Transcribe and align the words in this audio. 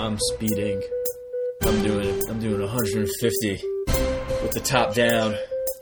I'm 0.00 0.16
speeding. 0.18 0.82
I'm 1.62 1.82
doing 1.82 2.22
I'm 2.30 2.40
doing 2.40 2.60
150 2.60 3.50
with 4.42 4.52
the 4.52 4.60
top 4.60 4.94
down 4.94 5.34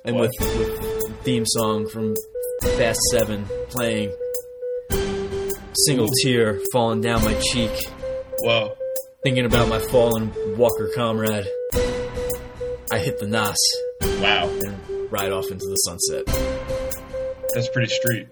and 0.04 0.16
with, 0.16 0.32
with 0.40 0.80
the 1.08 1.14
theme 1.22 1.44
song 1.46 1.88
from 1.88 2.16
Fast 2.76 2.98
Seven 3.12 3.44
playing. 3.68 4.12
Single 5.86 6.08
tear 6.22 6.60
falling 6.72 7.00
down 7.00 7.22
my 7.22 7.34
cheek, 7.34 7.70
Whoa. 8.40 8.76
thinking 9.22 9.44
about 9.44 9.68
my 9.68 9.78
fallen 9.78 10.32
Walker 10.56 10.90
comrade. 10.96 11.46
I 12.90 12.98
hit 12.98 13.20
the 13.20 13.28
Nas 13.28 13.56
Wow. 14.20 14.48
and 14.48 15.12
ride 15.12 15.30
off 15.30 15.48
into 15.52 15.64
the 15.66 15.76
sunset. 15.76 16.26
That's 17.54 17.68
pretty 17.68 17.92
street. 17.92 18.26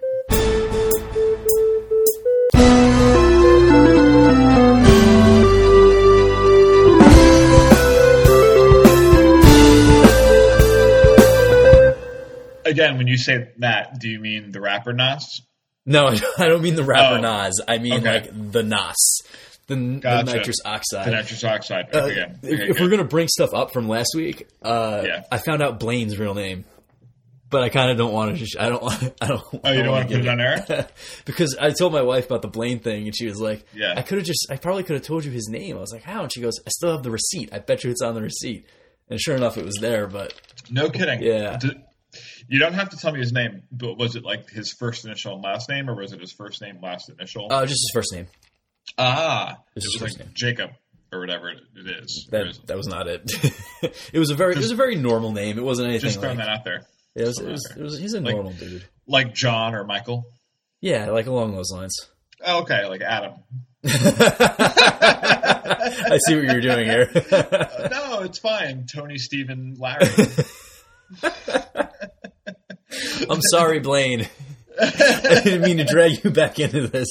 Again, 12.67 12.97
when 12.97 13.07
you 13.07 13.17
say 13.17 13.49
that, 13.57 13.99
do 13.99 14.09
you 14.09 14.19
mean 14.19 14.51
the 14.51 14.61
rapper 14.61 14.93
Nas? 14.93 15.41
No, 15.85 16.07
I 16.37 16.47
don't 16.47 16.61
mean 16.61 16.75
the 16.75 16.83
rapper 16.83 17.17
Oh. 17.17 17.21
Nas. 17.21 17.61
I 17.67 17.77
mean 17.77 17.93
Okay. 17.95 18.11
like 18.11 18.51
the 18.51 18.63
Nas, 18.63 19.21
the, 19.67 19.75
the 19.75 20.23
nitrous 20.23 20.57
oxide. 20.65 21.07
The 21.07 21.11
nitrous 21.11 21.43
oxide. 21.43 21.95
Uh, 21.95 21.99
Okay, 21.99 22.25
if, 22.43 22.53
okay, 22.53 22.69
if 22.69 22.79
we're 22.79 22.89
gonna 22.89 23.03
bring 23.05 23.27
stuff 23.27 23.53
up 23.53 23.71
from 23.71 23.87
last 23.87 24.09
week, 24.15 24.47
uh, 24.61 25.03
Yeah. 25.05 25.23
I 25.31 25.37
found 25.37 25.61
out 25.61 25.79
Blaine's 25.79 26.17
real 26.19 26.33
name, 26.33 26.65
but 27.49 27.63
I 27.63 27.69
kind 27.69 27.89
of 27.91 27.97
don't 27.97 28.11
want 28.11 28.31
to. 28.31 28.37
Just, 28.37 28.59
I 28.59 28.67
don't. 28.67 28.83
I 29.21 29.27
don't. 29.27 29.43
Oh, 29.63 29.71
you 29.71 29.83
don't 29.83 29.91
want 29.93 30.09
to 30.09 30.15
put 30.15 30.25
it 30.25 30.27
on 30.27 30.41
air? 30.41 30.87
because 31.25 31.55
I 31.59 31.71
told 31.71 31.93
my 31.93 32.01
wife 32.01 32.25
about 32.25 32.41
the 32.41 32.49
Blaine 32.49 32.79
thing, 32.79 33.05
and 33.07 33.15
she 33.15 33.25
was 33.25 33.39
like, 33.39 33.65
Yeah. 33.73 33.93
I 33.95 34.01
could 34.01 34.17
have 34.17 34.27
just. 34.27 34.47
I 34.51 34.57
probably 34.57 34.83
could 34.83 34.95
have 34.95 35.05
told 35.05 35.23
you 35.23 35.31
his 35.31 35.47
name." 35.47 35.77
I 35.77 35.79
was 35.79 35.93
like, 35.93 36.03
"How?" 36.03 36.23
And 36.23 36.33
she 36.33 36.41
goes, 36.41 36.59
"I 36.65 36.69
still 36.69 36.91
have 36.91 37.03
the 37.03 37.11
receipt. 37.11 37.49
I 37.53 37.59
bet 37.59 37.85
you 37.85 37.91
it's 37.91 38.01
on 38.01 38.13
the 38.15 38.21
receipt." 38.21 38.65
And 39.09 39.17
sure 39.21 39.37
enough, 39.37 39.57
it 39.57 39.63
was 39.63 39.77
there. 39.79 40.07
But 40.07 40.33
No 40.69 40.89
kidding. 40.89 41.21
Yeah. 41.21 41.57
You 42.47 42.59
don't 42.59 42.73
have 42.73 42.89
to 42.89 42.97
tell 42.97 43.11
me 43.11 43.19
his 43.19 43.31
name, 43.31 43.63
but 43.71 43.97
was 43.97 44.15
it 44.15 44.23
like 44.23 44.49
his 44.49 44.71
first 44.73 45.05
initial 45.05 45.33
and 45.35 45.43
last 45.43 45.69
name, 45.69 45.89
or 45.89 45.95
was 45.95 46.13
it 46.13 46.19
his 46.21 46.31
first 46.31 46.61
name, 46.61 46.79
last 46.81 47.09
initial? 47.09 47.47
uh, 47.51 47.65
just 47.65 47.81
his 47.83 47.91
first 47.93 48.13
name. 48.13 48.27
ah, 48.97 49.57
it 49.75 49.83
was 49.83 50.01
like 50.01 50.19
name. 50.19 50.29
Jacob 50.33 50.71
or 51.11 51.19
whatever 51.19 51.49
it 51.49 51.59
is. 51.75 52.27
That 52.31 52.47
is 52.47 52.57
it? 52.57 52.67
that 52.67 52.77
was 52.77 52.87
not 52.87 53.07
it. 53.07 53.21
it 54.13 54.19
was 54.19 54.29
a 54.29 54.35
very 54.35 54.53
it 54.53 54.57
was 54.59 54.71
a 54.71 54.75
very 54.75 54.95
normal 54.95 55.31
name. 55.31 55.57
It 55.57 55.63
wasn't 55.63 55.89
anything. 55.89 56.07
Just 56.09 56.19
throwing 56.19 56.37
like, 56.37 56.47
that 56.47 56.57
out 56.59 56.63
there. 56.65 56.85
it 57.15 57.25
was, 57.25 57.39
it 57.39 57.47
was, 57.49 57.65
it 57.75 57.81
was, 57.81 57.97
he's 57.99 58.13
a 58.13 58.21
Like- 58.21 58.35
normal 58.35 58.53
dude. 58.53 58.83
Like 59.07 59.33
John 59.33 59.73
or 59.73 59.83
Michael. 59.85 60.25
Yeah, 60.81 61.09
like 61.11 61.27
along 61.27 61.55
those 61.55 61.71
lines. 61.71 61.95
Oh, 62.45 62.61
okay, 62.61 62.85
like 62.87 63.01
Adam. 63.01 63.33
I 66.09 66.19
see 66.27 66.35
what 66.35 66.43
you're 66.43 66.61
doing 66.61 66.85
here. 66.85 67.09
No, 67.89 68.21
it's 68.21 68.37
fine. 68.39 68.85
Tony, 68.85 69.17
Stephen, 69.17 69.75
Larry. 69.79 70.07
I'm 73.29 73.41
sorry, 73.41 73.79
Blaine. 73.79 74.27
I 74.79 75.41
didn't 75.43 75.61
mean 75.61 75.77
to 75.77 75.85
drag 75.85 76.23
you 76.23 76.29
back 76.31 76.59
into 76.59 76.87
this. 76.87 77.07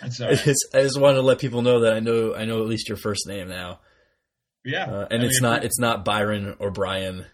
That's 0.00 0.20
I 0.20 0.28
right. 0.28 0.38
just, 0.38 0.66
I 0.74 0.82
just 0.82 0.98
wanted 1.00 1.16
to 1.16 1.22
let 1.22 1.38
people 1.40 1.62
know 1.62 1.80
that 1.80 1.92
I 1.94 2.00
know 2.00 2.34
I 2.34 2.44
know 2.44 2.60
at 2.62 2.68
least 2.68 2.88
your 2.88 2.96
first 2.96 3.26
name 3.26 3.48
now, 3.48 3.80
Yeah, 4.64 4.84
uh, 4.84 5.08
and 5.10 5.22
I 5.22 5.26
it's 5.26 5.42
mean, 5.42 5.50
not 5.50 5.64
it's 5.64 5.78
not 5.78 6.04
Byron 6.04 6.54
or 6.58 6.70
Brian. 6.70 7.26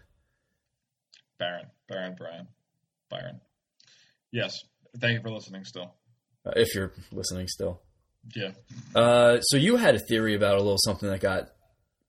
Baron, 1.39 1.67
Baron, 1.87 2.15
Brian, 2.17 2.47
Byron. 3.09 3.41
Yes, 4.31 4.59
thank 4.99 5.13
you 5.17 5.21
for 5.21 5.29
listening. 5.29 5.63
Still, 5.65 5.93
Uh, 6.45 6.51
if 6.55 6.73
you're 6.75 6.91
listening 7.11 7.47
still. 7.47 7.81
yeah. 8.35 8.51
Uh, 8.95 9.39
so 9.41 9.57
you 9.57 9.75
had 9.77 9.95
a 9.95 9.99
theory 9.99 10.35
about 10.35 10.55
a 10.55 10.61
little 10.61 10.77
something 10.79 11.09
that 11.09 11.19
got 11.21 11.49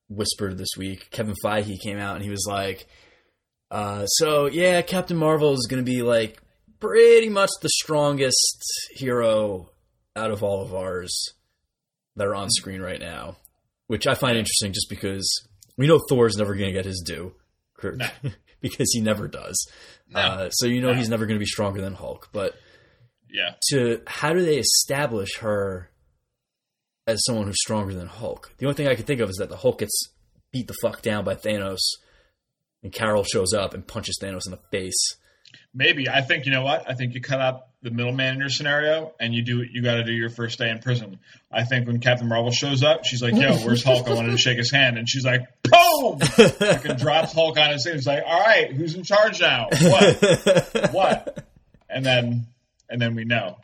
whispered 0.08 0.56
this 0.58 0.70
week. 0.78 1.10
Kevin 1.10 1.34
Feige 1.44 1.78
came 1.80 1.98
out 1.98 2.16
and 2.16 2.24
he 2.24 2.30
was 2.30 2.46
like, 2.48 2.86
uh, 3.70 4.06
"So 4.06 4.46
yeah, 4.46 4.82
Captain 4.82 5.16
Marvel 5.16 5.52
is 5.52 5.66
going 5.70 5.84
to 5.84 5.90
be 5.90 6.02
like 6.02 6.40
pretty 6.80 7.28
much 7.28 7.50
the 7.62 7.68
strongest 7.68 8.64
hero 8.94 9.70
out 10.14 10.30
of 10.30 10.42
all 10.42 10.62
of 10.62 10.74
ours 10.74 11.14
that 12.16 12.26
are 12.26 12.34
on 12.34 12.48
screen 12.50 12.80
right 12.80 13.00
now," 13.00 13.36
which 13.86 14.06
I 14.06 14.14
find 14.14 14.36
interesting, 14.38 14.72
just 14.72 14.88
because 14.88 15.28
we 15.76 15.86
know 15.86 16.00
Thor's 16.08 16.36
never 16.36 16.54
going 16.54 16.66
to 16.68 16.72
get 16.72 16.84
his 16.84 17.02
due, 17.04 17.34
No. 17.82 18.06
because 18.60 18.90
he 18.92 19.00
never 19.00 19.28
does. 19.28 19.56
No. 20.08 20.20
Uh, 20.20 20.50
so 20.50 20.66
you 20.66 20.80
know 20.80 20.92
No. 20.92 20.94
he's 20.98 21.08
never 21.08 21.26
going 21.26 21.36
to 21.38 21.42
be 21.42 21.46
stronger 21.46 21.80
than 21.80 21.94
Hulk, 21.94 22.28
but 22.32 22.54
Yeah, 23.30 23.54
to 23.70 24.00
how 24.06 24.32
do 24.32 24.44
they 24.44 24.58
establish 24.58 25.38
her 25.38 25.90
as 27.06 27.22
someone 27.24 27.46
who's 27.46 27.60
stronger 27.60 27.92
than 27.94 28.06
Hulk? 28.08 28.52
The 28.58 28.66
only 28.66 28.74
thing 28.76 28.88
I 28.88 28.94
can 28.94 29.04
think 29.04 29.20
of 29.20 29.28
is 29.30 29.36
that 29.36 29.48
the 29.50 29.56
Hulk 29.58 29.80
gets 29.80 30.10
beat 30.52 30.68
the 30.68 30.74
fuck 30.80 31.02
down 31.02 31.24
by 31.24 31.34
Thanos, 31.34 31.80
and 32.86 32.92
Carol 32.94 33.24
shows 33.24 33.52
up 33.52 33.74
and 33.74 33.84
punches 33.86 34.18
Thanos 34.22 34.46
in 34.46 34.52
the 34.52 34.60
face. 34.70 35.16
maybe. 35.74 36.08
I 36.08 36.20
think 36.20 36.46
you 36.46 36.52
know 36.52 36.62
what? 36.62 36.88
I 36.88 36.94
think 36.94 37.14
you 37.14 37.20
cut 37.20 37.40
out 37.40 37.62
the 37.82 37.90
middleman 37.90 38.34
in 38.34 38.40
your 38.40 38.48
scenario, 38.48 39.12
and 39.20 39.34
you 39.34 39.42
do. 39.42 39.62
You 39.62 39.82
got 39.82 39.94
to 39.96 40.04
do 40.04 40.12
your 40.12 40.30
first 40.30 40.58
day 40.58 40.70
in 40.70 40.78
prison. 40.78 41.18
I 41.52 41.64
think 41.64 41.86
when 41.86 42.00
Captain 42.00 42.28
Marvel 42.28 42.50
shows 42.50 42.82
up, 42.82 43.04
she's 43.04 43.22
like, 43.22 43.34
"Yo, 43.34 43.54
where's 43.58 43.82
Hulk? 43.84 44.08
I 44.08 44.14
wanted 44.14 44.30
to 44.30 44.38
shake 44.38 44.58
his 44.58 44.70
hand," 44.70 44.98
and 44.98 45.08
she's 45.08 45.24
like, 45.24 45.42
"Boom!" 45.62 46.18
Fucking 46.20 46.96
drops 46.96 47.32
Hulk 47.32 47.58
on 47.58 47.70
his 47.72 47.84
head. 47.84 47.94
He's 47.94 48.06
like, 48.06 48.22
"All 48.26 48.40
right, 48.40 48.72
who's 48.72 48.94
in 48.94 49.02
charge 49.04 49.40
now? 49.40 49.68
What? 49.70 50.88
what?" 50.92 51.46
And 51.90 52.04
then, 52.04 52.46
and 52.88 53.00
then 53.02 53.14
we 53.14 53.24
know. 53.24 53.58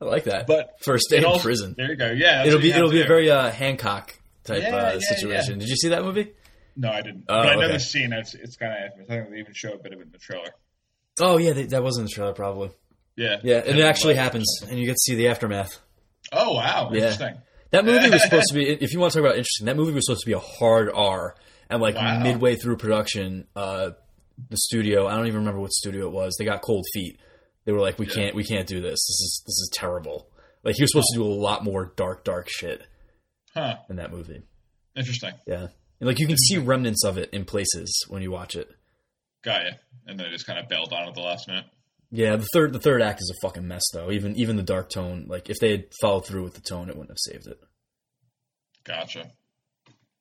I 0.00 0.04
like 0.06 0.24
that. 0.24 0.46
But 0.46 0.76
first 0.84 1.06
day 1.10 1.18
in 1.18 1.24
also- 1.24 1.42
prison, 1.42 1.74
There 1.76 1.88
you 1.90 1.96
go. 1.96 2.10
Yeah, 2.10 2.44
it'll 2.44 2.60
be 2.60 2.72
it'll 2.72 2.90
be 2.90 3.02
a 3.02 3.06
very 3.06 3.30
uh, 3.30 3.50
Hancock 3.50 4.14
type 4.44 4.62
Yeah, 4.62 4.74
uh, 4.76 4.92
yeah, 4.94 4.98
situation. 5.16 5.54
yeah. 5.54 5.60
Did 5.60 5.68
you 5.68 5.76
see 5.76 5.88
that 5.90 6.02
movie? 6.02 6.32
No, 6.76 6.90
I 6.90 7.02
didn't. 7.02 7.24
Oh, 7.28 7.42
but 7.42 7.48
I 7.48 7.54
know 7.56 7.62
okay. 7.64 7.72
the 7.74 7.80
scene. 7.80 8.12
It's 8.12 8.34
it's 8.34 8.56
kind 8.56 8.72
of. 8.72 8.92
I 9.00 9.04
think 9.04 9.30
they 9.30 9.38
even 9.38 9.52
show 9.54 9.72
a 9.72 9.78
bit 9.78 9.92
of 9.92 10.00
it 10.00 10.02
in 10.06 10.10
the 10.12 10.18
trailer. 10.18 10.50
Oh 11.20 11.36
yeah, 11.38 11.52
they, 11.52 11.66
that 11.66 11.82
was 11.82 11.98
in 11.98 12.04
the 12.04 12.10
trailer 12.10 12.32
probably. 12.32 12.70
Yeah. 13.16 13.36
Yeah, 13.42 13.58
and 13.58 13.78
it 13.78 13.84
actually 13.84 14.14
happens, 14.14 14.46
and 14.68 14.78
you 14.78 14.86
get 14.86 14.92
to 14.94 15.00
see 15.00 15.14
the 15.14 15.28
aftermath. 15.28 15.80
Oh 16.32 16.54
wow, 16.54 16.88
Yeah. 16.92 16.98
interesting. 17.00 17.34
That 17.70 17.84
movie 17.84 18.10
was 18.10 18.22
supposed 18.22 18.48
to 18.48 18.54
be. 18.54 18.68
If 18.82 18.92
you 18.92 19.00
want 19.00 19.12
to 19.12 19.18
talk 19.18 19.26
about 19.26 19.36
interesting, 19.36 19.66
that 19.66 19.76
movie 19.76 19.92
was 19.92 20.06
supposed 20.06 20.22
to 20.22 20.26
be 20.26 20.32
a 20.34 20.38
hard 20.38 20.90
R, 20.94 21.34
and 21.68 21.80
like 21.82 21.94
Wow. 21.96 22.20
midway 22.22 22.56
through 22.56 22.76
production, 22.78 23.46
uh, 23.56 23.90
the 24.48 24.56
studio. 24.56 25.06
I 25.06 25.16
don't 25.16 25.26
even 25.26 25.40
remember 25.40 25.60
what 25.60 25.72
studio 25.72 26.06
it 26.06 26.12
was. 26.12 26.36
They 26.38 26.44
got 26.46 26.62
cold 26.62 26.84
feet. 26.94 27.18
They 27.66 27.72
were 27.72 27.80
like, 27.80 27.98
"We 27.98 28.06
Yeah. 28.06 28.14
can't, 28.14 28.34
we 28.34 28.44
can't 28.44 28.66
do 28.66 28.80
this. 28.80 28.92
This 28.92 29.20
is 29.20 29.42
this 29.46 29.52
is 29.58 29.70
terrible." 29.74 30.28
Like 30.64 30.76
he 30.76 30.82
was 30.82 30.90
supposed 30.92 31.08
to 31.12 31.18
do 31.18 31.24
a 31.24 31.28
lot 31.34 31.64
more 31.64 31.92
dark, 31.96 32.24
dark 32.24 32.48
shit 32.48 32.82
Huh. 33.54 33.76
in 33.90 33.96
that 33.96 34.10
movie. 34.12 34.42
Interesting. 34.96 35.32
Yeah, 35.46 35.68
and 36.02 36.08
like 36.08 36.18
you 36.18 36.26
can 36.26 36.36
see 36.36 36.58
remnants 36.58 37.04
of 37.04 37.16
it 37.16 37.30
in 37.32 37.44
places 37.44 38.04
when 38.08 38.22
you 38.22 38.32
watch 38.32 38.56
it. 38.56 38.68
Got 39.44 39.62
you. 39.62 39.70
And 40.08 40.18
then 40.18 40.26
it 40.26 40.32
just 40.32 40.48
kind 40.48 40.58
of 40.58 40.68
bailed 40.68 40.92
on 40.92 41.06
at 41.08 41.14
the 41.14 41.20
last 41.20 41.46
minute. 41.46 41.66
Yeah, 42.10 42.34
the 42.34 42.46
third 42.52 42.72
the 42.72 42.80
third 42.80 43.02
act 43.02 43.20
is 43.22 43.30
a 43.30 43.46
fucking 43.46 43.68
mess 43.68 43.84
though. 43.94 44.10
Even 44.10 44.34
even 44.34 44.56
the 44.56 44.64
dark 44.64 44.90
tone, 44.90 45.26
like 45.28 45.48
if 45.48 45.58
they 45.60 45.70
had 45.70 45.84
followed 46.00 46.26
through 46.26 46.42
with 46.42 46.54
the 46.54 46.60
tone, 46.60 46.88
it 46.88 46.96
wouldn't 46.96 47.10
have 47.10 47.18
saved 47.32 47.46
it. 47.46 47.60
Gotcha. 48.82 49.30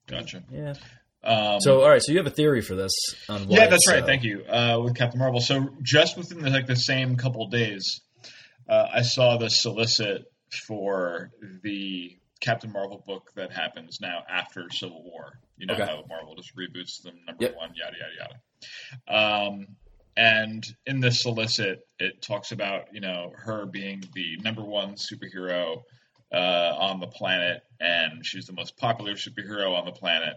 Gotcha. 0.07 0.43
Yeah. 0.51 0.75
Um, 1.23 1.59
So 1.61 1.81
all 1.81 1.89
right, 1.89 2.01
so 2.01 2.11
you 2.11 2.19
have 2.19 2.27
a 2.27 2.31
theory 2.31 2.61
for 2.61 2.75
this 2.75 2.91
on 3.27 3.49
yeah, 3.49 3.67
that's 3.67 3.89
right. 3.89 4.03
uh, 4.03 4.05
Thank 4.05 4.23
you. 4.23 4.43
Uh, 4.45 4.81
with 4.83 4.95
Captain 4.95 5.19
Marvel. 5.19 5.41
So 5.41 5.69
just 5.81 6.15
within 6.15 6.41
the, 6.43 6.51
like 6.51 6.67
the 6.67 6.75
same 6.75 7.15
couple 7.15 7.47
days, 7.47 8.01
uh, 8.69 8.87
I 8.93 9.01
saw 9.01 9.37
the 9.37 9.49
solicit 9.49 10.25
for 10.67 11.31
the 11.63 12.17
Captain 12.39 12.71
Marvel 12.71 13.03
book 13.05 13.31
that 13.35 13.51
happens 13.51 13.99
now 13.99 14.23
after 14.29 14.69
Civil 14.71 15.03
War. 15.03 15.39
You 15.61 15.67
know 15.67 15.75
Okay. 15.75 15.85
how 15.85 16.03
Marvel 16.09 16.35
just 16.35 16.55
reboots 16.55 17.01
them 17.03 17.13
number 17.27 17.43
Yep. 17.43 17.55
one, 17.55 17.71
yada 17.75 17.95
yada 18.01 18.15
yada. 19.07 19.45
Um, 19.47 19.67
and 20.17 20.65
in 20.87 20.99
this 20.99 21.21
solicit, 21.21 21.87
it 21.99 22.21
talks 22.21 22.51
about 22.51 22.93
you 22.93 22.99
know 22.99 23.31
her 23.37 23.65
being 23.67 24.03
the 24.13 24.37
number 24.37 24.63
one 24.63 24.95
superhero 24.95 25.83
uh, 26.33 26.75
on 26.79 26.99
the 26.99 27.07
planet, 27.07 27.61
and 27.79 28.25
she's 28.25 28.45
the 28.47 28.53
most 28.53 28.75
popular 28.75 29.13
superhero 29.13 29.77
on 29.77 29.85
the 29.85 29.91
planet, 29.91 30.35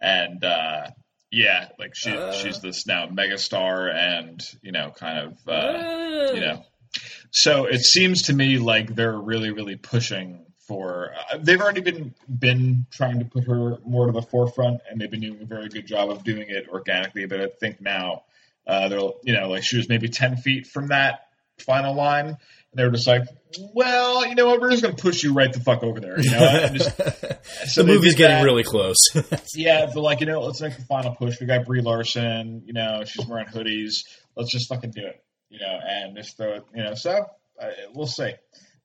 and 0.00 0.42
uh, 0.42 0.88
yeah, 1.30 1.68
like 1.78 1.94
she 1.94 2.16
Uh. 2.16 2.32
she's 2.32 2.60
this 2.60 2.86
now 2.86 3.06
megastar, 3.06 3.94
and 3.94 4.40
you 4.62 4.72
know, 4.72 4.90
kind 4.96 5.18
of 5.18 5.38
uh, 5.46 5.78
you 6.32 6.40
uh, 6.40 6.46
know. 6.46 6.64
So 7.32 7.66
it 7.66 7.80
seems 7.82 8.22
to 8.22 8.32
me 8.32 8.58
like 8.58 8.94
they're 8.94 9.18
really, 9.18 9.50
really 9.50 9.76
pushing 9.76 10.46
for. 10.66 11.12
Uh, 11.32 11.38
they've 11.38 11.60
already 11.60 11.80
been 11.80 12.14
been 12.28 12.86
trying 12.90 13.18
to 13.18 13.24
put 13.24 13.44
her 13.44 13.78
more 13.84 14.06
to 14.06 14.12
the 14.12 14.22
forefront, 14.22 14.80
and 14.90 15.00
they've 15.00 15.10
been 15.10 15.20
doing 15.20 15.40
a 15.42 15.46
very 15.46 15.68
good 15.68 15.86
job 15.86 16.10
of 16.10 16.24
doing 16.24 16.48
it 16.48 16.68
organically. 16.68 17.26
But 17.26 17.40
I 17.40 17.46
think 17.60 17.80
now 17.80 18.22
uh, 18.66 18.88
they're, 18.88 19.00
you 19.22 19.34
know, 19.34 19.48
like 19.48 19.64
she 19.64 19.76
was 19.76 19.88
maybe 19.88 20.08
ten 20.08 20.36
feet 20.36 20.66
from 20.66 20.88
that 20.88 21.28
final 21.58 21.94
line, 21.94 22.26
and 22.26 22.38
they 22.74 22.84
were 22.84 22.90
just 22.90 23.06
like, 23.06 23.22
"Well, 23.74 24.26
you 24.26 24.34
know 24.34 24.46
what? 24.46 24.60
We're 24.60 24.70
just 24.70 24.82
going 24.82 24.96
to 24.96 25.02
push 25.02 25.22
you 25.22 25.32
right 25.32 25.52
the 25.52 25.60
fuck 25.60 25.82
over 25.82 26.00
there." 26.00 26.20
You 26.20 26.30
know, 26.30 26.68
just, 26.72 26.96
so 27.72 27.82
the 27.82 27.92
movie's 27.92 28.14
getting 28.14 28.38
that. 28.38 28.44
really 28.44 28.64
close. 28.64 28.96
Yeah, 29.54 29.88
but 29.94 30.00
like 30.00 30.20
you 30.20 30.26
know, 30.26 30.40
let's 30.40 30.60
make 30.60 30.76
the 30.76 30.82
final 30.82 31.14
push. 31.14 31.40
We 31.40 31.46
got 31.46 31.64
Brie 31.64 31.80
Larson. 31.80 32.62
You 32.66 32.72
know, 32.72 33.04
she's 33.04 33.26
wearing 33.26 33.46
hoodies. 33.46 34.04
Let's 34.36 34.50
just 34.50 34.68
fucking 34.68 34.90
do 34.90 35.06
it. 35.06 35.22
You 35.48 35.60
know, 35.60 35.78
and 35.86 36.16
just 36.16 36.36
throw 36.36 36.54
it. 36.54 36.64
You 36.74 36.82
know, 36.82 36.94
so 36.94 37.24
uh, 37.60 37.70
we'll 37.94 38.08
see. 38.08 38.32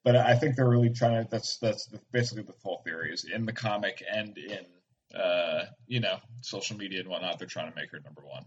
But 0.03 0.15
I 0.15 0.35
think 0.35 0.55
they're 0.55 0.69
really 0.69 0.89
trying 0.91 1.23
to. 1.23 1.29
That's 1.29 1.57
that's 1.61 1.85
the, 1.87 1.99
basically 2.11 2.43
the 2.43 2.53
full 2.53 2.81
theory 2.85 3.11
is 3.13 3.25
in 3.33 3.45
the 3.45 3.53
comic 3.53 4.03
and 4.11 4.37
in 4.37 5.19
uh, 5.19 5.65
you 5.87 5.99
know 5.99 6.17
social 6.41 6.77
media 6.77 6.99
and 7.01 7.09
whatnot. 7.09 7.39
They're 7.39 7.47
trying 7.47 7.69
to 7.71 7.75
make 7.75 7.91
her 7.91 7.99
number 7.99 8.21
one. 8.25 8.45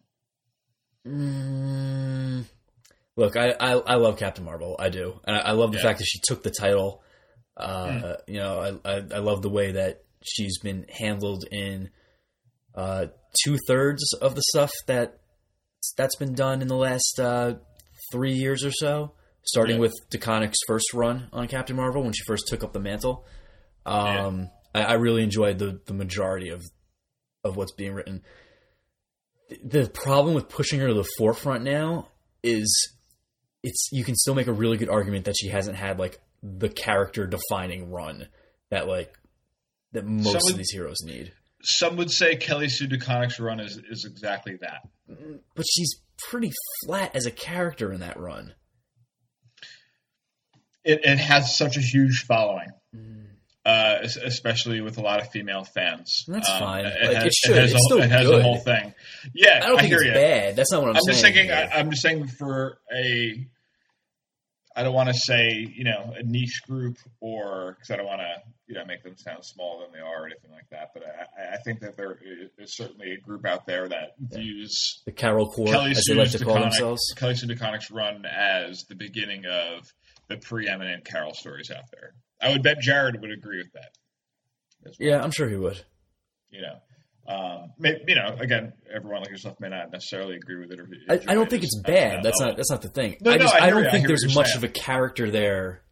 Mm, 1.06 2.44
look, 3.16 3.36
I, 3.36 3.50
I 3.58 3.72
I 3.72 3.94
love 3.96 4.18
Captain 4.18 4.44
Marvel. 4.44 4.76
I 4.78 4.88
do, 4.88 5.20
and 5.24 5.36
I, 5.36 5.40
I 5.40 5.50
love 5.52 5.72
the 5.72 5.78
Yeah. 5.78 5.84
fact 5.84 5.98
that 5.98 6.06
she 6.06 6.20
took 6.24 6.42
the 6.42 6.50
title. 6.52 7.02
Uh, 7.56 8.14
You 8.26 8.38
know, 8.38 8.80
I, 8.84 8.90
I 8.90 8.96
I 9.14 9.18
love 9.18 9.42
the 9.42 9.50
way 9.50 9.72
that 9.72 10.02
she's 10.24 10.58
been 10.60 10.86
handled 10.88 11.44
in 11.50 11.90
uh, 12.74 13.06
two 13.44 13.58
thirds 13.66 14.02
of 14.14 14.34
the 14.34 14.42
stuff 14.42 14.70
that 14.86 15.18
that's 15.96 16.16
been 16.16 16.34
done 16.34 16.62
in 16.62 16.68
the 16.68 16.76
last 16.76 17.18
uh, 17.20 17.54
three 18.12 18.34
years 18.34 18.64
or 18.64 18.70
so. 18.70 19.12
Starting 19.44 19.76
Yeah. 19.76 19.80
with 19.82 19.92
DeConnick's 20.10 20.58
first 20.66 20.92
run 20.94 21.28
on 21.32 21.48
Captain 21.48 21.74
Marvel 21.76 22.02
when 22.02 22.12
she 22.12 22.22
first 22.24 22.44
took 22.48 22.62
up 22.62 22.72
the 22.72 22.80
mantle. 22.80 23.24
Um, 23.84 24.50
I, 24.74 24.82
I 24.84 24.92
really 24.94 25.22
enjoyed 25.24 25.58
the 25.58 25.80
the 25.86 25.94
majority 25.94 26.48
of 26.50 26.62
of 27.44 27.56
what's 27.56 27.72
being 27.72 27.92
written. 27.92 28.22
The 29.64 29.88
problem 29.92 30.34
with 30.34 30.48
pushing 30.48 30.80
her 30.80 30.88
to 30.88 30.94
the 30.94 31.08
forefront 31.18 31.64
now 31.64 32.08
is 32.42 32.92
it's 33.62 33.88
you 33.92 34.04
can 34.04 34.14
still 34.14 34.34
make 34.34 34.46
a 34.46 34.52
really 34.52 34.76
good 34.76 34.88
argument 34.88 35.24
that 35.26 35.34
she 35.36 35.48
hasn't 35.48 35.76
had 35.76 35.98
like 35.98 36.20
the 36.42 36.68
character 36.68 37.26
defining 37.26 37.90
run 37.90 38.28
that 38.70 38.86
like 38.88 39.18
that 39.92 40.06
most 40.06 40.24
Someone- 40.32 40.52
of 40.52 40.58
these 40.58 40.70
heroes 40.70 41.02
need. 41.04 41.32
Some 41.64 41.96
would 41.96 42.10
say 42.10 42.34
Kelly 42.36 42.68
Sue 42.68 42.88
DeConnick's 42.88 43.38
run 43.38 43.60
is 43.60 43.78
is 43.90 44.04
exactly 44.04 44.56
that. 44.62 44.88
But 45.54 45.64
she's 45.68 45.96
pretty 46.30 46.50
flat 46.86 47.14
as 47.14 47.26
a 47.26 47.30
character 47.30 47.92
in 47.92 48.00
that 48.00 48.18
run. 48.18 48.54
It, 50.84 51.00
it 51.04 51.18
has 51.18 51.56
such 51.56 51.76
a 51.76 51.80
huge 51.80 52.24
following. 52.26 52.68
Uh, 53.64 53.98
especially 54.24 54.80
with 54.80 54.98
a 54.98 55.00
lot 55.00 55.20
of 55.20 55.30
female 55.30 55.62
fans. 55.62 56.24
That's 56.26 56.50
Um, 56.50 56.58
fine. 56.58 56.84
It, 56.84 56.94
Like, 57.00 57.14
has, 57.14 57.24
it 57.26 57.32
should. 57.34 57.56
has, 57.56 57.70
It's 57.72 57.74
a, 57.74 57.78
still 57.84 58.02
it 58.02 58.10
has 58.10 58.26
good. 58.26 58.40
a 58.40 58.42
whole 58.42 58.56
thing. 58.58 58.92
Yeah, 59.36 59.60
I 59.62 59.68
don't 59.68 59.76
think 59.78 59.88
hear 59.88 59.98
it's 59.98 60.06
you. 60.08 60.12
bad. 60.14 60.56
That's 60.56 60.72
not 60.72 60.80
what 60.82 60.90
I'm, 60.90 60.96
I'm 60.96 61.02
just 61.06 61.20
saying. 61.20 61.34
thinking. 61.34 61.52
I, 61.52 61.68
I'm 61.78 61.90
just 61.90 62.02
saying 62.02 62.26
for 62.26 62.78
a. 62.92 63.46
I 64.74 64.82
don't 64.82 64.94
want 64.94 65.10
to 65.10 65.14
say 65.14 65.50
you 65.72 65.84
know 65.84 66.12
a 66.16 66.24
niche 66.24 66.62
group 66.66 66.96
or 67.20 67.76
because 67.78 67.90
I 67.92 67.96
don't 67.98 68.06
want 68.06 68.22
to 68.22 68.42
you 68.66 68.74
know 68.74 68.84
make 68.84 69.04
them 69.04 69.16
sound 69.16 69.44
smaller 69.44 69.84
than 69.84 69.92
they 69.92 70.00
are 70.00 70.22
or 70.24 70.26
anything 70.26 70.50
like 70.50 70.68
that. 70.70 70.90
But 70.92 71.04
I, 71.04 71.54
I 71.54 71.58
think 71.58 71.80
that 71.82 71.96
there 71.96 72.18
is 72.58 72.74
certainly 72.74 73.12
a 73.12 73.18
group 73.20 73.46
out 73.46 73.66
there 73.66 73.86
that 73.88 74.14
views 74.18 75.02
the 75.04 75.12
Carol 75.12 75.48
Corps, 75.48 75.68
Kelly 75.68 75.92
as 75.92 76.04
they 76.08 76.14
like 76.14 76.30
to 76.32 76.44
call 76.44 76.56
DeConnick, 76.56 76.62
themselves. 76.62 77.14
Kelly 77.16 77.36
Sue 77.36 77.46
DeConnick's 77.46 77.92
run 77.92 78.24
as 78.26 78.86
the 78.88 78.96
beginning 78.96 79.44
of 79.46 79.92
the 80.28 80.36
preeminent 80.38 81.04
Carol 81.04 81.34
stories 81.34 81.70
out 81.70 81.84
there. 81.92 82.14
I 82.40 82.50
would 82.52 82.62
bet 82.62 82.80
Jared 82.80 83.20
would 83.20 83.30
agree 83.30 83.58
with 83.58 83.72
that. 83.74 83.90
well, 84.84 84.94
Yeah, 84.98 85.22
I'm 85.22 85.30
sure 85.30 85.48
he 85.48 85.56
would. 85.56 85.80
You 86.50 86.62
know. 86.62 86.76
Um, 87.24 87.72
you 87.78 88.16
know, 88.16 88.36
again, 88.40 88.72
everyone 88.92 89.20
like 89.20 89.30
yourself 89.30 89.60
may 89.60 89.68
not 89.68 89.92
necessarily 89.92 90.34
agree 90.34 90.56
with 90.58 90.72
it. 90.72 90.80
Or 90.80 90.88
I, 91.08 91.20
I 91.28 91.34
don't 91.34 91.48
think 91.48 91.62
it's 91.62 91.78
bad. 91.80 92.18
that 92.18 92.22
That's 92.24 92.40
not 92.40 92.56
that's 92.56 92.70
not 92.70 92.82
the 92.82 92.88
thing. 92.88 93.16
No, 93.20 93.30
I 93.30 93.36
no, 93.36 93.44
just 93.44 93.54
I 93.54 93.66
I, 93.66 93.70
don't 93.70 93.84
you. 93.84 93.90
Think 93.92 94.08
there's 94.08 94.34
much 94.34 94.46
saying. 94.48 94.56
of 94.58 94.64
a 94.64 94.68
character 94.68 95.30
there 95.30 95.82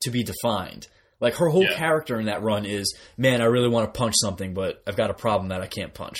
to 0.00 0.10
be 0.10 0.24
defined. 0.24 0.88
Like 1.20 1.34
her 1.36 1.48
whole 1.48 1.62
Yeah. 1.62 1.76
character 1.76 2.18
in 2.18 2.26
that 2.26 2.42
run 2.42 2.66
is, 2.66 2.96
man, 3.16 3.40
I 3.40 3.44
really 3.44 3.68
want 3.68 3.92
to 3.92 3.96
punch 3.98 4.14
something, 4.20 4.52
but 4.52 4.82
I've 4.86 4.96
got 4.96 5.10
a 5.10 5.14
problem 5.14 5.48
that 5.50 5.60
I 5.60 5.68
can't 5.68 5.94
punch. 5.94 6.18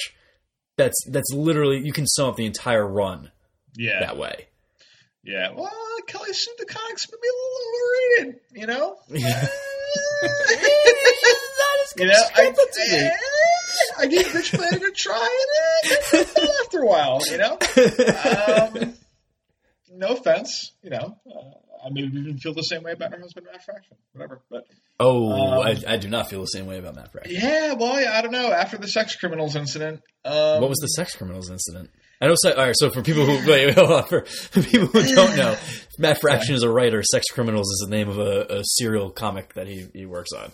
That's 0.77 0.97
that's 1.11 1.33
literally 1.33 1.79
you 1.85 1.93
can 1.93 2.07
sum 2.07 2.29
up 2.29 2.37
the 2.37 2.47
entire 2.47 2.87
run 2.87 3.33
Yeah, 3.77 3.99
that 4.01 4.17
way. 4.17 4.47
yeah. 5.25 5.51
Well, 5.53 5.73
Kelly 6.09 6.33
Sue 6.33 6.51
DeConnick's 6.61 7.07
maybe 7.13 7.29
a 7.29 7.37
little 7.39 7.63
overrated. 8.27 8.41
You 8.53 8.67
know. 8.67 8.97
You 11.97 12.07
know, 12.07 12.13
I, 12.37 12.53
I, 12.55 13.11
I 13.99 14.07
gave 14.07 14.27
Bitch 14.27 14.55
Planet 14.55 14.83
a 14.83 14.91
try, 14.93 15.47
and 15.83 16.21
eh, 16.23 16.25
after 16.65 16.81
a 16.81 16.87
while, 16.87 17.21
you 17.29 17.39
know. 17.39 17.59
Um, 18.85 18.95
no 19.93 20.09
offense, 20.09 20.73
you 20.83 20.91
know. 20.91 21.17
Uh, 21.27 21.85
I 21.85 21.91
maybe 21.91 22.17
even 22.19 22.39
feel 22.39 22.55
the 22.55 22.63
same 22.63 22.83
way 22.85 22.93
about 22.93 23.13
her 23.13 23.21
husband, 23.21 23.47
Matt 23.51 23.65
Fraction, 23.65 23.97
whatever. 24.13 24.43
But 24.51 24.65
oh, 25.01 25.33
Um, 25.33 25.67
I, 25.67 25.95
I 25.95 25.97
do 25.97 26.09
not 26.09 26.29
feel 26.31 26.41
the 26.41 26.47
same 26.47 26.67
way 26.67 26.79
about 26.79 26.95
Matt 26.95 27.11
Fraction. 27.11 27.35
yeah, 27.35 27.73
well, 27.73 28.01
yeah, 28.01 28.17
I 28.17 28.23
don't 28.23 28.33
know. 28.33 28.53
After 28.53 28.79
the 28.79 28.89
sex 28.89 29.17
criminals 29.17 29.57
incident, 29.57 30.03
um, 30.25 30.61
What 30.61 30.69
was 30.69 30.79
the 30.79 30.89
sex 30.89 31.17
criminals 31.17 31.51
incident? 31.51 31.91
I 32.21 32.27
know. 32.27 32.35
Se- 32.37 32.53
all 32.53 32.67
right, 32.67 32.75
so 32.77 32.91
for 32.91 33.03
people 33.03 33.25
who 33.25 33.51
wait, 33.51 33.75
for, 34.09 34.25
for 34.25 34.63
people 34.63 34.89
who 34.89 35.15
don't 35.15 35.37
know, 35.37 35.57
Matt 35.99 36.21
Fraction 36.21 36.55
is 36.55 36.63
a 36.63 36.71
writer. 36.71 37.03
Sex 37.03 37.27
criminals 37.33 37.71
is 37.71 37.87
the 37.89 37.97
name 37.97 38.09
of 38.09 38.19
a, 38.19 38.59
a 38.59 38.63
serial 38.65 39.11
comic 39.11 39.55
that 39.55 39.67
he, 39.69 39.87
he 39.93 40.07
works 40.07 40.33
on. 40.33 40.51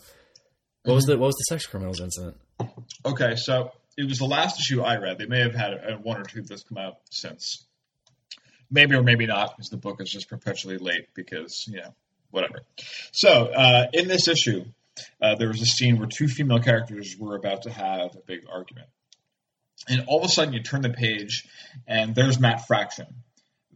What 0.85 0.95
was 0.95 1.05
the 1.05 1.17
what 1.17 1.27
was 1.27 1.37
the 1.37 1.55
sex 1.55 1.67
criminals 1.67 2.01
incident? 2.01 2.37
Okay, 3.07 3.37
so 3.37 3.71
it 3.97 4.07
was 4.09 4.19
the 4.19 4.27
last 4.27 4.61
issue 4.61 4.83
I 4.83 4.99
read. 4.99 5.19
They 5.19 5.27
may 5.27 5.41
have 5.41 5.55
had 5.55 6.03
one 6.03 6.21
or 6.21 6.25
two 6.25 6.43
that's 6.43 6.63
come 6.63 6.79
out 6.79 6.99
since. 7.11 7.67
Maybe 8.71 8.95
or 8.95 9.03
maybe 9.03 9.27
not, 9.27 9.57
because 9.57 9.69
the 9.69 9.77
book 9.77 10.01
is 10.01 10.11
just 10.11 10.29
perpetually 10.29 10.79
late 10.79 11.09
because, 11.15 11.65
you 11.69 11.77
know, 11.77 11.95
whatever. 12.31 12.61
So, 13.13 13.47
uh, 13.47 13.87
in 13.93 14.09
this 14.09 14.27
issue, 14.27 14.65
uh, 15.23 15.37
there 15.37 15.49
was 15.49 15.63
a 15.63 15.67
scene 15.67 15.99
where 15.99 16.09
two 16.09 16.29
female 16.29 16.59
characters 16.59 17.17
were 17.19 17.37
about 17.37 17.63
to 17.63 17.71
have 17.71 18.17
a 18.17 18.23
big 18.27 18.47
argument. 18.53 18.89
And 19.89 20.05
all 20.07 20.19
of 20.19 20.25
a 20.25 20.29
sudden, 20.29 20.55
you 20.55 20.63
turn 20.63 20.83
the 20.83 20.91
page, 20.91 21.47
and 21.87 22.15
there's 22.15 22.39
Matt 22.41 22.67
Fraction 22.67 23.07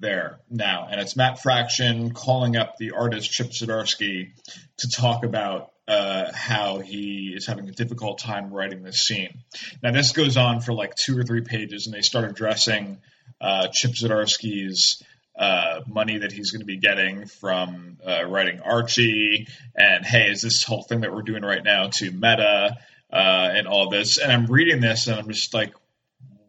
there 0.00 0.38
now. 0.48 0.88
And 0.90 1.00
it's 1.00 1.16
Matt 1.16 1.40
Fraction 1.40 2.12
calling 2.12 2.56
up 2.56 2.76
the 2.78 2.92
artist 2.92 3.30
Chip 3.30 3.48
Zdarsky 3.48 4.30
to 4.78 4.88
talk 4.88 5.24
about 5.24 5.72
uh, 5.86 6.30
how 6.32 6.78
he 6.78 7.32
is 7.34 7.46
having 7.46 7.68
a 7.68 7.72
difficult 7.72 8.18
time 8.18 8.50
writing 8.50 8.82
this 8.82 9.06
scene. 9.06 9.42
Now, 9.82 9.90
this 9.90 10.12
goes 10.12 10.36
on 10.36 10.60
for 10.60 10.72
like 10.72 10.94
two 10.94 11.18
or 11.18 11.24
three 11.24 11.40
pages, 11.40 11.86
and 11.86 11.94
they 11.94 12.02
start 12.02 12.30
addressing 12.30 12.98
uh, 13.40 13.68
Chip 13.72 13.92
Zdarsky's 13.92 15.02
uh, 15.38 15.80
money 15.86 16.18
that 16.18 16.32
he's 16.32 16.50
going 16.50 16.60
to 16.60 16.66
be 16.66 16.76
getting 16.76 17.26
from 17.26 17.98
uh, 18.06 18.24
writing 18.24 18.60
Archie, 18.60 19.46
and 19.74 20.04
hey, 20.04 20.30
is 20.30 20.42
this 20.42 20.64
whole 20.64 20.82
thing 20.82 21.02
that 21.02 21.14
we're 21.14 21.22
doing 21.22 21.42
right 21.42 21.62
now 21.62 21.88
to 21.88 22.10
meta 22.10 22.76
uh, 23.12 23.50
and 23.52 23.66
all 23.66 23.88
this? 23.88 24.18
And 24.18 24.32
I'm 24.32 24.46
reading 24.46 24.80
this, 24.80 25.06
and 25.06 25.18
I'm 25.18 25.28
just 25.28 25.54
like, 25.54 25.72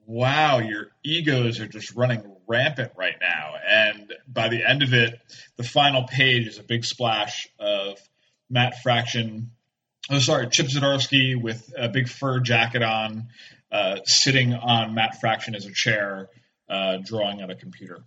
wow, 0.09 0.57
your 0.57 0.87
egos 1.03 1.59
are 1.59 1.67
just 1.67 1.95
running 1.95 2.23
rampant 2.47 2.91
right 2.97 3.15
now. 3.21 3.53
And 3.67 4.11
by 4.27 4.49
the 4.49 4.67
end 4.67 4.81
of 4.81 4.91
it, 4.91 5.19
the 5.55 5.63
final 5.63 6.07
page 6.07 6.47
is 6.47 6.57
a 6.57 6.63
big 6.63 6.83
splash 6.83 7.47
of 7.59 7.99
Matt 8.49 8.81
Fraction. 8.81 9.51
Oh, 10.09 10.17
sorry, 10.17 10.49
Chip 10.49 10.65
Zdarsky 10.65 11.39
with 11.39 11.71
a 11.77 11.89
big 11.89 12.09
fur 12.09 12.39
jacket 12.39 12.81
on, 12.81 13.27
uh, 13.71 13.97
sitting 14.03 14.55
on 14.55 14.95
Matt 14.95 15.19
Fraction 15.21 15.53
as 15.53 15.67
a 15.67 15.71
chair, 15.71 16.27
uh, 16.67 16.97
drawing 16.97 17.43
on 17.43 17.51
a 17.51 17.55
computer, 17.55 17.99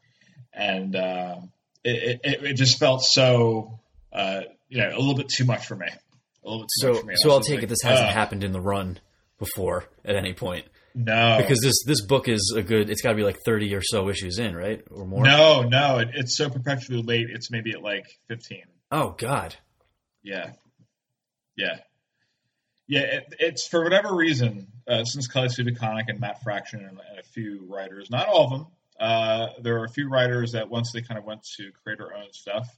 and 0.53 0.97
uh, 0.97 1.37
it, 1.85 2.21
it, 2.25 2.45
it 2.45 2.55
just 2.55 2.81
felt 2.81 3.05
so, 3.05 3.79
uh, 4.13 4.41
you 4.69 4.79
know, 4.79 4.89
a 4.89 4.99
little 4.99 5.15
bit 5.15 5.29
too 5.29 5.45
much 5.45 5.67
for 5.67 5.77
me. 5.77 5.87
A 5.87 6.49
little 6.49 6.63
bit 6.63 6.71
too 6.81 6.87
So 6.87 6.89
much 6.89 7.01
for 7.01 7.07
me. 7.07 7.13
I 7.13 7.17
so 7.19 7.31
I'll 7.31 7.41
take 7.41 7.57
like, 7.57 7.65
it 7.65 7.69
this 7.69 7.83
hasn't 7.85 8.09
uh, 8.09 8.13
happened 8.13 8.43
in 8.43 8.51
the 8.51 8.61
run 8.61 8.99
before 9.39 9.85
at 10.05 10.17
any 10.17 10.33
point 10.33 10.67
No, 10.95 11.39
because 11.39 11.61
this 11.61 11.85
this 11.85 12.05
book 12.05 12.29
is 12.29 12.55
a 12.57 12.63
good. 12.63 12.91
It's 12.91 13.03
got 13.03 13.11
to 13.11 13.15
be 13.15 13.25
like 13.25 13.39
thirty 13.45 13.75
or 13.75 13.83
so 13.83 14.09
issues 14.09 14.39
in, 14.39 14.55
right, 14.55 14.83
or 14.91 15.07
more. 15.07 15.25
no, 15.25 15.63
no, 15.63 15.99
it, 15.99 16.11
it's 16.15 16.37
so 16.37 16.51
perpetually 16.51 17.03
late. 17.03 17.29
It's 17.31 17.51
maybe 17.51 17.73
at 17.73 17.83
like 17.83 18.07
fifteen. 18.29 18.65
Oh 18.91 19.15
God. 19.17 19.57
Yeah, 20.23 20.53
yeah, 21.57 21.79
yeah. 22.87 23.01
It, 23.01 23.35
it's 23.39 23.67
for 23.67 23.83
whatever 23.83 24.15
reason, 24.15 24.69
uh, 24.87 25.05
since 25.05 25.27
Kelly 25.27 25.49
Sue 25.49 25.65
DeConnick 25.65 26.05
and 26.09 26.21
Matt 26.21 26.43
Fraction 26.43 26.81
and, 26.81 26.99
and 27.11 27.19
a 27.19 27.23
few 27.23 27.65
writers, 27.69 28.11
not 28.11 28.29
all 28.29 28.45
of 28.45 28.51
them. 28.51 28.67
Uh, 29.01 29.49
there 29.61 29.81
are 29.81 29.85
a 29.85 29.89
few 29.89 30.09
writers 30.09 30.53
that 30.53 30.69
once 30.69 30.93
they 30.93 31.01
kind 31.01 31.19
of 31.19 31.25
went 31.25 31.43
to 31.57 31.73
create 31.83 31.99
their 31.99 32.15
own 32.15 32.33
stuff, 32.33 32.69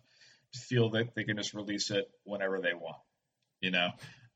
feel 0.54 0.90
that 0.90 1.14
they 1.14 1.24
can 1.24 1.36
just 1.36 1.52
release 1.52 1.90
it 1.90 2.08
whenever 2.24 2.60
they 2.60 2.74
want. 2.74 2.96
You 3.60 3.72
know, 3.72 3.88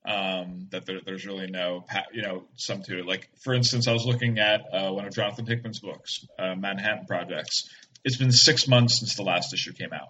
um, 0.05 0.69
that 0.71 0.87
there, 0.87 1.01
there's 1.05 1.27
really 1.27 1.49
no, 1.49 1.85
pa- 1.87 2.07
you 2.13 2.23
know, 2.23 2.45
some 2.57 2.83
to 2.85 2.99
it. 2.99 3.07
Like 3.07 3.29
for 3.43 3.53
instance, 3.55 3.89
I 3.89 3.93
was 3.93 4.05
looking 4.07 4.39
at 4.39 4.63
uh, 4.73 4.91
one 4.93 5.05
of 5.07 5.15
Jonathan 5.15 5.47
Hickman's 5.47 5.81
books, 5.81 6.25
uh, 6.39 6.55
Manhattan 6.55 7.07
Projects. 7.07 7.69
It's 8.05 8.17
been 8.17 8.33
six 8.33 8.67
months 8.69 9.01
since 9.01 9.17
the 9.17 9.23
last 9.25 9.53
issue 9.53 9.73
came 9.73 9.93
out. 9.93 10.09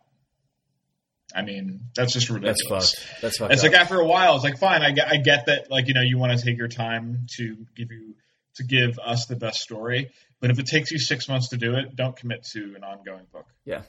I 1.35 1.42
mean, 1.42 1.80
that's 1.95 2.12
just 2.12 2.28
That's 2.28 2.40
ridiculous. 2.42 2.95
fucked. 2.95 3.21
That's 3.23 3.38
fucked. 3.38 3.52
It's 3.52 3.64
up. 3.64 3.71
like 3.73 3.80
after 3.80 4.00
a 4.00 4.04
while, 4.07 4.37
it's 4.37 4.45
like 4.45 4.59
fine. 4.59 4.83
I 4.83 4.92
get, 4.92 5.09
I 5.09 5.16
get 5.16 5.47
that. 5.47 5.71
Like 5.71 5.88
you 5.88 5.95
know, 5.95 6.00
you 6.02 6.18
want 6.18 6.38
to 6.38 6.45
take 6.45 6.57
your 6.57 6.68
time 6.68 7.26
to 7.37 7.57
give 7.76 7.90
you 7.90 8.14
to 8.57 8.64
give 8.64 8.99
us 9.04 9.26
the 9.26 9.37
best 9.37 9.59
story. 9.61 10.11
But 10.40 10.50
if 10.50 10.59
it 10.59 10.66
takes 10.66 10.90
you 10.90 10.99
six 10.99 11.28
months 11.28 11.49
to 11.50 11.57
do 11.57 11.75
it, 11.75 11.97
don't 11.97 12.16
commit 12.16 12.45
to 12.52 12.75
an 12.76 12.85
ongoing 12.85 13.26
book. 13.33 13.47
Yeah. 13.64 13.83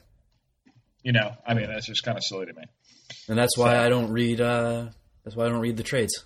You 1.04 1.14
know, 1.14 1.32
I 1.46 1.54
mean, 1.54 1.68
that's 1.68 1.86
just 1.88 2.04
kind 2.04 2.18
of 2.18 2.24
silly 2.24 2.48
to 2.48 2.54
me. 2.54 2.64
and 3.30 3.38
that's 3.38 3.58
why 3.58 3.74
so- 3.74 3.80
I 3.84 3.90
don't 3.90 4.12
read. 4.12 4.42
uh 4.42 4.88
That's 5.30 5.38
why 5.38 5.46
I 5.46 5.50
don't 5.50 5.60
read 5.60 5.78
the 5.78 5.84
trades. 5.84 6.26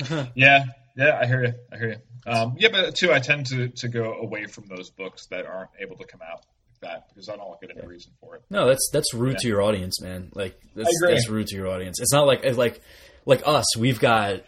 Yeah, 0.34 0.64
yeah, 0.96 1.18
I 1.22 1.26
hear 1.26 1.44
you. 1.44 1.54
I 1.72 1.76
hear 1.78 1.88
you. 1.90 2.30
Um, 2.30 2.56
yeah, 2.58 2.68
but 2.72 2.96
too, 2.96 3.12
I 3.12 3.20
tend 3.20 3.46
to 3.46 3.68
to 3.68 3.88
go 3.88 4.14
away 4.14 4.46
from 4.46 4.66
those 4.66 4.90
books 4.90 5.26
that 5.30 5.46
aren't 5.46 5.70
able 5.80 5.96
to 5.98 6.04
come 6.04 6.20
out 6.20 6.44
that 6.82 7.08
because 7.08 7.28
I 7.28 7.36
don't 7.36 7.56
at 7.62 7.70
any 7.70 7.86
reason 7.86 8.12
for 8.20 8.34
it. 8.34 8.42
No, 8.50 8.66
that's 8.66 8.90
that's 8.92 9.14
rude 9.14 9.38
to 9.38 9.46
your 9.48 9.62
audience, 9.62 10.00
man. 10.02 10.32
Like 10.34 10.60
that's, 10.74 10.90
that's 11.00 11.28
rude 11.28 11.46
to 11.46 11.54
your 11.54 11.68
audience. 11.68 12.00
It's 12.00 12.12
not 12.12 12.26
like 12.26 12.40
it's 12.42 12.58
like 12.58 12.80
like 13.24 13.42
us. 13.46 13.76
We've 13.76 14.00
got 14.00 14.42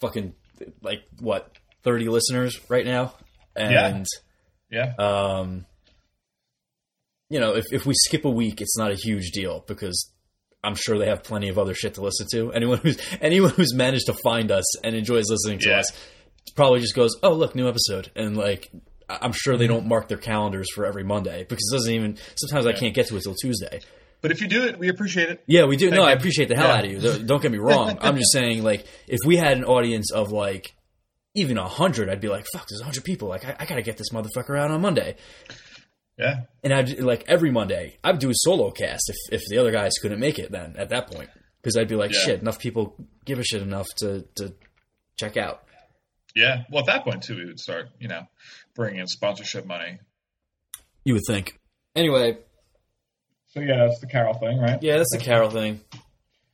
fucking 0.00 0.34
like 0.82 1.00
what 1.18 1.50
thirty 1.82 2.08
listeners 2.08 2.60
right 2.68 2.84
now, 2.84 3.14
and 3.56 4.04
Yeah, 4.70 4.92
um, 4.98 5.64
you 7.30 7.40
know, 7.40 7.56
if 7.56 7.64
if 7.72 7.86
we 7.86 7.94
skip 7.94 8.26
a 8.26 8.30
week, 8.30 8.60
it's 8.60 8.76
not 8.76 8.90
a 8.90 8.96
huge 8.96 9.30
deal 9.30 9.64
because 9.66 10.09
I'm 10.62 10.74
sure 10.74 10.98
they 10.98 11.06
have 11.06 11.22
plenty 11.22 11.48
of 11.48 11.58
other 11.58 11.74
shit 11.74 11.94
to 11.94 12.02
listen 12.02 12.26
to. 12.32 12.52
Anyone 12.52 12.78
who's 12.78 12.98
anyone 13.20 13.50
who's 13.50 13.74
managed 13.74 14.06
to 14.06 14.14
find 14.14 14.50
us 14.50 14.64
and 14.84 14.94
enjoys 14.94 15.24
listening 15.30 15.58
to 15.60 15.70
Yeah. 15.70 15.78
us 15.80 15.92
probably 16.54 16.80
just 16.80 16.94
goes, 16.94 17.16
"Oh, 17.22 17.32
look, 17.32 17.54
new 17.54 17.68
episode," 17.68 18.10
and 18.16 18.36
like. 18.36 18.70
I'm 19.12 19.32
sure 19.32 19.56
they 19.56 19.64
mm-hmm. 19.64 19.74
don't 19.74 19.86
mark 19.88 20.06
their 20.06 20.18
calendars 20.18 20.70
for 20.72 20.86
every 20.86 21.02
Monday 21.02 21.44
because 21.48 21.68
it 21.72 21.74
doesn't 21.74 21.92
even. 21.92 22.16
Sometimes 22.36 22.64
I 22.64 22.72
can't 22.74 22.94
get 22.94 23.08
to 23.08 23.16
it 23.16 23.22
till 23.24 23.34
Tuesday. 23.34 23.80
but 24.20 24.30
if 24.30 24.40
you 24.40 24.46
do 24.46 24.62
it, 24.66 24.78
we 24.78 24.88
appreciate 24.88 25.30
it. 25.30 25.42
Yeah, 25.48 25.64
we 25.64 25.76
do. 25.76 25.90
No, 25.90 26.02
you. 26.02 26.08
I 26.08 26.12
appreciate 26.12 26.48
the 26.48 26.54
hell 26.54 26.68
Yeah. 26.68 26.74
out 26.74 26.84
of 26.84 26.90
you. 26.92 27.00
Don't- 27.00 27.26
Don't 27.26 27.42
get 27.42 27.50
me 27.50 27.58
wrong. 27.58 27.98
I'm 28.02 28.16
just 28.16 28.30
saying, 28.30 28.62
like, 28.62 28.86
if 29.08 29.18
we 29.26 29.36
had 29.36 29.56
an 29.56 29.64
audience 29.64 30.12
of 30.12 30.30
like 30.30 30.76
even 31.34 31.58
a 31.58 31.66
hundred, 31.66 32.08
I'd 32.08 32.20
be 32.20 32.28
like, 32.28 32.46
"Fuck, 32.52 32.68
there's 32.68 32.80
a 32.82 32.84
hundred 32.84 33.02
people. 33.02 33.26
Like, 33.26 33.44
I, 33.44 33.56
I 33.58 33.64
gotta 33.64 33.82
get 33.82 33.96
this 33.96 34.10
motherfucker 34.12 34.56
out 34.56 34.70
on 34.70 34.80
Monday." 34.80 35.16
Yeah, 36.20 36.40
And 36.62 36.72
I'd 36.74 37.00
like 37.00 37.24
every 37.28 37.50
Monday, 37.50 37.96
I'd 38.04 38.18
do 38.18 38.28
a 38.30 38.34
solo 38.34 38.70
cast 38.70 39.08
if 39.08 39.16
if 39.40 39.42
the 39.48 39.58
other 39.58 39.70
guys 39.72 39.92
couldn't 40.02 40.20
make 40.20 40.38
it. 40.38 40.52
Then 40.52 40.74
at 40.76 40.90
that 40.90 41.10
point, 41.10 41.30
because 41.62 41.76
I'd 41.76 41.88
be 41.88 41.96
like, 41.96 42.12
Yeah. 42.12 42.18
"Shit, 42.20 42.40
enough 42.42 42.58
people 42.58 42.94
give 43.24 43.38
a 43.38 43.44
shit 43.44 43.62
enough 43.62 43.86
to 43.98 44.26
to 44.36 44.54
check 45.18 45.36
out." 45.36 45.64
yeah. 46.34 46.64
Well, 46.70 46.80
at 46.80 46.86
that 46.86 47.04
point 47.04 47.22
too, 47.22 47.36
we 47.36 47.46
would 47.46 47.58
start, 47.58 47.88
you 47.98 48.08
know, 48.08 48.22
bringing 48.74 49.00
in 49.00 49.06
sponsorship 49.06 49.64
money. 49.66 49.98
You 51.04 51.14
would 51.14 51.22
think. 51.26 51.58
Anyway, 51.96 52.38
So 53.48 53.60
yeah, 53.60 53.86
that's 53.86 54.00
the 54.00 54.06
Carol 54.06 54.34
thing, 54.34 54.58
right? 54.58 54.80
yeah, 54.82 54.96
that's 54.98 55.10
the 55.16 55.18
Carol 55.24 55.50
thing. 55.50 55.80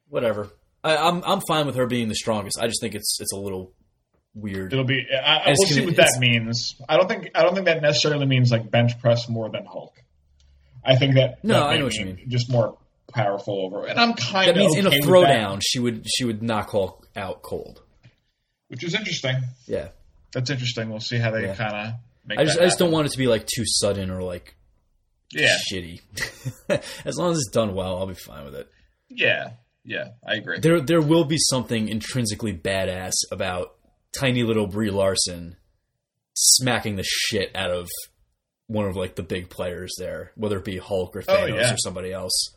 Whatever. 0.09 0.49
I, 0.85 0.97
I'm 0.97 1.23
I'm 1.25 1.41
fine 1.49 1.67
with 1.67 1.75
her 1.75 1.87
being 1.87 2.09
the 2.09 2.15
strongest. 2.15 2.59
I 2.61 2.69
just 2.69 2.81
think 2.81 2.95
it's 2.95 3.19
it's 3.21 3.33
a 3.33 3.37
little 3.37 3.73
weird. 4.37 4.73
It'll 4.73 4.85
be. 4.85 5.05
I, 5.13 5.37
I, 5.39 5.55
we'll 5.59 5.67
see 5.67 5.85
what 5.85 5.97
that 5.97 6.17
means. 6.21 6.77
I 6.89 6.97
don't 6.97 7.09
think. 7.09 7.31
I 7.35 7.43
don't 7.43 7.55
think 7.55 7.67
that 7.67 7.83
necessarily 7.83 8.27
means 8.27 8.51
like 8.53 8.71
bench 8.71 8.99
press 9.01 9.29
more 9.29 9.49
than 9.51 9.65
Hulk. 9.65 9.95
I 10.85 10.95
think 10.97 11.15
that. 11.17 11.43
No, 11.43 11.55
that 11.55 11.63
I 11.71 11.77
know 11.79 11.85
what 11.85 11.95
you 11.95 12.05
mean. 12.05 12.25
Just 12.29 12.51
more 12.51 12.79
powerful 13.13 13.65
over. 13.67 13.87
And 13.87 13.99
I'm 13.99 14.15
kind 14.15 14.49
of. 14.51 14.55
That 14.55 14.61
means 14.61 14.77
in 14.77 14.87
a 14.87 14.91
throwdown, 14.91 15.61
she 15.67 15.79
would 15.81 16.07
she 16.07 16.25
would 16.25 16.43
knock 16.43 16.71
Hulk 16.71 17.09
out 17.17 17.43
cold. 17.43 17.83
which 18.69 18.85
is 18.85 18.95
interesting. 18.95 19.37
Yeah, 19.67 19.89
That's 20.33 20.51
interesting. 20.51 20.91
We'll 20.91 21.01
see 21.01 21.19
how 21.19 21.31
they 21.31 21.43
Yeah. 21.47 21.55
kind 21.57 21.75
of 21.89 21.95
make. 22.27 22.39
I 22.39 22.45
just 22.45 22.59
I 22.59 22.65
just 22.65 22.79
don't 22.79 22.91
want 22.93 23.07
it 23.07 23.13
to 23.13 23.19
be 23.19 23.27
like 23.27 23.47
too 23.47 23.65
sudden 23.65 24.11
or 24.11 24.23
like 24.23 24.55
Yeah, 25.33 25.57
shitty. 25.73 26.01
as 27.05 27.17
long 27.17 27.33
as 27.33 27.39
it's 27.39 27.51
done 27.51 27.75
well, 27.75 27.97
I'll 27.99 28.07
be 28.07 28.15
fine 28.15 28.45
with 28.45 28.55
it. 28.55 28.69
yeah, 29.09 29.51
yeah. 29.85 30.09
I 30.27 30.35
agree. 30.35 30.59
There 30.61 30.81
there 30.81 31.01
will 31.01 31.25
be 31.25 31.39
something 31.39 31.89
intrinsically 31.89 32.53
badass 32.53 33.13
about 33.33 33.76
tiny 34.19 34.43
little 34.43 34.67
Brie 34.67 34.91
Larson 34.91 35.57
smacking 36.35 36.97
the 36.97 37.05
shit 37.05 37.55
out 37.55 37.71
of 37.71 37.89
one 38.67 38.87
of 38.87 38.97
like 38.97 39.15
the 39.15 39.23
big 39.23 39.49
players 39.49 39.95
there, 39.99 40.33
whether 40.37 40.59
it 40.59 40.65
be 40.65 40.79
Hulk 40.79 41.15
or 41.17 41.21
Oh, 41.29 41.33
Thanos 41.33 41.61
yeah. 41.61 41.75
or 41.75 41.77
somebody 41.79 42.13
else. 42.13 42.55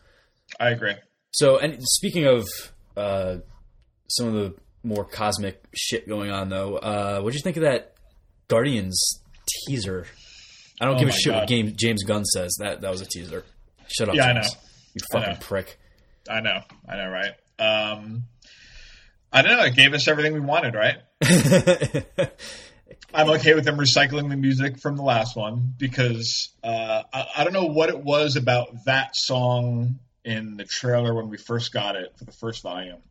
I 0.60 0.70
agree. 0.70 0.96
So, 1.32 1.58
and 1.60 1.78
speaking 1.84 2.26
of 2.26 2.48
uh, 2.98 3.38
some 4.10 4.28
of 4.28 4.34
the 4.34 4.56
more 4.84 5.06
cosmic 5.06 5.62
shit 5.76 6.08
going 6.08 6.32
on, 6.32 6.50
though, 6.50 6.78
uh, 6.78 7.20
what 7.22 7.32
do 7.32 7.38
you 7.38 7.44
think 7.44 7.58
of 7.58 7.64
that 7.64 7.94
Guardians 8.48 9.22
teaser? 9.68 10.08
I 10.82 10.86
don't 10.86 10.96
Oh 10.96 11.00
give 11.00 11.10
a 11.10 11.12
shit 11.12 11.34
what 11.34 11.42
God. 11.42 11.48
game, 11.48 11.74
James 11.78 12.04
Gunn 12.04 12.26
says. 12.26 12.56
That 12.60 12.82
that 12.82 12.90
was 12.92 13.02
a 13.02 13.06
teaser. 13.06 13.44
Shut 13.88 14.10
up, 14.10 14.16
Yeah, 14.16 14.30
I 14.30 14.34
James. 14.34 14.54
know. 14.54 14.60
You 14.96 15.02
I 15.14 15.20
fucking 15.20 15.34
know. 15.34 15.40
prick. 15.42 15.80
I 16.30 16.40
know. 16.42 16.62
I 16.88 16.96
know. 16.98 17.10
Right. 17.10 17.34
Um, 17.60 18.24
I 19.32 19.42
don't 19.42 19.58
know. 19.58 19.64
It 19.64 19.76
gave 19.76 19.94
us 19.94 20.08
everything 20.08 20.34
we 20.34 20.40
wanted. 20.40 20.76
Right. 20.76 20.98
I'm 23.14 23.30
okay 23.32 23.56
with 23.56 23.66
them 23.66 23.78
recycling 23.78 24.30
the 24.30 24.38
music 24.38 24.80
from 24.80 24.96
the 24.96 25.04
last 25.04 25.36
one 25.36 25.74
because 25.78 26.50
uh, 26.64 27.04
I, 27.12 27.28
I 27.38 27.44
don't 27.44 27.54
know 27.54 27.66
what 27.66 27.90
it 27.90 28.00
was 28.00 28.36
about 28.36 28.86
that 28.86 29.16
song 29.16 30.00
in 30.24 30.58
the 30.58 30.64
trailer 30.64 31.14
when 31.14 31.30
we 31.30 31.38
first 31.38 31.74
got 31.74 31.96
it 31.96 32.16
for 32.18 32.26
the 32.26 32.32
first 32.32 32.62
volume. 32.62 33.02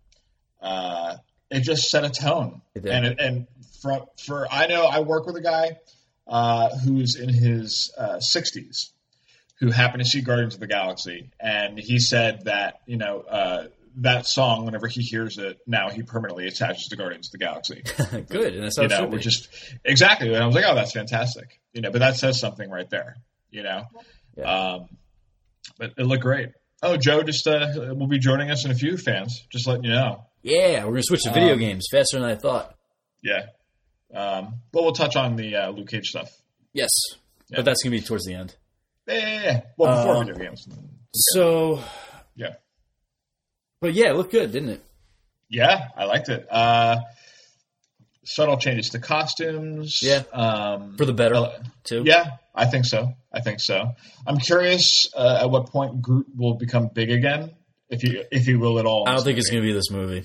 Uh, 0.60 1.16
it 1.50 1.60
just 1.60 1.88
set 1.88 2.04
a 2.04 2.10
tone, 2.10 2.60
and 2.74 3.06
it, 3.06 3.20
and 3.20 3.46
for 3.80 4.06
for 4.24 4.46
I 4.50 4.66
know 4.66 4.84
I 4.84 5.00
work 5.00 5.26
with 5.26 5.36
a 5.36 5.40
guy 5.40 5.78
uh, 6.26 6.76
who's 6.78 7.16
in 7.16 7.28
his 7.28 7.92
uh, 7.96 8.16
60s 8.16 8.90
who 9.60 9.70
happened 9.70 10.04
to 10.04 10.08
see 10.08 10.20
Guardians 10.20 10.54
of 10.54 10.60
the 10.60 10.66
Galaxy, 10.66 11.30
and 11.40 11.78
he 11.78 11.98
said 11.98 12.44
that 12.44 12.80
you 12.86 12.96
know 12.96 13.20
uh, 13.20 13.64
that 14.02 14.26
song 14.26 14.64
whenever 14.64 14.86
he 14.86 15.00
hears 15.02 15.38
it 15.38 15.58
now 15.66 15.88
he 15.90 16.02
permanently 16.02 16.46
attaches 16.46 16.86
to 16.88 16.96
Guardians 16.96 17.28
of 17.28 17.32
the 17.32 17.38
Galaxy 17.38 17.82
Good, 18.28 18.54
and 18.54 18.62
that's 18.64 18.76
how 18.76 18.82
you 18.84 18.88
know, 18.88 19.06
we're 19.06 19.18
just 19.18 19.48
exactly. 19.84 20.32
And 20.32 20.42
I 20.42 20.46
was 20.46 20.54
like, 20.54 20.64
oh, 20.66 20.74
that's 20.74 20.92
fantastic. 20.92 21.60
You 21.72 21.82
know, 21.82 21.90
but 21.90 21.98
that 22.00 22.16
says 22.16 22.38
something 22.40 22.68
right 22.70 22.88
there. 22.90 23.16
You 23.50 23.62
know, 23.62 23.84
Yeah. 24.36 24.44
um, 24.74 24.86
but 25.78 25.92
it 25.98 26.04
looked 26.04 26.22
great. 26.22 26.50
Oh, 26.82 26.96
Joe 26.96 27.22
just 27.22 27.46
uh, 27.46 27.68
will 27.96 28.06
be 28.06 28.18
joining 28.18 28.50
us 28.50 28.64
in 28.64 28.70
a 28.70 28.74
few 28.74 28.96
fans. 28.96 29.44
Just 29.50 29.66
letting 29.66 29.84
you 29.84 29.90
know. 29.92 30.26
yeah, 30.42 30.84
we're 30.84 30.90
gonna 30.92 31.02
switch 31.02 31.22
to 31.24 31.32
video 31.32 31.54
Um, 31.54 31.58
games 31.58 31.86
faster 31.90 32.20
than 32.20 32.28
I 32.28 32.34
thought. 32.36 32.74
Yeah. 33.22 33.46
Um, 34.14 34.60
but 34.72 34.82
we'll 34.84 34.92
touch 34.92 35.16
on 35.16 35.36
the 35.36 35.56
uh, 35.56 35.70
Luke 35.70 35.88
Cage 35.88 36.06
stuff. 36.10 36.30
Yes, 36.72 36.90
Yeah. 37.48 37.56
but 37.56 37.64
that's 37.64 37.82
gonna 37.82 37.96
be 37.96 38.00
towards 38.00 38.24
the 38.26 38.34
end. 38.34 38.54
Yeah, 39.08 39.14
yeah, 39.16 39.42
yeah. 39.42 39.60
Well, 39.76 39.96
before 39.96 40.16
Um, 40.18 40.26
video 40.26 40.44
games. 40.44 40.68
So, 41.12 41.82
Yeah. 42.36 42.54
But 43.80 43.94
yeah, 43.94 44.10
it 44.10 44.16
looked 44.16 44.32
good, 44.32 44.52
didn't 44.52 44.70
it? 44.70 44.84
Yeah, 45.48 45.88
I 45.96 46.04
liked 46.04 46.28
it. 46.28 46.46
Uh, 46.50 46.98
subtle 48.24 48.58
changes 48.58 48.90
to 48.90 48.98
costumes. 48.98 49.98
Yeah. 50.02 50.22
Um, 50.32 50.96
For 50.96 51.04
the 51.04 51.12
better, 51.14 51.34
uh, 51.36 51.62
too. 51.84 52.02
Yeah, 52.04 52.32
I 52.54 52.66
think 52.66 52.84
so. 52.84 53.12
I 53.32 53.40
think 53.40 53.60
so. 53.60 53.92
I'm 54.26 54.38
curious 54.38 55.08
uh, 55.16 55.38
at 55.42 55.50
what 55.50 55.66
point 55.70 56.02
Groot 56.02 56.26
will 56.36 56.54
become 56.54 56.88
big 56.92 57.10
again, 57.10 57.52
if 57.88 58.00
he 58.02 58.22
if 58.30 58.44
he 58.46 58.54
will 58.56 58.78
at 58.78 58.86
all. 58.86 59.08
I 59.08 59.14
don't 59.14 59.24
think 59.24 59.38
it's 59.38 59.50
gonna 59.50 59.62
be 59.62 59.72
this 59.72 59.90
movie. 59.90 60.24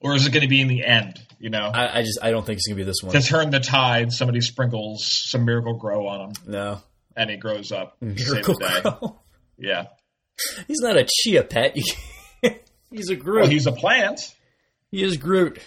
or 0.00 0.14
is 0.14 0.26
it 0.26 0.32
going 0.32 0.42
to 0.42 0.48
be 0.48 0.60
in 0.60 0.68
the 0.68 0.84
end? 0.84 1.20
You 1.38 1.50
know, 1.50 1.70
I, 1.72 1.98
I 1.98 2.02
just 2.02 2.18
I 2.22 2.30
don't 2.30 2.44
think 2.44 2.58
it's 2.58 2.66
gonna 2.66 2.76
be 2.76 2.84
this 2.84 3.02
one. 3.02 3.12
to 3.12 3.20
turn 3.22 3.50
the 3.50 3.60
tide, 3.60 4.12
somebody 4.12 4.40
sprinkles 4.42 5.06
some 5.30 5.44
miracle 5.46 5.74
grow 5.74 6.06
on 6.06 6.20
him, 6.28 6.32
No, 6.46 6.82
and 7.16 7.30
he 7.30 7.36
grows 7.36 7.72
up. 7.72 7.98
to 8.00 8.06
Miracle. 8.06 8.54
Grow. 8.54 9.18
Yeah. 9.58 9.86
He's 10.68 10.80
not 10.80 10.96
a 10.96 11.06
chia 11.08 11.42
pet. 11.42 11.76
He's 12.90 13.10
a 13.10 13.16
Groot. 13.16 13.42
Well, 13.42 13.50
he's 13.50 13.66
a 13.66 13.72
plant. 13.72 14.20
he 14.90 15.02
is 15.02 15.16
Groot. 15.16 15.60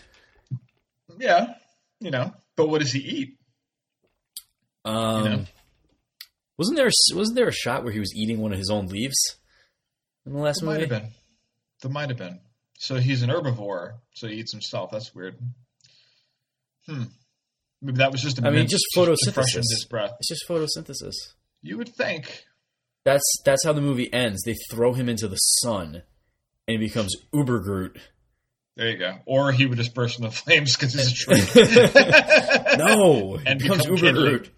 Yeah. 1.18 1.54
You 2.00 2.12
know, 2.12 2.34
but 2.56 2.68
what 2.70 2.82
does 2.82 2.92
he 2.92 3.00
eat? 3.00 3.38
Um, 4.86 5.24
know? 5.24 5.46
wasn't 6.58 6.78
there 6.78 6.90
wasn't 7.16 7.36
there 7.38 7.48
a 7.48 7.54
shot 7.54 7.84
where 7.84 7.94
he 7.94 8.00
was 8.00 8.14
eating 8.16 8.40
one 8.42 8.52
of 8.52 8.58
his 8.58 8.70
own 8.70 8.88
leaves 8.88 9.16
in 10.26 10.34
the 10.34 10.40
last 10.40 10.60
There 10.60 10.68
might 10.70 10.80
movie? 10.82 10.94
have 10.94 11.02
been. 11.04 11.12
There 11.82 11.92
might 11.92 12.10
have 12.10 12.18
been. 12.18 12.40
So 12.78 12.96
he's 12.96 13.22
an 13.24 13.30
herbivore. 13.30 13.94
So 14.16 14.28
he 14.28 14.36
eats 14.36 14.52
himself. 14.52 14.92
That's 14.92 15.16
weird. 15.16 15.38
Hmm. 16.88 17.04
Maybe 17.82 17.98
that 18.00 18.12
was 18.12 18.22
just. 18.22 18.40
A 18.40 18.48
I 18.48 18.50
mean, 18.50 18.68
just 18.68 18.86
photosynthesis. 18.96 19.56
his 19.56 19.86
breath. 19.90 20.12
It's 20.20 20.28
just 20.28 20.46
photosynthesis. 20.48 21.14
You 21.62 21.78
would 21.78 21.90
think. 21.96 22.44
That's 23.06 23.24
that's 23.46 23.64
how 23.66 23.72
the 23.72 23.82
movie 23.82 24.12
ends. 24.14 24.42
They 24.44 24.56
throw 24.70 24.94
him 24.94 25.08
into 25.08 25.30
the 25.30 25.38
sun, 25.38 26.04
and 26.68 26.80
he 26.82 26.88
becomes 26.88 27.16
Uber 27.34 27.60
Groot. 27.60 27.98
There 28.76 28.90
you 28.90 28.98
go. 28.98 29.16
Or 29.26 29.52
he 29.52 29.66
would 29.68 29.78
just 29.78 29.94
burst 29.94 30.20
into 30.20 30.32
flames 30.32 30.76
because 30.76 30.94
he's 30.94 31.12
a 31.12 31.14
tree. 31.14 32.78
No, 32.78 33.40
And 33.46 33.60
becomes 33.60 33.84
become 33.86 33.96
Uber 33.98 34.08
Kid 34.08 34.16
Groot. 34.16 34.50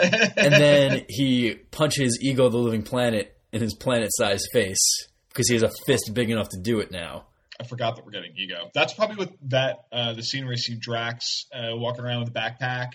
and 0.00 0.52
then 0.54 1.04
he 1.08 1.54
punches 1.70 2.18
Ego 2.22 2.48
the 2.48 2.58
Living 2.58 2.82
Planet 2.82 3.36
in 3.52 3.60
his 3.60 3.74
planet-sized 3.74 4.48
face 4.52 5.08
because 5.30 5.48
he 5.48 5.54
has 5.54 5.62
a 5.64 5.70
fist 5.86 6.10
big 6.14 6.30
enough 6.30 6.48
to 6.50 6.60
do 6.60 6.78
it 6.80 6.90
now. 6.92 7.24
I 7.60 7.64
forgot 7.64 7.96
that 7.96 8.04
we're 8.04 8.12
getting 8.12 8.34
ego. 8.36 8.70
That's 8.72 8.92
probably 8.94 9.16
what 9.16 9.32
that 9.48 9.78
uh, 9.90 10.12
the 10.12 10.22
scene 10.22 10.44
where 10.44 10.52
you 10.52 10.58
see 10.58 10.76
Drax 10.76 11.46
uh, 11.52 11.70
walking 11.76 12.04
around 12.04 12.20
with 12.20 12.28
a 12.28 12.32
backpack 12.32 12.90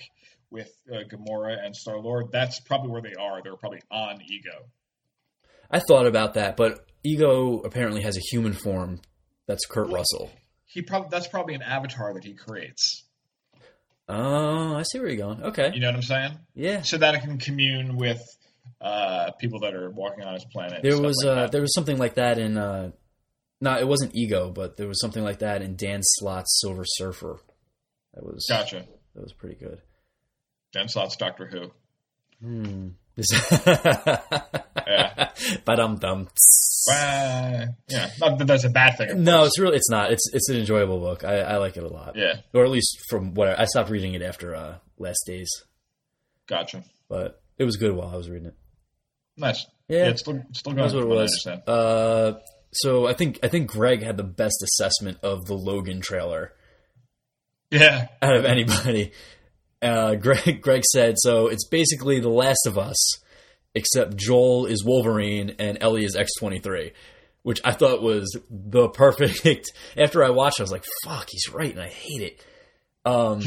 with 0.50 0.72
uh, 0.90 1.00
Gamora 1.00 1.58
and 1.66 1.76
Star 1.76 2.00
Lord. 2.00 2.28
That's 2.32 2.62
probably 2.62 2.92
where 2.92 3.02
they 3.02 3.16
are. 3.20 3.42
They're 3.44 3.58
probably 3.58 3.82
on 3.92 4.22
ego. 4.26 4.52
I 5.74 5.80
thought 5.80 6.08
about 6.08 6.36
that, 6.36 6.56
but 6.56 6.86
Ego 7.04 7.60
apparently 7.60 8.02
has 8.04 8.18
a 8.18 8.22
human 8.32 8.54
form. 8.54 9.02
That's 9.48 9.66
Kurt 9.66 9.90
Russell. 9.90 10.32
He 10.66 10.82
probably 10.82 11.10
that's 11.12 11.28
probably 11.28 11.54
an 11.56 11.62
avatar 11.62 12.14
that 12.14 12.24
he 12.24 12.34
creates. 12.34 13.04
Oh, 14.08 14.76
I 14.76 14.84
see 14.84 15.00
where 15.00 15.08
you're 15.10 15.18
going. 15.18 15.44
Okay, 15.44 15.72
You 15.74 15.80
know 15.80 15.88
what 15.88 15.96
I'm 15.96 16.02
saying? 16.02 16.40
yeah. 16.56 16.82
So 16.82 16.98
that 16.98 17.16
it 17.16 17.22
can 17.22 17.38
commune 17.38 17.96
with 17.96 18.22
uh, 18.82 19.32
people 19.40 19.60
that 19.62 19.74
are 19.74 19.90
walking 19.90 20.24
on 20.24 20.34
his 20.34 20.46
planet. 20.46 20.82
There 20.84 21.00
was 21.00 21.24
like 21.24 21.38
uh, 21.38 21.48
there 21.48 21.62
was 21.62 21.74
something 21.74 21.98
like 21.98 22.16
that 22.16 22.38
in 22.38 22.58
uh, 22.58 22.92
no, 23.62 23.78
it 23.78 23.88
wasn't 23.88 24.16
Ego, 24.16 24.52
but 24.52 24.76
there 24.78 24.88
was 24.88 25.00
something 25.00 25.24
like 25.24 25.40
that 25.40 25.62
in 25.62 25.76
Dan 25.76 26.02
Slott's 26.04 26.60
Silver 26.62 26.84
Surfer. 26.86 27.40
That 28.14 28.24
was 28.26 28.46
gotcha. 28.50 28.86
that 29.16 29.22
was 29.24 29.34
pretty 29.34 29.56
good. 29.56 29.82
Dan 30.74 30.90
Slott's 30.90 31.16
Doctor 31.16 31.46
Who. 31.48 31.72
Hmm. 32.46 32.90
Yeah. 33.16 34.20
But 35.66 35.80
um 35.80 35.98
dum. 35.98 36.28
Uh, 36.92 37.66
yeah, 37.88 38.10
not 38.20 38.38
that 38.38 38.46
that's 38.48 38.64
a 38.66 38.70
bad 38.70 38.98
thing. 38.98 39.24
No, 39.24 39.38
course. 39.38 39.48
it's 39.48 39.60
really 39.60 39.78
it's 39.78 39.90
not. 39.90 40.12
It's 40.12 40.30
it's 40.34 40.50
an 40.50 40.58
enjoyable 40.58 41.00
book. 41.00 41.24
I, 41.24 41.40
I 41.40 41.58
like 41.58 41.78
it 41.78 41.84
a 41.84 41.88
lot. 41.88 42.16
Yeah, 42.16 42.38
Or 42.54 42.66
at 42.66 42.72
least 42.72 42.98
from 43.10 43.34
what 43.34 43.48
I, 43.50 43.62
I 43.62 43.66
stopped 43.66 43.90
reading 43.90 44.14
it 44.14 44.22
after 44.22 44.54
uh, 44.56 44.76
Last 44.98 45.24
Days, 45.26 45.50
gotcha. 46.48 46.84
but 47.08 47.42
it 47.58 47.64
was 47.64 47.78
good 47.78 47.96
while 47.96 48.10
I 48.10 48.16
was 48.18 48.30
reading 48.30 48.48
it. 48.48 48.56
Nice. 49.38 49.66
Yeah. 49.88 50.00
Yeah, 50.00 50.10
it's 50.10 50.22
still 50.22 50.44
still 50.52 50.74
going. 50.74 50.84
That's 50.84 50.94
what 50.94 51.04
it 51.04 51.06
I 51.06 51.16
was. 51.16 51.48
Uh, 51.68 52.34
so 52.74 53.08
I 53.08 53.14
think 53.14 53.40
I 53.44 53.48
think 53.48 53.72
Greg 53.72 54.04
had 54.04 54.18
the 54.18 54.24
best 54.24 54.62
assessment 54.64 55.20
of 55.24 55.46
the 55.46 55.56
Logan 55.56 56.02
trailer 56.02 56.52
Yeah, 57.72 58.08
out 58.22 58.36
of 58.36 58.46
anybody. 58.46 59.14
Uh, 59.84 60.16
Greg 60.22 60.62
Greg 60.62 60.84
said 60.92 61.16
so. 61.18 61.48
It's 61.48 61.68
basically 61.68 62.20
The 62.20 62.30
Last 62.30 62.66
of 62.66 62.78
Us, 62.78 62.98
except 63.76 64.16
Joel 64.16 64.66
is 64.66 64.84
Wolverine 64.84 65.56
and 65.60 65.78
Ellie 65.82 66.06
is 66.06 66.16
X 66.16 66.32
twenty 66.40 66.60
three, 66.60 66.94
which 67.44 67.60
I 67.64 67.72
thought 67.72 68.02
was 68.02 68.38
the 68.50 68.90
perfect. 68.94 69.72
After 69.98 70.24
I 70.24 70.30
watched, 70.30 70.60
I 70.60 70.64
was 70.64 70.72
like, 70.72 70.86
"Fuck, 71.04 71.28
he's 71.30 71.50
right," 71.50 71.72
and 71.72 71.82
I 71.82 71.90
hate 71.90 72.22
it. 72.22 72.46
Um, 73.06 73.42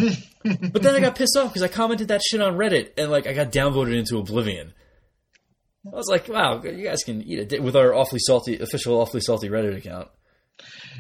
but 0.73 0.83
then 0.83 0.95
I 0.95 1.01
got 1.01 1.17
pissed 1.17 1.37
off 1.37 1.49
because 1.49 1.63
I 1.63 1.69
commented 1.69 2.09
that 2.09 2.21
shit 2.23 2.43
on 2.43 2.57
Reddit 2.57 2.91
and 2.99 3.11
like 3.11 3.27
I 3.27 3.33
got 3.33 3.51
downvoted 3.51 3.97
into 3.97 4.19
oblivion. 4.19 4.75
I 5.87 5.97
was 5.97 6.09
like, 6.11 6.29
"Wow, 6.29 6.63
you 6.63 6.85
guys 6.85 7.05
can 7.05 7.23
eat 7.23 7.53
it 7.53 7.63
with 7.63 7.77
our 7.77 7.95
awfully 7.95 8.21
salty 8.21 8.59
official 8.59 9.01
awfully 9.01 9.21
salty 9.21 9.49
Reddit 9.49 9.77
account." 9.77 10.09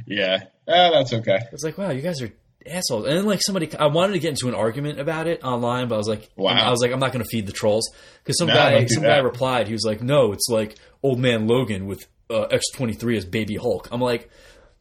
yeah. 0.07 0.45
Uh, 0.69 0.91
that's 0.91 1.13
okay. 1.13 1.39
It's 1.53 1.63
like, 1.65 1.79
wow, 1.79 1.91
you 1.91 2.03
guys 2.03 2.21
are 2.23 2.33
assholes. 2.69 3.07
And 3.07 3.17
then 3.17 3.25
like 3.27 3.41
somebody, 3.43 3.75
I 3.77 3.87
wanted 3.87 4.15
to 4.15 4.19
get 4.19 4.31
into 4.31 4.49
an 4.49 4.55
argument 4.55 4.99
about 5.01 5.27
it 5.27 5.43
online, 5.45 5.89
but 5.89 5.95
I 5.97 5.99
was 5.99 6.09
like, 6.09 6.29
Wow. 6.37 6.53
I 6.53 6.71
was 6.71 6.81
like, 6.81 6.93
I'm 6.93 7.01
not 7.01 7.13
going 7.13 7.25
to 7.25 7.29
feed 7.31 7.47
the 7.47 7.53
trolls 7.53 7.91
because 8.23 8.39
some 8.39 8.49
No, 8.49 8.55
guy, 8.55 8.87
some 8.87 9.03
that. 9.03 9.09
guy 9.09 9.19
replied, 9.19 9.67
he 9.67 9.73
was 9.73 9.85
like, 9.85 10.03
no, 10.03 10.33
it's 10.33 10.49
like 10.49 10.77
old 11.03 11.19
man 11.19 11.47
Logan 11.47 11.87
with 11.87 12.07
uh, 12.31 12.47
X23 12.49 13.17
as 13.19 13.25
Baby 13.25 13.57
Hulk. 13.57 13.89
I'm 13.93 14.01
like, 14.01 14.31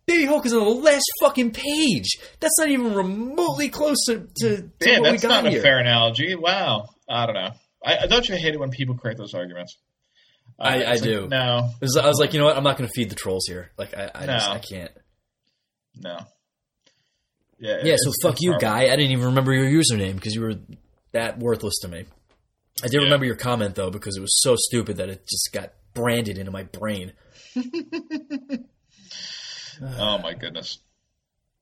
Baby 0.07 0.25
Hulk 0.25 0.45
is 0.45 0.53
on 0.53 0.59
the 0.63 0.69
last 0.69 1.05
fucking 1.21 1.51
page. 1.51 2.17
That's 2.39 2.53
not 2.59 2.69
even 2.69 2.93
remotely 2.93 3.69
close 3.69 3.97
to, 4.07 4.27
to, 4.37 4.57
to 4.57 4.69
Yeah, 4.91 4.99
what 4.99 5.11
we 5.13 5.17
got 5.17 5.43
not 5.43 5.51
here. 5.51 5.59
a 5.59 5.63
fair 5.63 5.79
analogy. 5.79 6.35
Wow. 6.35 6.89
I 7.09 7.25
don't 7.25 7.35
know. 7.35 7.51
I, 7.83 7.97
I 8.03 8.07
don't 8.07 8.27
you 8.29 8.35
hate 8.35 8.53
it 8.53 8.59
when 8.59 8.69
people 8.71 8.95
create 8.97 9.17
those 9.17 9.33
arguments? 9.33 9.77
Uh, 10.59 10.63
I- 10.63 10.81
I 10.83 10.91
like, 10.93 11.01
do. 11.01 11.27
No, 11.27 11.69
It 11.81 11.85
was- 11.85 11.97
I 11.97 12.07
was 12.07 12.19
like, 12.19 12.33
you 12.33 12.39
know 12.39 12.45
what? 12.45 12.55
I'm 12.57 12.63
not 12.63 12.77
going 12.77 12.87
to 12.87 12.93
feed 12.93 13.09
the 13.09 13.15
trolls 13.15 13.45
here. 13.47 13.71
Like, 13.77 13.95
I, 13.97 14.11
I, 14.13 14.25
just, 14.27 14.49
I 14.49 14.59
can't. 14.59 14.91
no. 15.95 16.17
Yeah. 17.59 17.79
Yeah, 17.83 17.95
so 17.97 18.11
fuck 18.21 18.37
you, 18.41 18.57
guy. 18.59 18.83
I 18.83 18.95
didn't 18.95 19.11
even 19.11 19.25
remember 19.27 19.53
your 19.53 19.65
username 19.65 20.15
because 20.15 20.35
you 20.35 20.41
were 20.41 20.55
that 21.13 21.39
worthless 21.39 21.75
to 21.81 21.87
me. 21.87 22.05
I 22.83 22.87
did 22.87 22.95
Yeah. 22.95 23.05
remember 23.05 23.25
your 23.25 23.35
comment 23.35 23.75
though 23.75 23.89
because 23.89 24.17
it 24.17 24.21
was 24.21 24.41
so 24.41 24.55
stupid 24.57 24.97
that 24.97 25.09
it 25.09 25.25
just 25.27 25.49
got 25.53 25.71
branded 25.93 26.37
into 26.37 26.51
my 26.51 26.63
brain. 26.63 27.13
Oh 29.97 30.17
my 30.19 30.33
goodness. 30.33 30.79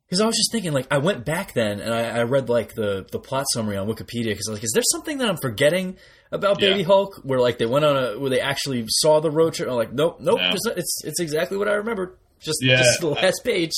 Because 0.05 0.21
I 0.21 0.27
was 0.27 0.35
just 0.35 0.51
thinking, 0.51 0.71
like, 0.73 0.85
I 0.91 0.99
went 0.99 1.25
back 1.25 1.53
then 1.53 1.79
and 1.79 1.91
I, 1.91 2.19
I 2.19 2.23
read 2.23 2.47
like 2.49 2.75
the 2.75 3.07
the 3.11 3.17
plot 3.19 3.45
summary 3.53 3.77
on 3.77 3.87
Wikipedia 3.87 4.25
because 4.25 4.47
I 4.47 4.51
was 4.51 4.59
like, 4.59 4.63
is 4.63 4.71
there 4.73 4.83
something 4.91 5.17
that 5.17 5.29
I'm 5.29 5.37
forgetting 5.37 5.97
about 6.31 6.59
Baby 6.59 6.81
Yeah. 6.81 6.85
Hulk 6.85 7.21
where 7.23 7.39
like 7.39 7.57
they 7.57 7.65
went 7.65 7.85
on 7.85 7.97
a 7.97 8.19
where 8.19 8.29
they 8.29 8.39
actually 8.39 8.85
saw 8.87 9.19
the 9.19 9.31
road 9.31 9.55
trip? 9.55 9.67
I'm 9.69 9.75
like, 9.75 9.91
nope, 9.93 10.17
nope, 10.19 10.39
No. 10.39 10.51
just- 10.51 10.77
it's 10.77 11.03
it's 11.03 11.19
exactly 11.19 11.57
what 11.57 11.67
I 11.67 11.73
remembered. 11.73 12.17
Just, 12.43 12.59
Yeah. 12.61 12.77
just 12.77 12.99
the 13.01 13.07
last 13.09 13.41
page. 13.43 13.71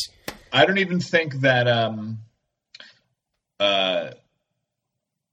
I 0.51 0.65
don't 0.65 0.77
even 0.79 0.99
think 0.99 1.41
that 1.41 1.67
um, 1.67 2.19
uh, 3.59 4.11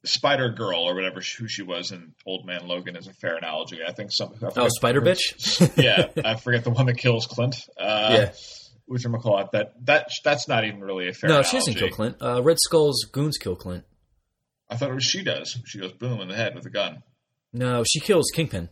Spider 0.05 0.51
Girl 0.51 0.81
or 0.81 0.95
whatever 0.95 1.21
she, 1.21 1.43
who 1.43 1.49
she 1.49 1.63
was 1.63 1.93
in 1.93 2.15
Old 2.27 2.45
Man 2.47 2.67
Logan 2.67 2.97
is 2.97 3.07
a 3.07 3.13
fair 3.15 3.37
analogy. 3.37 3.79
I 3.87 3.93
think 3.93 4.11
some. 4.13 4.35
I 4.43 4.49
Oh, 4.57 4.69
Spider 4.69 5.01
Bitch. 5.01 5.21
yeah, 5.83 6.09
I 6.25 6.35
forget 6.37 6.65
the 6.65 6.71
one 6.71 6.87
that 6.87 6.99
kills 6.99 7.27
Clint. 7.27 7.57
Uh, 7.79 8.09
Yeah. 8.13 8.33
which 8.87 9.05
I'm 9.05 9.15
call 9.21 9.39
it. 9.39 9.49
That 9.53 9.75
that 9.87 10.09
that's 10.25 10.49
not 10.49 10.65
even 10.65 10.81
really 10.81 11.09
a 11.09 11.13
fair. 11.13 11.29
no, 11.29 11.35
analogy. 11.37 11.51
she 11.51 11.57
doesn't 11.59 11.75
kill 11.75 11.89
Clint. 11.91 12.17
Uh, 12.21 12.43
Red 12.43 12.59
Skull's 12.61 13.05
goons 13.13 13.39
kill 13.39 13.55
Clint. 13.57 13.85
I 14.69 14.77
thought 14.77 14.91
it 14.91 14.95
was 14.95 15.05
she 15.05 15.23
does. 15.23 15.57
She 15.67 15.79
goes 15.79 15.93
boom 15.93 16.21
in 16.21 16.29
the 16.29 16.35
head 16.35 16.55
with 16.55 16.67
a 16.67 16.71
gun. 16.71 17.03
No, 17.53 17.85
she 17.85 18.01
kills 18.01 18.31
Kingpin 18.35 18.71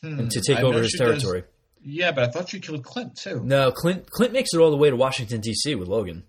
Hmm, 0.00 0.20
and 0.20 0.30
to 0.30 0.40
take 0.40 0.58
I 0.58 0.62
over 0.62 0.78
his 0.78 0.90
she 0.90 0.98
does- 0.98 1.22
territory. 1.22 1.44
Yeah, 1.82 2.12
but 2.12 2.24
I 2.24 2.30
thought 2.30 2.48
she 2.48 2.60
killed 2.60 2.84
Clint 2.84 3.16
too. 3.16 3.40
No, 3.44 3.70
Clint 3.72 4.10
Clint 4.10 4.32
makes 4.32 4.50
it 4.52 4.58
all 4.58 4.70
the 4.70 4.76
way 4.76 4.90
to 4.90 4.96
Washington 4.96 5.40
D.C. 5.40 5.74
with 5.74 5.88
Logan, 5.88 6.24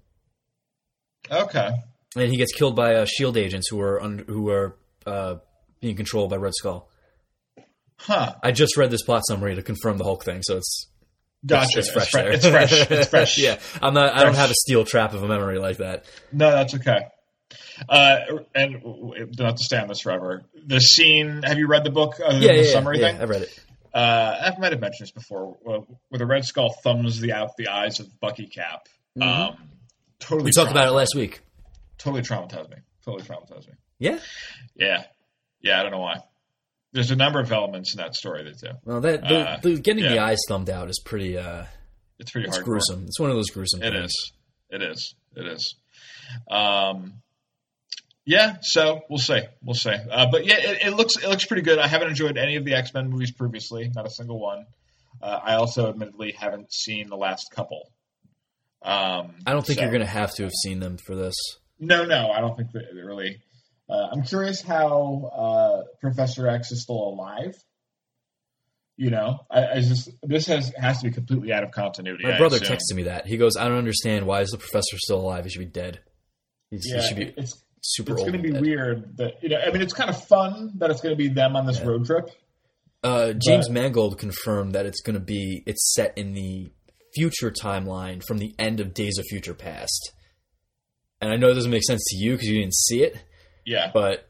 Okay. 1.32 1.70
and 2.16 2.30
he 2.32 2.38
gets 2.38 2.54
killed 2.54 2.76
by 2.76 2.96
uh, 2.96 3.06
Shield 3.06 3.38
agents 3.38 3.68
who 3.70 3.80
are 3.82 4.02
un- 4.02 4.24
who 4.28 4.50
are 4.50 4.78
uh, 5.06 5.36
being 5.82 5.96
controlled 5.96 6.30
by 6.30 6.38
Red 6.38 6.54
Skull. 6.56 6.90
Huh. 7.98 8.36
I 8.42 8.52
just 8.52 8.78
read 8.78 8.92
this 8.92 9.04
plot 9.04 9.24
summary 9.28 9.56
to 9.56 9.62
confirm 9.62 9.98
the 9.98 10.04
Hulk 10.06 10.24
thing, 10.24 10.42
so 10.44 10.58
it's 10.58 10.88
Gotcha. 11.46 11.80
it's, 11.80 11.92
fresh. 11.92 12.12
fre- 12.12 12.20
It's 12.20 12.48
fresh. 12.48 12.72
It's 12.92 13.08
fresh. 13.10 13.38
yeah, 13.38 13.60
I'm 13.82 13.94
not. 13.94 14.14
I 14.16 14.24
don't 14.24 14.36
have 14.36 14.52
a 14.52 14.56
steel 14.56 14.86
trap 14.86 15.14
of 15.14 15.24
a 15.24 15.28
memory 15.28 15.60
like 15.60 15.78
that. 15.78 16.06
No, 16.32 16.52
that's 16.52 16.74
okay. 16.76 17.08
Uh, 17.88 18.18
and 18.56 18.82
not 19.38 19.46
have 19.48 19.56
to 19.56 19.64
stay 19.64 19.78
on 19.78 19.88
this 19.88 20.02
forever. 20.02 20.44
The 20.66 20.80
scene. 20.80 21.42
Have 21.44 21.58
you 21.58 21.68
read 21.68 21.84
the 21.84 21.90
book? 21.90 22.16
Other 22.24 22.38
Yeah, 22.38 22.48
than 22.48 22.56
yeah, 22.56 22.62
the 22.62 22.68
yeah, 22.68 22.74
summary 22.74 23.00
yeah, 23.00 23.12
thing. 23.12 23.22
I 23.22 23.26
read 23.26 23.42
it. 23.44 23.60
Uh, 23.94 24.52
I 24.56 24.60
might 24.60 24.72
have 24.72 24.82
mentioned 24.82 25.08
this 25.08 25.12
before. 25.12 25.58
Where 25.62 25.80
where 26.10 26.20
the 26.20 26.26
Red 26.26 26.46
Skull 26.46 26.72
thumbs 26.84 27.20
the 27.20 27.34
out 27.34 27.58
the 27.58 27.70
eyes 27.70 28.00
of 28.00 28.20
Bucky 28.20 28.48
Cap. 28.48 28.88
Um, 29.20 29.58
totally. 30.20 30.40
Mm-hmm. 30.40 30.46
We 30.46 30.52
talked 30.52 30.72
about 30.72 30.88
it 30.88 30.92
last 30.92 31.16
week. 31.16 31.42
Totally 31.98 32.22
traumatized 32.22 32.70
me. 32.70 32.78
Totally 33.04 33.24
traumatized 33.24 33.68
me. 33.68 33.74
Yeah. 33.98 34.20
Yeah. 34.76 35.04
Yeah. 35.62 35.80
I 35.80 35.84
don't 35.84 35.92
know 35.92 36.00
why. 36.00 36.22
There's 36.92 37.12
a 37.12 37.16
number 37.16 37.40
of 37.40 37.52
elements 37.52 37.94
in 37.94 37.98
that 37.98 38.16
story 38.16 38.44
that 38.44 38.58
do. 38.60 38.70
Well, 38.86 39.02
that 39.02 39.22
the, 39.22 39.40
Uh, 39.50 39.58
the 39.62 39.80
getting 39.80 40.04
the 40.04 40.20
eyes 40.20 40.40
thumbed 40.48 40.70
out 40.70 40.90
is 40.90 41.00
pretty. 41.04 41.38
Uh, 41.38 41.66
It's 42.20 42.32
pretty 42.32 42.48
it's 42.48 42.58
gruesome. 42.60 43.06
It's 43.08 43.20
one 43.20 43.30
of 43.30 43.36
those 43.36 43.50
gruesome. 43.50 43.82
It 43.84 43.92
things. 43.94 44.06
is. 44.06 44.32
It 44.72 44.82
is. 44.84 45.16
It 45.36 45.46
is. 45.48 45.76
Um, 46.50 47.22
yeah. 48.30 48.58
So 48.62 49.02
we'll 49.10 49.18
see. 49.18 49.42
We'll 49.64 49.74
see. 49.74 49.90
Uh, 49.90 50.28
but 50.32 50.46
yeah, 50.46 50.58
it, 50.60 50.88
it 50.88 50.92
looks 50.94 51.18
it 51.18 51.28
looks 51.28 51.46
pretty 51.46 51.64
good. 51.64 51.80
I 51.80 51.88
haven't 51.88 52.10
enjoyed 52.10 52.38
any 52.38 52.56
of 52.58 52.64
the 52.66 52.76
X 52.76 52.94
Men 52.94 53.10
movies 53.10 53.32
previously, 53.32 53.90
not 53.96 54.06
a 54.06 54.10
single 54.12 54.40
one. 54.40 54.68
Uh, 55.22 55.40
I 55.44 55.56
also 55.56 55.90
admittedly 55.90 56.32
haven't 56.34 56.72
seen 56.72 57.10
the 57.10 57.18
last 57.18 57.50
couple. 57.52 57.92
Um, 58.84 59.34
I 59.48 59.52
don't 59.54 59.66
think 59.66 59.80
so- 59.80 59.84
you're 59.84 59.92
going 59.92 60.06
to 60.06 60.08
have 60.22 60.34
to 60.36 60.44
have 60.44 60.54
seen 60.64 60.80
them 60.80 60.98
for 60.98 61.16
this. 61.16 61.36
No, 61.80 62.06
no, 62.06 62.30
I 62.32 62.40
don't 62.40 62.56
think 62.56 62.72
that 62.74 62.86
really. 62.94 63.42
Uh, 63.90 64.10
I'm 64.12 64.22
curious 64.24 64.62
how 64.62 65.32
uh, 65.34 65.84
Professor 66.00 66.48
X 66.48 66.72
is 66.72 66.84
still 66.84 66.96
alive. 67.02 67.56
You 68.98 69.10
know, 69.12 69.40
I, 69.50 69.66
I 69.68 69.80
just 69.82 70.10
this 70.22 70.46
has 70.48 70.72
has 70.78 71.00
to 71.00 71.06
be 71.06 71.12
completely 71.12 71.52
out 71.54 71.64
of 71.64 71.72
continuity. 71.72 72.26
My 72.26 72.36
I 72.36 72.38
brother 72.38 72.58
assume. 72.58 72.76
texted 72.78 72.96
me 72.96 73.04
that. 73.04 73.26
He 73.26 73.38
goes, 73.38 73.56
"I 73.58 73.68
don't 73.70 73.78
understand. 73.78 74.28
Why 74.28 74.42
is 74.42 74.50
the 74.50 74.58
professor 74.58 74.98
still 74.98 75.22
alive? 75.22 75.46
He 75.46 75.50
should 75.52 75.60
be 75.60 75.66
dead. 75.66 76.02
He's, 76.70 76.86
Yeah, 76.86 77.02
he 77.02 77.08
should 77.08 77.18
be 77.18 77.34
it's 77.38 77.64
super 77.82 78.14
it's 78.14 78.22
going 78.22 78.34
to 78.34 78.40
be 78.40 78.52
dead." 78.52 78.62
weird 78.62 79.18
that 79.18 79.42
you 79.44 79.50
know. 79.50 79.58
I 79.60 79.72
mean, 79.72 79.82
it's 79.82 79.94
kind 79.94 80.10
of 80.10 80.24
fun 80.28 80.72
that 80.78 80.90
it's 80.92 81.02
going 81.02 81.14
to 81.14 81.18
be 81.18 81.28
them 81.30 81.56
on 81.56 81.66
this 81.66 81.80
Yeah. 81.80 81.86
road 81.88 82.06
trip. 82.06 82.30
Uh, 83.04 83.34
James 83.34 83.68
But- 83.68 83.74
Mangold 83.74 84.18
confirmed 84.18 84.74
that 84.76 84.86
it's 84.86 85.02
going 85.02 85.14
to 85.16 85.20
be 85.22 85.64
it's 85.66 85.94
set 85.94 86.18
in 86.18 86.34
the 86.34 86.72
future 87.16 87.50
timeline 87.52 88.22
from 88.24 88.38
the 88.40 88.54
end 88.60 88.80
of 88.80 88.94
Days 88.94 89.18
of 89.18 89.26
Future 89.26 89.54
Past. 89.54 90.12
And 91.22 91.32
I 91.32 91.38
know 91.38 91.50
it 91.50 91.56
doesn't 91.56 91.72
make 91.72 91.84
sense 91.84 92.04
to 92.10 92.18
you 92.18 92.34
because 92.34 92.48
you 92.48 92.60
didn't 92.60 92.76
see 92.76 93.04
it, 93.04 93.18
Yeah, 93.66 93.92
but 93.94 94.26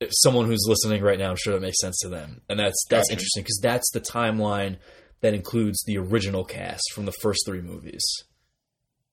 if 0.00 0.10
someone 0.12 0.46
who's 0.46 0.64
listening 0.68 1.02
right 1.02 1.18
now, 1.18 1.30
I'm 1.30 1.36
sure 1.36 1.54
that 1.54 1.60
makes 1.62 1.80
sense 1.80 1.98
to 2.00 2.08
them. 2.08 2.42
And 2.48 2.58
that's 2.58 2.76
that's 2.90 3.08
Gotcha. 3.08 3.12
interesting 3.12 3.42
because 3.42 3.60
that's 3.62 3.90
the 3.92 4.00
timeline 4.00 4.76
that 5.20 5.34
includes 5.34 5.82
the 5.86 5.98
original 5.98 6.44
cast 6.44 6.82
from 6.94 7.04
the 7.04 7.12
first 7.22 7.40
three 7.46 7.60
movies, 7.60 8.02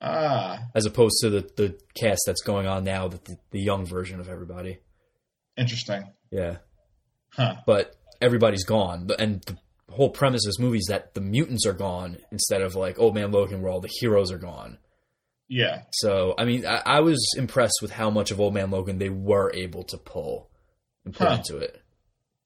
ah, 0.01 0.60
as 0.75 0.86
opposed 0.86 1.17
to 1.21 1.29
the 1.29 1.41
the 1.58 1.79
cast 1.95 2.21
that's 2.25 2.41
going 2.41 2.67
on 2.67 2.84
now, 2.84 3.08
the 3.08 3.38
the 3.51 3.60
young 3.62 3.86
version 3.86 4.19
of 4.19 4.29
everybody. 4.29 4.79
interesting, 5.58 6.03
Yeah. 6.31 6.58
huh? 7.29 7.55
but 7.65 7.95
everybody's 8.21 8.65
gone. 8.65 9.10
And 9.19 9.41
the 9.43 9.58
whole 9.93 10.10
premise 10.10 10.45
of 10.45 10.49
this 10.49 10.60
movie 10.60 10.79
is 10.79 10.88
that 10.89 11.13
the 11.13 11.21
mutants 11.21 11.65
are 11.65 11.73
gone 11.73 12.17
instead 12.31 12.62
of 12.62 12.75
like 12.75 12.99
Old 12.99 13.15
Man 13.15 13.31
Logan, 13.31 13.62
where 13.62 13.71
all 13.71 13.79
the 13.81 13.91
heroes 13.99 14.31
are 14.31 14.38
gone. 14.38 14.77
Yeah, 15.47 15.84
So, 15.91 16.34
I 16.39 16.43
mean, 16.45 16.65
I, 16.65 16.81
I 16.86 16.99
was 17.01 17.23
impressed 17.38 17.77
with 17.84 17.91
how 17.91 18.10
much 18.10 18.31
of 18.31 18.39
Old 18.39 18.53
Man 18.55 18.71
Logan 18.71 18.97
they 18.97 19.10
were 19.12 19.51
able 19.53 19.84
to 19.84 19.97
pull 19.97 20.49
and 21.05 21.13
put 21.13 21.27
Huh. 21.27 21.36
into 21.36 21.58
it. 21.58 21.81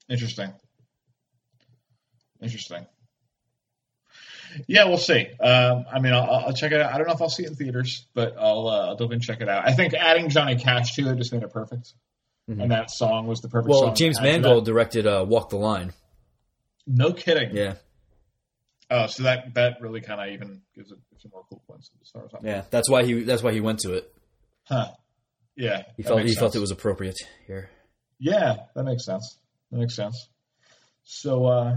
interesting, 0.08 0.52
interesting. 2.42 2.86
Yeah, 4.66 4.84
we'll 4.86 4.98
see. 4.98 5.26
Um, 5.40 5.84
I 5.92 6.00
mean, 6.00 6.12
I'll, 6.12 6.46
I'll 6.46 6.52
check 6.52 6.72
it 6.72 6.80
out. 6.80 6.92
I 6.92 6.98
don't 6.98 7.06
know 7.06 7.14
if 7.14 7.22
I'll 7.22 7.28
see 7.28 7.44
it 7.44 7.50
in 7.50 7.56
theaters, 7.56 8.06
but 8.14 8.36
I'll 8.38 8.68
uh, 8.68 8.86
I'll 8.88 8.96
definitely 8.96 9.20
check 9.20 9.40
it 9.40 9.48
out. 9.48 9.66
I 9.66 9.72
think 9.72 9.94
adding 9.94 10.28
Johnny 10.28 10.56
Cash 10.56 10.94
to 10.96 11.10
it 11.10 11.16
just 11.16 11.32
made 11.32 11.42
it 11.42 11.52
perfect, 11.52 11.92
Mhm. 12.48 12.62
and 12.62 12.70
that 12.72 12.90
song 12.90 13.26
was 13.26 13.40
the 13.40 13.48
perfect. 13.48 13.70
Well, 13.70 13.94
James 13.94 14.16
to 14.18 14.22
add 14.22 14.26
to 14.26 14.32
Mangold 14.40 14.64
directed 14.64 15.06
uh, 15.06 15.24
Walk 15.28 15.50
the 15.50 15.56
Line. 15.56 15.92
No 16.86 17.12
kidding. 17.12 17.54
Yeah, 17.56 17.74
Oh, 18.90 19.06
so 19.06 19.22
that 19.22 19.54
that 19.54 19.80
really 19.80 20.00
kind 20.00 20.20
of 20.20 20.34
even 20.34 20.62
gives 20.74 20.90
it 20.90 20.98
some 21.18 21.30
more 21.32 21.44
cool 21.48 21.62
points 21.68 21.90
as 22.02 22.08
far 22.10 22.24
as 22.24 22.30
I'm 22.34 22.44
yeah. 22.44 22.62
That's 22.70 22.88
why 22.90 23.04
he. 23.04 23.22
That's 23.22 23.42
why 23.42 23.52
he 23.52 23.60
went 23.60 23.78
to 23.80 23.92
it. 23.94 24.12
Huh. 24.64 24.88
Yeah. 25.56 25.82
He 25.96 26.02
felt. 26.02 26.18
He 26.20 26.24
makes 26.26 26.38
felt 26.38 26.56
it 26.56 26.60
was 26.60 26.72
appropriate 26.72 27.18
here. 27.46 27.70
Yeah, 28.18 28.56
that 28.74 28.82
makes 28.82 29.04
sense. 29.04 29.38
That 29.70 29.78
makes 29.78 29.94
sense. 29.94 30.28
So, 31.04 31.46
uh, 31.46 31.76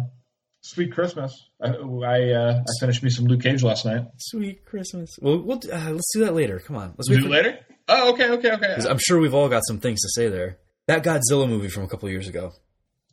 sweet 0.64 0.92
Christmas. 0.92 1.32
I 1.62 1.68
I, 1.70 2.30
uh, 2.32 2.60
I 2.62 2.72
finished 2.80 3.04
me 3.04 3.10
some 3.10 3.26
Luke 3.26 3.42
Cage 3.44 3.62
last 3.64 3.86
night. 3.86 4.06
Sweet 4.18 4.66
Christmas. 4.66 5.10
Well, 5.22 5.40
we'll 5.42 5.60
uh, 5.72 5.92
let's 5.92 6.12
do 6.14 6.22
that 6.26 6.34
later. 6.34 6.60
Come 6.60 6.76
on, 6.76 6.96
let's 6.98 7.08
Do 7.08 7.16
it 7.16 7.24
later? 7.30 7.60
Oh, 7.88 8.14
okay, 8.14 8.30
okay, 8.32 8.52
okay. 8.54 8.76
I'm 8.90 8.98
sure 9.00 9.20
we've 9.20 9.34
all 9.34 9.50
got 9.50 9.62
some 9.68 9.80
things 9.80 10.02
to 10.02 10.10
say 10.16 10.30
there. 10.30 10.58
That 10.88 11.04
Godzilla 11.04 11.48
movie 11.48 11.70
from 11.70 11.84
a 11.84 11.88
couple 11.88 12.10
years 12.10 12.28
ago. 12.28 12.52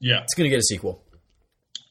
Yeah, 0.00 0.22
It's 0.22 0.34
gonna 0.34 0.48
get 0.48 0.58
a 0.60 0.62
sequel. 0.62 1.04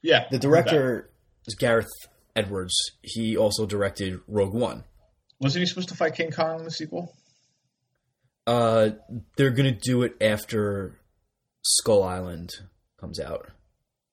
yeah. 0.02 0.26
The 0.32 0.40
director 0.40 1.10
is 1.46 1.56
Gareth 1.56 1.88
Edwards. 2.36 2.74
He 3.02 3.38
also 3.38 3.66
directed 3.66 4.20
Rogue 4.28 4.54
One. 4.54 4.84
wasn't 5.40 5.62
he 5.62 5.66
supposed 5.68 5.90
to 5.90 5.96
fight 5.96 6.16
King 6.16 6.32
Kong 6.32 6.60
in 6.60 6.66
the 6.66 6.72
sequel? 6.72 7.14
Uh, 8.48 8.92
they're 9.38 9.52
gonna 9.52 9.72
do 9.72 10.02
it 10.04 10.16
after 10.22 11.00
Skull 11.64 12.02
Island 12.04 12.52
comes 13.00 13.20
out. 13.20 13.50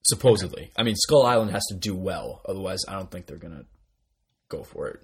Supposedly, 0.07 0.71
I 0.77 0.83
mean, 0.83 0.95
Skull 0.95 1.25
Island 1.25 1.51
has 1.51 1.65
to 1.69 1.75
do 1.75 1.93
well. 1.95 2.41
Otherwise, 2.47 2.79
I 2.87 2.93
don't 2.93 3.11
think 3.11 3.25
they're 3.25 3.37
gonna 3.37 3.65
go 4.49 4.63
for 4.63 4.87
it 4.87 4.99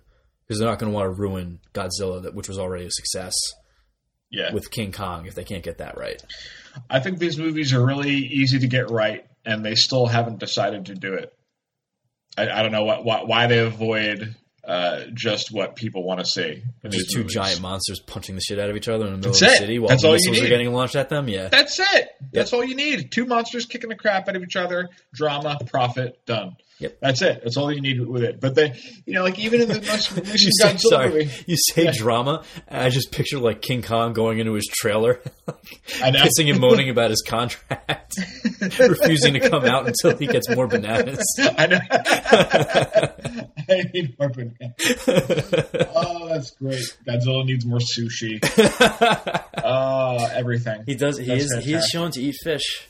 because 0.46 0.60
they're 0.60 0.70
not 0.70 0.80
gonna 0.80 0.92
want 0.94 1.06
to 1.06 1.22
ruin 1.22 1.60
Godzilla, 1.74 2.24
that 2.24 2.34
which 2.34 2.48
was 2.48 2.58
already 2.58 2.86
a 2.86 2.92
success 2.92 3.34
Yeah. 4.30 4.54
with 4.54 4.72
King 4.72 4.92
Kong 4.92 5.26
if 5.26 5.36
they 5.36 5.44
can't 5.44 5.64
get 5.64 5.80
that 5.80 5.98
right. 5.98 6.22
I 6.90 7.00
think 7.02 7.20
these 7.20 7.38
movies 7.38 7.74
are 7.74 7.86
really 7.86 8.12
easy 8.16 8.60
to 8.60 8.68
get 8.68 8.90
right, 8.90 9.26
and 9.46 9.64
they 9.66 9.76
still 9.76 10.06
haven't 10.06 10.40
decided 10.40 10.86
to 10.88 10.96
do 10.96 11.14
it. 11.16 11.34
I, 12.38 12.50
I 12.50 12.64
don't 12.64 12.72
know 12.72 12.84
what, 12.86 13.04
why, 13.06 13.24
why 13.24 13.48
they 13.48 13.60
avoid 13.60 14.36
uh, 14.66 15.02
just 15.14 15.52
what 15.52 15.76
people 15.76 16.04
want 16.04 16.20
to 16.22 16.26
see. 16.26 16.64
Just 16.84 16.92
these 16.92 17.12
two 17.14 17.20
movies. 17.20 17.34
giant 17.34 17.62
monsters 17.62 18.00
punching 18.00 18.36
the 18.36 18.42
shit 18.42 18.60
out 18.60 18.70
of 18.70 18.76
each 18.78 18.88
other 18.88 19.06
in 19.06 19.12
the 19.12 19.18
middle 19.18 19.32
That's 19.34 19.42
of 19.42 19.48
the 19.50 19.54
it. 19.54 19.58
city 19.58 19.80
while 19.80 19.90
That's 19.90 20.04
missiles 20.04 20.40
are 20.42 20.48
getting 20.48 20.72
launched 20.72 20.96
at 20.96 21.10
them. 21.10 21.28
Yeah, 21.28 21.50
That's 21.50 21.80
it. 21.80 22.10
That's 22.32 22.54
all 22.54 22.64
you 22.64 22.76
need. 22.76 23.12
Two 23.12 23.26
monsters 23.26 23.66
kicking 23.66 23.90
the 23.90 23.96
crap 23.96 24.30
out 24.30 24.36
of 24.36 24.44
each 24.44 24.56
other. 24.56 24.90
Drama, 25.14 25.58
profit, 25.68 26.26
done. 26.26 26.56
Yep. 26.80 26.98
That's 27.02 27.22
it. 27.22 27.42
That's 27.44 27.56
all 27.56 27.72
you 27.72 27.82
need 27.82 28.02
with 28.06 28.24
it. 28.24 28.42
But 28.42 28.56
they, 28.56 28.74
you 29.06 29.14
know, 29.14 29.24
like 29.24 29.38
even 29.40 29.62
in 29.62 29.68
the 29.70 29.76
most 29.88 30.12
you 30.18 30.24
recent 30.24 30.54
say, 30.56 30.74
Godzilla 30.74 30.80
sorry, 30.90 31.10
movie, 31.10 31.30
you 31.46 31.56
say 31.58 31.84
Yeah. 31.86 31.92
drama, 31.96 32.44
and 32.68 32.82
I 32.84 32.90
just 32.90 33.12
picture 33.12 33.38
like 33.40 33.62
King 33.62 33.84
Kong 33.84 34.12
going 34.14 34.40
into 34.40 34.54
his 34.54 34.66
trailer, 34.66 35.22
pissing 35.88 36.50
and 36.50 36.60
moaning 36.60 36.90
about 36.90 37.12
his 37.12 37.22
contract, 37.22 38.16
refusing 38.80 39.34
to 39.36 39.50
come 39.50 39.64
out 39.66 39.88
until 39.88 40.18
he 40.18 40.26
gets 40.28 40.50
more 40.54 40.68
bananas. 40.68 41.24
I 41.58 41.68
know. 41.68 41.80
I 43.70 43.84
need 43.94 44.16
more 44.20 44.30
bananas. 44.30 44.74
Oh, 45.96 46.28
that's 46.30 46.52
great. 46.52 46.82
Godzilla 47.08 47.46
needs 47.46 47.66
more 47.66 47.80
sushi. 47.80 48.40
Uh, 49.58 50.30
everything. 50.34 50.84
he 50.86 50.96
does. 50.96 51.18
He 51.18 51.26
That's 51.26 51.44
is. 51.44 51.64
He 51.66 51.74
is 51.74 51.86
shown 51.88 52.12
to 52.12 52.22
eat 52.22 52.36
fish. 52.44 52.88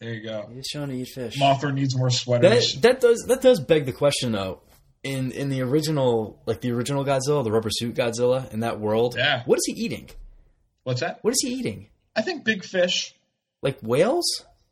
There 0.00 0.12
you 0.14 0.22
go. 0.26 0.48
He 0.52 0.58
is 0.60 0.66
shown 0.66 0.88
to 0.88 0.94
eat 0.94 1.08
fish. 1.08 1.38
Mothra 1.38 1.72
needs 1.72 1.96
more 1.96 2.08
That 2.08 2.14
sweaters. 2.14 2.74
that 2.80 3.00
does 3.00 3.24
that 3.28 3.40
does 3.40 3.60
beg 3.60 3.86
the 3.86 3.92
question 3.92 4.32
though. 4.32 4.60
In 5.02 5.30
in 5.32 5.48
the 5.50 5.62
original 5.62 6.40
like 6.46 6.60
the 6.60 6.72
original 6.72 7.04
Godzilla, 7.04 7.44
the 7.44 7.52
rubber 7.52 7.70
suit 7.70 7.94
Godzilla 7.94 8.52
in 8.52 8.60
that 8.60 8.80
world, 8.80 9.14
Yeah. 9.16 9.42
what 9.46 9.56
is 9.58 9.64
he 9.66 9.72
eating? 9.84 10.08
What's 10.84 11.00
that? 11.00 11.18
What 11.22 11.32
is 11.32 11.40
he 11.42 11.54
eating? 11.54 11.88
I 12.14 12.22
think 12.22 12.44
big 12.44 12.64
fish. 12.64 13.14
Like 13.62 13.78
whales? 13.82 14.24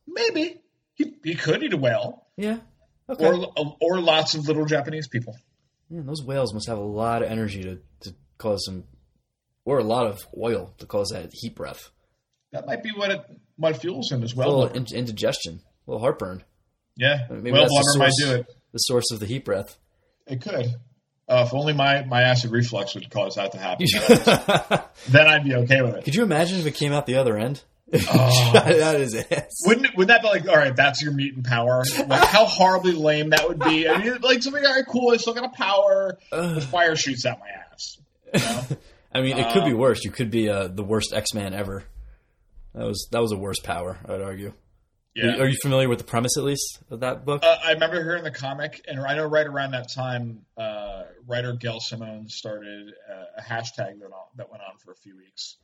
Maybe 0.06 0.60
he, 0.94 1.14
he 1.22 1.34
could 1.34 1.62
eat 1.62 1.72
a 1.72 1.76
whale, 1.76 2.26
Yeah. 2.36 2.58
Okay. 3.08 3.24
or 3.26 3.76
or 3.80 4.00
lots 4.00 4.34
of 4.34 4.46
little 4.48 4.64
Japanese 4.64 5.08
people. 5.08 5.36
Man, 5.90 6.06
those 6.06 6.22
whales 6.22 6.54
must 6.54 6.68
have 6.68 6.78
a 6.78 6.82
lot 6.82 7.22
of 7.22 7.30
energy 7.30 7.62
to, 7.64 7.78
to 8.00 8.14
cause 8.38 8.64
some, 8.64 8.84
or 9.66 9.78
a 9.78 9.84
lot 9.84 10.06
of 10.06 10.26
oil 10.40 10.72
to 10.78 10.86
cause 10.86 11.08
that 11.12 11.30
heat 11.32 11.54
breath. 11.54 11.90
That 12.52 12.66
might 12.66 12.82
be 12.82 12.90
what 12.90 13.10
it 13.10 13.20
what 13.56 13.76
fuels 13.76 14.10
him 14.10 14.22
as 14.22 14.32
A 14.32 14.36
well. 14.36 14.58
little 14.60 14.76
in, 14.76 14.86
indigestion, 14.94 15.60
a 15.86 15.90
little 15.90 16.00
heartburn. 16.00 16.42
yeah, 16.96 17.26
Maybe 17.30 17.52
well 17.52 17.66
blubber 17.68 17.98
might 17.98 18.12
source. 18.12 18.30
do 18.30 18.34
it. 18.40 18.46
The 18.72 18.78
source 18.78 19.10
of 19.12 19.20
the 19.20 19.26
heat 19.26 19.44
breath. 19.44 19.76
It 20.26 20.40
could. 20.40 20.74
Uh, 21.28 21.44
if 21.46 21.54
only 21.54 21.72
my, 21.72 22.04
my 22.04 22.22
acid 22.22 22.50
reflux 22.50 22.94
would 22.94 23.08
cause 23.10 23.36
that 23.36 23.52
to 23.52 23.58
happen. 23.58 23.86
Then 25.08 25.26
I'd 25.26 25.44
be 25.44 25.54
okay 25.54 25.80
with 25.82 25.96
it. 25.96 26.04
Could 26.04 26.14
you 26.14 26.22
imagine 26.22 26.58
if 26.58 26.66
it 26.66 26.74
came 26.74 26.92
out 26.92 27.06
the 27.06 27.16
other 27.16 27.36
end? 27.36 27.62
Oh. 28.10 28.30
Shot 28.52 28.70
it 28.70 28.80
out 28.80 28.96
his 28.96 29.14
ass. 29.14 29.50
Wouldn't 29.66 29.86
it, 29.86 29.96
wouldn't 29.96 30.08
that 30.08 30.22
be 30.22 30.28
like, 30.28 30.48
all 30.48 30.56
right, 30.56 30.74
that's 30.74 31.02
your 31.02 31.12
mutant 31.12 31.46
power? 31.46 31.82
Like, 32.06 32.24
how 32.28 32.44
horribly 32.44 32.92
lame 32.92 33.30
that 33.30 33.48
would 33.48 33.58
be. 33.60 33.88
I 33.88 33.98
mean, 33.98 34.18
like 34.20 34.42
something, 34.42 34.64
all 34.64 34.74
right, 34.74 34.84
cool, 34.86 35.12
I 35.12 35.16
still 35.18 35.34
got 35.34 35.44
a 35.44 35.48
power. 35.56 36.18
The 36.30 36.60
fire 36.70 36.96
shoots 36.96 37.24
out 37.26 37.38
my 37.40 37.48
ass. 37.72 37.98
You 38.32 38.40
know? 38.74 38.80
I 39.14 39.20
mean, 39.22 39.38
it 39.38 39.52
could 39.52 39.64
be 39.64 39.70
Um, 39.72 39.78
worse. 39.78 40.04
You 40.04 40.10
could 40.10 40.30
be 40.30 40.48
uh, 40.48 40.66
the 40.68 40.82
worst 40.82 41.12
X 41.12 41.34
Man 41.34 41.54
ever. 41.54 41.84
That 42.74 42.84
was 42.86 43.06
that 43.12 43.22
was 43.22 43.30
a 43.30 43.36
worse 43.36 43.60
power, 43.60 43.96
I'd 44.08 44.20
argue. 44.20 44.48
Are, 44.48 44.54
Yeah. 45.14 45.36
you, 45.36 45.42
are 45.42 45.46
you 45.46 45.56
familiar 45.62 45.88
with 45.88 45.98
the 45.98 46.04
premise 46.04 46.36
at 46.36 46.42
least 46.42 46.80
of 46.90 46.98
that 47.00 47.24
book? 47.24 47.44
Uh, 47.44 47.56
I 47.64 47.72
remember 47.74 48.02
hearing 48.02 48.24
the 48.24 48.32
comic, 48.32 48.84
and 48.88 48.98
I 48.98 49.14
know 49.14 49.26
right 49.26 49.46
around 49.46 49.70
that 49.70 49.92
time, 49.94 50.40
uh, 50.56 51.02
writer 51.28 51.52
Gail 51.52 51.78
Simone 51.78 52.28
started 52.28 52.88
uh, 53.08 53.38
a 53.38 53.40
hashtag 53.42 54.00
that, 54.00 54.06
on, 54.06 54.26
that 54.38 54.50
went 54.50 54.64
on 54.68 54.78
for 54.84 54.90
a 54.90 54.96
few 54.96 55.16
weeks 55.16 55.58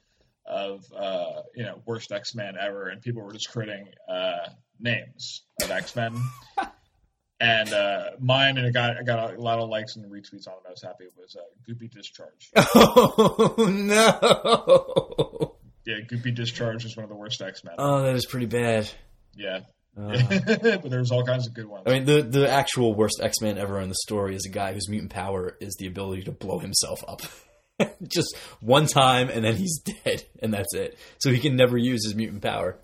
of 0.50 0.84
uh, 0.94 1.42
you 1.54 1.64
know 1.64 1.80
worst 1.86 2.12
X 2.12 2.34
Men 2.34 2.54
ever, 2.60 2.88
and 2.88 3.00
people 3.00 3.22
were 3.22 3.32
just 3.32 3.50
creating 3.50 3.86
uh, 4.08 4.48
names 4.78 5.42
of 5.62 5.70
X 5.70 5.94
Men. 5.96 6.20
and 7.40 7.72
uh, 7.72 8.10
mine, 8.18 8.58
and 8.58 8.66
it 8.66 8.74
got 8.74 8.96
I 8.98 9.02
got 9.02 9.34
a 9.34 9.40
lot 9.40 9.58
of 9.60 9.68
likes 9.68 9.96
and 9.96 10.04
retweets 10.10 10.46
on 10.48 10.54
it. 10.54 10.66
I 10.66 10.70
was 10.70 10.82
happy. 10.82 11.04
It 11.04 11.12
was 11.16 11.36
uh, 11.36 11.40
Goopy 11.70 11.90
Discharge. 11.90 12.50
oh 12.56 13.66
no! 13.70 15.56
Yeah, 15.86 16.00
Goopy 16.06 16.34
Discharge 16.34 16.84
is 16.84 16.96
one 16.96 17.04
of 17.04 17.10
the 17.10 17.16
worst 17.16 17.40
X 17.40 17.64
Men. 17.64 17.74
Oh, 17.78 18.02
that 18.02 18.14
is 18.14 18.26
pretty 18.26 18.46
bad. 18.46 18.90
yeah, 19.36 19.60
Uh, 19.96 20.18
but 20.46 20.90
there's 20.90 21.10
all 21.10 21.24
kinds 21.24 21.46
of 21.46 21.54
good 21.54 21.66
ones. 21.66 21.84
I 21.86 21.90
mean, 21.94 22.04
the 22.04 22.22
the 22.22 22.50
actual 22.50 22.94
worst 22.94 23.20
X 23.22 23.40
Man 23.40 23.56
ever 23.56 23.80
in 23.80 23.88
the 23.88 23.94
story 23.94 24.34
is 24.34 24.44
a 24.44 24.50
guy 24.50 24.72
whose 24.74 24.88
mutant 24.88 25.10
power 25.12 25.56
is 25.60 25.76
the 25.78 25.86
ability 25.86 26.24
to 26.24 26.32
blow 26.32 26.58
himself 26.58 27.00
up. 27.08 27.22
Just 28.08 28.36
one 28.60 28.86
time, 28.86 29.28
and 29.28 29.44
then 29.44 29.56
he's 29.56 29.80
dead, 29.80 30.24
and 30.42 30.52
that's 30.52 30.74
it. 30.74 30.98
So 31.18 31.30
he 31.30 31.38
can 31.38 31.56
never 31.56 31.76
use 31.76 32.04
his 32.04 32.14
mutant 32.14 32.42
power. 32.42 32.78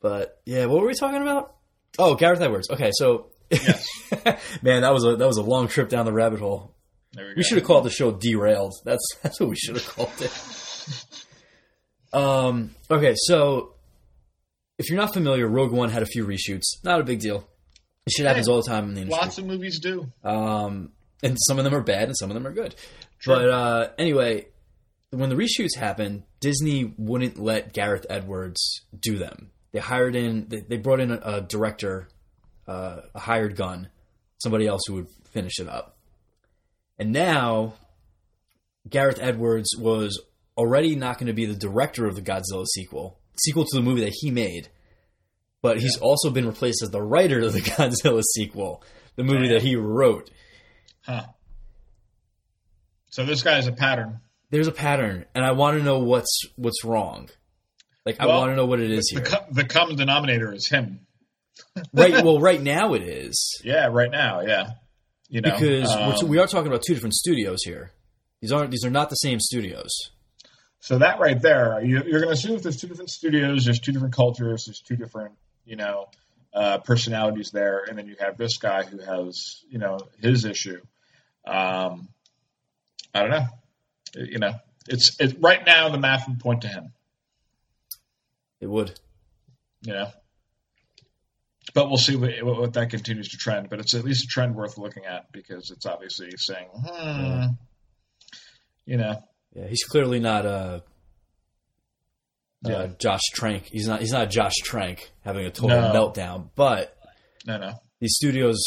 But 0.00 0.40
yeah, 0.44 0.66
what 0.66 0.80
were 0.80 0.86
we 0.86 0.94
talking 0.94 1.22
about? 1.22 1.54
Oh, 1.98 2.14
Gareth 2.14 2.40
Edwards. 2.40 2.68
Okay, 2.70 2.90
so 2.94 3.30
Yes. 3.50 3.86
man, 4.62 4.82
that 4.82 4.92
was 4.92 5.04
a 5.04 5.16
that 5.16 5.26
was 5.26 5.36
a 5.36 5.42
long 5.42 5.68
trip 5.68 5.88
down 5.88 6.06
the 6.06 6.12
rabbit 6.12 6.40
hole. 6.40 6.74
we. 7.16 7.34
We 7.36 7.42
should 7.42 7.58
have 7.58 7.66
called 7.66 7.84
the 7.84 7.90
show 7.90 8.10
"Derailed." 8.12 8.74
That's 8.84 9.06
that's 9.22 9.40
what 9.40 9.48
we 9.48 9.56
should 9.56 9.76
have 9.76 9.86
called 9.88 10.12
it. 10.20 11.04
Um. 12.12 12.74
Okay, 12.90 13.14
so 13.16 13.74
if 14.78 14.88
you're 14.88 14.98
not 14.98 15.12
familiar, 15.12 15.46
Rogue 15.46 15.72
One 15.72 15.90
had 15.90 16.02
a 16.02 16.06
few 16.06 16.26
reshoots. 16.26 16.82
Not 16.82 17.00
a 17.00 17.04
big 17.04 17.20
deal. 17.20 17.46
It 18.06 18.12
shit 18.12 18.26
happens 18.26 18.48
all 18.48 18.60
the 18.62 18.68
time 18.68 18.88
in 18.88 18.94
the 18.94 19.00
industry. 19.02 19.22
Lots 19.22 19.38
of 19.38 19.46
movies 19.46 19.80
do. 19.80 20.12
Um, 20.22 20.92
and 21.22 21.38
some 21.40 21.58
of 21.58 21.64
them 21.64 21.74
are 21.74 21.80
bad 21.80 22.08
and 22.08 22.16
some 22.16 22.30
of 22.30 22.34
them 22.34 22.46
are 22.46 22.52
good. 22.52 22.74
But 23.26 23.48
uh, 23.48 23.88
anyway, 23.98 24.46
when 25.10 25.30
the 25.30 25.36
reshoots 25.36 25.76
happened, 25.76 26.24
Disney 26.40 26.92
wouldn't 26.96 27.38
let 27.38 27.72
Gareth 27.72 28.06
Edwards 28.10 28.82
do 28.98 29.18
them. 29.18 29.50
They 29.72 29.80
hired 29.80 30.14
in, 30.14 30.46
they, 30.48 30.60
they 30.60 30.76
brought 30.76 31.00
in 31.00 31.10
a, 31.10 31.20
a 31.22 31.40
director, 31.40 32.08
uh, 32.68 33.00
a 33.14 33.18
hired 33.18 33.56
gun, 33.56 33.88
somebody 34.38 34.66
else 34.66 34.82
who 34.86 34.94
would 34.94 35.08
finish 35.32 35.58
it 35.58 35.68
up. 35.68 35.96
And 36.98 37.12
now, 37.12 37.74
Gareth 38.88 39.18
Edwards 39.20 39.76
was 39.78 40.20
already 40.56 40.94
not 40.94 41.18
going 41.18 41.26
to 41.26 41.32
be 41.32 41.46
the 41.46 41.54
director 41.54 42.06
of 42.06 42.14
the 42.14 42.22
Godzilla 42.22 42.66
sequel, 42.66 43.18
sequel 43.36 43.64
to 43.64 43.76
the 43.76 43.82
movie 43.82 44.02
that 44.04 44.14
he 44.20 44.30
made. 44.30 44.68
But 45.62 45.80
he's 45.80 45.96
also 45.96 46.30
been 46.30 46.46
replaced 46.46 46.82
as 46.82 46.90
the 46.90 47.02
writer 47.02 47.40
of 47.40 47.52
the 47.52 47.60
Godzilla 47.62 48.22
sequel, 48.34 48.82
the 49.16 49.24
movie 49.24 49.48
Damn. 49.48 49.54
that 49.54 49.62
he 49.62 49.76
wrote. 49.76 50.30
Huh. 51.02 51.26
So 53.14 53.24
this 53.24 53.44
guy 53.44 53.58
is 53.58 53.68
a 53.68 53.72
pattern. 53.72 54.18
there's 54.50 54.66
a 54.66 54.72
pattern, 54.72 55.24
and 55.36 55.44
I 55.44 55.52
want 55.52 55.78
to 55.78 55.84
know 55.84 56.00
what's 56.00 56.36
what's 56.56 56.82
wrong. 56.84 57.28
Like 58.04 58.18
I 58.18 58.26
want 58.26 58.50
to 58.50 58.56
know 58.56 58.66
what 58.66 58.80
it 58.80 58.90
is 58.90 59.04
The, 59.14 59.20
here. 59.20 59.28
co- 59.28 59.46
the 59.52 59.64
common 59.64 59.94
denominator 59.94 60.52
is 60.52 60.68
him. 60.68 61.06
right. 61.94 62.24
Well, 62.24 62.40
right 62.40 62.60
now 62.60 62.94
it 62.94 63.02
is 63.02 63.60
Yeah, 63.62 63.86
right 63.86 64.10
now, 64.10 64.40
yeah. 64.40 64.70
You 65.28 65.42
know, 65.42 65.52
because 65.52 65.88
we're 65.88 66.02
um, 66.02 66.14
t- 66.18 66.26
we 66.26 66.38
are 66.40 66.48
talking 66.48 66.66
about 66.66 66.82
two 66.84 66.92
different 66.94 67.14
studios 67.14 67.62
here. 67.62 67.92
These 68.40 68.50
aren't 68.50 68.72
these 68.72 68.84
are 68.84 68.90
not 68.90 69.10
the 69.10 69.16
same 69.16 69.38
studios. 69.38 69.92
so 70.80 70.98
that 70.98 71.20
right 71.20 71.40
there, 71.40 71.80
you, 71.84 72.02
you're 72.02 72.20
going 72.20 72.24
to 72.24 72.30
assume 72.30 72.56
if 72.56 72.64
there's 72.64 72.78
two 72.80 72.88
different 72.88 73.10
studios, 73.10 73.64
there's 73.64 73.78
two 73.78 73.92
different 73.92 74.14
cultures, 74.16 74.64
there's 74.66 74.80
two 74.80 74.96
different, 74.96 75.34
you 75.64 75.76
know, 75.76 76.06
uh, 76.52 76.78
personalities 76.78 77.50
there, 77.52 77.84
and 77.88 77.96
then 77.96 78.08
you 78.08 78.16
have 78.18 78.36
this 78.36 78.58
guy 78.58 78.82
who 78.82 78.98
has, 78.98 79.62
you 79.68 79.78
know, 79.78 80.00
his 80.20 80.44
issue. 80.44 80.80
Um, 81.46 82.08
I 83.14 83.20
don't 83.20 83.30
know. 83.30 83.46
You 84.16 84.38
know, 84.38 84.54
it's 84.88 85.16
it, 85.20 85.36
right 85.40 85.64
now 85.64 85.88
the 85.88 85.98
math 85.98 86.26
would 86.28 86.40
point 86.40 86.62
to 86.62 86.68
him. 86.68 86.92
It 88.60 88.66
would. 88.68 88.98
you 89.82 89.92
know. 89.92 90.08
But 91.74 91.88
we'll 91.88 91.96
see 91.96 92.14
what, 92.16 92.30
what, 92.42 92.60
what 92.60 92.72
that 92.74 92.90
continues 92.90 93.28
to 93.30 93.36
trend. 93.36 93.68
But 93.70 93.80
it's 93.80 93.94
at 93.94 94.04
least 94.04 94.24
a 94.24 94.26
trend 94.28 94.54
worth 94.54 94.78
looking 94.78 95.06
at 95.06 95.32
because 95.32 95.70
it's 95.70 95.86
obviously 95.86 96.30
saying, 96.36 96.68
hmm, 96.74 97.44
you 98.86 98.96
know, 98.98 99.16
Yeah, 99.54 99.66
he's 99.68 99.82
clearly 99.84 100.20
not 100.20 100.46
uh 100.46 100.80
uh, 102.66 102.68
Yeah. 102.70 102.86
Josh 102.98 103.22
Trank. 103.34 103.64
He's 103.72 103.88
not 103.88 104.00
he's 104.00 104.12
not 104.12 104.30
Josh 104.30 104.54
Trank 104.62 105.10
having 105.22 105.46
a 105.46 105.50
total 105.50 105.80
No. 105.80 105.92
meltdown, 105.92 106.50
but 106.54 106.96
No, 107.46 107.58
no. 107.58 107.72
these 108.00 108.14
studios 108.16 108.58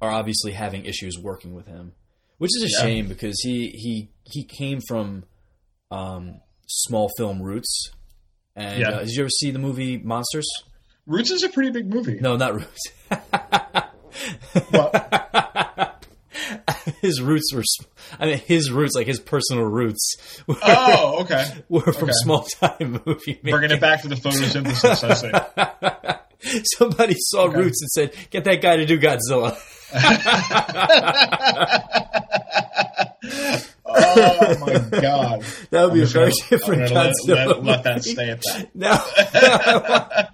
are 0.00 0.10
obviously 0.10 0.52
having 0.52 0.84
issues 0.86 1.18
working 1.18 1.54
with 1.54 1.66
him, 1.66 1.92
which 2.44 2.50
is 2.56 2.62
a 2.64 2.68
Yeah. 2.68 2.82
shame 2.86 3.08
because 3.08 3.40
he 3.42 3.68
he 3.70 4.10
he 4.24 4.44
came 4.44 4.80
from 4.86 5.24
um, 5.90 6.40
small 6.66 7.08
film 7.16 7.40
roots. 7.40 7.90
And 8.54 8.80
Yeah. 8.80 8.88
uh, 8.90 8.98
did 9.00 9.10
you 9.10 9.22
ever 9.22 9.30
see 9.30 9.50
the 9.50 9.58
movie 9.58 9.96
Monsters? 9.96 10.46
Roots 11.06 11.30
is 11.30 11.42
a 11.42 11.48
pretty 11.48 11.70
big 11.70 11.88
movie. 11.92 12.18
No, 12.20 12.36
not 12.36 12.54
roots. 12.54 12.82
Well, 14.70 14.90
his 17.02 17.20
roots 17.22 17.52
were, 17.54 17.62
I 18.18 18.26
mean, 18.26 18.38
his 18.38 18.70
roots, 18.70 18.94
like 18.94 19.06
his 19.06 19.18
personal 19.20 19.64
roots, 19.64 20.42
were, 20.46 20.56
oh, 20.62 21.18
okay. 21.22 21.44
were 21.68 21.80
from 21.80 22.04
okay. 22.04 22.12
small 22.22 22.42
time 22.60 23.00
movie 23.06 23.38
making. 23.42 23.50
Bringing 23.50 23.70
it 23.72 23.80
back 23.80 24.02
to 24.02 24.08
the 24.08 24.14
photosynthesis, 24.16 25.02
I 25.02 25.14
see. 25.14 26.20
Somebody 26.78 27.16
saw 27.18 27.48
Okay. 27.48 27.58
Roots 27.58 27.82
and 27.82 27.90
said, 27.90 28.14
"Get 28.30 28.44
that 28.44 28.62
guy 28.62 28.76
to 28.76 28.86
do 28.86 28.98
Godzilla." 28.98 29.54
Oh 33.96 34.56
my 34.60 34.78
god. 35.00 35.44
That 35.70 35.84
would 35.84 35.94
be 35.94 36.02
a 36.02 36.06
very 36.06 36.32
different 36.50 36.90
Godzilla. 36.90 37.12
Let, 37.28 37.48
let, 37.48 37.64
let 37.64 37.82
that 37.84 38.02
stay 38.04 38.30
at 38.30 38.42
that. 38.42 38.68
Now, 38.74 39.04
now, 39.34 39.60
I 39.64 39.78
want, 39.78 40.28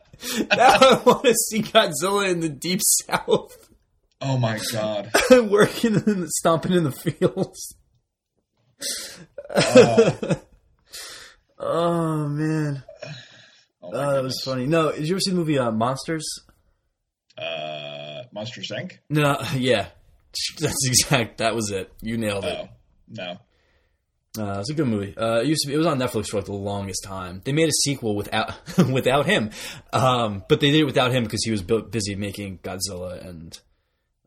now 0.57 0.77
I 0.81 1.03
want 1.05 1.25
to 1.25 1.35
see 1.35 1.63
Godzilla 1.63 2.31
in 2.31 2.41
the 2.41 2.49
deep 2.49 2.81
south, 3.07 3.69
Oh 4.21 4.37
my 4.39 4.59
god. 4.73 5.11
working 5.31 5.97
and 5.97 6.29
stomping 6.29 6.73
in 6.73 6.85
the 6.85 6.93
fields. 6.93 7.75
Oh, 9.55 10.37
Oh 11.59 12.29
man, 12.29 12.83
oh 13.83 13.91
oh, 13.93 14.13
that 14.15 14.23
was 14.23 14.41
funny. 14.45 14.67
No, 14.67 14.93
did 14.93 15.07
you 15.09 15.15
ever 15.15 15.21
see 15.21 15.31
the 15.31 15.37
movie 15.37 15.59
uh, 15.59 15.71
Monsters? 15.71 16.27
Uh, 17.37 18.23
Monsters 18.33 18.71
Inc. 18.71 18.99
No, 19.09 19.39
yeah, 19.57 19.89
that's 20.61 20.87
exact. 20.87 21.39
That 21.39 21.55
was 21.55 21.71
it. 21.71 21.93
You 22.03 22.17
nailed 22.19 22.45
it. 22.45 22.59
Oh 22.61 22.69
no. 23.09 23.37
Uh, 24.39 24.61
it's 24.61 24.71
a 24.71 24.75
good 24.75 24.87
movie. 24.87 25.13
Uh, 25.17 25.41
it 25.41 25.47
used 25.47 25.63
to 25.63 25.69
be. 25.69 25.75
It 25.75 25.79
was 25.79 25.89
on 25.89 25.99
Netflix 25.99 26.29
for 26.29 26.37
like 26.37 26.47
the 26.47 26.53
longest 26.53 27.03
time. 27.05 27.43
They 27.45 27.53
made 27.53 27.69
a 27.69 27.73
sequel 27.85 28.15
without 28.15 28.53
without 28.89 29.27
him, 29.27 29.51
um, 29.93 30.45
but 30.49 30.61
they 30.61 30.71
did 30.71 30.81
it 30.83 30.85
without 30.85 31.11
him 31.13 31.25
because 31.25 31.43
he 31.45 31.51
was 31.51 31.63
bu- 31.63 31.83
busy 31.89 32.15
making 32.15 32.59
Godzilla 32.59 33.27
and 33.27 33.59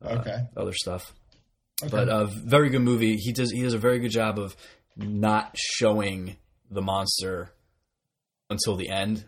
uh, 0.03 0.09
Okay. 0.19 0.37
other 0.57 0.73
stuff. 0.73 1.13
Okay. 1.81 1.89
But 1.89 2.09
a 2.09 2.25
very 2.25 2.69
good 2.69 2.81
movie. 2.81 3.15
He 3.15 3.31
does 3.31 3.51
he 3.51 3.61
does 3.63 3.73
a 3.73 3.77
very 3.77 3.99
good 3.99 4.11
job 4.11 4.39
of 4.39 4.57
not 4.97 5.55
showing 5.57 6.35
the 6.69 6.81
monster 6.81 7.51
until 8.49 8.75
the 8.75 8.89
end, 8.89 9.25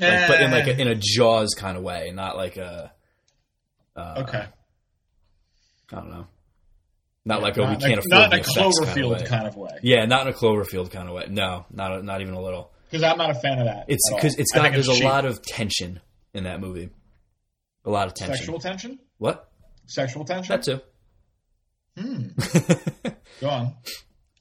like, 0.00 0.28
but 0.28 0.40
in 0.42 0.50
like 0.50 0.66
a, 0.66 0.80
in 0.80 0.88
a 0.88 0.94
Jaws 0.94 1.54
kind 1.56 1.76
of 1.76 1.82
way, 1.82 2.10
not 2.14 2.36
like 2.36 2.56
a. 2.56 2.92
Uh, 3.96 4.24
okay. 4.26 4.46
I 5.92 5.96
don't 5.96 6.10
know. 6.10 6.26
Not 7.24 7.42
like 7.42 7.56
a 7.56 7.60
Not 7.60 7.70
we 7.70 7.76
can't 7.76 7.94
a- 7.94 7.98
afford 7.98 8.10
not 8.10 8.26
in 8.26 8.32
a 8.32 8.36
effects 8.36 8.54
kind 8.54 8.66
of 8.66 8.72
Cloverfield 8.72 9.26
kind 9.26 9.46
of 9.46 9.56
way. 9.56 9.70
Yeah, 9.82 10.04
not 10.06 10.26
in 10.26 10.32
a 10.32 10.36
Cloverfield 10.36 10.90
kind 10.90 11.08
of 11.08 11.14
way. 11.14 11.26
No, 11.28 11.66
not 11.70 11.98
a, 11.98 12.02
not 12.02 12.20
even 12.20 12.34
a 12.34 12.40
little. 12.40 12.72
Because 12.90 13.02
I'm 13.02 13.18
not 13.18 13.30
a 13.30 13.34
fan 13.34 13.58
of 13.58 13.66
that. 13.66 13.84
It's 13.88 14.10
because 14.14 14.36
it's 14.36 14.52
got 14.52 14.72
there's 14.72 14.88
a 14.88 15.04
lot 15.04 15.24
of 15.26 15.42
tension 15.42 16.00
in 16.32 16.44
that 16.44 16.60
movie. 16.60 16.88
A 17.84 17.90
lot 17.90 18.06
of 18.06 18.14
tension. 18.14 18.36
sexual 18.36 18.58
tension. 18.60 18.98
What? 19.18 19.46
Sexual 19.86 20.24
tension. 20.24 20.54
That 20.56 20.62
too. 20.62 20.80
Hmm. 21.98 23.08
Go 23.40 23.48
on. 23.48 23.74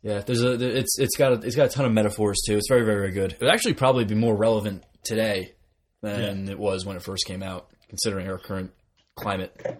yeah, 0.02 0.20
there's 0.20 0.44
a 0.44 0.54
it's 0.78 0.98
it's 1.00 1.18
got 1.18 1.34
a, 1.34 1.46
it's 1.46 1.56
got 1.56 1.66
a 1.66 1.70
ton 1.70 1.86
of 1.86 1.92
metaphors 1.92 2.38
too. 2.46 2.56
It's 2.58 2.70
very 2.70 2.86
very 2.86 2.98
very 3.00 3.12
good. 3.12 3.34
It 3.34 3.42
would 3.42 3.50
actually 3.50 3.74
probably 3.74 4.06
be 4.06 4.16
more 4.16 4.36
relevant 4.36 4.84
today 5.08 5.54
than 6.02 6.48
it 6.50 6.60
was 6.60 6.86
when 6.86 6.96
it 6.96 7.04
first 7.04 7.26
came 7.26 7.42
out, 7.44 7.68
considering 7.90 8.28
our 8.30 8.38
current 8.38 8.72
climate 9.16 9.80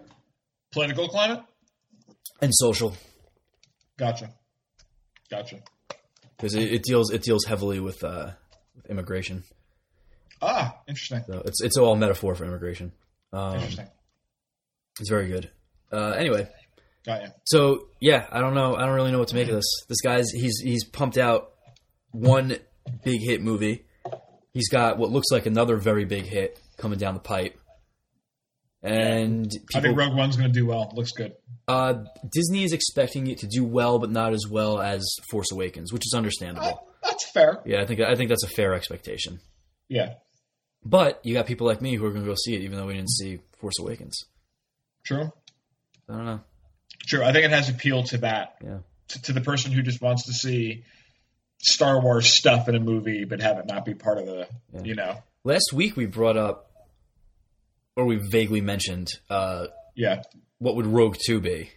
Political 0.72 1.08
climate. 1.08 1.40
and 2.42 2.50
social. 2.54 2.94
Gotcha. 3.98 4.30
Gotcha. 5.30 5.60
Because 6.36 6.54
it, 6.54 6.72
it 6.72 6.82
deals 6.82 7.10
it 7.12 7.22
deals 7.22 7.44
heavily 7.44 7.80
with 7.80 8.02
uh, 8.04 8.30
with 8.76 8.86
immigration. 8.86 9.44
Ah, 10.40 10.76
interesting. 10.86 11.22
So 11.26 11.42
it's 11.44 11.62
it's 11.62 11.76
all 11.76 11.96
metaphor 11.96 12.34
for 12.34 12.44
immigration. 12.44 12.92
Um, 13.32 13.54
Interesting. 13.56 13.88
it's 15.00 15.10
very 15.10 15.26
good. 15.28 15.50
Uh, 15.92 16.10
anyway, 16.10 16.48
Got 17.04 17.22
you. 17.22 17.28
So 17.44 17.88
yeah, 18.00 18.26
I 18.30 18.40
don't 18.40 18.54
know. 18.54 18.74
I 18.76 18.86
don't 18.86 18.94
really 18.94 19.10
know 19.10 19.18
what 19.18 19.28
to 19.28 19.34
make 19.34 19.48
of 19.48 19.54
this. 19.54 19.68
This 19.88 20.00
guy's 20.00 20.30
he's 20.30 20.58
he's 20.62 20.84
pumped 20.84 21.18
out 21.18 21.50
one 22.12 22.56
big 23.04 23.20
hit 23.20 23.42
movie. 23.42 23.84
He's 24.58 24.68
got 24.68 24.98
what 24.98 25.10
looks 25.10 25.28
like 25.30 25.46
another 25.46 25.76
very 25.76 26.04
big 26.04 26.24
hit 26.24 26.58
coming 26.78 26.98
down 26.98 27.14
the 27.14 27.20
pipe, 27.20 27.56
and 28.82 29.48
I 29.74 29.80
think 29.80 29.96
Rogue 29.96 30.16
One's 30.16 30.36
going 30.36 30.52
to 30.52 30.60
do 30.60 30.66
well. 30.66 30.90
Looks 30.94 31.12
good. 31.12 31.34
uh, 31.68 32.04
Disney 32.32 32.64
is 32.64 32.72
expecting 32.72 33.28
it 33.28 33.38
to 33.38 33.46
do 33.46 33.62
well, 33.64 33.98
but 34.00 34.10
not 34.10 34.32
as 34.32 34.46
well 34.50 34.80
as 34.80 35.08
Force 35.30 35.52
Awakens, 35.52 35.92
which 35.92 36.02
is 36.06 36.12
understandable. 36.12 36.66
Uh, 37.02 37.08
that's 37.08 37.30
fair. 37.30 37.60
Yeah, 37.64 37.80
I 37.82 37.86
think 37.86 38.00
I 38.00 38.16
think 38.16 38.30
that's 38.30 38.42
a 38.44 38.48
fair 38.48 38.74
expectation. 38.74 39.38
Yeah. 39.88 40.14
But 40.84 41.20
you 41.24 41.34
got 41.34 41.46
people 41.46 41.66
like 41.66 41.80
me 41.80 41.94
who 41.94 42.04
are 42.04 42.10
going 42.10 42.24
to 42.24 42.28
go 42.28 42.34
see 42.36 42.54
it, 42.54 42.62
even 42.62 42.78
though 42.78 42.86
we 42.86 42.94
didn't 42.94 43.10
see 43.10 43.40
Force 43.60 43.78
Awakens. 43.80 44.24
True. 45.04 45.32
I 46.08 46.12
don't 46.12 46.24
know. 46.24 46.40
True. 47.06 47.22
I 47.22 47.32
think 47.32 47.44
it 47.44 47.50
has 47.52 47.68
appeal 47.68 48.02
to 48.04 48.18
that. 48.18 48.56
Yeah. 48.64 48.78
To, 49.08 49.22
to 49.22 49.32
the 49.32 49.40
person 49.40 49.72
who 49.72 49.82
just 49.82 50.00
wants 50.02 50.26
to 50.26 50.32
see 50.32 50.84
Star 51.60 52.00
Wars 52.00 52.36
stuff 52.36 52.68
in 52.68 52.74
a 52.74 52.80
movie, 52.80 53.24
but 53.24 53.40
have 53.40 53.58
it 53.58 53.66
not 53.66 53.84
be 53.84 53.94
part 53.94 54.18
of 54.18 54.26
the, 54.26 54.48
Yeah. 54.72 54.82
you 54.84 54.94
know. 54.94 55.22
Last 55.44 55.72
week 55.72 55.96
we 55.96 56.06
brought 56.06 56.36
up, 56.36 56.70
or 57.96 58.04
we 58.04 58.16
vaguely 58.16 58.60
mentioned, 58.60 59.08
uh, 59.28 59.66
Yeah. 59.96 60.22
what 60.58 60.76
would 60.76 60.86
Rogue 60.86 61.16
Two 61.26 61.40
be? 61.40 61.70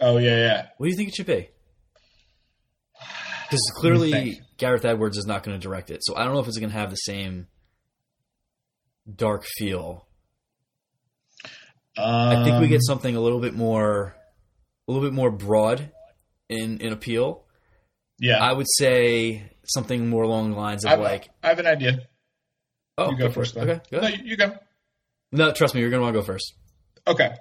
Oh 0.00 0.18
yeah, 0.18 0.36
yeah. 0.36 0.66
What 0.78 0.86
do 0.86 0.90
you 0.90 0.96
think 0.96 1.10
it 1.10 1.14
should 1.14 1.26
be? 1.26 1.48
Because 3.44 3.72
clearly? 3.76 4.40
Gareth 4.56 4.84
Edwards 4.84 5.18
is 5.18 5.26
not 5.26 5.42
going 5.42 5.58
to 5.58 5.62
direct 5.62 5.90
it, 5.90 6.00
so 6.02 6.16
I 6.16 6.24
don't 6.24 6.32
know 6.32 6.40
if 6.40 6.48
it's 6.48 6.58
going 6.58 6.70
to 6.70 6.76
have 6.78 6.90
the 6.90 6.96
same 6.96 7.46
dark 9.14 9.44
feel. 9.44 10.06
Um, 11.96 12.04
I 12.04 12.44
think 12.44 12.60
we 12.60 12.68
get 12.68 12.80
something 12.82 13.14
a 13.14 13.20
little 13.20 13.38
bit 13.40 13.54
more, 13.54 14.16
a 14.88 14.92
little 14.92 15.06
bit 15.06 15.14
more 15.14 15.30
broad 15.30 15.90
in 16.48 16.78
in 16.80 16.92
appeal. 16.92 17.43
Yeah. 18.24 18.42
I 18.42 18.54
would 18.54 18.66
say 18.78 19.42
something 19.66 20.08
more 20.08 20.22
along 20.22 20.52
the 20.52 20.56
lines 20.56 20.86
of 20.86 20.92
I, 20.92 20.94
like, 20.94 21.28
I 21.42 21.48
have 21.48 21.58
an 21.58 21.66
idea. 21.66 22.08
oh, 22.96 23.10
you 23.10 23.18
go 23.18 23.26
it. 23.26 23.34
first. 23.34 23.54
Okay, 23.54 23.80
go 23.90 24.00
No, 24.00 24.08
you 24.08 24.38
go. 24.38 24.54
No, 25.30 25.52
trust 25.52 25.74
me, 25.74 25.82
you're 25.82 25.90
going 25.90 26.00
to 26.00 26.04
want 26.04 26.14
to 26.14 26.20
go 26.20 26.24
first. 26.24 26.54
Okay. 27.06 27.34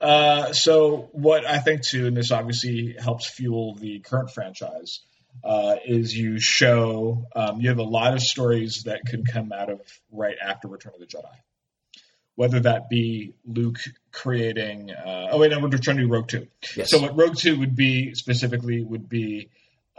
Uh, 0.00 0.52
so 0.52 1.08
what 1.10 1.44
I 1.44 1.58
think 1.58 1.84
too, 1.84 2.06
and 2.06 2.16
this 2.16 2.30
obviously 2.30 2.94
helps 2.96 3.28
fuel 3.28 3.74
the 3.74 3.98
current 3.98 4.30
franchise, 4.30 5.00
uh, 5.42 5.76
is 5.84 6.16
you 6.16 6.38
show 6.38 7.26
um, 7.34 7.60
you 7.60 7.68
have 7.70 7.78
a 7.78 7.82
lot 7.82 8.14
of 8.14 8.20
stories 8.20 8.84
that 8.84 9.00
can 9.06 9.24
come 9.24 9.50
out 9.50 9.68
of 9.68 9.80
right 10.12 10.36
after 10.40 10.68
Return 10.68 10.92
of 10.94 11.00
the 11.00 11.06
Jedi. 11.06 11.24
Whether 12.36 12.60
that 12.60 12.88
be 12.88 13.34
Luke 13.44 13.80
creating, 14.12 14.92
uh, 14.92 15.30
oh 15.32 15.38
wait, 15.38 15.50
no, 15.50 15.58
we're 15.58 15.70
trying 15.70 15.96
to 15.96 16.04
do 16.04 16.08
Rogue 16.08 16.28
Two. 16.28 16.46
Yes. 16.76 16.90
So 16.90 17.00
what 17.00 17.16
Rogue 17.16 17.36
Two 17.36 17.58
would 17.58 17.74
be 17.74 18.14
specifically 18.14 18.84
would 18.84 19.08
be 19.08 19.50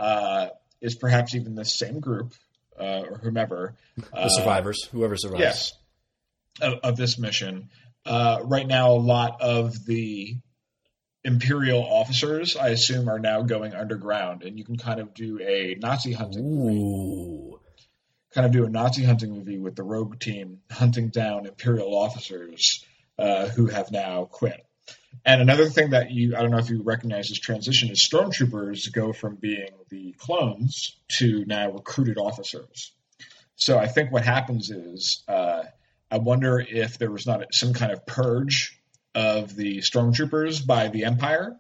uh, 0.02 0.50
is 0.82 0.96
perhaps 0.96 1.36
even 1.36 1.54
the 1.54 1.64
same 1.64 2.00
group 2.00 2.34
uh, 2.80 3.04
or 3.08 3.18
whomever 3.20 3.76
the 3.96 4.30
survivors, 4.30 4.84
whoever 4.92 5.16
survives. 5.16 5.42
yes 5.42 5.74
of, 6.60 6.80
of 6.84 6.98
this 6.98 7.20
mission 7.20 7.70
uh, 8.06 8.40
right 8.44 8.68
now 8.68 8.92
a 8.94 8.98
lot 8.98 9.40
of 9.42 9.86
the 9.86 10.36
imperial 11.24 11.84
officers 11.84 12.58
i 12.58 12.70
assume 12.70 13.08
are 13.08 13.20
now 13.20 13.44
going 13.44 13.76
underground 13.76 14.42
and 14.42 14.58
you 14.58 14.66
can 14.66 14.76
kind 14.76 15.00
of 15.00 15.14
do 15.14 15.40
a 15.40 15.76
nazi 15.80 16.14
hunting 16.14 16.44
Ooh. 16.44 17.60
kind 18.34 18.48
of 18.48 18.52
do 18.52 18.66
a 18.66 18.70
nazi 18.70 19.04
hunting 19.04 19.32
movie 19.32 19.60
with 19.60 19.76
the 19.76 19.84
rogue 19.84 20.20
team 20.20 20.62
hunting 20.72 21.10
down 21.10 21.46
imperial 21.46 21.96
officers 21.96 22.84
uh, 23.20 23.48
who 23.50 23.68
have 23.68 23.92
now 23.92 24.26
quit 24.26 24.66
and 25.26 25.42
another 25.42 25.70
thing 25.70 25.92
that 25.92 26.12
you 26.12 26.36
i 26.36 26.42
don't 26.42 26.52
know 26.52 26.58
if 26.58 26.70
you 26.70 26.82
recognize 26.82 27.30
this 27.30 27.40
transition 27.40 27.90
is 27.90 28.08
stormtroopers 28.08 28.92
go 28.92 29.14
from 29.14 29.36
being 29.36 29.70
the 29.92 30.14
clones 30.14 30.98
to 31.10 31.46
now 31.46 31.70
recruited 31.72 32.18
officers. 32.18 32.94
So 33.56 33.78
I 33.78 33.88
think 33.88 34.12
what 34.12 34.24
happens 34.24 34.72
is, 34.72 35.24
uh, 35.28 35.64
I 36.10 36.18
wonder 36.18 36.60
if 36.60 36.98
there 36.98 37.12
was 37.12 37.28
not 37.28 37.46
some 37.52 37.74
kind 37.74 37.92
of 37.92 38.06
purge 38.06 38.82
of 39.14 39.56
the 39.56 39.80
stormtroopers 39.80 40.66
by 40.66 40.88
the 40.88 41.06
Empire 41.06 41.60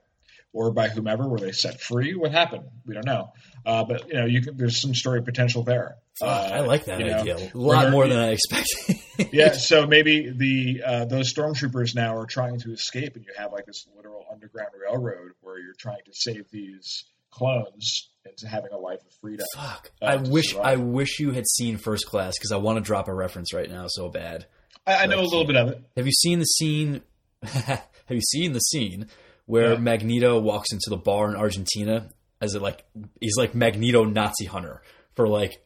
or 0.53 0.71
by 0.71 0.89
whomever, 0.89 1.27
were 1.27 1.39
they 1.39 1.51
set 1.51 1.79
free? 1.79 2.13
What 2.13 2.31
happened? 2.31 2.65
We 2.85 2.93
don't 2.93 3.05
know. 3.05 3.31
Uh, 3.65 3.83
but 3.83 4.07
you 4.07 4.15
know, 4.15 4.25
you 4.25 4.41
can, 4.41 4.57
there's 4.57 4.81
some 4.81 4.93
story 4.93 5.21
potential 5.21 5.63
there. 5.63 5.97
Uh, 6.21 6.25
I 6.25 6.59
like 6.61 6.85
that 6.85 6.99
you 6.99 7.07
know, 7.07 7.19
idea 7.19 7.51
a 7.53 7.57
lot 7.57 7.91
more 7.91 8.07
than 8.07 8.17
I 8.17 8.31
expected. 8.31 8.97
yeah, 9.31 9.53
so 9.53 9.87
maybe 9.87 10.29
the 10.29 10.83
uh, 10.85 11.05
those 11.05 11.33
stormtroopers 11.33 11.95
now 11.95 12.15
are 12.17 12.25
trying 12.25 12.59
to 12.59 12.73
escape, 12.73 13.15
and 13.15 13.25
you 13.25 13.31
have 13.37 13.51
like 13.51 13.65
this 13.65 13.87
literal 13.95 14.25
underground 14.31 14.71
railroad 14.79 15.31
where 15.41 15.59
you're 15.59 15.73
trying 15.73 16.01
to 16.05 16.11
save 16.13 16.49
these 16.51 17.05
clones 17.29 18.09
into 18.25 18.47
having 18.47 18.71
a 18.71 18.77
life 18.77 18.99
of 19.01 19.13
freedom. 19.21 19.45
Fuck. 19.55 19.91
Uh, 20.01 20.05
I 20.05 20.15
wish 20.17 20.49
survive. 20.49 20.65
I 20.65 20.75
wish 20.75 21.19
you 21.19 21.31
had 21.31 21.47
seen 21.47 21.77
First 21.77 22.07
Class 22.07 22.33
because 22.37 22.51
I 22.51 22.57
want 22.57 22.77
to 22.77 22.81
drop 22.81 23.07
a 23.07 23.13
reference 23.13 23.53
right 23.53 23.69
now 23.69 23.85
so 23.87 24.09
bad. 24.09 24.45
I, 24.85 25.03
I 25.03 25.05
know 25.05 25.21
a 25.21 25.23
little 25.23 25.45
bit 25.45 25.55
of 25.55 25.69
it. 25.69 25.83
Have 25.95 26.05
you 26.05 26.11
seen 26.11 26.39
the 26.39 26.45
scene? 26.45 27.01
have 27.43 27.81
you 28.09 28.21
seen 28.21 28.53
the 28.53 28.59
scene 28.59 29.07
where 29.51 29.73
Yeah. 29.73 29.79
Magneto 29.79 30.39
walks 30.39 30.71
into 30.71 30.89
the 30.89 30.97
bar 30.97 31.29
in 31.29 31.35
Argentina 31.35 32.09
as 32.39 32.55
it 32.55 32.61
like 32.61 32.83
he's 33.19 33.37
like 33.37 33.53
Magneto 33.53 34.03
Nazi 34.05 34.45
hunter 34.45 34.81
for 35.15 35.27
like 35.27 35.63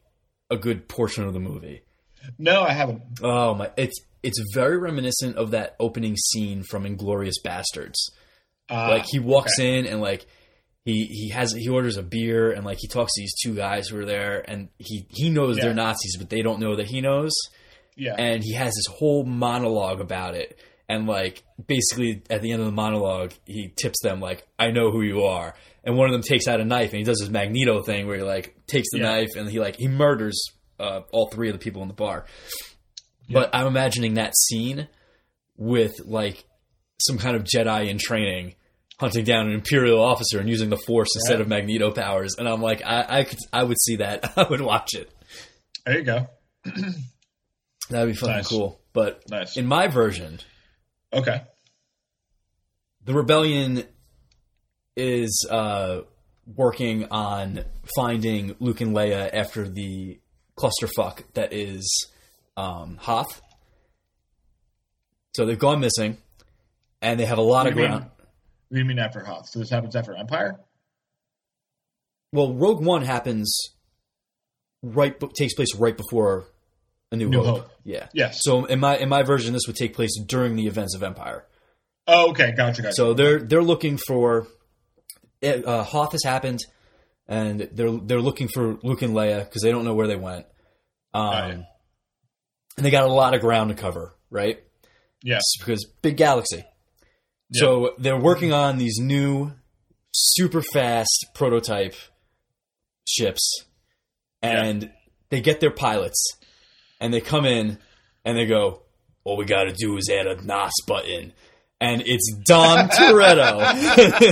a 0.50 0.56
good 0.56 0.88
portion 0.88 1.24
of 1.24 1.32
the 1.32 1.40
movie. 1.40 1.82
No, 2.38 2.62
I 2.62 2.72
haven't. 2.72 3.02
Oh 3.22 3.54
my! 3.54 3.70
It's 3.76 3.98
it's 4.22 4.40
very 4.54 4.76
reminiscent 4.78 5.36
of 5.36 5.52
that 5.52 5.76
opening 5.78 6.16
scene 6.16 6.64
from 6.64 6.84
Inglourious 6.84 7.34
Basterds. 7.44 7.94
Uh, 8.68 8.88
like 8.90 9.04
he 9.06 9.20
walks 9.20 9.58
in 9.60 9.86
and 9.86 10.00
like 10.00 10.26
he 10.84 11.04
he 11.06 11.28
has 11.28 11.52
he 11.52 11.68
orders 11.68 11.96
a 11.96 12.02
beer 12.02 12.50
and 12.50 12.64
like 12.64 12.78
he 12.80 12.88
talks 12.88 13.12
to 13.14 13.22
these 13.22 13.34
two 13.44 13.54
guys 13.54 13.86
who 13.88 13.98
are 14.00 14.04
there 14.04 14.44
and 14.50 14.68
he 14.78 15.06
he 15.10 15.30
knows 15.30 15.56
Yeah. 15.56 15.64
they're 15.66 15.74
Nazis 15.74 16.16
but 16.18 16.30
they 16.30 16.42
don't 16.42 16.58
know 16.58 16.74
that 16.76 16.86
he 16.88 17.00
knows 17.00 17.32
yeah, 17.96 18.14
and 18.18 18.42
he 18.42 18.54
has 18.54 18.74
this 18.74 18.92
whole 18.98 19.24
monologue 19.24 20.00
about 20.00 20.34
it 20.34 20.58
and 20.88 21.06
like 21.06 21.42
basically 21.66 22.22
at 22.30 22.42
the 22.42 22.52
end 22.52 22.60
of 22.60 22.66
the 22.66 22.72
monologue 22.72 23.32
he 23.44 23.72
tips 23.76 24.00
them 24.02 24.20
like 24.20 24.46
I 24.58 24.70
know 24.70 24.90
who 24.90 25.02
you 25.02 25.24
are 25.24 25.54
and 25.84 25.96
one 25.96 26.06
of 26.08 26.12
them 26.12 26.22
takes 26.22 26.46
out 26.48 26.60
a 26.60 26.64
knife 26.64 26.90
and 26.90 26.98
he 26.98 27.04
does 27.04 27.18
this 27.20 27.28
Magneto 27.28 27.82
thing 27.82 28.06
where 28.06 28.16
he 28.16 28.22
like 28.22 28.54
takes 28.66 28.88
the 28.92 28.98
Yeah. 28.98 29.04
knife 29.10 29.30
and 29.36 29.48
he 29.50 29.58
like 29.60 29.76
he 29.76 29.88
murders 29.88 30.40
uh, 30.78 31.00
all 31.12 31.28
three 31.28 31.48
of 31.48 31.54
the 31.54 31.58
people 31.58 31.82
in 31.82 31.88
the 31.88 31.94
bar 31.94 32.26
but 33.28 33.50
I'm 33.54 33.66
imagining 33.66 34.14
that 34.14 34.36
scene 34.36 34.88
with 35.56 35.94
like 36.04 36.44
some 37.00 37.18
kind 37.18 37.34
of 37.36 37.44
Jedi 37.44 37.88
in 37.88 37.98
training 37.98 38.54
hunting 39.00 39.24
down 39.24 39.48
an 39.48 39.52
Imperial 39.54 40.00
officer 40.02 40.38
and 40.38 40.48
using 40.48 40.70
the 40.70 40.76
Force 40.76 41.08
instead 41.16 41.40
of 41.42 41.48
Magneto 41.48 41.90
powers, 41.90 42.36
and 42.38 42.48
I'm 42.48 42.62
like, 42.62 42.80
I, 42.82 43.04
I 43.20 43.24
could, 43.24 43.38
I 43.52 43.62
would 43.62 43.76
see 43.78 43.96
that. 43.96 44.32
I 44.38 44.44
would 44.48 44.62
watch 44.62 44.94
it. 44.94 45.10
there 45.84 45.98
you 45.98 46.04
go. 46.04 46.26
That'd 47.90 48.08
be 48.08 48.14
fucking 48.14 48.34
Nice. 48.36 48.48
cool. 48.48 48.80
But 48.92 49.22
Nice. 49.30 49.56
in 49.56 49.66
my 49.66 49.88
version, 49.88 50.38
Okay. 51.12 51.40
the 53.04 53.14
rebellion 53.14 53.84
is 54.96 55.46
uh, 55.50 56.00
working 56.56 57.06
on 57.10 57.64
finding 57.96 58.56
Luke 58.60 58.80
and 58.80 58.94
Leia 58.94 59.30
after 59.32 59.68
the 59.68 60.18
clusterfuck 60.58 61.22
that 61.34 61.52
is 61.52 62.08
um, 62.56 62.96
Hoth. 63.00 63.40
So 65.36 65.44
they've 65.46 65.58
gone 65.58 65.80
missing, 65.80 66.16
and 67.02 67.20
they 67.20 67.26
have 67.26 67.38
a 67.38 67.42
lot 67.42 67.64
What 67.64 67.68
of 67.68 67.74
ground. 67.74 68.00
mean? 68.04 68.10
What 68.68 68.74
do 68.74 68.78
you 68.78 68.84
mean 68.84 68.98
after 68.98 69.20
Hoth? 69.20 69.48
So 69.50 69.58
this 69.58 69.70
happens 69.70 69.94
after 69.94 70.16
Empire? 70.16 70.58
Well, 72.32 72.54
Rogue 72.54 72.82
One 72.82 73.02
happens 73.02 73.54
right 74.82 75.14
takes 75.34 75.54
place 75.54 75.74
right 75.76 75.96
before 75.96 76.46
A 77.12 77.16
New, 77.16 77.28
New 77.28 77.42
Hope. 77.42 77.46
Hope. 77.58 77.70
Yeah. 77.84 78.08
Yes. 78.12 78.40
So 78.42 78.64
in 78.64 78.80
my 78.80 78.96
in 78.96 79.08
my 79.08 79.22
version, 79.22 79.52
this 79.52 79.62
would 79.66 79.76
take 79.76 79.94
place 79.94 80.18
during 80.26 80.56
the 80.56 80.66
events 80.66 80.94
of 80.94 81.02
Empire. 81.02 81.44
Oh, 82.08 82.30
okay. 82.30 82.52
Gotcha. 82.56 82.82
Gotcha. 82.82 82.94
So 82.94 83.14
they're 83.14 83.38
they're 83.40 83.62
looking 83.62 83.96
for 83.96 84.46
uh, 85.42 85.82
Hoth 85.84 86.12
has 86.12 86.24
happened, 86.24 86.60
and 87.28 87.60
they're 87.72 87.90
they're 87.92 88.20
looking 88.20 88.48
for 88.48 88.78
Luke 88.82 89.02
and 89.02 89.14
Leia 89.14 89.44
because 89.44 89.62
they 89.62 89.70
don't 89.70 89.84
know 89.84 89.94
where 89.94 90.06
they 90.08 90.16
went. 90.16 90.46
Um, 91.14 91.24
Right. 91.30 91.50
and 92.76 92.84
they 92.86 92.90
got 92.90 93.04
a 93.04 93.12
lot 93.12 93.34
of 93.34 93.40
ground 93.40 93.70
to 93.70 93.76
cover, 93.76 94.14
right? 94.30 94.60
yeah. 95.22 95.38
Because 95.58 95.84
big 96.02 96.16
galaxy. 96.16 96.64
So 97.52 97.94
they're 97.98 98.20
working 98.20 98.52
on 98.52 98.76
these 98.78 98.98
new, 98.98 99.52
super 100.12 100.60
fast 100.62 101.26
prototype 101.34 101.94
ships, 103.06 103.64
and 104.42 104.90
they 105.30 105.40
get 105.40 105.60
their 105.60 105.70
pilots, 105.70 106.20
and 107.00 107.12
they 107.12 107.20
come 107.20 107.44
in, 107.44 107.78
and 108.24 108.36
they 108.36 108.46
go, 108.46 108.82
"All 109.24 109.36
we 109.36 109.44
got 109.44 109.64
to 109.64 109.72
do 109.72 109.96
is 109.96 110.08
add 110.10 110.26
a 110.26 110.42
NOS 110.44 110.72
button." 110.86 111.32
And 111.78 112.02
it's 112.06 112.34
Dom 112.44 112.88
Toretto 112.88 113.60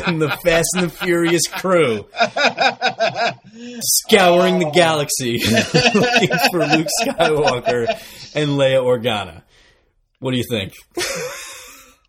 and 0.07 0.21
the 0.21 0.31
Fast 0.43 0.69
and 0.77 0.87
the 0.87 0.91
Furious 0.91 1.47
crew 1.47 2.07
scouring 3.81 4.59
the 4.59 4.71
galaxy 4.71 5.39
looking 5.95 6.39
for 6.51 6.67
Luke 6.67 6.89
Skywalker 7.03 7.87
and 8.35 8.51
Leia 8.51 8.83
Organa. 8.83 9.43
What 10.21 10.33
do 10.33 10.39
you 10.39 10.45
think? 10.49 10.73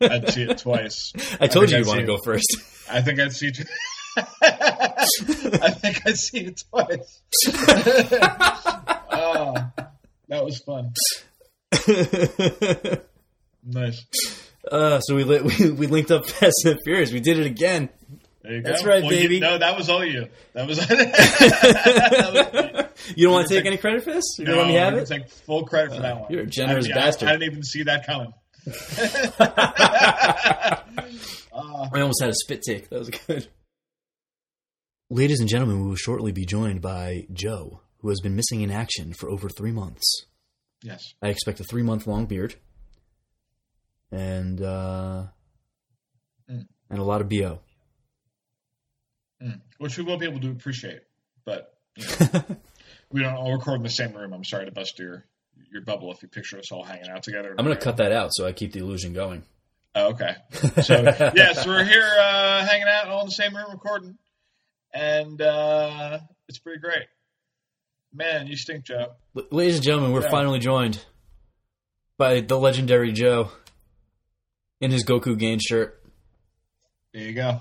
I'd 0.02 0.30
see 0.30 0.44
it 0.44 0.58
twice. 0.58 1.12
I 1.40 1.48
told 1.48 1.70
you 1.72 1.78
you 1.78 1.86
want 1.86 2.00
to 2.00 2.06
go 2.06 2.18
first. 2.24 2.48
I 2.90 3.02
think 3.02 3.20
I'd 3.20 3.34
see. 3.34 3.48
It. 3.48 3.68
I 4.18 5.72
think 5.72 6.02
I'd 6.06 6.18
see 6.18 6.46
it 6.46 6.64
twice. 6.70 7.22
That 10.30 10.44
was 10.46 10.60
fun. 10.60 10.94
Nice. 13.68 14.06
uh, 14.72 15.00
so 15.00 15.16
we, 15.16 15.24
li- 15.24 15.42
we 15.60 15.72
we 15.72 15.88
linked 15.88 16.12
up 16.12 16.28
Fast 16.28 16.66
and 16.66 16.80
Furious. 16.84 17.12
We 17.12 17.20
did 17.20 17.40
it 17.40 17.48
again. 17.48 17.90
There 18.44 18.54
you 18.54 18.62
go. 18.62 18.70
That's 18.70 18.84
right, 18.86 19.02
Well, 19.02 19.12
you- 19.12 19.22
baby. 19.22 19.40
no, 19.40 19.58
that 19.58 19.76
was 19.76 19.90
all 19.90 20.06
you. 20.06 20.28
That 20.54 20.68
was. 20.68 20.78
that 20.88 22.32
was 22.32 22.86
You 23.16 23.26
don't 23.26 23.34
want 23.34 23.48
to 23.48 23.54
You're 23.56 23.64
take 23.64 23.68
any 23.68 23.78
credit 23.78 24.04
for 24.04 24.14
this? 24.14 24.24
You 24.38 24.46
no, 24.46 24.52
don't 24.52 24.62
let 24.66 24.68
me 24.68 24.76
have 24.76 24.94
it? 24.94 25.08
Take 25.08 25.30
full 25.30 25.66
credit 25.66 25.96
for 25.96 26.02
that 26.04 26.20
one. 26.22 26.32
you're 26.32 26.44
a 26.44 26.46
generous 26.46 26.86
I 26.86 26.90
didn't- 26.90 26.98
I- 27.02 27.06
bastard. 27.06 27.30
I, 27.30 27.32
didn't 27.34 27.44
even 27.52 27.64
see 27.64 27.84
that 27.84 28.06
coming. 28.06 28.34
Uh, 31.52 31.88
I 31.94 32.02
almost 32.02 32.22
had 32.22 32.30
a 32.30 32.34
spit 32.36 32.62
take. 32.62 32.90
That 32.90 33.00
was 33.00 33.10
good. 33.10 33.48
Ladies 35.10 35.40
and 35.40 35.48
gentlemen, 35.50 35.82
we 35.82 35.88
will 35.90 35.96
shortly 35.96 36.32
be 36.32 36.46
joined 36.46 36.82
by 36.82 37.28
Joe, 37.34 37.82
who 38.06 38.10
has 38.12 38.20
been 38.22 38.36
missing 38.36 38.62
in 38.62 38.70
action 38.70 39.14
for 39.14 39.32
over 39.32 39.50
three 39.50 39.72
months. 39.72 40.26
yes. 40.84 41.02
I 41.24 41.30
expect 41.30 41.60
a 41.60 41.64
three 41.64 41.82
month 41.82 42.06
long 42.06 42.28
beard. 42.28 42.54
And 44.12 44.62
uh 44.62 45.24
Mm. 46.48 46.68
and 46.92 47.00
a 47.00 47.04
lot 47.04 47.22
of 47.22 47.30
BO. 47.30 47.60
Mm. 49.42 49.60
Which 49.80 49.98
we 49.98 50.04
will 50.04 50.18
be 50.18 50.28
able 50.28 50.40
to 50.42 50.52
appreciate, 50.52 51.00
but 51.46 51.74
you 51.98 52.06
know, 52.06 52.46
we 53.12 53.24
don't 53.24 53.34
all 53.34 53.52
record 53.52 53.78
in 53.78 53.82
the 53.84 53.90
same 53.90 54.14
room. 54.14 54.32
I'm 54.34 54.44
sorry 54.44 54.66
to 54.66 54.72
bust 54.72 55.00
your 55.00 55.26
your 55.74 55.82
bubble 55.82 56.12
if 56.12 56.22
you 56.22 56.28
picture 56.28 56.60
us 56.60 56.72
all 56.72 56.84
hanging 56.84 57.10
out 57.10 57.24
together. 57.24 57.56
I'm 57.58 57.66
gonna 57.66 57.76
cut 57.76 57.98
that 57.98 58.12
out 58.12 58.30
so 58.32 58.46
I 58.46 58.52
keep 58.52 58.74
the 58.74 58.80
illusion 58.82 59.14
going. 59.14 59.42
Oh, 59.96 60.10
okay. 60.12 60.36
So 60.84 61.02
yes, 61.36 61.66
we're 61.66 61.84
here 61.84 62.08
uh, 62.20 62.64
hanging 62.68 62.88
out 62.88 63.08
all 63.08 63.22
in 63.22 63.26
the 63.26 63.32
same 63.32 63.56
room 63.56 63.72
recording, 63.72 64.20
and 64.94 65.42
uh, 65.42 66.20
it's 66.48 66.60
pretty 66.60 66.80
great. 66.80 67.08
Man, 68.16 68.48
you 68.48 68.56
stink, 68.56 68.86
Joe. 68.86 69.12
L- 69.36 69.44
Ladies 69.52 69.76
and 69.76 69.84
gentlemen, 69.84 70.12
we're 70.14 70.22
Yeah. 70.24 70.30
finally 70.32 70.60
joined 70.60 71.04
by 72.18 72.40
the 72.40 72.58
legendary 72.58 73.12
Joe 73.12 73.50
in 74.80 74.92
his 74.92 75.04
Goku 75.04 75.38
Gain 75.38 75.60
shirt. 75.60 76.02
There 77.14 77.24
you 77.24 77.34
go. 77.34 77.60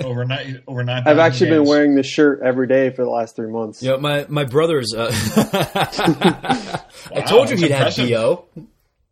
over 0.04 0.24
nine, 0.24 0.62
over 0.66 0.82
nine. 0.82 1.02
I've 1.06 1.18
actually 1.18 1.50
been 1.50 1.64
wearing 1.64 1.94
this 1.94 2.06
shirt 2.06 2.40
every 2.42 2.66
day 2.66 2.90
for 2.90 3.02
the 3.04 3.10
last 3.10 3.36
three 3.36 3.50
months. 3.50 3.82
you 3.82 3.90
know, 3.90 3.98
my 3.98 4.24
my 4.28 4.44
brother's. 4.44 4.94
Uh, 4.96 5.10
I 7.14 7.20
told 7.26 7.50
you 7.50 7.56
he'd 7.56 7.70
have 7.70 7.98
impressive. 7.98 8.08
bo. 8.10 8.46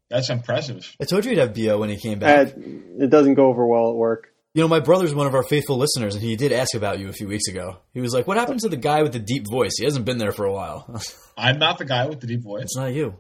That's 0.09 0.31
impressive. 0.31 0.97
I 1.01 1.05
told 1.05 1.25
you 1.25 1.31
he'd 1.33 1.39
have 1.39 1.55
bo 1.55 1.79
when 1.79 1.91
he 1.91 1.97
came 1.97 2.19
back. 2.19 2.49
Uh, 2.49 2.61
it 3.01 3.11
doesn't 3.11 3.35
go 3.35 3.47
over 3.49 3.67
well 3.67 3.91
at 3.91 3.97
work. 3.97 4.33
You 4.55 4.63
know, 4.63 4.69
my 4.69 4.81
brother's 4.81 5.15
one 5.15 5.27
of 5.29 5.35
our 5.35 5.45
faithful 5.45 5.77
listeners, 5.77 6.15
and 6.17 6.25
he 6.25 6.35
did 6.35 6.51
ask 6.53 6.75
about 6.75 6.99
you 6.99 7.09
a 7.09 7.13
few 7.13 7.29
weeks 7.29 7.47
ago. 7.49 7.79
He 7.95 8.01
was 8.01 8.13
like, 8.13 8.27
"What 8.27 8.37
happened 8.37 8.61
to 8.61 8.69
the 8.69 8.77
guy 8.77 9.03
with 9.03 9.13
the 9.13 9.21
deep 9.21 9.45
voice? 9.49 9.73
He 9.79 9.85
hasn't 9.85 10.05
been 10.05 10.19
there 10.19 10.33
for 10.33 10.45
a 10.45 10.53
while." 10.53 10.93
I'm 11.39 11.59
not 11.59 11.79
the 11.79 11.85
guy 11.85 12.07
with 12.07 12.21
the 12.21 12.27
deep 12.27 12.43
voice. 12.43 12.65
it's 12.65 12.77
not 12.77 12.93
you. 12.93 13.11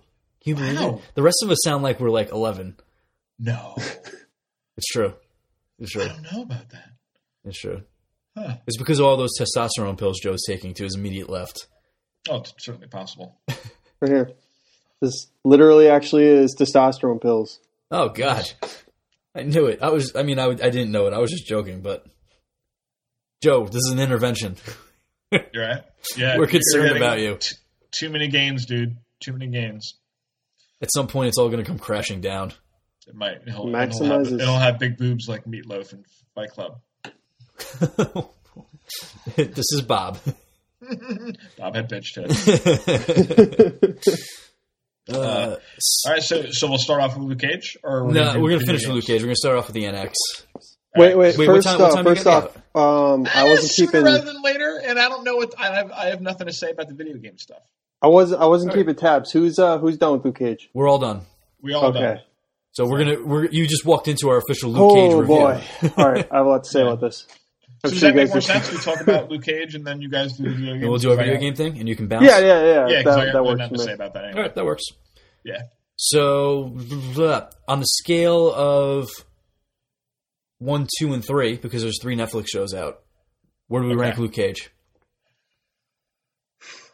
Can 0.42 0.50
you 0.50 0.54
believe 0.56 0.80
Wow. 0.80 0.94
it? 0.96 1.02
The 1.14 1.22
rest 1.22 1.42
of 1.44 1.50
us 1.50 1.58
sound 1.62 1.82
like 1.84 2.00
we're 2.00 2.10
like 2.10 2.30
eleven. 2.32 2.76
No, 3.38 3.74
It's 4.76 4.86
true. 4.92 5.14
It's 5.78 5.92
true. 5.92 6.02
I 6.02 6.08
don't 6.08 6.32
know 6.32 6.42
about 6.42 6.68
that. 6.70 6.88
It's 7.44 7.58
true. 7.60 7.82
Huh. 8.36 8.56
It's 8.66 8.76
because 8.78 8.98
of 8.98 9.06
all 9.06 9.16
those 9.16 9.38
testosterone 9.38 9.98
pills 9.98 10.20
Joe's 10.20 10.42
taking 10.46 10.74
to 10.74 10.84
his 10.84 10.94
immediate 10.94 11.28
left. 11.30 11.66
Oh, 12.28 12.38
it's 12.40 12.52
certainly 12.58 12.88
possible. 12.88 13.40
Right 14.02 14.10
here. 14.10 14.30
This 15.02 15.26
literally 15.44 15.88
actually 15.90 16.24
is 16.24 16.56
testosterone 16.58 17.20
pills. 17.20 17.60
Oh 17.90 18.08
God, 18.08 18.50
I 19.34 19.42
knew 19.42 19.66
it. 19.66 19.80
I 19.82 19.90
was. 19.90 20.14
I 20.16 20.22
mean, 20.22 20.38
I, 20.38 20.46
would- 20.46 20.60
I 20.60 20.70
didn't 20.70 20.92
know 20.92 21.06
it. 21.06 21.12
I 21.12 21.18
was 21.18 21.30
just 21.30 21.46
joking. 21.46 21.80
But 21.82 22.04
Joe, 23.42 23.64
this 23.66 23.76
is 23.86 23.92
an 23.92 24.00
intervention. 24.00 24.56
You're 25.30 25.66
right. 25.68 25.82
Yeah, 26.16 26.38
We're 26.38 26.46
concerned 26.48 26.96
about 26.96 27.20
you. 27.20 27.36
t- 27.36 27.54
too 27.92 28.10
many 28.10 28.28
games, 28.28 28.66
dude. 28.66 28.96
Too 29.20 29.32
many 29.32 29.46
games. 29.48 29.94
At 30.82 30.88
some 30.92 31.06
point, 31.06 31.28
it's 31.28 31.38
all 31.38 31.48
going 31.48 31.62
to 31.62 31.68
come 31.68 31.78
crashing 31.78 32.20
down. 32.20 32.52
It 33.06 33.14
might. 33.14 33.42
It'll, 33.46 33.68
it'll, 33.74 34.04
have, 34.06 34.26
it'll 34.32 34.58
have 34.58 34.78
big 34.78 34.96
boobs 34.96 35.28
like 35.28 35.44
Meatloaf 35.44 35.92
and 35.92 36.04
Fight 36.34 36.50
Club. 36.50 36.80
this 39.36 39.66
is 39.72 39.82
Bob. 39.82 40.18
Bob 41.58 41.74
had 41.76 41.88
bitch 41.90 42.14
tits. 42.14 42.46
Uh, 45.12 45.56
All 46.06 46.12
right, 46.12 46.22
so 46.22 46.50
so 46.50 46.68
we'll 46.68 46.78
start 46.78 47.00
off 47.02 47.16
with 47.16 47.26
Luke 47.28 47.38
Cage, 47.40 47.76
or 47.82 48.02
no, 48.10 48.12
gonna 48.24 48.40
we're 48.40 48.50
going 48.50 48.60
to 48.60 48.66
video 48.66 48.66
finish 48.66 48.86
with 48.86 48.94
Luke? 48.96 49.04
Cage. 49.04 49.20
We're 49.22 49.26
going 49.26 49.34
to 49.34 49.40
start 49.40 49.56
off 49.56 49.66
with 49.66 49.74
the 49.74 49.84
NX. 49.84 50.12
Wait, 50.96 51.16
wait. 51.16 51.36
Wait, 51.38 51.46
what 51.48 51.54
first 51.56 51.68
time- 51.68 51.78
what 51.80 51.88
off, 51.90 51.94
time 51.94 52.04
first 52.04 52.26
off, 52.26 52.56
um, 52.74 53.26
I 53.34 53.44
wasn't 53.48 53.72
keeping. 53.72 54.04
rather 54.04 54.24
than 54.24 54.42
later, 54.42 54.80
and 54.84 54.98
I 54.98 55.08
don't 55.08 55.24
know 55.24 55.36
what 55.36 55.54
I 55.58 55.74
have. 55.74 55.90
I 55.92 56.06
have 56.06 56.20
nothing 56.20 56.46
to 56.48 56.52
say 56.52 56.70
about 56.72 56.88
the 56.88 56.94
video 56.94 57.16
game 57.16 57.38
stuff. 57.38 57.62
I 58.02 58.06
was 58.08 58.32
I 58.32 58.46
wasn't 58.46 58.70
All 58.72 58.76
right. 58.76 58.80
keeping 58.86 58.96
tabs. 58.96 59.30
Who's 59.30 59.58
uh 59.58 59.78
who's 59.78 59.98
done 59.98 60.12
with 60.14 60.24
Luke 60.24 60.38
Cage? 60.38 60.68
We're 60.74 60.88
all 60.88 60.98
done. 60.98 61.20
We 61.62 61.74
all 61.74 61.86
Okay. 61.86 62.00
know. 62.00 62.16
So 62.72 62.86
we're 62.86 62.98
gonna 63.04 63.22
we're 63.24 63.44
you 63.50 63.66
just 63.66 63.84
walked 63.84 64.08
into 64.08 64.28
our 64.30 64.38
official 64.38 64.70
Luke 64.70 64.80
Oh 64.80 64.94
Cage 64.94 65.12
review. 65.14 65.34
Oh 65.36 65.60
boy! 65.82 65.92
All 66.02 66.10
right, 66.10 66.28
I 66.32 66.36
have 66.38 66.46
a 66.46 66.48
lot 66.48 66.64
to 66.64 66.70
say 66.70 66.80
about 66.82 67.00
this. 67.00 67.26
So 67.84 67.88
I'm 67.88 67.90
does 67.92 68.00
that 68.02 68.08
you 68.08 68.14
make 68.14 68.28
more 68.28 68.38
are- 68.38 68.40
sense? 68.42 68.70
We 68.70 68.78
talk 68.78 69.00
about 69.00 69.30
Luke 69.30 69.42
Cage, 69.44 69.74
and 69.74 69.86
then 69.86 70.00
you 70.02 70.08
guys 70.10 70.34
do 70.34 70.44
the 70.44 70.50
video 70.50 70.72
game. 70.74 70.82
And 70.82 70.90
we'll 70.90 70.98
do 70.98 71.12
a 71.12 71.16
video 71.16 71.38
game 71.38 71.54
thing, 71.54 71.78
and 71.78 71.88
you 71.88 71.96
can 71.96 72.08
bounce. 72.08 72.24
Yeah, 72.26 72.38
yeah, 72.38 72.64
yeah. 72.64 72.88
Yeah, 72.88 72.98
because 72.98 73.16
I 73.16 73.24
that, 73.24 73.32
got 73.32 73.32
that 73.32 73.38
really 73.38 73.48
works 73.48 73.58
nothing 73.58 73.76
to 73.78 73.82
say 73.84 73.92
about 73.94 74.14
that. 74.14 74.24
Anyway. 74.24 74.42
right, 74.42 74.54
that 74.54 74.64
works. 74.66 74.82
Yeah. 75.44 75.62
So 75.96 76.76
blah, 77.14 77.48
on 77.68 77.80
the 77.80 77.86
scale 77.86 78.52
of 78.52 79.08
one, 80.58 80.86
two, 80.98 81.12
and 81.14 81.24
three, 81.24 81.56
because 81.56 81.82
there's 81.82 81.98
three 82.02 82.16
Netflix 82.16 82.48
shows 82.48 82.74
out, 82.74 83.00
where 83.68 83.80
do 83.82 83.88
we 83.88 83.94
Okay. 83.94 84.00
rank 84.02 84.18
Luke 84.18 84.32
Cage? 84.34 84.70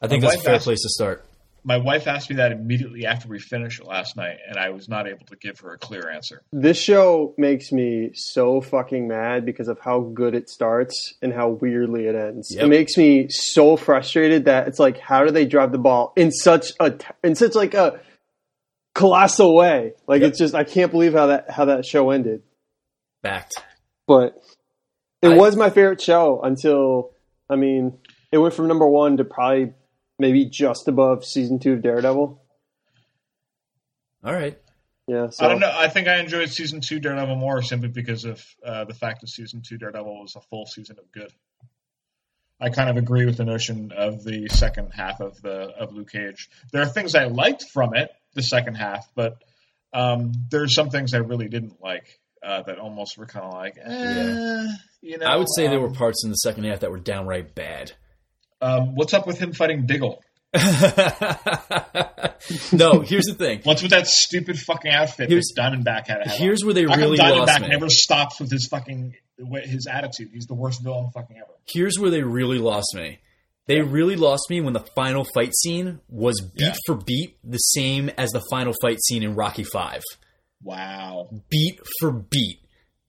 I 0.00 0.06
think 0.08 0.22
My 0.22 0.30
that's 0.30 0.40
a 0.42 0.44
fair 0.44 0.54
asked- 0.54 0.64
place 0.64 0.82
to 0.82 0.88
start. 0.88 1.24
My 1.68 1.78
wife 1.78 2.06
asked 2.06 2.30
me 2.30 2.36
that 2.36 2.52
immediately 2.52 3.06
after 3.06 3.26
we 3.28 3.40
finished 3.40 3.80
it 3.80 3.86
last 3.86 4.16
night, 4.16 4.36
and 4.48 4.56
I 4.56 4.70
was 4.70 4.88
not 4.88 5.08
able 5.08 5.26
to 5.26 5.34
give 5.36 5.58
her 5.60 5.72
a 5.72 5.78
clear 5.78 6.08
answer. 6.08 6.42
This 6.52 6.78
show 6.80 7.34
makes 7.36 7.72
me 7.72 8.10
so 8.14 8.60
fucking 8.60 9.08
mad 9.08 9.44
because 9.44 9.66
of 9.66 9.80
how 9.80 10.00
good 10.14 10.36
it 10.36 10.48
starts 10.48 11.14
and 11.22 11.32
how 11.32 11.48
weirdly 11.48 12.06
it 12.06 12.14
ends. 12.14 12.54
Yep. 12.54 12.64
It 12.64 12.68
makes 12.68 12.96
me 12.96 13.26
so 13.30 13.76
frustrated 13.76 14.44
that 14.44 14.68
it's 14.68 14.78
like, 14.78 15.00
how 15.00 15.24
do 15.24 15.32
they 15.32 15.44
drive 15.44 15.72
the 15.72 15.78
ball 15.78 16.12
in 16.16 16.30
such 16.30 16.70
a 16.78 16.94
in 17.24 17.34
such 17.34 17.56
like 17.56 17.74
a 17.74 18.00
colossal 18.94 19.56
way? 19.56 19.94
Like 20.06 20.20
Yep. 20.22 20.28
it's 20.30 20.38
just 20.38 20.54
I 20.54 20.62
can't 20.62 20.92
believe 20.92 21.14
how 21.14 21.26
that 21.26 21.50
how 21.50 21.64
that 21.64 21.84
show 21.84 22.10
ended. 22.10 22.42
Backed. 23.24 23.54
But 24.06 24.40
it 25.20 25.30
I- 25.30 25.36
was 25.36 25.56
my 25.56 25.70
favorite 25.70 26.00
show 26.00 26.40
until 26.44 27.10
I 27.50 27.56
mean, 27.56 27.98
it 28.30 28.38
went 28.38 28.54
from 28.54 28.68
number 28.68 28.86
one 28.88 29.16
to 29.16 29.24
probably 29.24 29.72
maybe 30.18 30.46
just 30.46 30.88
above 30.88 31.24
season 31.24 31.58
two 31.58 31.74
of 31.74 31.82
Daredevil. 31.82 32.42
All 34.24 34.32
right. 34.34 34.58
Yeah, 35.06 35.30
so 35.30 35.44
I 35.44 35.48
don't 35.48 35.60
know. 35.60 35.72
I 35.72 35.88
think 35.88 36.08
I 36.08 36.16
enjoyed 36.18 36.50
season 36.50 36.80
two 36.80 36.98
Daredevil 36.98 37.36
more 37.36 37.62
simply 37.62 37.88
because 37.88 38.24
of 38.24 38.44
uh, 38.64 38.84
the 38.84 38.94
fact 38.94 39.20
that 39.20 39.28
season 39.28 39.62
two 39.66 39.78
Daredevil 39.78 40.20
was 40.22 40.34
a 40.34 40.40
full 40.40 40.66
season 40.66 40.96
of 40.98 41.10
good. 41.12 41.32
I 42.60 42.70
kind 42.70 42.90
of 42.90 42.96
agree 42.96 43.24
with 43.24 43.36
the 43.36 43.44
notion 43.44 43.92
of 43.96 44.24
the 44.24 44.48
second 44.48 44.90
half 44.92 45.20
of 45.20 45.40
the 45.42 45.70
of 45.78 45.92
Luke 45.92 46.10
Cage. 46.10 46.48
There 46.72 46.82
are 46.82 46.86
things 46.86 47.14
I 47.14 47.26
liked 47.26 47.66
from 47.72 47.94
it, 47.94 48.10
the 48.34 48.42
second 48.42 48.74
half, 48.76 49.06
but 49.14 49.44
um, 49.92 50.32
there's 50.50 50.74
some 50.74 50.90
things 50.90 51.14
I 51.14 51.18
really 51.18 51.48
didn't 51.48 51.80
like 51.80 52.18
uh, 52.42 52.62
that 52.62 52.78
almost 52.78 53.16
were 53.16 53.26
kind 53.26 53.44
of 53.46 53.52
like, 53.52 53.76
eh, 53.80 53.88
Yeah. 53.88 54.66
you 55.02 55.18
know. 55.18 55.26
I 55.26 55.36
would 55.36 55.48
say 55.54 55.68
there 55.68 55.80
were 55.80 55.88
um, 55.88 55.94
parts 55.94 56.24
in 56.24 56.30
the 56.30 56.36
second 56.36 56.64
half 56.64 56.80
that 56.80 56.90
were 56.90 56.98
downright 56.98 57.54
bad. 57.54 57.92
Um, 58.60 58.94
what's 58.94 59.12
up 59.14 59.26
with 59.26 59.38
him 59.38 59.52
fighting 59.52 59.86
Diggle? 59.86 60.22
no, 62.72 63.00
here's 63.00 63.24
the 63.26 63.34
thing. 63.36 63.60
What's 63.64 63.82
with 63.82 63.90
that 63.90 64.06
stupid 64.06 64.58
fucking 64.58 64.90
outfit 64.90 65.28
Here's- 65.28 65.52
that 65.54 65.72
Diamondback 65.72 66.06
had? 66.06 66.26
Here's 66.30 66.64
where 66.64 66.74
they 66.74 66.82
How 66.84 66.90
come 66.90 67.00
really 67.00 67.18
Diamondback 67.18 67.46
lost 67.46 67.60
me. 67.62 67.68
never 67.68 67.88
stops 67.90 68.40
with 68.40 68.50
his 68.50 68.66
fucking 68.68 69.14
his 69.64 69.86
attitude. 69.86 70.30
He's 70.32 70.46
the 70.46 70.54
worst 70.54 70.82
villain 70.82 71.10
fucking 71.12 71.36
ever. 71.36 71.52
Here's 71.68 71.98
where 71.98 72.10
they 72.10 72.22
really 72.22 72.58
lost 72.58 72.94
me. 72.94 73.18
They 73.66 73.82
really 73.82 74.16
lost 74.16 74.44
me 74.48 74.60
when 74.60 74.72
the 74.72 74.84
final 74.94 75.26
fight 75.34 75.52
scene 75.54 76.00
was 76.08 76.40
beat 76.40 76.62
Yeah. 76.62 76.74
for 76.86 76.94
beat 76.94 77.36
the 77.44 77.58
same 77.58 78.10
as 78.16 78.30
the 78.30 78.42
final 78.50 78.72
fight 78.80 78.98
scene 79.02 79.22
in 79.24 79.34
Rocky 79.34 79.64
Five. 79.64 80.02
Wow. 80.62 81.28
Beat 81.50 81.80
for 82.00 82.12
beat. 82.12 82.60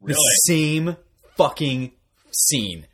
Really? 0.02 0.16
The 0.16 0.42
same 0.48 0.98
fucking 1.38 1.92
scene. 2.32 2.88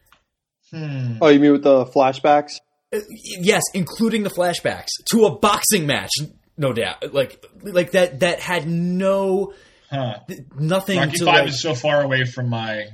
Hmm. 0.74 1.18
Oh, 1.22 1.28
you 1.30 1.40
mean 1.40 1.52
with 1.52 1.64
the 1.64 1.86
flashbacks? 1.86 2.54
Uh, 2.94 3.00
yes, 3.40 3.62
including 3.74 4.24
the 4.24 4.30
flashbacks 4.30 4.90
to 5.12 5.26
a 5.26 5.38
boxing 5.38 5.86
match, 5.86 6.12
no 6.58 6.74
doubt. 6.74 7.14
Like 7.14 7.46
like 7.62 7.92
that 7.92 8.22
that 8.22 8.40
had 8.40 8.68
no 8.68 9.54
Huh. 9.90 10.18
nothing 10.58 10.98
Rocky 10.98 11.18
to 11.18 11.26
Five 11.26 11.40
like, 11.42 11.48
is 11.50 11.62
so 11.62 11.76
far 11.76 12.02
away 12.02 12.24
from 12.26 12.50
my 12.50 12.86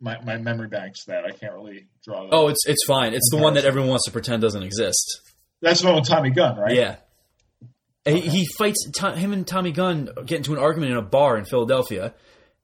my, 0.00 0.20
my 0.22 0.36
memory 0.36 0.68
banks 0.68 1.04
that 1.06 1.24
I 1.24 1.30
can't 1.30 1.54
really 1.54 1.88
draw. 2.04 2.22
That. 2.24 2.32
Oh, 2.32 2.48
it's 2.48 2.64
it's 2.66 2.84
fine. 2.86 3.14
It's 3.14 3.30
the 3.32 3.38
one 3.38 3.54
that 3.54 3.64
everyone 3.64 3.88
wants 3.90 4.04
to 4.04 4.12
pretend 4.12 4.42
doesn't 4.42 4.62
exist. 4.62 5.20
that's 5.60 5.80
the 5.80 5.86
one 5.88 5.96
with 5.96 6.06
Tommy 6.08 6.30
Gunn, 6.30 6.56
right? 6.58 6.74
Yeah. 6.76 6.96
He, 8.04 8.20
he 8.20 8.46
fights 8.58 8.86
him 9.00 9.32
and 9.32 9.46
Tommy 9.46 9.72
Gunn 9.72 10.10
get 10.26 10.36
into 10.36 10.52
an 10.52 10.58
argument 10.58 10.92
in 10.92 10.98
a 10.98 11.02
bar 11.02 11.38
in 11.38 11.46
Philadelphia, 11.46 12.14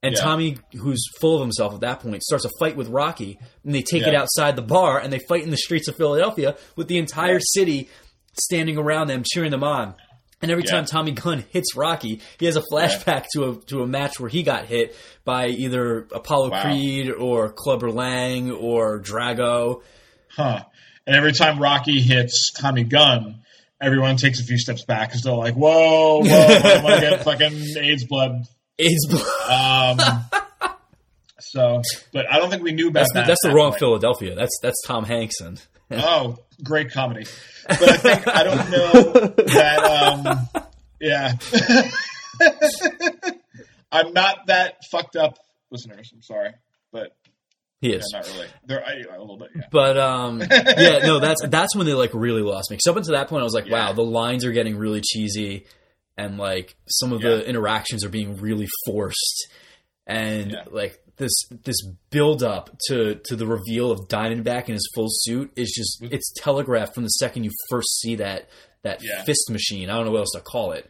and 0.03 0.15
Yeah. 0.15 0.21
Tommy, 0.21 0.57
who's 0.79 1.03
full 1.19 1.35
of 1.35 1.41
himself 1.41 1.73
at 1.75 1.81
that 1.81 1.99
point, 1.99 2.23
starts 2.23 2.45
a 2.45 2.49
fight 2.59 2.75
with 2.75 2.87
Rocky, 2.89 3.37
and 3.63 3.73
they 3.75 3.81
take 3.83 4.03
it 4.03 4.15
outside 4.15 4.55
the 4.55 4.61
bar 4.61 4.99
and 4.99 5.11
they 5.13 5.19
fight 5.19 5.43
in 5.43 5.49
the 5.51 5.57
streets 5.57 5.87
of 5.87 5.95
Philadelphia 5.95 6.55
with 6.75 6.87
the 6.87 6.97
entire 6.97 7.39
city 7.39 7.89
standing 8.33 8.77
around 8.77 9.07
them 9.07 9.23
cheering 9.25 9.51
them 9.51 9.63
on. 9.63 9.93
And 10.41 10.49
every 10.49 10.63
Yeah. 10.65 10.71
time 10.71 10.85
Tommy 10.85 11.11
Gunn 11.11 11.43
hits 11.51 11.75
Rocky, 11.75 12.19
he 12.39 12.47
has 12.47 12.55
a 12.55 12.63
flashback 12.73 13.25
to 13.33 13.49
a 13.49 13.55
to 13.67 13.83
a 13.83 13.87
match 13.87 14.19
where 14.19 14.29
he 14.29 14.41
got 14.41 14.65
hit 14.65 14.95
by 15.23 15.47
either 15.49 16.07
Apollo 16.11 16.49
Wow. 16.49 16.63
Creed 16.63 17.11
or 17.11 17.51
Clubber 17.51 17.91
Lang 17.91 18.49
or 18.51 18.99
Drago. 18.99 19.81
Huh. 20.29 20.63
And 21.05 21.15
every 21.15 21.33
time 21.33 21.59
Rocky 21.59 21.99
hits 22.01 22.51
Tommy 22.53 22.83
Gunn, 22.85 23.41
everyone 23.79 24.17
takes 24.17 24.39
a 24.39 24.43
few 24.43 24.57
steps 24.57 24.83
back 24.83 25.09
because 25.09 25.21
they're 25.21 25.33
like, 25.33 25.53
"Whoa, 25.53 26.21
whoa, 26.23 26.25
I 26.25 26.81
want 26.83 26.95
to 26.95 27.01
get 27.01 27.23
fucking 27.23 27.77
AIDS 27.77 28.05
blood." 28.05 28.45
Blood. 29.09 29.99
Um, 29.99 30.25
so, 31.39 31.81
but 32.13 32.31
I 32.31 32.37
don't 32.39 32.49
think 32.49 32.63
we 32.63 32.71
knew 32.71 32.87
about 32.89 33.01
That's, 33.01 33.11
the, 33.13 33.19
that. 33.19 33.27
that's 33.27 33.39
the 33.43 33.49
at 33.49 33.51
that 33.51 33.55
wrong 33.57 33.71
point. 33.71 33.79
Philadelphia. 33.79 34.35
That's 34.35 34.57
that's 34.61 34.81
Tom 34.85 35.05
Hanks 35.05 35.39
and 35.41 35.61
Oh, 35.91 36.37
great 36.63 36.91
comedy. 36.91 37.25
But 37.67 37.89
I 37.89 37.97
think 37.97 38.27
I 38.27 38.43
don't 38.43 38.69
know 38.71 39.13
that. 39.45 39.83
Um, 39.83 40.49
yeah, 40.99 41.33
I'm 43.91 44.13
not 44.13 44.47
that 44.47 44.77
fucked 44.91 45.15
up, 45.15 45.37
listeners. 45.69 46.09
I'm 46.13 46.23
sorry, 46.23 46.51
but 46.91 47.15
he 47.81 47.91
yeah, 47.91 47.97
is. 47.97 48.09
not 48.13 48.27
really. 48.27 48.47
There, 48.65 48.83
I, 48.85 49.15
a 49.15 49.19
little 49.19 49.37
bit. 49.37 49.49
Yeah. 49.55 49.61
But 49.71 49.97
um, 49.97 50.39
yeah, 50.41 50.99
no, 51.03 51.19
that's 51.19 51.45
that's 51.47 51.75
when 51.75 51.85
they 51.87 51.93
like 51.93 52.11
really 52.13 52.41
lost 52.41 52.71
me. 52.71 52.75
Because 52.77 52.87
up 52.87 52.97
until 52.97 53.13
that 53.13 53.27
point, 53.27 53.41
I 53.41 53.43
was 53.43 53.53
like, 53.53 53.67
Yeah. 53.67 53.87
wow, 53.87 53.93
the 53.93 54.03
lines 54.03 54.45
are 54.45 54.51
getting 54.51 54.77
really 54.77 55.01
cheesy, 55.01 55.65
and 56.17 56.37
like 56.37 56.75
some 56.87 57.13
of 57.13 57.21
the 57.21 57.47
interactions 57.47 58.03
are 58.05 58.09
being 58.09 58.37
really 58.37 58.67
forced, 58.85 59.47
and 60.07 60.51
Yeah. 60.51 60.63
like 60.71 60.99
this 61.17 61.31
this 61.63 61.75
build 62.09 62.41
up 62.43 62.75
to 62.87 63.15
to 63.25 63.35
the 63.35 63.45
reveal 63.45 63.91
of 63.91 64.07
Diamondback 64.07 64.67
in 64.67 64.73
his 64.73 64.89
full 64.95 65.07
suit 65.09 65.51
is 65.55 65.71
just 65.71 66.01
mm-hmm. 66.01 66.13
it's 66.13 66.33
telegraphed 66.37 66.95
from 66.95 67.03
the 67.03 67.09
second 67.09 67.43
you 67.43 67.51
first 67.69 67.99
see 67.99 68.15
that 68.15 68.49
that 68.83 68.99
Yeah. 69.03 69.23
fist 69.23 69.49
machine. 69.49 69.89
I 69.89 69.95
don't 69.95 70.05
know 70.05 70.11
what 70.11 70.19
else 70.19 70.31
to 70.35 70.41
call 70.41 70.71
it. 70.71 70.89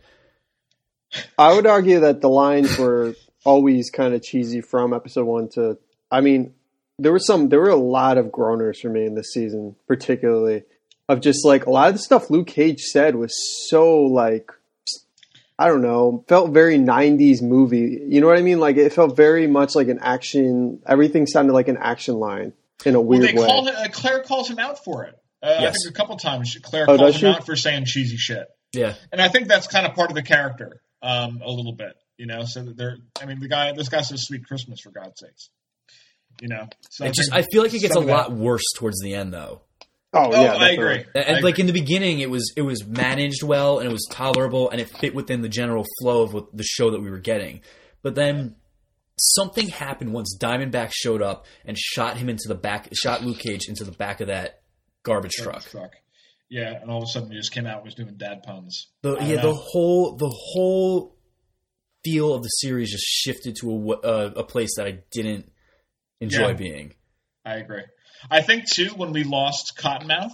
I 1.38 1.53
would 1.53 1.67
argue 1.67 1.99
that 2.01 2.22
the 2.22 2.30
lines 2.30 2.78
were 2.78 3.15
always 3.43 3.89
kind 3.89 4.13
of 4.13 4.24
cheesy 4.24 4.61
from 4.61 4.93
episode 4.93 5.26
one 5.26 5.49
to. 5.49 5.78
I 6.09 6.22
mean, 6.22 6.53
there 6.99 7.11
were 7.11 7.19
some. 7.19 7.49
There 7.49 7.59
were 7.59 7.69
a 7.69 7.76
lot 7.76 8.17
of 8.17 8.28
groaners 8.28 8.78
for 8.82 8.89
me 8.89 9.05
in 9.05 9.15
this 9.15 9.34
season, 9.34 9.76
particularly 9.88 10.63
of 11.09 11.19
just 11.19 11.45
like 11.45 11.65
a 11.65 11.69
lot 11.69 11.89
of 11.89 11.95
the 11.95 11.99
stuff 11.99 12.30
Luke 12.30 12.47
Cage 12.47 12.82
said 12.82 13.15
was 13.15 13.34
so 13.69 13.91
like. 14.03 14.51
I 15.62 15.68
don't 15.68 15.82
know. 15.82 16.26
Felt 16.28 16.51
very 16.51 16.78
'90s 16.78 17.41
movie. 17.41 18.01
You 18.07 18.20
know 18.22 18.28
what 18.28 18.38
I 18.38 18.41
mean? 18.41 18.59
Like 18.59 18.78
it 18.78 18.93
felt 18.93 19.16
very 19.16 19.47
much 19.47 19.76
like 19.76 19.88
an 19.89 19.99
action. 20.01 20.82
Everything 20.88 21.28
sounded 21.28 21.53
like 21.53 21.68
an 21.68 21.78
action 21.78 22.16
line 22.16 22.53
in 22.86 22.95
a 22.95 22.99
Well, 23.01 23.20
weird 23.20 23.36
they 23.36 23.39
way. 23.39 23.45
call 23.45 23.68
him, 23.68 23.76
uh, 23.78 23.88
Claire 23.91 24.24
calls 24.24 24.49
him 24.49 24.59
out 24.59 24.84
for 24.84 25.03
it. 25.05 25.16
Uh, 25.43 25.55
I 25.59 25.62
think 25.66 25.76
a 25.89 25.93
couple 25.93 26.18
times 26.18 26.55
Claire 26.62 26.86
Oh, 26.89 26.97
calls 26.97 27.16
him 27.16 27.20
she? 27.20 27.28
out 27.28 27.45
for 27.45 27.55
saying 27.55 27.86
cheesy 27.86 28.18
shit, 28.18 28.47
Yeah, 28.74 28.93
and 29.12 29.22
I 29.22 29.28
think 29.28 29.47
that's 29.47 29.68
kind 29.68 29.86
of 29.86 29.93
part 29.95 30.09
of 30.12 30.16
the 30.16 30.22
character, 30.24 30.82
um, 31.01 31.41
a 31.43 31.49
little 31.51 31.74
bit. 31.74 31.93
You 32.18 32.28
know, 32.28 32.43
so 32.45 32.64
that 32.64 32.78
they're. 32.78 32.97
I 33.22 33.26
mean, 33.26 33.39
the 33.39 33.47
guy. 33.47 33.72
This 33.74 33.89
guy 33.89 34.01
says 34.01 34.24
"Sweet 34.26 34.45
Christmas" 34.45 34.80
for 34.82 34.91
God's 34.91 35.20
sakes. 35.20 35.49
You 36.41 36.47
know, 36.47 36.68
so 36.89 37.05
it 37.05 37.14
just 37.14 37.32
I 37.34 37.41
feel 37.43 37.62
like 37.64 37.74
it 37.74 37.80
gets 37.80 37.91
a 37.95 37.99
some 37.99 38.05
that- 38.07 38.14
lot 38.14 38.32
worse 38.32 38.64
towards 38.78 38.99
the 39.01 39.14
end 39.16 39.34
though. 39.34 39.62
Oh, 40.14 40.32
Oh, 40.34 40.43
yeah, 40.43 40.53
I 40.55 40.70
agree. 40.72 41.05
And, 41.16 41.38
I 41.38 41.39
like 41.39 41.55
agree. 41.55 41.62
in 41.62 41.68
the 41.68 41.74
beginning, 41.74 42.20
it 42.20 42.30
was 42.30 42.53
it 42.55 42.62
was 42.62 42.86
managed 42.86 43.43
well 43.43 43.80
and 43.80 43.88
it 43.89 43.91
was 43.91 44.07
tolerable 44.12 44.70
and 44.70 44.80
it 44.82 44.89
fit 44.89 45.14
within 45.16 45.41
the 45.41 45.49
general 45.49 45.86
flow 46.01 46.24
of 46.24 46.34
what 46.34 46.55
the 46.55 46.64
show 46.64 46.91
that 46.91 47.01
we 47.01 47.09
were 47.09 47.20
getting. 47.20 47.62
But 48.01 48.16
then 48.16 48.55
something 49.20 49.68
happened 49.68 50.14
once 50.14 50.36
Diamondback 50.39 50.91
showed 50.93 51.22
up 51.22 51.45
and 51.66 51.78
shot 51.78 52.18
him 52.18 52.28
into 52.30 52.47
the 52.47 52.55
back, 52.55 52.89
shot 52.93 53.24
Luke 53.24 53.39
Cage 53.39 53.68
into 53.68 53.84
the 53.84 53.91
back 53.91 54.20
of 54.22 54.28
that 54.28 54.62
garbage 55.03 55.34
truck. 55.34 55.64
truck. 55.64 55.91
Yeah, 56.49 56.74
and 56.82 56.89
all 56.91 56.97
of 56.97 57.03
a 57.03 57.07
sudden 57.07 57.32
he 57.32 57.38
just 57.38 57.53
came 57.53 57.66
out 57.66 57.78
and 57.78 57.86
was 57.86 57.95
doing 57.95 58.16
dad 58.18 58.43
puns. 58.43 58.88
The, 59.03 59.18
yeah, 59.22 59.36
know. 59.36 59.53
the 59.53 59.53
whole 59.53 60.18
the 60.18 60.30
whole 60.53 61.16
feel 62.03 62.34
of 62.34 62.41
the 62.41 62.49
series 62.49 62.91
just 62.91 63.05
shifted 63.05 63.55
to 63.62 63.70
a, 63.70 63.78
w- 63.78 64.01
uh, 64.01 64.32
a 64.36 64.43
place 64.43 64.72
that 64.76 64.88
I 64.88 64.99
didn't 65.12 65.49
enjoy 66.20 66.47
Yeah. 66.49 66.53
being. 66.53 66.93
I 67.45 67.55
agree. 67.57 67.84
I 68.30 68.41
think 68.41 68.69
too 68.69 68.89
when 68.95 69.11
we 69.13 69.24
lost 69.24 69.74
Cottonmouth, 69.78 70.32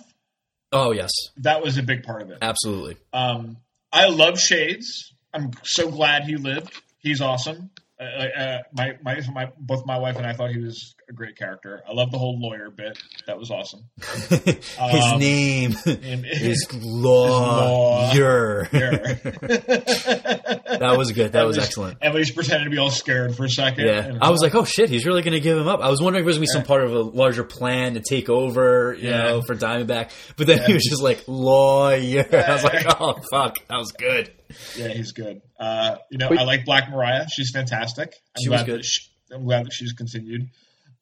Oh 0.72 0.92
yes, 0.92 1.12
that 1.38 1.64
was 1.64 1.78
a 1.78 1.84
big 1.84 2.04
part 2.04 2.22
of 2.22 2.30
it. 2.32 2.40
absolutely. 2.42 2.98
Um, 3.14 3.58
I 3.92 4.08
love 4.08 4.40
Shades. 4.40 5.14
I'm 5.34 5.52
so 5.64 5.90
glad 5.90 6.24
he 6.24 6.36
lived. 6.36 6.74
He's 6.98 7.22
awesome. 7.22 7.70
Uh, 8.00 8.04
uh, 8.04 8.58
my, 8.74 8.96
my 9.04 9.20
my 9.34 9.48
both 9.58 9.84
my 9.88 9.98
wife 9.98 10.18
and 10.18 10.26
I 10.28 10.34
thought 10.34 10.52
he 10.52 10.60
was 10.60 10.94
a 11.10 11.14
great 11.14 11.36
character. 11.36 11.82
I 11.90 11.94
love 11.94 12.12
the 12.12 12.20
whole 12.20 12.40
lawyer 12.40 12.70
bit. 12.70 12.96
That 13.26 13.40
was 13.40 13.50
awesome. 13.50 13.90
His 14.30 14.78
Um, 14.80 15.20
name 15.20 15.76
And- 15.86 16.26
is 16.26 16.68
Lawyer. 16.84 18.68
that 18.72 20.96
was 20.98 21.12
good. 21.12 21.34
That 21.34 21.46
was 21.48 21.58
excellent. 21.58 21.98
Emily's 22.02 22.32
pretending 22.32 22.66
to 22.66 22.70
be 22.70 22.78
all 22.78 22.92
scared 22.92 23.36
for 23.36 23.46
a 23.46 23.50
second. 23.50 23.86
Yeah, 23.86 24.04
and- 24.06 24.20
I 24.22 24.30
was 24.30 24.42
like, 24.42 24.54
"Oh 24.56 24.66
shit, 24.66 24.90
he's 24.90 25.06
really 25.06 25.22
going 25.24 25.34
to 25.34 25.40
give 25.40 25.58
him 25.58 25.68
up." 25.68 25.80
I 25.82 25.90
was 25.90 26.02
wondering 26.02 26.24
if 26.24 26.26
it 26.26 26.28
was 26.28 26.38
going 26.38 26.48
to 26.48 26.52
be 26.54 26.60
some 26.60 26.64
part 26.68 26.84
of 26.84 26.94
a 26.94 27.02
larger 27.02 27.44
plan 27.44 27.96
to 27.96 28.00
take 28.02 28.30
over, 28.30 28.96
you 29.00 29.10
Yeah. 29.10 29.24
know, 29.24 29.42
for 29.42 29.56
Diamondback. 29.56 30.12
But 30.36 30.48
then 30.48 30.60
he 30.66 30.74
was 30.74 30.84
just 30.84 31.02
like, 31.02 31.24
"Lawyer." 31.28 32.26
I 32.32 32.52
was 32.54 32.64
like, 32.64 32.86
"Oh 33.02 33.16
fuck, 33.32 33.58
that 33.68 33.78
was 33.78 33.92
good." 33.94 34.32
Yeah, 34.76 34.88
he's 34.90 35.12
good. 35.12 35.42
Uh, 35.60 35.98
you 36.10 36.18
know, 36.18 36.30
Wait. 36.30 36.40
I 36.40 36.44
like 36.44 36.66
Black 36.66 36.90
Mariah. 36.90 37.28
She's 37.30 37.52
fantastic. 37.52 38.14
I'm 38.36 38.44
She 38.44 38.50
was 38.50 38.60
glad 38.62 38.66
good. 38.66 38.80
That 38.80 38.86
she, 38.86 39.02
I'm 39.34 39.44
glad 39.46 39.66
that 39.66 39.74
she's 39.74 39.94
continued. 39.94 40.50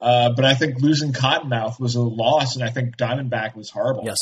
Uh, 0.02 0.32
but 0.36 0.44
I 0.46 0.54
think 0.56 0.82
losing 0.82 1.14
Cottonmouth 1.14 1.80
was 1.80 1.96
a 1.96 2.02
loss, 2.02 2.56
and 2.56 2.64
I 2.64 2.70
think 2.70 2.98
Diamondback 2.98 3.56
was 3.56 3.70
horrible. 3.70 4.04
Yes, 4.06 4.18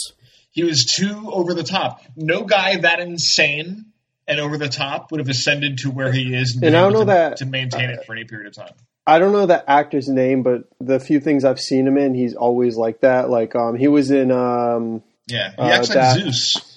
He 0.52 0.64
was 0.64 0.86
too 0.86 1.32
over 1.32 1.54
the 1.54 1.64
top. 1.64 2.02
No 2.16 2.44
guy 2.44 2.78
that 2.78 3.00
insane 3.00 3.86
and 4.28 4.40
over 4.40 4.58
the 4.58 4.70
top 4.70 5.12
would 5.12 5.20
have 5.20 5.30
ascended 5.30 5.80
to 5.80 5.90
where 5.92 6.12
he 6.12 6.34
is 6.36 6.56
and, 6.56 6.64
And 6.64 6.76
I 6.78 6.82
don't 6.82 6.94
know 6.94 7.00
to, 7.00 7.06
that- 7.06 7.38
to 7.38 7.46
maintain 7.46 7.90
it 7.90 8.06
for 8.06 8.14
any 8.14 8.24
period 8.24 8.48
of 8.48 8.54
time. 8.54 8.74
I 9.06 9.20
don't 9.20 9.34
know 9.34 9.48
that 9.48 9.66
actor's 9.68 10.08
name, 10.08 10.44
but 10.44 10.64
the 10.80 10.98
few 10.98 11.20
things 11.20 11.44
I've 11.44 11.60
seen 11.60 11.86
him 11.86 11.98
in, 11.98 12.14
he's 12.14 12.36
always 12.36 12.78
like 12.78 13.02
that. 13.02 13.30
Like 13.30 13.54
um, 13.54 13.76
he 13.76 13.90
was 13.90 14.12
in 14.12 14.32
um, 14.32 15.04
Yeah, 15.28 15.52
he 15.52 15.58
Uh, 15.58 15.66
acts 15.66 15.90
like 15.90 15.96
that- 15.98 16.16
Zeus. 16.20 16.73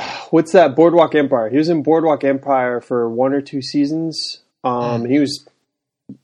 what's 0.30 0.52
that? 0.52 0.74
Boardwalk 0.76 1.14
Empire. 1.14 1.48
He 1.50 1.56
was 1.58 1.68
in 1.68 1.82
Boardwalk 1.82 2.24
Empire 2.24 2.80
for 2.80 3.08
one 3.08 3.32
or 3.32 3.40
two 3.40 3.62
seasons. 3.62 4.42
Um, 4.64 5.04
he 5.04 5.18
was 5.18 5.46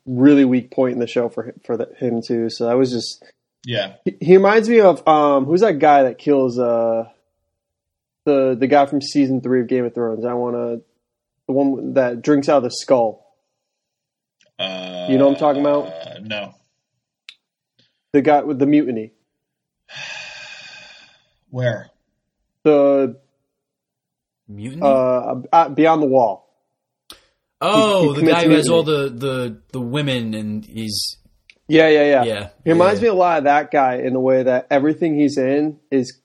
really 0.05 0.45
weak 0.45 0.70
point 0.70 0.95
in 0.95 0.99
the 0.99 1.07
show 1.07 1.29
for 1.29 1.45
him, 1.45 1.61
for 1.64 1.77
the, 1.77 1.89
him 1.99 2.20
too. 2.22 2.51
So 2.51 2.66
that 2.66 2.77
was 2.77 2.91
just. 2.91 3.24
Yeah, 3.64 3.95
He, 4.05 4.16
he 4.20 4.37
reminds 4.37 4.68
me 4.68 4.79
of 4.81 5.07
um, 5.09 5.45
who's 5.45 5.61
that 5.62 5.81
guy 5.81 6.05
that 6.05 6.18
kills 6.18 6.57
uh, 6.57 7.09
the 8.24 8.55
the 8.59 8.68
guy 8.68 8.87
from 8.87 9.03
season 9.03 9.41
three 9.41 9.61
of 9.61 9.66
Game 9.66 9.85
of 9.85 9.93
Thrones. 9.93 10.24
I 10.24 10.35
want 10.35 10.55
to 10.55 10.83
the 11.49 11.53
one 11.53 11.95
that 11.95 12.22
drinks 12.22 12.49
out 12.49 12.59
of 12.59 12.62
the 12.62 12.70
skull. 12.70 13.27
uh, 14.61 15.07
You 15.09 15.18
know 15.18 15.27
what 15.27 15.35
I'm 15.35 15.39
talking 15.41 15.62
about? 15.62 15.87
Uh, 15.87 16.18
no, 16.22 16.55
The 18.12 18.22
guy 18.22 18.43
with 18.43 18.61
the 18.61 18.66
mutiny. 18.66 19.11
where? 21.51 21.91
The 22.62 23.18
mutiny. 24.49 24.82
uh, 24.82 25.34
uh, 25.53 25.68
Beyond 25.70 26.03
the 26.03 26.07
Wall. 26.07 26.49
oh, 27.61 28.12
he 28.14 28.20
the 28.22 28.26
guy 28.30 28.44
who 28.44 28.51
has 28.51 28.68
all 28.68 28.82
the 28.82 29.09
the 29.09 29.61
the 29.72 29.80
women, 29.80 30.34
and 30.34 30.64
he's 30.64 31.16
Yeah, 31.68 31.88
yeah, 31.88 32.05
yeah. 32.05 32.24
yeah. 32.24 32.49
He 32.64 32.70
reminds 32.72 33.01
yeah. 33.01 33.05
me 33.05 33.09
a 33.11 33.14
lot 33.14 33.38
of 33.38 33.44
that 33.44 33.70
guy 33.70 33.97
in 33.97 34.12
the 34.12 34.20
way 34.20 34.42
that 34.42 34.66
everything 34.70 35.18
he's 35.18 35.36
in 35.38 35.78
is 35.90 36.20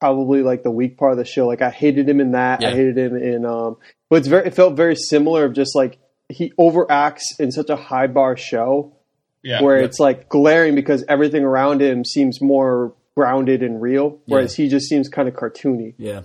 probably 0.00 0.42
like 0.42 0.62
the 0.62 0.70
weak 0.70 0.96
part 0.98 1.12
of 1.12 1.18
the 1.18 1.24
show. 1.24 1.46
Like 1.46 1.62
I 1.62 1.70
hated 1.70 2.08
him 2.08 2.20
in 2.20 2.32
that. 2.32 2.62
I 2.64 2.70
hated 2.70 2.96
him 2.98 3.16
in 3.16 3.44
um 3.44 3.76
but 4.10 4.16
it's 4.16 4.28
very 4.28 4.46
it 4.46 4.54
felt 4.54 4.76
very 4.76 4.94
similar 4.94 5.44
of 5.44 5.54
just 5.54 5.74
like 5.74 5.98
he 6.28 6.52
overacts 6.60 7.38
in 7.40 7.50
such 7.50 7.70
a 7.70 7.76
high 7.76 8.06
bar 8.06 8.36
show 8.36 8.94
Yeah, 9.42 9.62
where 9.62 9.76
Yep. 9.78 9.84
it's 9.86 9.98
like 9.98 10.28
glaring 10.28 10.74
because 10.74 11.04
everything 11.08 11.42
around 11.42 11.80
him 11.82 12.04
seems 12.04 12.40
more 12.40 12.94
grounded 13.16 13.62
and 13.64 13.80
real, 13.82 14.20
whereas 14.26 14.54
he 14.54 14.68
just 14.68 14.86
seems 14.88 15.08
kind 15.08 15.26
of 15.28 15.34
cartoony. 15.34 15.94
Yeah. 15.98 16.20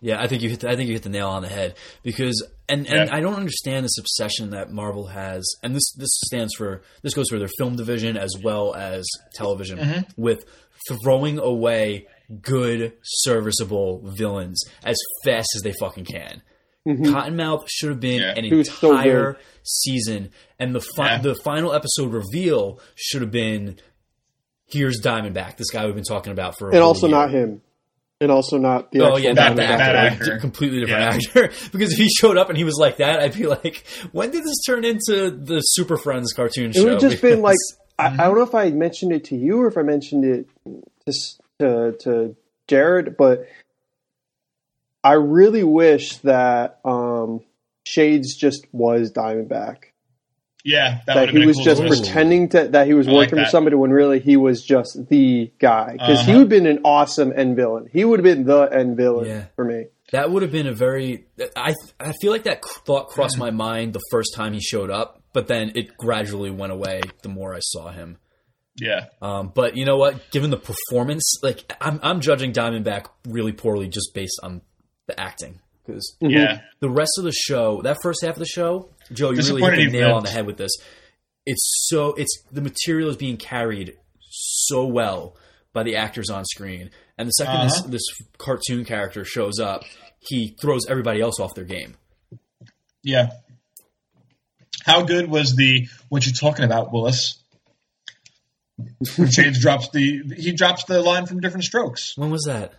Yeah, 0.00 0.22
I 0.22 0.28
think 0.28 0.42
you 0.42 0.50
hit. 0.50 0.60
The, 0.60 0.70
I 0.70 0.76
think 0.76 0.88
you 0.88 0.94
hit 0.94 1.02
the 1.02 1.08
nail 1.08 1.28
on 1.28 1.42
the 1.42 1.48
head 1.48 1.74
because, 2.04 2.46
and 2.68 2.86
and 2.86 3.08
Yeah. 3.08 3.14
I 3.16 3.20
don't 3.20 3.34
understand 3.34 3.84
this 3.84 3.98
obsession 3.98 4.50
that 4.50 4.70
Marvel 4.70 5.06
has, 5.08 5.44
and 5.62 5.74
this 5.74 5.92
this 5.96 6.10
stands 6.26 6.54
for 6.54 6.82
this 7.02 7.14
goes 7.14 7.28
for 7.30 7.38
their 7.38 7.50
film 7.58 7.74
division 7.76 8.16
as 8.16 8.34
well 8.42 8.74
as 8.74 9.04
television 9.34 9.78
Mm-hmm. 9.78 10.22
with 10.22 10.44
throwing 11.02 11.38
away 11.40 12.06
good 12.40 12.92
serviceable 13.02 14.00
villains 14.04 14.62
as 14.84 14.96
fast 15.24 15.48
as 15.56 15.62
they 15.62 15.72
fucking 15.80 16.04
can. 16.04 16.42
Cottonmouth 16.86 17.64
should 17.68 17.90
have 17.90 18.00
been 18.00 18.20
Yeah. 18.22 18.34
an 18.36 18.44
He 18.44 18.54
was 18.54 18.70
so 18.70 18.92
entire 18.92 19.36
season, 19.64 20.30
and 20.58 20.74
the 20.74 20.80
fi- 20.80 21.16
Yeah. 21.16 21.18
the 21.22 21.34
final 21.34 21.72
episode 21.74 22.12
reveal 22.12 22.80
should 22.94 23.20
have 23.20 23.30
been 23.32 23.78
here's 24.70 25.00
Diamondback, 25.02 25.56
this 25.56 25.70
guy 25.70 25.84
we've 25.86 25.94
been 25.94 26.04
talking 26.04 26.32
about 26.32 26.56
for 26.58 26.70
a 26.70 26.74
And 26.74 26.82
also 26.82 27.06
year. 27.08 27.16
not 27.16 27.30
him. 27.30 27.62
And 28.20 28.32
also 28.32 28.58
not 28.58 28.90
the 28.90 29.00
Oh 29.00 29.16
yeah, 29.16 29.32
That- 29.32 29.50
not 29.50 29.56
the 29.56 29.62
that- 29.62 29.80
actor, 29.80 29.92
that 29.92 30.12
actor. 30.34 30.38
completely 30.40 30.80
different 30.80 31.02
Yeah. 31.02 31.40
actor. 31.48 31.52
because 31.72 31.92
if 31.92 31.98
he 31.98 32.08
showed 32.08 32.36
up 32.36 32.48
and 32.48 32.58
he 32.58 32.64
was 32.64 32.76
like 32.76 32.96
that, 32.96 33.20
I'd 33.20 33.34
be 33.34 33.46
like, 33.46 33.84
when 34.12 34.30
did 34.32 34.42
this 34.44 34.56
turn 34.66 34.84
into 34.84 35.30
the 35.30 35.60
Super 35.60 35.96
Friends 35.96 36.32
cartoon 36.32 36.70
It 36.70 36.74
show? 36.76 36.84
would 36.84 36.92
have 36.94 37.00
just 37.10 37.22
been 37.22 37.42
like 37.42 37.56
I, 37.98 38.06
I 38.08 38.16
don't 38.16 38.36
know 38.36 38.42
if 38.42 38.54
I 38.54 38.70
mentioned 38.70 39.12
it 39.12 39.24
to 39.26 39.36
you 39.36 39.60
or 39.60 39.68
if 39.68 39.76
I 39.78 39.82
mentioned 39.82 40.24
it 40.24 40.46
to 41.06 41.12
to, 41.60 41.92
to 42.00 42.36
Jared, 42.68 43.16
but 43.16 43.46
I 45.04 45.12
really 45.14 45.64
wish 45.64 46.16
that 46.18 46.80
um, 46.84 47.40
Shades 47.86 48.36
just 48.36 48.66
was 48.72 49.12
Diamondback. 49.12 49.87
Yeah, 50.64 51.00
that, 51.06 51.14
That, 51.14 51.20
would 51.20 51.30
he 51.30 51.38
been 51.38 51.46
was 51.46 51.56
cool 51.56 51.64
just 51.64 51.80
twist. 51.82 52.02
pretending 52.04 52.48
to 52.50 52.68
that 52.68 52.86
he 52.86 52.94
was 52.94 53.06
I 53.08 53.12
like 53.12 53.30
working 53.32 53.44
for 53.44 53.50
somebody 53.50 53.76
when 53.76 53.90
really 53.90 54.20
he 54.20 54.36
was 54.36 54.62
just 54.62 55.08
the 55.08 55.50
guy 55.58 55.92
because 55.92 56.20
he 56.20 56.30
Uh-huh. 56.30 56.32
would 56.32 56.38
have 56.40 56.48
been 56.48 56.66
an 56.66 56.80
awesome 56.84 57.32
end 57.34 57.56
villain. 57.56 57.88
He 57.92 58.04
would 58.04 58.18
have 58.20 58.24
been 58.24 58.44
the 58.44 58.62
end 58.62 58.96
villain 58.96 59.26
Yeah. 59.26 59.44
for 59.56 59.64
me. 59.64 59.86
that 60.12 60.30
would 60.30 60.42
have 60.42 60.52
been 60.52 60.66
a 60.66 60.72
very. 60.72 61.26
I 61.56 61.74
I 62.00 62.12
feel 62.20 62.32
like 62.32 62.44
that 62.44 62.64
thought 62.86 63.08
crossed 63.08 63.34
Mm-hmm. 63.36 63.44
my 63.44 63.50
mind 63.50 63.92
the 63.92 64.00
first 64.10 64.34
time 64.34 64.52
he 64.54 64.60
showed 64.60 64.90
up, 64.90 65.22
but 65.34 65.48
then 65.48 65.72
it 65.74 65.96
gradually 65.98 66.50
went 66.50 66.72
away 66.72 67.02
the 67.22 67.28
more 67.28 67.54
I 67.54 67.58
saw 67.60 67.90
him. 67.90 68.16
Yeah, 68.80 69.06
Um, 69.20 69.50
but 69.54 69.76
you 69.76 69.84
know 69.84 69.96
what? 69.96 70.30
Given 70.30 70.50
the 70.50 70.56
performance, 70.56 71.24
like 71.42 71.74
I'm, 71.80 71.98
I'm 72.02 72.20
judging 72.20 72.52
Diamondback 72.52 73.06
really 73.26 73.50
poorly 73.52 73.88
just 73.88 74.14
based 74.14 74.38
on 74.42 74.62
the 75.08 75.18
acting 75.18 75.58
because 75.84 76.16
yeah, 76.20 76.60
the 76.80 76.88
rest 76.88 77.10
of 77.18 77.24
the 77.24 77.32
show, 77.32 77.82
that 77.82 77.96
first 78.02 78.20
half 78.22 78.34
of 78.34 78.38
the 78.38 78.46
show, 78.46 78.88
Joe, 79.12 79.30
you 79.30 79.36
really 79.38 79.62
hit 79.76 79.90
the 79.92 79.98
nail 80.00 80.14
on 80.14 80.22
the 80.22 80.30
head 80.30 80.46
with 80.46 80.56
this. 80.58 80.72
It's 81.46 81.86
so 81.88 82.12
it's 82.14 82.42
the 82.52 82.60
material 82.60 83.08
is 83.08 83.16
being 83.16 83.36
carried 83.38 83.96
so 84.30 84.86
well 84.86 85.36
by 85.72 85.82
the 85.82 85.96
actors 85.96 86.28
on 86.30 86.44
screen, 86.44 86.90
and 87.16 87.28
the 87.28 87.32
2nd 87.44 87.48
Uh-huh. 87.48 87.64
this, 87.64 87.82
this 87.82 88.02
cartoon 88.38 88.84
character 88.84 89.24
shows 89.24 89.58
up, 89.58 89.84
he 90.20 90.56
throws 90.60 90.86
everybody 90.88 91.20
else 91.20 91.38
off 91.40 91.54
their 91.54 91.64
game. 91.64 91.96
yeah. 93.02 93.30
How 94.84 95.02
good 95.02 95.28
was 95.28 95.54
the 95.56 95.86
what 96.08 96.24
you 96.26 96.32
talking 96.32 96.64
about, 96.64 96.92
Willis? 96.92 97.42
Shades 99.30 99.60
drops 99.62 99.90
the 99.90 100.22
he 100.36 100.52
drops 100.52 100.84
the 100.84 101.02
line 101.02 101.26
from 101.26 101.40
Diff'rent 101.40 101.64
Strokes. 101.64 102.16
When 102.16 102.30
was 102.30 102.44
that? 102.44 102.72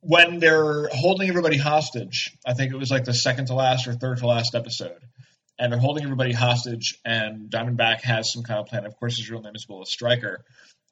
When 0.00 0.38
they're 0.38 0.88
holding 0.92 1.28
everybody 1.28 1.56
hostage, 1.56 2.36
I 2.46 2.54
think 2.54 2.72
it 2.72 2.76
was 2.76 2.90
like 2.90 3.04
the 3.04 3.12
second 3.14 3.46
to 3.46 3.54
last 3.54 3.88
or 3.88 3.94
third 3.94 4.18
to 4.18 4.26
last 4.26 4.54
episode, 4.54 4.98
and 5.58 5.72
they're 5.72 5.80
holding 5.80 6.04
everybody 6.04 6.32
hostage, 6.32 6.98
and 7.04 7.50
Diamondback 7.50 8.02
has 8.02 8.32
some 8.32 8.44
kind 8.44 8.60
of 8.60 8.66
plan. 8.66 8.86
Of 8.86 8.96
course, 8.96 9.16
his 9.18 9.28
real 9.28 9.42
name 9.42 9.54
is 9.56 9.66
Willis 9.68 9.90
Stryker, 9.90 10.44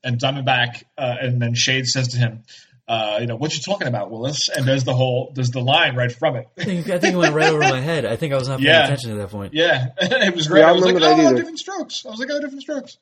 and 0.03 0.19
Diamondback, 0.19 0.83
uh, 0.99 1.17
and 1.21 1.41
then 1.41 1.55
Shade 1.55 1.87
says 1.87 2.09
to 2.09 2.17
him, 2.19 2.43
uh, 2.89 3.19
"You 3.21 3.29
know 3.29 3.37
what 3.37 3.55
you 3.55 3.61
talking 3.61 3.87
about, 3.87 4.11
Willis?" 4.11 4.49
And 4.49 4.67
does 4.67 4.83
the 4.83 4.95
whole 4.95 5.31
does 5.33 5.51
the 5.51 5.61
line 5.61 5.95
right 5.95 6.11
from 6.11 6.35
it. 6.35 6.49
I 6.59 6.65
think, 6.65 6.91
I 6.91 6.99
think 6.99 7.15
it 7.15 7.19
went 7.19 7.35
right 7.35 7.49
over 7.53 7.61
my 7.61 7.81
head. 7.81 8.05
I 8.07 8.17
think 8.17 8.33
I 8.33 8.37
was 8.37 8.49
not 8.49 8.59
paying 8.59 8.71
Yeah. 8.71 8.85
attention 8.87 9.13
at 9.13 9.19
that 9.19 9.31
point. 9.31 9.55
Yeah, 9.55 9.87
it 10.01 10.35
was 10.35 10.49
great. 10.49 10.61
Yeah, 10.63 10.67
I 10.67 10.71
I 10.71 10.73
was 10.73 10.83
like, 10.83 10.95
remember 10.95 11.17
that 11.17 11.25
"Oh, 11.25 11.27
either. 11.29 11.37
Diff'rent 11.37 11.59
Strokes." 11.61 12.05
I 12.05 12.11
was 12.11 12.19
like, 12.19 12.29
"Oh, 12.33 12.41
Diff'rent 12.41 12.63
Strokes," 12.63 12.99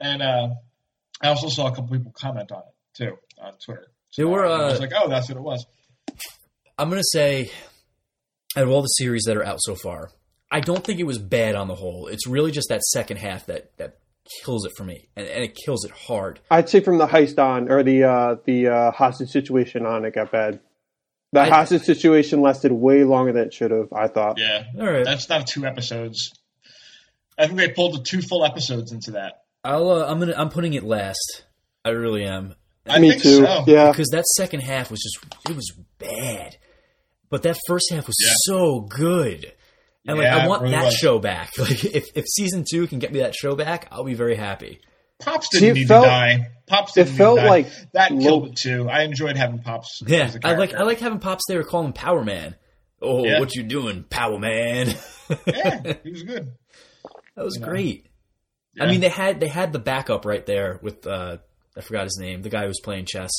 and 0.00 0.22
uh, 0.22 0.48
I 1.22 1.28
also 1.28 1.48
saw 1.48 1.68
a 1.68 1.70
couple 1.70 1.96
people 1.96 2.10
comment 2.12 2.50
on 2.50 2.62
it 2.62 2.74
too 2.94 3.16
on 3.40 3.52
Twitter. 3.64 3.86
So 4.10 4.22
There 4.22 4.28
were, 4.28 4.46
I 4.46 4.66
was 4.66 4.78
uh, 4.78 4.82
like, 4.82 4.92
"Oh, 4.96 5.08
that's 5.08 5.28
what 5.28 5.38
it 5.38 5.42
was." 5.42 5.66
I'm 6.78 6.88
gonna 6.88 7.02
say, 7.12 7.50
out 8.56 8.64
of 8.64 8.70
all 8.70 8.82
the 8.82 8.88
series 8.88 9.22
that 9.26 9.36
are 9.36 9.44
out 9.44 9.58
so 9.60 9.74
far, 9.74 10.10
I 10.50 10.60
don't 10.60 10.82
think 10.82 10.98
it 10.98 11.04
was 11.04 11.18
bad 11.18 11.54
on 11.54 11.68
the 11.68 11.74
whole. 11.74 12.08
It's 12.08 12.26
really 12.26 12.50
just 12.50 12.68
that 12.70 12.82
second 12.82 13.18
half 13.18 13.46
that 13.46 13.76
that 13.78 13.98
kills 14.44 14.64
it 14.66 14.72
for 14.76 14.84
me, 14.84 15.08
and, 15.16 15.26
and 15.26 15.44
it 15.44 15.54
kills 15.64 15.84
it 15.84 15.90
hard. 15.92 16.40
I'd 16.50 16.68
say 16.68 16.80
from 16.80 16.98
the 16.98 17.06
heist 17.06 17.38
on 17.38 17.70
or 17.70 17.82
the 17.82 18.04
uh, 18.04 18.36
the 18.44 18.68
uh, 18.68 18.90
hostage 18.90 19.30
situation 19.30 19.86
on, 19.86 20.04
it 20.04 20.14
got 20.14 20.32
bad. 20.32 20.60
The 21.32 21.40
I- 21.42 21.48
hostage 21.48 21.82
situation 21.82 22.40
lasted 22.40 22.72
way 22.72 23.04
longer 23.04 23.32
than 23.32 23.46
it 23.46 23.54
should 23.54 23.70
have. 23.70 23.92
I 23.92 24.08
thought. 24.08 24.38
Yeah, 24.38 24.64
All 24.78 24.90
right, 24.90 25.04
That's 25.04 25.28
not 25.28 25.46
two 25.46 25.64
episodes. 25.64 26.32
I 27.38 27.46
think 27.46 27.58
they 27.58 27.68
pulled 27.70 27.94
the 27.94 28.02
two 28.02 28.20
full 28.20 28.44
episodes 28.44 28.90
into 28.92 29.12
that. 29.12 29.44
I'll 29.62 29.90
uh, 29.90 30.06
I'm 30.06 30.18
gonna 30.18 30.34
I'm 30.36 30.48
putting 30.48 30.74
it 30.74 30.82
last. 30.82 31.44
I 31.84 31.90
really 31.90 32.24
am 32.24 32.54
I 32.90 32.98
Me 32.98 33.10
think 33.10 33.22
too. 33.22 33.44
so. 33.44 33.64
Yeah. 33.66 33.90
because 33.90 34.08
that 34.08 34.26
second 34.26 34.60
half 34.60 34.90
was 34.90 35.00
just 35.00 35.34
it 35.48 35.56
was 35.56 35.72
bad, 35.98 36.56
but 37.28 37.42
that 37.44 37.56
first 37.66 37.90
half 37.90 38.06
was 38.06 38.16
Yeah. 38.22 38.32
so 38.44 38.80
good. 38.80 39.52
And 40.06 40.18
like 40.18 40.28
I 40.28 40.46
want 40.48 40.62
really 40.62 40.74
that 40.74 40.84
was. 40.86 40.94
show 40.94 41.18
back. 41.18 41.50
Like 41.58 41.84
if, 41.84 42.06
if 42.14 42.24
season 42.28 42.64
two 42.68 42.86
can 42.86 42.98
get 42.98 43.12
me 43.12 43.20
that 43.20 43.34
show 43.34 43.54
back, 43.54 43.88
I'll 43.90 44.04
be 44.04 44.14
very 44.14 44.34
happy. 44.36 44.80
Pops 45.20 45.48
didn't 45.50 45.68
it 45.70 45.74
need 45.74 45.88
felt- 45.88 46.04
to 46.04 46.10
die. 46.10 46.48
Pops 46.66 46.96
it 46.96 47.04
didn't 47.04 47.12
need 47.12 47.18
felt 47.18 47.38
to 47.38 47.42
die. 47.44 47.48
like 47.50 47.66
that 47.92 48.10
low- 48.12 48.20
killed 48.20 48.46
it 48.48 48.56
too. 48.56 48.88
I 48.88 49.02
enjoyed 49.02 49.36
having 49.36 49.58
Pops. 49.58 50.00
Yeah, 50.06 50.20
as 50.24 50.36
a 50.36 50.40
I 50.46 50.54
like. 50.56 50.72
I 50.74 50.82
like 50.84 51.00
having 51.00 51.18
Pops 51.18 51.42
there 51.48 51.62
call 51.64 51.84
him 51.84 51.92
Power 51.92 52.24
Man. 52.24 52.54
Oh, 53.02 53.24
Yeah. 53.24 53.40
what 53.40 53.54
you 53.54 53.62
doing, 53.62 54.04
Power 54.04 54.38
Man? 54.38 54.94
Yeah, 55.46 55.94
he 56.02 56.10
was 56.10 56.22
good. 56.24 56.52
that 57.36 57.44
was 57.44 57.54
You 57.54 57.60
know. 57.60 57.68
great. 57.68 58.06
I 58.80 58.86
mean, 58.86 59.00
they 59.00 59.08
had 59.10 59.38
they 59.40 59.48
had 59.48 59.72
the 59.72 59.78
backup 59.78 60.24
right 60.24 60.44
there 60.46 60.78
with 60.82 61.06
uh, 61.06 61.38
I 61.76 61.80
forgot 61.82 62.04
his 62.04 62.18
name, 62.20 62.42
the 62.42 62.48
guy 62.50 62.62
who 62.62 62.68
was 62.68 62.80
playing 62.80 63.06
chess, 63.06 63.30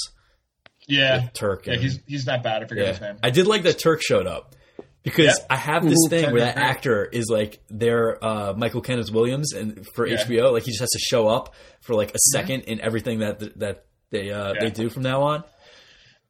yeah, 0.87 1.23
with 1.23 1.33
Turk. 1.33 1.67
yeah, 1.67 1.73
and- 1.73 1.81
he's 1.81 1.99
he's 2.07 2.25
not 2.25 2.43
bad. 2.43 2.63
I 2.63 2.67
forget 2.67 2.87
his 2.87 3.01
name. 3.01 3.17
I 3.23 3.29
did 3.29 3.47
like 3.47 3.63
that 3.63 3.77
Turk 3.79 4.01
showed 4.01 4.25
up 4.27 4.55
because 5.03 5.25
Yeah. 5.39 5.45
I 5.49 5.55
have 5.57 5.83
this 5.83 5.97
Mhm. 6.05 6.09
thing 6.09 6.23
Turk 6.25 6.33
where 6.33 6.47
is 6.47 6.53
that 6.55 6.57
actor 6.57 7.05
is 7.05 7.27
like 7.29 7.59
their 7.69 8.23
uh, 8.23 8.53
Michael 8.53 8.81
Kenneth 8.81 9.11
Williams, 9.11 9.53
and 9.53 9.85
for 9.95 10.07
Yeah. 10.07 10.17
HBO, 10.23 10.51
like 10.51 10.63
he 10.63 10.71
just 10.71 10.79
has 10.81 10.89
to 10.91 10.99
show 10.99 11.27
up 11.27 11.53
for 11.81 11.93
like 11.95 12.13
a 12.15 12.19
2nd 12.37 12.63
in 12.65 12.79
everything 12.81 13.19
that 13.19 13.59
that 13.59 13.85
they 14.11 14.31
uh, 14.31 14.53
Yeah. 14.53 14.59
they 14.61 14.69
do 14.71 14.89
from 14.89 15.03
now 15.03 15.21
on. 15.23 15.43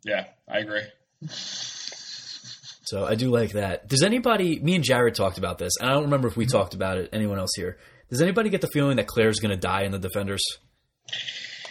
Yeah, 0.04 0.26
I 0.48 0.60
agree. 0.60 0.84
So 2.86 3.06
I 3.06 3.16
do 3.16 3.30
like 3.30 3.52
that. 3.54 3.88
Does 3.88 4.04
anybody? 4.04 4.60
Me 4.60 4.76
and 4.76 4.84
Jared 4.84 5.16
talked 5.16 5.38
about 5.38 5.58
this, 5.60 5.74
and 5.80 5.90
I 5.90 5.94
don't 5.94 6.04
remember 6.04 6.28
if 6.28 6.36
we 6.36 6.46
talked 6.46 6.74
about 6.74 6.98
it. 6.98 7.10
Anyone 7.14 7.38
else 7.40 7.52
here? 7.56 7.78
Does 8.10 8.22
anybody 8.22 8.50
get 8.50 8.60
the 8.62 8.68
feeling 8.74 8.98
that 8.98 9.08
Claire's 9.08 9.40
going 9.40 9.52
to 9.52 9.58
die 9.58 9.84
in 9.84 9.92
the 9.94 10.00
Defenders? 10.00 10.42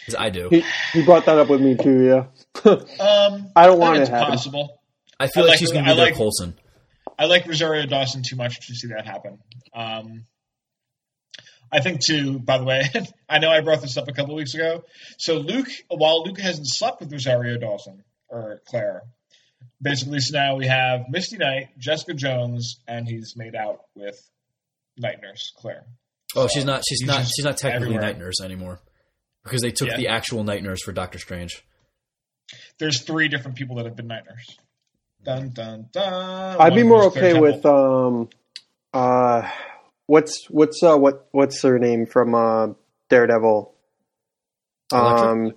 Because 0.07 0.21
I 0.21 0.31
do. 0.31 0.49
He, 0.51 0.65
he 0.93 1.05
brought 1.05 1.27
that 1.27 1.39
up 1.39 1.49
with 1.49 1.61
me 1.61 1.77
too. 1.77 2.03
Yeah, 2.05 2.27
Um, 2.71 3.51
I 3.57 3.67
don't 3.67 3.79
want 3.79 3.97
think 3.97 3.99
it 3.99 4.01
it's 4.03 4.09
to 4.11 4.17
happen. 4.17 4.31
possible. 4.33 4.81
I 5.19 5.27
feel 5.27 5.43
I 5.43 5.47
like, 5.47 5.51
like- 5.51 5.59
she's 5.59 5.73
going 5.73 5.85
to 5.85 5.95
be 5.95 6.01
like- 6.01 6.15
Coulson. 6.17 6.55
I 7.19 7.27
like 7.27 7.47
Rosario 7.47 7.85
Dawson 7.85 8.23
too 8.27 8.37
much 8.37 8.67
to 8.69 8.75
see 8.75 8.89
that 8.89 9.05
happen. 9.07 9.39
Um, 9.75 10.25
I 11.71 11.81
think 11.81 12.01
too. 12.01 12.39
By 12.39 12.57
the 12.59 12.65
way, 12.65 12.83
I 13.29 13.39
know 13.39 13.51
I 13.51 13.61
brought 13.61 13.83
this 13.83 13.97
up 13.99 14.09
a 14.09 14.13
couple 14.13 14.35
weeks 14.35 14.55
ago. 14.55 14.85
So 15.19 15.35
Luke, 15.35 15.69
while 15.89 16.25
Luke 16.25 16.41
hasn't 16.41 16.67
slept 16.69 17.01
with 17.01 17.13
Rosario 17.13 17.59
Dawson 17.59 18.03
or 18.29 18.61
Claire, 18.67 19.03
basically, 19.83 20.19
so 20.21 20.37
now 20.39 20.57
we 20.57 20.67
have 20.67 21.03
Misty 21.11 21.37
Knight, 21.37 21.69
Jessica 21.79 22.15
Jones, 22.15 22.81
and 22.89 23.07
he's 23.07 23.35
made 23.37 23.55
out 23.55 23.81
with 23.95 24.19
Night 24.97 25.19
Nurse 25.23 25.53
Claire. 25.59 25.85
Oh, 26.35 26.47
So 26.47 26.55
she's 26.55 26.65
not. 26.65 26.83
She's 26.89 27.03
not. 27.03 27.27
She's 27.27 27.45
not 27.45 27.57
technically 27.59 27.89
everywhere. 27.89 28.01
night 28.03 28.19
nurse 28.19 28.41
anymore 28.43 28.81
because 29.45 29.61
they 29.63 29.71
took 29.71 29.89
Yeah. 29.89 29.97
the 29.97 30.09
actual 30.09 30.45
night 30.45 30.63
nurse 30.63 30.83
for 30.83 30.93
Doctor 30.93 31.19
Strange. 31.19 31.65
There's 32.79 33.03
three 33.03 33.29
different 33.29 33.57
people 33.57 33.77
that 33.77 33.85
have 33.85 33.97
been 33.97 34.07
Night 34.09 34.25
Nurse. 34.29 34.59
Dun 35.23 35.51
dun 35.51 35.89
dun. 35.93 36.57
I'd 36.59 36.75
be 36.75 36.83
more 36.83 37.05
okay 37.05 37.39
with 37.39 37.65
um, 37.67 38.29
uh, 38.95 39.49
what's 40.07 40.47
what's 40.49 40.83
uh 40.83 40.97
what 40.97 41.29
what's 41.31 41.61
her 41.63 41.79
name 41.79 42.07
from 42.07 42.35
uh 42.35 42.69
Daredevil? 43.11 43.75
Elektra? 44.93 45.31
Um, 45.31 45.53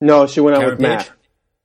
no, 0.00 0.26
she 0.26 0.40
went 0.40 0.56
out 0.56 0.60
Karen 0.60 0.72
with 0.74 0.80
Matt. 0.80 0.98
Page? 1.06 1.12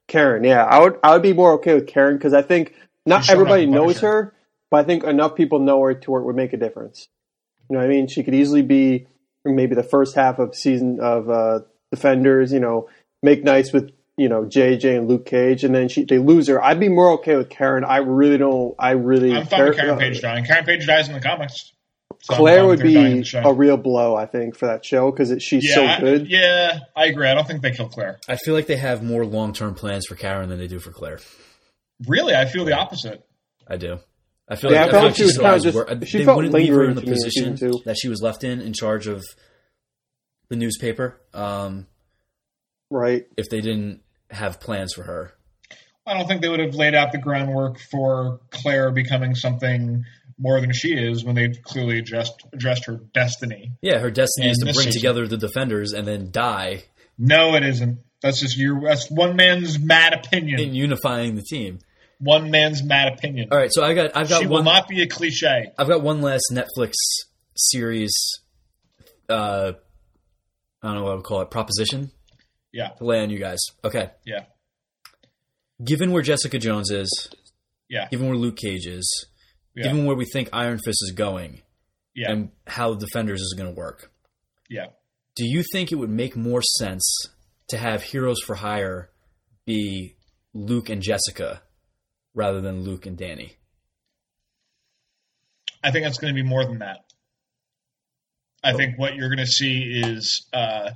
Karen, 0.08 0.44
yeah, 0.44 0.64
I 0.66 0.80
would 0.80 1.00
I 1.04 1.14
would 1.14 1.22
be 1.22 1.34
more 1.34 1.54
okay 1.54 1.76
with 1.76 1.88
Karen 1.88 2.18
because 2.18 2.34
I 2.34 2.42
think 2.42 2.74
not 3.06 3.30
everybody 3.30 3.66
knows 3.66 4.00
her, 4.02 4.34
but 4.70 4.78
I 4.82 4.84
think 4.84 5.04
enough 5.04 5.36
people 5.36 5.60
know 5.60 5.82
her 5.84 5.94
to 5.94 6.12
where 6.12 6.22
it 6.22 6.26
would 6.26 6.36
make 6.36 6.54
a 6.54 6.58
difference. 6.58 7.08
You 7.70 7.76
know 7.76 7.80
what 7.80 7.86
I 7.86 7.90
mean? 7.90 8.08
She 8.08 8.24
could 8.24 8.36
easily 8.36 8.62
be 8.64 9.08
maybe 9.46 9.76
the 9.76 9.84
first 9.84 10.16
half 10.16 10.40
of 10.40 10.56
season 10.56 11.00
of 11.02 11.30
uh, 11.30 11.60
Defenders. 11.92 12.52
You 12.54 12.60
know, 12.60 12.90
make 13.24 13.44
nice 13.44 13.72
with 13.74 13.92
you 14.18 14.30
know 14.30 14.44
JJ 14.44 14.98
and 14.98 15.08
Luke 15.08 15.26
Cage, 15.26 15.64
and 15.64 15.74
then 15.74 15.88
she 15.90 16.04
they 16.06 16.20
lose 16.20 16.48
her. 16.48 16.64
I'd 16.64 16.80
be 16.80 16.90
more 16.90 17.12
okay 17.14 17.36
with 17.36 17.50
Karen. 17.50 17.84
I 17.84 17.98
really 17.98 18.38
don't. 18.38 18.76
I 18.80 18.92
really 18.92 19.34
I'm 19.36 19.46
fine 19.46 19.66
with 19.68 19.76
Karen- 19.78 19.98
Karen 19.98 20.14
Page 20.14 20.22
dying. 20.22 20.46
Karen 20.46 20.66
Page 20.66 20.86
dies 20.88 21.08
in 21.08 21.14
the 21.14 21.22
comics. 21.22 21.72
So 22.24 22.36
Claire 22.36 22.68
would 22.68 22.84
with 22.84 22.94
her 22.94 23.02
dying 23.02 23.18
in 23.18 23.22
be 23.24 23.38
a 23.38 23.52
real 23.52 23.78
blow, 23.78 24.16
I 24.16 24.28
think, 24.28 24.56
for 24.56 24.68
that 24.68 24.86
show 24.86 25.10
because 25.12 25.42
she's 25.42 25.68
yeah, 25.68 25.74
so 25.74 25.86
I- 25.86 26.00
good. 26.00 26.30
yeah, 26.30 26.80
I 26.96 27.06
agree. 27.08 27.28
I 27.28 27.34
don't 27.34 27.48
think 27.48 27.64
they 27.64 27.72
kill 27.72 27.90
Claire. 27.90 28.20
I 28.28 28.36
feel 28.36 28.54
like 28.54 28.68
they 28.68 28.76
have 28.76 29.02
more 29.02 29.26
long 29.26 29.54
term 29.54 29.74
plans 29.74 30.06
for 30.06 30.14
Karen 30.16 30.48
than 30.50 30.60
they 30.60 30.68
do 30.68 30.78
for 30.78 30.92
Claire. 30.92 31.20
Really, 32.08 32.36
I 32.36 32.46
feel 32.46 32.64
the 32.66 32.74
opposite. 32.78 33.26
I 33.68 33.78
do. 33.78 34.00
I 34.52 34.56
feel 34.58 34.72
Yeah, 34.74 34.82
like, 34.82 34.88
I 34.90 34.92
felt 34.92 35.04
like 35.06 35.16
she 35.16 35.24
was 35.24 35.38
kinda 35.38 35.60
just- 35.60 35.76
work- 35.76 36.06
she 36.06 36.18
they 36.20 36.26
felt 36.26 36.36
wouldn't 36.36 36.54
leave 36.54 36.74
her 36.74 36.84
in 36.84 36.96
the 36.96 37.02
to 37.02 37.08
me 37.08 37.14
in 37.14 37.18
position 37.18 37.82
that 37.86 37.96
she 37.98 38.10
was 38.10 38.22
left 38.22 38.44
in, 38.44 38.60
in 38.60 38.74
charge 38.74 39.08
of 39.08 39.24
the 40.50 40.58
newspaper, 40.58 41.22
um, 41.34 41.88
Right? 42.90 43.26
if 43.38 43.50
they 43.50 43.62
didn't 43.62 44.02
have 44.30 44.60
plans 44.60 44.94
for 44.94 45.04
her. 45.04 45.34
I 46.06 46.16
don't 46.18 46.28
think 46.28 46.42
they 46.42 46.50
would 46.50 46.60
have 46.60 46.76
laid 46.76 46.94
out 46.96 47.14
the 47.14 47.18
groundwork 47.18 47.80
for 47.80 48.42
Claire 48.50 48.92
becoming 48.92 49.36
something 49.36 50.04
more 50.38 50.60
than 50.60 50.74
she 50.74 50.90
is 50.96 51.24
when 51.24 51.36
they 51.36 51.50
clearly 51.50 52.02
just 52.02 52.34
addressed 52.52 52.86
her 52.88 53.00
destiny. 53.14 53.72
Yeah, 53.82 54.00
her 54.00 54.12
destiny 54.12 54.50
is 54.50 54.58
to 54.58 54.66
bring 54.66 54.76
season- 54.76 54.92
together 54.94 55.28
the 55.28 55.38
defenders 55.38 55.94
and 55.94 56.06
then 56.06 56.30
die 56.32 56.84
No, 57.18 57.56
it 57.56 57.64
isn't. 57.64 58.00
That's 58.22 58.40
just 58.42 58.58
your. 58.58 58.82
That's 58.82 59.10
one 59.12 59.36
man's 59.36 59.80
mad 59.80 60.14
opinion. 60.14 60.60
in 60.60 60.74
unifying 60.74 61.36
the 61.36 61.42
team. 61.44 61.80
One 62.22 62.52
man's 62.52 62.84
mad 62.84 63.12
opinion. 63.14 63.50
All 63.52 63.58
right, 63.58 63.72
so 63.74 63.84
I 63.84 63.94
got 63.94 64.16
I've 64.16 64.30
got 64.30 64.42
she 64.42 64.48
will 64.48 64.64
not 64.64 64.88
be 64.88 65.02
a 65.02 65.08
cliche. 65.08 65.72
I've 65.78 65.88
got 65.88 66.02
one 66.02 66.22
last 66.22 66.52
Netflix 66.52 66.94
series. 67.56 68.14
Uh, 69.28 69.74
I 70.84 70.88
don't 70.88 70.96
know 70.98 71.04
what 71.04 71.12
I 71.12 71.16
would 71.16 71.24
call 71.24 71.42
it. 71.42 71.50
Proposition 71.50 72.12
Yeah, 72.72 72.90
to 72.90 73.06
lay 73.06 73.22
on 73.22 73.30
you 73.30 73.40
guys. 73.40 73.60
Okay, 73.84 74.12
yeah, 74.26 74.46
given 75.84 76.12
where 76.12 76.22
Jessica 76.22 76.60
Jones 76.60 76.92
is, 76.92 77.30
yeah, 77.90 78.08
given 78.10 78.28
where 78.28 78.38
Luke 78.38 78.58
Cage 78.58 78.86
is, 78.86 79.28
yeah, 79.76 79.84
given 79.84 80.06
where 80.06 80.16
we 80.16 80.26
think 80.26 80.50
Iron 80.54 80.78
Fist 80.78 81.00
is 81.02 81.14
going, 81.16 81.62
yeah, 82.14 82.32
and 82.32 82.52
how 82.68 82.94
Defenders 82.94 83.42
is 83.42 83.56
going 83.58 83.74
to 83.74 83.76
work, 83.76 84.12
yeah. 84.70 84.88
do 85.36 85.46
you 85.46 85.64
think 85.72 85.92
it 85.92 85.96
would 85.96 86.10
make 86.10 86.36
more 86.36 86.62
sense 86.80 87.04
to 87.70 87.78
have 87.78 88.04
Heroes 88.04 88.42
for 88.46 88.56
Hire 88.56 89.10
be 89.66 90.16
Luke 90.54 90.90
and 90.90 91.02
Jessica 91.02 91.62
rather 92.34 92.62
than 92.62 92.84
Luke 92.84 93.06
and 93.06 93.18
Danny? 93.18 93.58
I 95.84 95.92
think 95.92 96.06
that's 96.06 96.20
going 96.20 96.34
to 96.34 96.42
be 96.42 96.48
more 96.48 96.64
than 96.64 96.80
that. 96.80 97.00
I 98.64 98.74
think 98.74 99.00
what 99.00 99.16
you're 99.16 99.30
going 99.30 99.40
to 99.40 99.48
see 99.48 100.02
is 100.04 100.46
uh, 100.54 100.92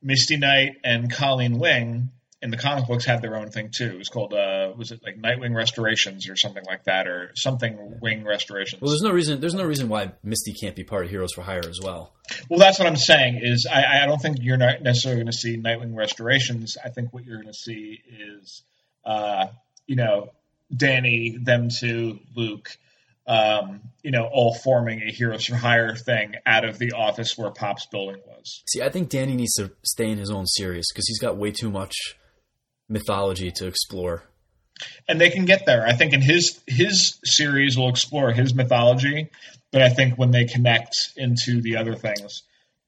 Misty 0.00 0.36
Knight 0.36 0.76
and 0.84 1.12
Colleen 1.12 1.58
Wing 1.58 2.10
in 2.40 2.50
the 2.50 2.56
comic 2.56 2.86
books 2.86 3.04
had 3.04 3.20
their 3.20 3.36
own 3.36 3.50
thing 3.50 3.70
too. 3.76 3.86
It 3.86 3.98
was 3.98 4.08
called 4.08 4.32
uh, 4.32 4.72
was 4.76 4.92
it 4.92 5.00
like 5.02 5.20
Nightwing 5.20 5.54
Restorations 5.54 6.28
or 6.28 6.36
something 6.36 6.62
like 6.64 6.84
that, 6.84 7.08
or 7.08 7.32
something 7.34 7.98
Wing 8.00 8.24
Restorations. 8.24 8.80
Well, 8.80 8.90
there's 8.90 9.02
no 9.02 9.10
reason. 9.10 9.40
There's 9.40 9.54
no 9.54 9.64
reason 9.64 9.88
why 9.88 10.12
Misty 10.22 10.52
can't 10.52 10.76
be 10.76 10.84
part 10.84 11.04
of 11.04 11.10
Heroes 11.10 11.32
for 11.32 11.42
Hire 11.42 11.68
as 11.68 11.80
well. 11.82 12.14
Well, 12.48 12.60
that's 12.60 12.78
what 12.78 12.86
I'm 12.86 12.96
saying. 12.96 13.40
Is 13.42 13.66
I, 13.70 14.04
I 14.04 14.06
don't 14.06 14.22
think 14.22 14.38
you're 14.40 14.56
not 14.56 14.82
necessarily 14.82 15.22
going 15.22 15.32
to 15.32 15.36
see 15.36 15.56
Nightwing 15.56 15.96
restorations. 15.96 16.76
I 16.82 16.90
think 16.90 17.12
what 17.12 17.24
you're 17.24 17.42
going 17.42 17.52
to 17.52 17.58
see 17.58 17.98
is, 18.08 18.62
uh, 19.04 19.46
you 19.88 19.96
know, 19.96 20.30
Danny, 20.74 21.38
them 21.40 21.68
two, 21.70 22.20
Luke, 22.34 22.68
um, 23.26 23.80
you 24.02 24.10
know, 24.10 24.28
all 24.32 24.54
forming 24.54 25.02
a 25.02 25.12
Heroes 25.12 25.44
for 25.44 25.54
Hire 25.54 25.94
thing 25.94 26.34
out 26.46 26.64
of 26.64 26.78
the 26.78 26.92
office 26.92 27.36
where 27.36 27.50
Pop's 27.50 27.86
building 27.86 28.20
was. 28.26 28.62
See, 28.66 28.82
I 28.82 28.88
think 28.88 29.10
Danny 29.10 29.34
needs 29.34 29.54
to 29.54 29.70
stay 29.84 30.10
in 30.10 30.18
his 30.18 30.30
own 30.30 30.46
series 30.46 30.86
because 30.90 31.06
he's 31.06 31.18
got 31.18 31.36
way 31.36 31.50
too 31.50 31.70
much 31.70 31.94
mythology 32.88 33.50
to 33.52 33.66
explore. 33.66 34.24
And 35.08 35.20
they 35.20 35.30
can 35.30 35.44
get 35.44 35.66
there. 35.66 35.86
I 35.86 35.92
think 35.92 36.12
in 36.12 36.22
his 36.22 36.60
his 36.66 37.18
series 37.24 37.76
will 37.76 37.88
explore 37.88 38.30
his 38.32 38.54
mythology, 38.54 39.28
but 39.72 39.82
I 39.82 39.88
think 39.88 40.16
when 40.16 40.30
they 40.30 40.44
connect 40.44 41.12
into 41.16 41.60
the 41.60 41.76
other 41.76 41.94
things, 41.94 42.42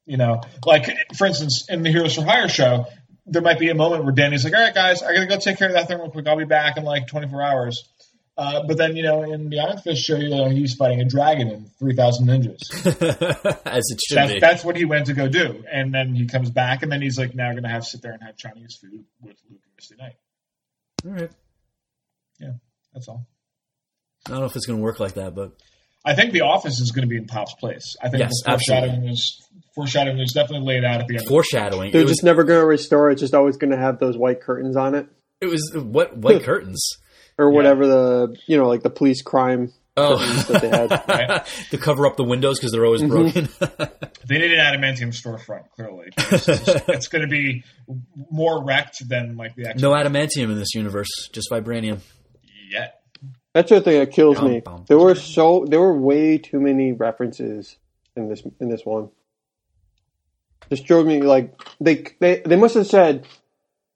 you 0.06 0.16
know, 0.16 0.40
like 0.64 0.88
for 1.16 1.26
instance, 1.26 1.66
in 1.68 1.82
the 1.82 1.90
Heroes 1.90 2.14
for 2.14 2.22
Hire 2.22 2.48
show, 2.48 2.86
there 3.30 3.42
might 3.42 3.58
be 3.58 3.70
a 3.70 3.74
moment 3.74 4.04
where 4.04 4.12
Danny's 4.12 4.44
like, 4.44 4.54
"All 4.54 4.60
right, 4.60 4.74
guys, 4.74 5.02
I 5.02 5.14
gotta 5.14 5.26
go 5.26 5.38
take 5.38 5.56
care 5.58 5.68
of 5.68 5.74
that 5.74 5.88
thing 5.88 5.98
real 5.98 6.10
quick. 6.10 6.26
I'll 6.26 6.36
be 6.36 6.44
back 6.44 6.76
in 6.76 6.84
like 6.84 7.06
24 7.06 7.42
hours." 7.42 7.88
Uh, 8.36 8.62
but 8.66 8.78
then, 8.78 8.96
you 8.96 9.02
know, 9.02 9.22
in 9.22 9.50
the 9.50 9.60
Iron 9.60 9.76
Fist 9.76 10.02
show, 10.02 10.16
you 10.16 10.30
know, 10.30 10.48
he's 10.48 10.74
fighting 10.74 11.00
a 11.00 11.04
dragon 11.04 11.48
and 11.48 11.70
3,000 11.78 12.26
ninjas. 12.26 12.70
As 13.66 13.84
it 13.90 14.00
should 14.00 14.16
That's, 14.16 14.32
be. 14.32 14.40
that's 14.40 14.64
what 14.64 14.76
he 14.76 14.86
went 14.86 15.06
to 15.06 15.12
go 15.12 15.28
do. 15.28 15.62
And 15.70 15.92
then 15.92 16.14
he 16.14 16.24
comes 16.26 16.48
back, 16.48 16.82
and 16.82 16.90
then 16.90 17.02
he's 17.02 17.18
like, 17.18 17.34
now 17.34 17.50
going 17.50 17.64
to 17.64 17.68
have 17.68 17.82
to 17.82 17.88
sit 17.88 18.00
there 18.00 18.12
and 18.12 18.22
have 18.22 18.38
Chinese 18.38 18.78
food 18.80 19.04
with 19.20 19.36
Luke 19.50 19.60
and 19.62 19.72
Misty 19.76 19.96
Knight. 19.96 20.14
All 21.04 21.10
right. 21.10 21.30
Yeah, 22.38 22.52
that's 22.94 23.08
all. 23.08 23.26
I 24.26 24.30
don't 24.30 24.40
know 24.40 24.46
if 24.46 24.56
it's 24.56 24.64
going 24.64 24.78
to 24.78 24.82
work 24.82 25.00
like 25.00 25.14
that, 25.14 25.34
but 25.34 25.52
I 26.04 26.14
think 26.14 26.32
the 26.32 26.42
office 26.42 26.80
is 26.80 26.92
going 26.92 27.02
to 27.02 27.08
be 27.08 27.16
in 27.16 27.26
Pop's 27.26 27.54
place. 27.54 27.96
I 28.02 28.08
think 28.08 28.20
Yes, 28.20 28.32
the 28.44 28.50
foreshadowing 28.52 29.08
is 29.08 29.48
foreshadowing 29.74 30.18
is 30.18 30.32
definitely 30.32 30.66
laid 30.66 30.84
out 30.84 31.00
at 31.00 31.06
the 31.06 31.16
end. 31.18 31.26
foreshadowing. 31.26 31.92
They're 31.92 32.02
was, 32.02 32.12
just 32.12 32.24
never 32.24 32.44
going 32.44 32.60
to 32.60 32.66
restore 32.66 33.10
it. 33.10 33.14
It's 33.14 33.20
just 33.20 33.34
always 33.34 33.56
going 33.56 33.70
to 33.70 33.76
have 33.78 33.98
those 33.98 34.16
white 34.16 34.40
curtains 34.40 34.76
on 34.76 34.94
it, 34.94 35.06
it 35.40 35.46
was 35.46 35.72
what 35.74 36.16
white 36.16 36.42
curtains. 36.44 36.96
or 37.38 37.50
whatever 37.50 37.86
the 37.86 38.36
you 38.46 38.56
know 38.56 38.66
like 38.68 38.82
the 38.82 38.90
police 38.90 39.22
crime. 39.22 39.72
Oh, 39.96 40.16
that 40.16 40.62
they 40.62 40.68
had. 40.68 40.90
Right. 41.08 41.46
to 41.70 41.76
cover 41.78 42.06
up 42.06 42.16
the 42.16 42.24
windows 42.24 42.58
because 42.58 42.72
they're 42.72 42.86
always 42.86 43.02
mm-hmm. 43.02 43.66
broken. 43.66 43.88
They 44.26 44.38
need 44.38 44.52
an 44.52 44.60
adamantium 44.60 45.08
storefront. 45.08 45.68
Clearly, 45.70 46.10
it's, 46.16 46.46
just- 46.46 46.88
it's 46.88 47.08
going 47.08 47.22
to 47.22 47.28
be 47.28 47.64
more 48.30 48.64
wrecked 48.64 49.06
than 49.08 49.36
like 49.36 49.56
the 49.56 49.66
X. 49.70 49.80
no 49.82 49.90
adamantium 49.90 50.44
in 50.44 50.56
this 50.56 50.74
universe, 50.74 51.08
just 51.32 51.50
vibranium. 51.50 51.98
yet. 52.70 52.99
That's 53.54 53.70
the 53.70 53.80
thing 53.80 53.98
that 53.98 54.12
kills 54.12 54.38
Bum, 54.38 54.48
me. 54.50 54.60
bum. 54.60 54.84
There 54.88 54.98
were 54.98 55.14
so 55.14 55.64
there 55.68 55.80
were 55.80 55.96
way 55.96 56.38
too 56.38 56.60
many 56.60 56.92
references 56.92 57.76
in 58.16 58.28
this 58.28 58.42
in 58.60 58.68
this 58.68 58.84
one. 58.84 59.10
Just 60.70 60.84
drove 60.86 61.06
me 61.06 61.20
like 61.22 61.60
they 61.80 62.06
they 62.20 62.42
they 62.44 62.56
must 62.56 62.74
have 62.76 62.86
said 62.86 63.26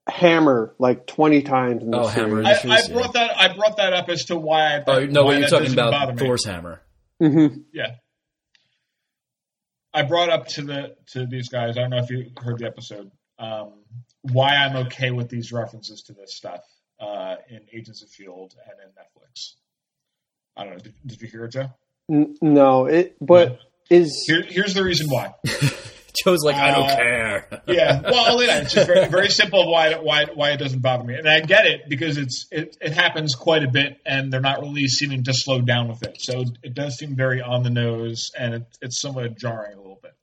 Hammer 0.08 0.74
like 0.78 1.06
twenty 1.06 1.42
times 1.42 1.82
in 1.84 1.92
the 1.92 1.98
Oh, 1.98 2.06
Hammer. 2.08 2.42
I, 2.44 2.58
I 2.64 2.88
brought 2.92 3.12
that. 3.12 3.40
I 3.40 3.54
brought 3.54 3.76
that 3.76 3.92
up 3.92 4.08
as 4.08 4.24
to 4.26 4.36
why. 4.36 4.78
I, 4.78 4.82
Oh 4.86 5.06
no, 5.06 5.22
why 5.22 5.26
what 5.34 5.38
you're 5.38 5.48
talking 5.48 5.74
doesn't 5.74 5.78
about 5.78 6.14
me. 6.16 6.18
Thor's 6.26 6.44
hammer. 6.44 6.82
hmm 7.20 7.46
Yeah. 7.72 7.94
I 9.92 10.02
brought 10.02 10.30
up 10.30 10.48
to 10.48 10.62
the 10.62 10.96
to 11.12 11.26
these 11.26 11.48
guys. 11.48 11.76
I 11.78 11.82
don't 11.82 11.90
know 11.90 11.98
if 11.98 12.10
you 12.10 12.32
heard 12.36 12.58
the 12.58 12.66
episode. 12.66 13.12
Um, 13.38 13.74
why 14.22 14.56
I'm 14.56 14.74
okay 14.86 15.12
with 15.12 15.28
these 15.28 15.52
references 15.52 16.02
to 16.02 16.12
this 16.12 16.34
stuff 16.34 16.60
uh, 17.04 17.36
in 17.50 17.60
Agents 17.72 18.02
of 18.02 18.10
Shield 18.10 18.54
and 18.64 18.74
in 18.80 18.88
Netflix. 18.90 19.54
I 20.56 20.64
don't 20.64 20.74
know. 20.74 20.78
Did, 20.78 20.94
did 21.06 21.22
you 21.22 21.28
hear 21.28 21.44
it, 21.44 21.52
Joe? 21.52 21.70
N- 22.10 22.36
no, 22.40 22.86
it 22.86 23.16
but 23.20 23.58
is 23.90 24.24
Here, 24.26 24.42
here's 24.42 24.74
the 24.74 24.84
reason 24.84 25.08
why. 25.10 25.34
Joe's 26.24 26.44
like, 26.44 26.54
I 26.54 26.70
don't 26.70 26.90
Uh, 26.90 26.96
care. 26.96 27.62
Yeah, 27.66 28.02
well, 28.02 28.40
you 28.40 28.46
know, 28.46 28.58
it's 28.58 28.72
just 28.72 28.86
very, 28.86 29.08
very 29.08 29.30
simple 29.30 29.70
why 29.70 29.94
why 29.94 30.26
why 30.32 30.50
it 30.52 30.58
doesn't 30.58 30.80
bother 30.80 31.02
me, 31.02 31.14
and 31.14 31.28
I 31.28 31.40
get 31.40 31.66
it 31.66 31.88
because 31.88 32.18
it's 32.18 32.46
it, 32.52 32.76
it 32.80 32.92
happens 32.92 33.34
quite 33.34 33.64
a 33.64 33.68
bit, 33.68 33.98
and 34.06 34.32
they're 34.32 34.40
not 34.40 34.60
really 34.60 34.86
seeming 34.86 35.24
to 35.24 35.32
slow 35.34 35.60
down 35.60 35.88
with 35.88 36.02
it. 36.04 36.18
So 36.20 36.44
it 36.62 36.74
does 36.74 36.94
seem 36.96 37.16
very 37.16 37.40
on 37.42 37.62
the 37.64 37.70
nose, 37.70 38.30
and 38.38 38.54
it, 38.54 38.62
it's 38.80 39.00
somewhat 39.00 39.36
jarring 39.38 39.74
a 39.74 39.80
little 39.80 39.98
bit. 40.00 40.14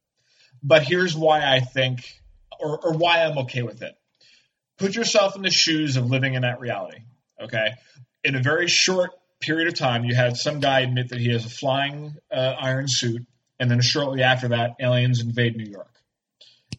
But 0.63 0.83
here's 0.83 1.15
why 1.17 1.41
I 1.43 1.59
think, 1.59 2.05
or, 2.59 2.79
or 2.85 2.93
why 2.93 3.23
I'm 3.23 3.37
okay 3.39 3.63
with 3.63 3.81
it. 3.81 3.95
Put 4.81 4.95
yourself 4.95 5.35
in 5.35 5.41
the 5.41 5.51
shoes 5.51 5.97
of 5.97 6.09
living 6.09 6.33
in 6.33 6.41
that 6.41 6.59
reality. 6.59 6.99
Okay, 7.41 7.69
in 8.23 8.35
a 8.35 8.41
very 8.41 8.67
short 8.67 9.11
period 9.39 9.67
of 9.67 9.75
time, 9.75 10.05
you 10.05 10.13
had 10.13 10.37
some 10.37 10.59
guy 10.59 10.81
admit 10.81 11.09
that 11.09 11.19
he 11.19 11.31
has 11.31 11.45
a 11.45 11.49
flying 11.49 12.15
uh, 12.31 12.35
iron 12.59 12.85
suit, 12.87 13.25
and 13.59 13.71
then 13.71 13.81
shortly 13.81 14.21
after 14.21 14.49
that, 14.49 14.75
aliens 14.79 15.21
invade 15.21 15.55
New 15.55 15.69
York 15.71 15.91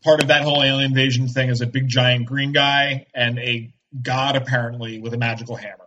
part 0.03 0.21
of 0.21 0.29
that 0.29 0.43
whole 0.43 0.63
alien 0.63 0.91
invasion 0.91 1.29
thing 1.29 1.49
is 1.49 1.61
a 1.61 1.67
big 1.67 1.89
giant 1.89 2.27
green 2.27 2.53
guy 2.53 3.07
and 3.15 3.39
a 3.39 3.73
god 4.01 4.37
apparently 4.37 5.01
with 5.01 5.15
a 5.15 5.19
magical 5.19 5.57
hammer. 5.57 5.79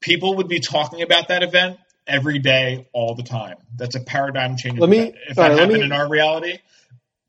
People 0.00 0.36
would 0.36 0.48
be 0.48 0.60
talking 0.60 1.02
about 1.02 1.28
that 1.28 1.42
event 1.42 1.78
every 2.06 2.38
day, 2.38 2.88
all 2.92 3.14
the 3.14 3.22
time. 3.22 3.56
That's 3.76 3.94
a 3.94 4.00
paradigm 4.00 4.56
change. 4.56 4.78
Let 4.78 4.90
me- 4.90 5.12
If 5.28 5.36
that 5.36 5.52
happened 5.52 5.72
me- 5.74 5.82
in 5.82 5.92
our 5.92 6.08
reality, 6.08 6.58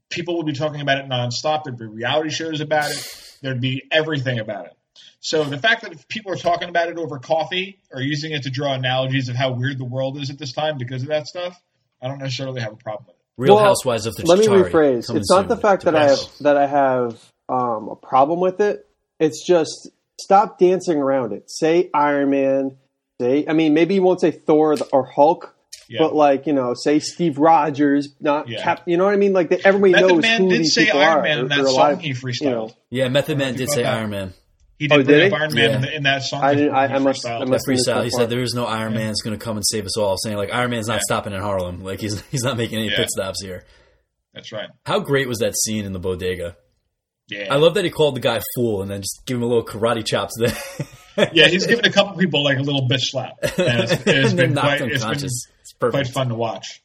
people 0.09 0.37
would 0.37 0.45
be 0.45 0.53
talking 0.53 0.81
about 0.81 0.97
it 0.99 1.05
nonstop. 1.07 1.63
There'd 1.63 1.77
be 1.77 1.85
reality 1.85 2.29
shows 2.29 2.61
about 2.61 2.91
it. 2.91 3.30
There'd 3.41 3.61
be 3.61 3.83
everything 3.91 4.39
about 4.39 4.65
it. 4.65 4.73
So 5.19 5.43
the 5.43 5.57
fact 5.57 5.83
that 5.83 6.07
people 6.07 6.31
are 6.31 6.37
talking 6.37 6.69
about 6.69 6.89
it 6.89 6.97
over 6.97 7.19
coffee 7.19 7.79
or 7.91 8.01
using 8.01 8.31
it 8.31 8.43
to 8.43 8.49
draw 8.49 8.73
analogies 8.73 9.29
of 9.29 9.35
how 9.35 9.51
weird 9.51 9.77
the 9.77 9.85
world 9.85 10.17
is 10.19 10.29
at 10.29 10.39
this 10.39 10.51
time 10.51 10.77
because 10.77 11.03
of 11.03 11.09
that 11.09 11.27
stuff, 11.27 11.61
I 12.01 12.07
don't 12.07 12.19
necessarily 12.19 12.61
have 12.61 12.73
a 12.73 12.77
problem 12.77 13.05
with 13.07 13.15
it. 13.15 13.21
Real 13.37 13.55
Well, 13.55 13.63
Housewives 13.63 14.07
of 14.07 14.15
the 14.15 14.25
let 14.25 14.39
me 14.39 14.47
rephrase. 14.47 15.15
It's 15.15 15.29
not 15.29 15.47
the 15.47 15.57
fact 15.57 15.83
to 15.83 15.91
that 15.91 15.95
I 15.95 16.09
have 16.09 16.19
that 16.41 16.57
I 16.57 16.67
have 16.67 17.31
um, 17.47 17.89
a 17.89 17.95
problem 17.95 18.39
with 18.39 18.59
it. 18.59 18.87
It's 19.19 19.45
just 19.45 19.89
stop 20.19 20.57
dancing 20.59 20.97
around 20.97 21.33
it. 21.33 21.49
Say 21.49 21.89
Iron 21.93 22.31
Man. 22.31 22.77
Say 23.19 23.45
I 23.47 23.53
mean 23.53 23.73
maybe 23.73 23.95
you 23.95 24.01
won't 24.01 24.19
say 24.21 24.31
Thor 24.31 24.75
or 24.91 25.05
Hulk, 25.05 25.50
Yeah. 25.91 25.99
but 25.99 26.15
like 26.15 26.47
you 26.47 26.53
know 26.53 26.73
say 26.73 26.99
Steve 26.99 27.37
Rogers, 27.37 28.09
not 28.21 28.47
Yeah. 28.47 28.63
Cap. 28.63 28.83
You 28.87 28.95
know 28.97 29.03
what 29.05 29.13
I 29.13 29.17
mean? 29.17 29.33
Like 29.33 29.49
they, 29.49 29.57
everybody 29.63 29.91
Method 29.91 30.07
knows 30.07 30.21
Man 30.21 30.41
who 30.41 30.49
did 30.49 30.59
these 30.61 30.73
say 30.73 30.85
people 30.85 31.01
Iron 31.01 31.17
are. 31.17 31.21
Man 31.23 31.37
in 31.39 31.45
or- 31.45 31.49
that 31.49 31.59
or 31.59 31.65
a 31.67 31.69
song 31.71 31.99
he 31.99 32.11
freestyled. 32.11 32.41
you 32.41 32.49
know. 32.49 32.71
Yeah, 32.89 33.07
Method 33.09 33.37
Man 33.37 33.55
did 33.55 33.69
say 33.69 33.83
that. 33.83 33.93
Iron 33.97 34.09
Man. 34.09 34.33
He 34.79 34.87
Oh, 34.89 34.97
did 34.97 35.07
did 35.07 35.31
he? 35.31 35.37
Iron 35.37 35.53
Man 35.53 35.69
Yeah. 35.69 35.75
in, 35.75 35.81
the, 35.81 35.95
in 35.97 36.03
that 36.03 36.23
song. 36.23 36.41
I 36.43 36.55
didn't- 36.55 36.73
I- 36.73 36.87
He 36.87 36.93
I 36.95 36.97
must- 36.99 37.25
I 37.27 37.43
must- 37.45 37.67
freestyle. 37.67 38.03
He 38.03 38.09
said 38.09 38.29
there 38.29 38.41
is 38.41 38.53
no 38.55 38.65
Iron 38.65 38.93
Man's 38.93 39.21
going 39.21 39.37
to 39.37 39.43
come 39.43 39.57
and 39.57 39.65
save 39.67 39.85
us 39.85 39.97
all. 39.97 40.15
Saying 40.17 40.37
like 40.37 40.51
Iron 40.53 40.71
Man's 40.71 40.87
not 40.87 40.95
Yeah. 40.95 40.99
stopping 41.03 41.33
in 41.33 41.41
Harlem. 41.41 41.83
Like 41.83 41.99
he's 41.99 42.21
he's 42.31 42.43
not 42.43 42.57
making 42.57 42.79
any 42.79 42.89
Yeah. 42.89 42.95
pit 42.97 43.09
stops 43.09 43.43
here. 43.43 43.63
That's 44.33 44.51
right. 44.53 44.69
How 44.85 44.99
great 44.99 45.27
was 45.27 45.39
that 45.39 45.55
scene 45.57 45.83
in 45.85 45.91
the 45.91 45.99
bodega? 45.99 46.55
Yeah. 47.27 47.53
I 47.53 47.57
love 47.57 47.73
that 47.75 47.83
he 47.83 47.91
called 47.91 48.15
the 48.15 48.21
guy 48.21 48.41
fool 48.55 48.81
and 48.81 48.89
then 48.89 49.01
just 49.01 49.21
give 49.25 49.37
him 49.37 49.43
a 49.43 49.45
little 49.45 49.63
karate 49.65 50.05
chops 50.05 50.33
there. 50.39 50.55
yeah, 51.33 51.47
he's 51.47 51.67
given 51.67 51.85
a 51.85 51.91
couple 51.91 52.17
people 52.17 52.43
like 52.43 52.57
a 52.57 52.61
little 52.61 52.87
bitch 52.87 53.09
slap. 53.09 53.33
And 53.57 53.83
it's, 53.83 53.91
it's 54.05 54.29
and 54.29 54.37
been 54.37 54.53
quite, 54.55 54.81
it's 54.81 54.81
been 54.81 54.93
unconscious. 55.01 55.47
It's 55.61 55.73
quite 55.73 56.07
fun 56.07 56.29
to 56.29 56.35
watch. 56.35 56.81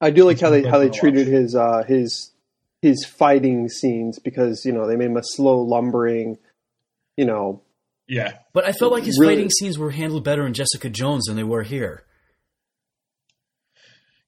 I 0.00 0.10
do 0.10 0.24
like 0.24 0.40
how 0.40 0.50
they 0.50 0.62
how 0.62 0.78
they 0.78 0.90
treated 0.90 1.26
watch. 1.26 1.32
his 1.34 1.54
uh, 1.54 1.82
his 1.86 2.32
his 2.82 3.04
fighting 3.06 3.68
scenes 3.68 4.18
because 4.18 4.64
you 4.64 4.72
know 4.72 4.86
they 4.86 4.96
made 4.96 5.06
him 5.06 5.16
a 5.16 5.22
slow 5.22 5.60
lumbering, 5.62 6.38
you 7.16 7.24
know. 7.24 7.62
Yeah. 8.08 8.34
But 8.52 8.64
I 8.64 8.72
felt 8.72 8.92
like 8.92 9.04
his 9.04 9.18
Really- 9.18 9.34
fighting 9.34 9.50
scenes 9.50 9.78
were 9.78 9.90
handled 9.90 10.22
better 10.24 10.46
in 10.46 10.52
Jessica 10.54 10.88
Jones 10.90 11.24
than 11.26 11.36
they 11.36 11.42
were 11.42 11.62
here. 11.64 12.04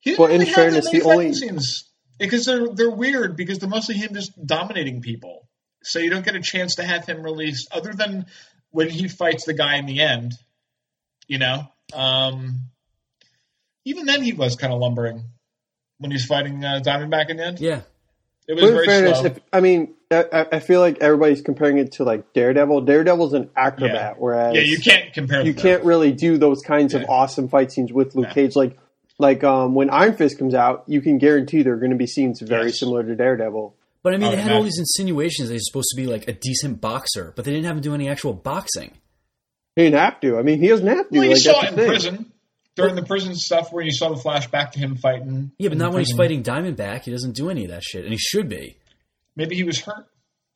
He 0.00 0.14
Well, 0.16 0.28
didn't 0.28 0.48
in 0.48 0.54
fairness, 0.54 0.84
that 0.86 0.92
many 0.92 1.04
the 1.04 1.10
only- 1.10 1.34
scenes 1.34 1.90
because 2.18 2.44
they're 2.44 2.68
they're 2.68 2.90
weird 2.90 3.36
because 3.36 3.58
they're 3.58 3.68
mostly 3.68 3.96
him 3.96 4.14
just 4.14 4.32
dominating 4.46 5.00
people. 5.02 5.48
So 5.82 5.98
you 6.00 6.10
don't 6.10 6.24
get 6.24 6.34
a 6.34 6.40
chance 6.40 6.76
to 6.76 6.82
have 6.82 7.06
him 7.06 7.22
released 7.22 7.68
other 7.70 7.92
than 7.92 8.26
when 8.70 8.88
he 8.90 9.08
fights 9.08 9.44
the 9.44 9.54
guy 9.54 9.76
in 9.76 9.86
the 9.86 10.00
end. 10.00 10.32
You 11.26 11.38
know, 11.38 11.68
um, 11.92 12.60
even 13.84 14.06
then 14.06 14.22
he 14.22 14.32
was 14.32 14.56
kind 14.56 14.72
of 14.72 14.80
lumbering 14.80 15.24
when 15.98 16.10
he's 16.10 16.24
fighting 16.24 16.64
uh, 16.64 16.80
Diamondback 16.84 17.28
in 17.28 17.36
the 17.36 17.46
end. 17.46 17.60
Yeah. 17.60 17.82
It 18.46 18.54
was 18.54 18.62
But 18.64 18.70
very 18.72 18.86
fairness, 18.86 19.18
slow. 19.18 19.26
if, 19.26 19.40
I 19.52 19.60
mean, 19.60 19.94
I, 20.10 20.24
I- 20.32 20.46
I 20.52 20.58
feel 20.60 20.80
like 20.80 20.98
everybody's 21.02 21.42
comparing 21.42 21.76
it 21.76 21.92
to 21.92 22.04
like 22.04 22.32
Daredevil. 22.32 22.80
Daredevil's 22.82 23.34
an 23.34 23.50
acrobat, 23.54 23.92
Yeah. 23.94 24.14
whereas 24.16 24.54
yeah, 24.54 24.62
you 24.62 24.78
can't 24.78 25.12
compare. 25.12 25.44
you 25.44 25.52
them. 25.52 25.62
can't 25.62 25.84
really 25.84 26.12
do 26.12 26.38
those 26.38 26.62
kinds 26.62 26.94
of 26.94 27.04
awesome 27.10 27.48
fight 27.50 27.70
scenes 27.70 27.92
with 27.92 28.14
Luke 28.14 28.28
Yeah. 28.28 28.32
Cage. 28.34 28.56
Like, 28.56 28.78
like 29.18 29.44
um, 29.44 29.74
when 29.74 29.90
Iron 29.90 30.14
Fist 30.16 30.38
comes 30.38 30.54
out, 30.54 30.84
you 30.86 31.02
can 31.02 31.18
guarantee 31.18 31.62
there 31.62 31.74
are 31.74 31.78
going 31.78 31.90
to 31.90 31.96
be 31.98 32.06
scenes 32.06 32.40
very 32.40 32.66
Yes. 32.68 32.80
similar 32.80 33.02
to 33.02 33.14
Daredevil. 33.14 33.74
But 34.08 34.14
I 34.14 34.16
mean, 34.16 34.28
Oh, 34.28 34.30
they 34.36 34.40
had 34.40 34.52
all 34.52 34.62
these 34.62 34.78
insinuations 34.78 35.48
that 35.48 35.54
he's 35.54 35.66
supposed 35.66 35.88
to 35.90 35.96
be 36.00 36.06
like 36.06 36.26
a 36.28 36.32
decent 36.32 36.80
boxer, 36.80 37.34
but 37.36 37.44
they 37.44 37.50
didn't 37.50 37.66
have 37.66 37.76
him 37.76 37.82
do 37.82 37.94
any 37.94 38.08
actual 38.08 38.32
boxing. 38.32 38.92
He 39.76 39.82
didn't 39.82 39.98
have 40.00 40.18
to. 40.20 40.38
I 40.38 40.42
mean, 40.42 40.62
he 40.62 40.68
doesn't 40.68 40.86
have 40.86 41.10
to. 41.10 41.18
Well, 41.18 41.24
you 41.24 41.34
like, 41.34 41.38
saw 41.42 41.60
it 41.62 41.68
in 41.68 41.74
thing. 41.74 41.88
prison 41.88 42.32
during 42.74 42.94
the 42.94 43.02
prison 43.02 43.34
stuff 43.34 43.70
where 43.70 43.84
you 43.84 43.92
saw 43.92 44.08
the 44.08 44.20
flashback 44.20 44.70
to 44.72 44.78
him 44.78 44.96
fighting. 44.96 45.52
Yeah, 45.58 45.68
but 45.68 45.76
not 45.76 45.92
when 45.92 45.98
he's 46.00 46.14
prison. 46.14 46.42
fighting 46.42 46.42
Diamondback. 46.42 47.02
He 47.02 47.10
doesn't 47.10 47.32
do 47.36 47.50
any 47.50 47.64
of 47.64 47.70
that 47.70 47.82
shit, 47.82 48.04
and 48.04 48.12
he 48.12 48.18
should 48.18 48.48
be. 48.48 48.78
Maybe 49.36 49.56
he 49.56 49.64
was 49.64 49.78
hurt. 49.80 50.06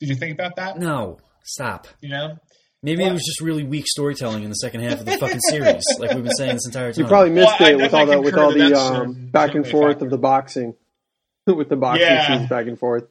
Did 0.01 0.09
you 0.09 0.15
think 0.17 0.33
about 0.33 0.57
that? 0.57 0.79
No, 0.79 1.19
stop. 1.45 1.89
You 2.01 2.09
know, 2.09 2.39
Maybe 2.83 3.05
it 3.05 3.13
was 3.13 3.23
just 3.25 3.41
really 3.41 3.63
weak 3.65 3.87
storytelling 3.87 4.43
in 4.43 4.49
the 4.49 4.57
second 4.57 4.81
half 4.81 4.99
of 4.99 5.05
the 5.07 5.17
fucking 5.19 5.41
series, 5.51 5.85
like 6.01 6.13
we've 6.15 6.25
been 6.25 6.35
saying 6.35 6.55
this 6.55 6.67
entire 6.67 6.93
time. 6.93 7.03
You 7.05 7.09
probably 7.09 7.31
missed 7.31 7.61
Well, 7.61 7.69
it 7.69 7.77
with 7.77 7.95
all 7.95 8.07
the 8.07 8.21
with 8.21 8.35
all 8.35 8.51
concur 8.51 8.59
the 8.65 8.71
that 8.71 8.75
that's 8.75 8.99
um, 8.99 9.27
back 9.31 9.55
and 9.55 9.65
forth 9.69 9.93
factor. 9.93 10.07
of 10.07 10.11
the 10.11 10.19
boxing, 10.19 10.75
with 11.47 11.69
the 11.69 11.77
boxing 11.77 12.07
Yeah. 12.09 12.27
scenes 12.39 12.49
back 12.49 12.67
and 12.67 12.77
forth 12.79 13.05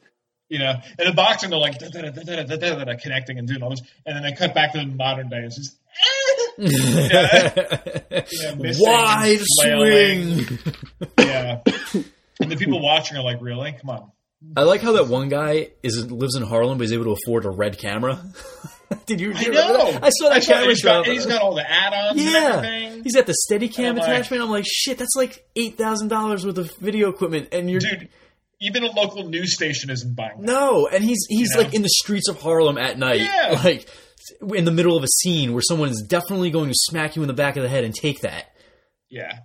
you 0.51 0.59
know, 0.59 0.73
in 0.99 1.07
the 1.07 1.13
boxing, 1.13 1.49
they're 1.49 1.57
like 1.57 1.79
da, 1.79 1.87
da, 1.87 2.83
da, 2.83 2.95
connecting 3.01 3.39
and 3.39 3.47
doing 3.47 3.63
all 3.63 3.69
this, 3.69 3.81
and 4.05 4.17
then 4.17 4.23
they 4.23 4.33
cut 4.33 4.53
back 4.53 4.73
to 4.73 4.79
the 4.79 4.85
modern 4.85 5.29
day. 5.29 5.45
It's 5.45 5.55
just 5.55 5.77
eh! 8.19 8.73
wide 8.77 9.39
swing. 9.41 10.59
yeah, 11.17 11.61
and 12.41 12.51
the 12.51 12.57
people 12.57 12.81
watching 12.83 13.15
are 13.15 13.23
like, 13.23 13.41
really? 13.41 13.71
Come 13.79 13.91
on. 13.91 14.11
I 14.57 14.63
like 14.63 14.81
how 14.81 14.91
that 14.93 15.07
one 15.07 15.29
guy 15.29 15.69
is 15.83 16.11
lives 16.11 16.35
in 16.35 16.43
Harlem, 16.43 16.77
but 16.77 16.83
he's 16.83 16.93
able 16.93 17.05
to 17.05 17.11
afford 17.11 17.45
a 17.45 17.49
red 17.49 17.79
camera. 17.79 18.21
Did 19.05 19.21
you? 19.21 19.31
I 19.33 19.43
know. 19.45 19.91
That? 19.91 20.03
I 20.03 20.09
saw 20.09 20.29
that 20.29 20.33
I 20.33 20.39
camera 20.41 20.67
he's 20.67 20.83
got, 20.83 21.07
he's 21.07 21.25
got 21.25 21.41
all 21.41 21.55
the 21.55 21.69
add-ons. 21.69 22.21
Yeah, 22.21 22.89
he's 23.03 23.15
got 23.15 23.25
the 23.25 23.37
Steadicam 23.49 23.97
attachment. 23.97 24.41
Like, 24.41 24.41
I'm 24.41 24.49
like, 24.49 24.65
shit, 24.67 24.97
that's 24.97 25.15
like 25.15 25.45
eight 25.55 25.77
thousand 25.77 26.09
dollars 26.09 26.45
worth 26.45 26.57
of 26.57 26.75
video 26.75 27.07
equipment, 27.07 27.49
and 27.53 27.71
you're. 27.71 27.79
Dude, 27.79 28.09
even 28.61 28.83
a 28.83 28.91
local 28.91 29.27
news 29.27 29.53
station 29.55 29.89
isn't 29.89 30.15
buying 30.15 30.39
that. 30.41 30.45
no, 30.45 30.87
and 30.87 31.03
he's 31.03 31.25
he's 31.27 31.49
You 31.49 31.57
know? 31.57 31.63
like 31.63 31.73
in 31.73 31.81
the 31.81 31.89
streets 31.89 32.29
of 32.29 32.39
Harlem 32.41 32.77
at 32.77 32.97
night, 32.97 33.21
Yeah. 33.21 33.59
like 33.63 33.89
in 34.55 34.65
the 34.65 34.71
middle 34.71 34.95
of 34.95 35.03
a 35.03 35.07
scene 35.07 35.51
where 35.53 35.61
someone 35.63 35.89
is 35.89 36.05
definitely 36.07 36.51
going 36.51 36.69
to 36.69 36.75
smack 36.75 37.15
you 37.15 37.23
in 37.23 37.27
the 37.27 37.33
back 37.33 37.57
of 37.57 37.63
the 37.63 37.69
head 37.69 37.83
and 37.83 37.93
take 37.93 38.21
that. 38.21 38.45
Yeah, 39.09 39.39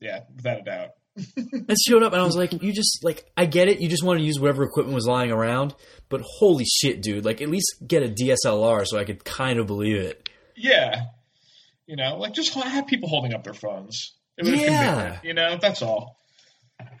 yeah, 0.00 0.20
without 0.34 0.60
a 0.60 0.62
doubt. 0.62 0.88
And 1.36 1.76
showed 1.86 2.02
up, 2.02 2.12
and 2.12 2.20
I 2.20 2.24
was 2.24 2.36
like, 2.36 2.52
"You 2.62 2.72
just 2.72 3.04
like, 3.04 3.24
I 3.36 3.46
get 3.46 3.68
it. 3.68 3.80
You 3.80 3.88
just 3.88 4.02
want 4.02 4.18
to 4.18 4.24
use 4.24 4.38
whatever 4.40 4.64
equipment 4.64 4.94
was 4.94 5.06
lying 5.06 5.30
around, 5.30 5.74
but 6.08 6.20
holy 6.22 6.64
shit, 6.64 7.02
dude! 7.02 7.24
Like, 7.24 7.40
at 7.40 7.48
least 7.48 7.74
get 7.86 8.02
a 8.02 8.08
DSLR 8.08 8.84
so 8.86 8.98
I 8.98 9.04
could 9.04 9.24
kind 9.24 9.58
of 9.60 9.66
believe 9.68 9.96
it." 9.96 10.28
Yeah, 10.56 11.02
you 11.86 11.94
know, 11.96 12.16
like 12.18 12.34
just 12.34 12.52
have 12.54 12.86
people 12.88 13.08
holding 13.08 13.32
up 13.34 13.44
their 13.44 13.54
phones. 13.54 14.12
It 14.36 14.44
would 14.44 14.54
have 14.54 14.62
Yeah. 14.68 15.12
it, 15.14 15.24
you 15.24 15.34
know, 15.34 15.56
that's 15.60 15.82
all. 15.82 16.18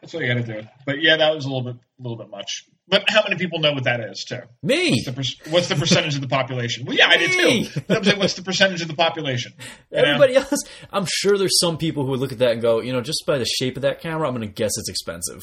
That's 0.00 0.12
what 0.14 0.22
you 0.22 0.34
got 0.34 0.44
to 0.46 0.60
do. 0.62 0.68
But 0.86 1.02
yeah, 1.02 1.16
that 1.16 1.34
was 1.34 1.44
a 1.44 1.48
little 1.48 1.72
bit, 1.72 1.76
a 1.98 2.02
little 2.02 2.16
bit 2.18 2.30
much. 2.30 2.64
But 2.86 3.04
how 3.08 3.22
many 3.22 3.36
people 3.36 3.60
know 3.60 3.72
what 3.72 3.84
that 3.84 4.00
is 4.00 4.24
too? 4.28 4.40
Me, 4.62 5.02
The 5.04 5.12
per- 5.12 5.50
what's 5.50 5.68
the 5.68 5.74
percentage 5.74 6.14
of 6.16 6.20
the 6.20 6.28
population? 6.28 6.84
Well, 6.84 6.94
yeah, 6.96 7.08
I 7.08 7.16
did 7.16 7.30
too. 7.32 7.80
I'm 7.88 8.04
saying, 8.04 8.18
what's 8.18 8.34
the 8.34 8.42
percentage 8.42 8.82
of 8.82 8.88
the 8.88 8.94
population? 8.94 9.52
You 9.90 9.96
know? 10.02 10.04
everybody 10.08 10.36
else. 10.36 10.62
I'm 10.92 11.06
sure 11.08 11.38
there's 11.38 11.58
some 11.58 11.78
people 11.78 12.04
who 12.04 12.10
would 12.10 12.20
look 12.20 12.32
at 12.32 12.38
that 12.40 12.52
and 12.52 12.60
go, 12.62 12.80
you 12.80 12.92
know, 12.92 13.00
just 13.00 13.24
by 13.26 13.38
the 13.38 13.46
shape 13.46 13.76
of 13.76 13.82
that 13.82 14.00
camera, 14.00 14.28
I'm 14.28 14.34
going 14.34 14.46
to 14.46 14.52
guess 14.52 14.72
it's 14.76 14.90
expensive 14.90 15.40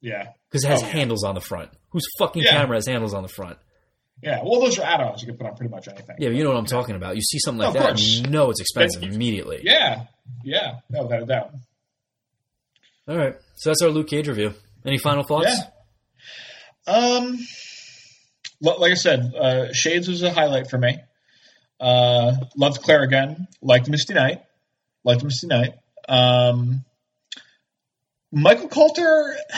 Yeah, 0.00 0.28
because 0.48 0.62
it 0.64 0.68
has 0.68 0.82
Oh, 0.82 0.86
yeah. 0.86 0.92
handles 0.92 1.24
on 1.24 1.34
the 1.34 1.40
front. 1.40 1.70
Whose 1.90 2.06
fucking 2.20 2.44
Yeah. 2.44 2.52
camera 2.52 2.76
has 2.76 2.86
handles 2.86 3.12
on 3.14 3.22
the 3.24 3.28
front? 3.28 3.58
yeah. 4.22 4.40
Well, 4.44 4.60
those 4.60 4.78
are 4.78 4.82
add-ons. 4.84 5.20
You 5.22 5.28
can 5.28 5.36
put 5.36 5.46
on 5.48 5.56
pretty 5.56 5.70
much 5.72 5.88
anything. 5.88 6.16
Yeah, 6.20 6.28
you 6.30 6.44
know 6.44 6.50
what 6.50 6.58
I'm 6.58 6.66
talking 6.66 6.94
about. 6.94 7.16
You 7.16 7.22
see 7.22 7.38
something 7.40 7.64
like 7.64 7.74
that, 7.74 7.90
and 7.90 8.00
you 8.00 8.28
know 8.30 8.50
it's 8.50 8.60
expensive 8.60 9.00
That's- 9.00 9.16
immediately. 9.16 9.60
yeah, 9.64 10.04
yeah. 10.44 10.76
No, 10.90 11.02
without 11.02 11.22
a 11.22 11.26
doubt. 11.26 11.50
All 13.08 13.16
right, 13.16 13.34
so 13.56 13.70
that's 13.70 13.80
our 13.80 13.88
Luke 13.88 14.08
Cage 14.08 14.28
review. 14.28 14.52
Any 14.84 14.98
final 14.98 15.24
thoughts? 15.24 15.48
Yeah. 16.86 16.92
Um, 16.92 17.38
like 18.60 18.92
I 18.92 18.96
said, 18.96 19.32
uh, 19.34 19.72
Shades 19.72 20.08
was 20.08 20.22
a 20.22 20.30
highlight 20.30 20.68
for 20.68 20.78
me. 20.78 20.98
Uh, 21.80 22.32
loved 22.56 22.82
Claire 22.82 23.02
again. 23.02 23.48
Liked 23.62 23.88
Misty 23.88 24.14
Knight. 24.14 24.42
Liked 25.04 25.24
Misty 25.24 25.46
Knight. 25.46 25.74
Um, 26.08 26.84
Michael 28.32 28.68
Colter, 28.68 29.36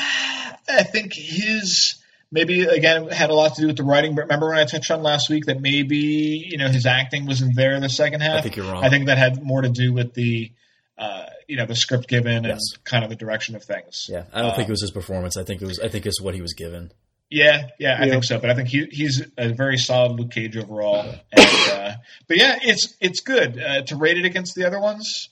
I 0.69 0.85
think 0.85 1.13
his 1.15 1.97
maybe 2.31 2.63
again 2.63 3.09
had 3.09 3.31
a 3.31 3.35
lot 3.35 3.55
to 3.57 3.63
do 3.63 3.67
with 3.67 3.77
the 3.77 3.83
writing. 3.83 4.15
But 4.15 4.23
remember 4.23 4.49
when 4.49 4.59
I 4.59 4.65
touched 4.65 4.91
on 4.91 5.03
last 5.03 5.29
week 5.29 5.47
that 5.47 5.61
maybe 5.61 5.97
you 5.97 6.59
know 6.59 6.69
his 6.69 6.87
acting 6.87 7.27
wasn't 7.27 7.57
there 7.57 7.75
in 7.75 7.83
the 7.83 7.89
second 7.89 8.21
half. 8.21 8.39
I 8.39 8.41
think 8.43 8.57
you're 8.57 8.71
wrong. 8.71 8.85
I 8.85 8.91
think 8.91 9.07
that 9.07 9.19
had 9.19 9.43
more 9.43 9.63
to 9.63 9.69
do 9.69 9.93
with 9.93 10.15
the 10.15 10.53
uh, 11.01 11.25
you 11.49 11.57
know 11.57 11.67
the 11.67 11.75
script 11.75 12.07
given 12.09 12.45
Yes. 12.45 12.59
and 12.75 12.85
kind 12.85 13.03
of 13.03 13.11
the 13.11 13.17
direction 13.17 13.57
of 13.57 13.65
things. 13.65 14.07
Yeah, 14.09 14.25
I 14.33 14.43
don't 14.43 14.55
think 14.55 14.69
Uh, 14.69 14.71
it 14.71 14.75
was 14.75 14.83
his 14.83 14.91
performance. 14.93 15.37
I 15.37 15.43
think 15.45 15.63
it 15.63 15.67
was. 15.67 15.81
I 15.81 15.89
think 15.89 16.05
it's 16.07 16.21
what 16.21 16.35
he 16.35 16.43
was 16.43 16.53
given. 16.55 16.93
Yeah, 17.31 17.69
yeah, 17.79 17.97
I 17.99 18.05
Yeah. 18.07 18.11
think 18.13 18.25
so. 18.25 18.39
But 18.39 18.51
I 18.51 18.55
think 18.55 18.69
he, 18.69 18.87
he's 18.91 19.23
a 19.39 19.53
very 19.53 19.79
solid 19.79 20.19
Luke 20.19 20.33
Cage 20.33 20.57
overall. 20.57 21.15
And, 21.33 21.71
uh, 21.73 21.93
but 22.29 22.37
yeah, 22.37 22.59
it's 22.63 22.95
it's 23.01 23.21
good 23.21 23.59
uh, 23.59 23.83
to 23.83 23.97
rate 23.97 24.19
it 24.19 24.25
against 24.25 24.55
the 24.55 24.67
other 24.67 24.81
ones. 24.81 25.29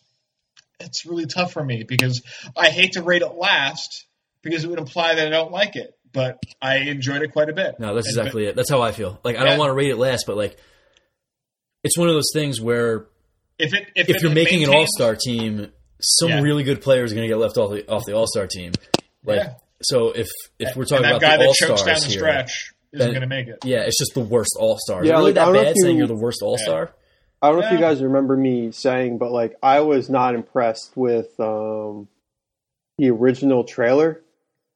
It's 0.81 1.05
really 1.05 1.27
tough 1.27 1.53
for 1.53 1.65
me 1.65 1.83
because 1.87 2.23
I 2.57 2.71
hate 2.71 2.93
to 2.93 3.03
rate 3.03 3.23
it 3.23 3.35
last 3.35 4.07
because 4.43 4.63
it 4.65 4.71
would 4.71 4.79
imply 4.79 5.17
that 5.17 5.27
I 5.27 5.31
don't 5.31 5.51
like 5.53 5.75
it. 5.77 5.93
But 6.13 6.39
I 6.63 6.77
enjoyed 6.79 7.21
it 7.23 7.33
quite 7.33 7.51
a 7.51 7.53
bit. 7.53 7.79
No, 7.81 7.95
that's 7.95 8.07
And- 8.09 8.17
exactly 8.17 8.47
it. 8.47 8.55
That's 8.57 8.71
how 8.71 8.81
I 8.81 8.93
feel. 8.93 9.21
Like 9.25 9.37
I 9.37 9.41
Yeah. 9.41 9.51
don't 9.51 9.59
want 9.59 9.69
to 9.71 9.75
rate 9.75 9.91
it 9.91 9.97
last, 9.99 10.25
but 10.27 10.37
like 10.37 10.57
it's 11.85 11.99
one 11.99 12.09
of 12.09 12.15
those 12.15 12.31
things 12.33 12.61
where 12.61 13.07
If 13.59 13.75
it 13.75 13.89
if, 13.95 14.09
if 14.09 14.17
it 14.17 14.23
you're 14.23 14.33
making 14.33 14.63
an 14.65 14.71
all 14.71 14.87
star 14.87 15.17
team, 15.17 15.73
some 16.01 16.29
Yeah. 16.29 16.41
really 16.43 16.63
good 16.63 16.81
players 16.81 17.13
are 17.13 17.15
going 17.17 17.27
to 17.27 17.33
get 17.33 17.39
left 17.39 17.57
off 17.59 17.71
the 17.71 17.89
off 17.89 18.05
the 18.07 18.13
all 18.15 18.27
star 18.27 18.47
team. 18.47 18.73
Like 19.25 19.41
Yeah. 19.41 19.55
so, 19.83 20.11
if 20.11 20.29
if 20.59 20.77
we're 20.77 20.85
talking 20.85 21.05
about 21.07 21.21
guy 21.21 21.37
the 21.37 21.43
that 21.45 21.49
all 21.49 21.55
chokes 21.55 21.83
down 21.83 21.99
the 22.01 22.07
here, 22.07 22.19
stretch 22.19 22.73
isn't 22.93 23.09
going 23.11 23.21
to 23.21 23.27
make 23.27 23.49
it. 23.49 23.59
yeah, 23.65 23.81
it's 23.81 23.99
just 23.99 24.15
the 24.15 24.21
worst 24.21 24.57
all 24.59 24.79
star. 24.79 25.05
Yeah, 25.05 25.15
really 25.15 25.33
like, 25.33 25.39
I 25.39 25.41
that 25.41 25.45
don't 25.47 25.55
know 25.55 25.63
bad 25.63 25.71
if 25.77 25.77
saying 25.83 25.95
you- 25.97 25.99
you're 25.99 26.07
the 26.09 26.15
worst 26.15 26.41
all 26.43 26.57
star? 26.59 26.93
I 27.43 27.51
don't 27.51 27.61
know 27.61 27.67
if 27.67 27.73
you 27.73 27.79
guys 27.79 28.03
remember 28.03 28.37
me 28.37 28.73
saying, 28.73 29.19
but 29.19 29.31
like 29.33 29.57
I 29.63 29.81
was 29.81 30.09
not 30.11 30.35
impressed 30.35 30.97
with 30.97 31.29
um, 31.39 32.09
the 32.97 33.11
original 33.11 33.63
trailer. 33.65 34.23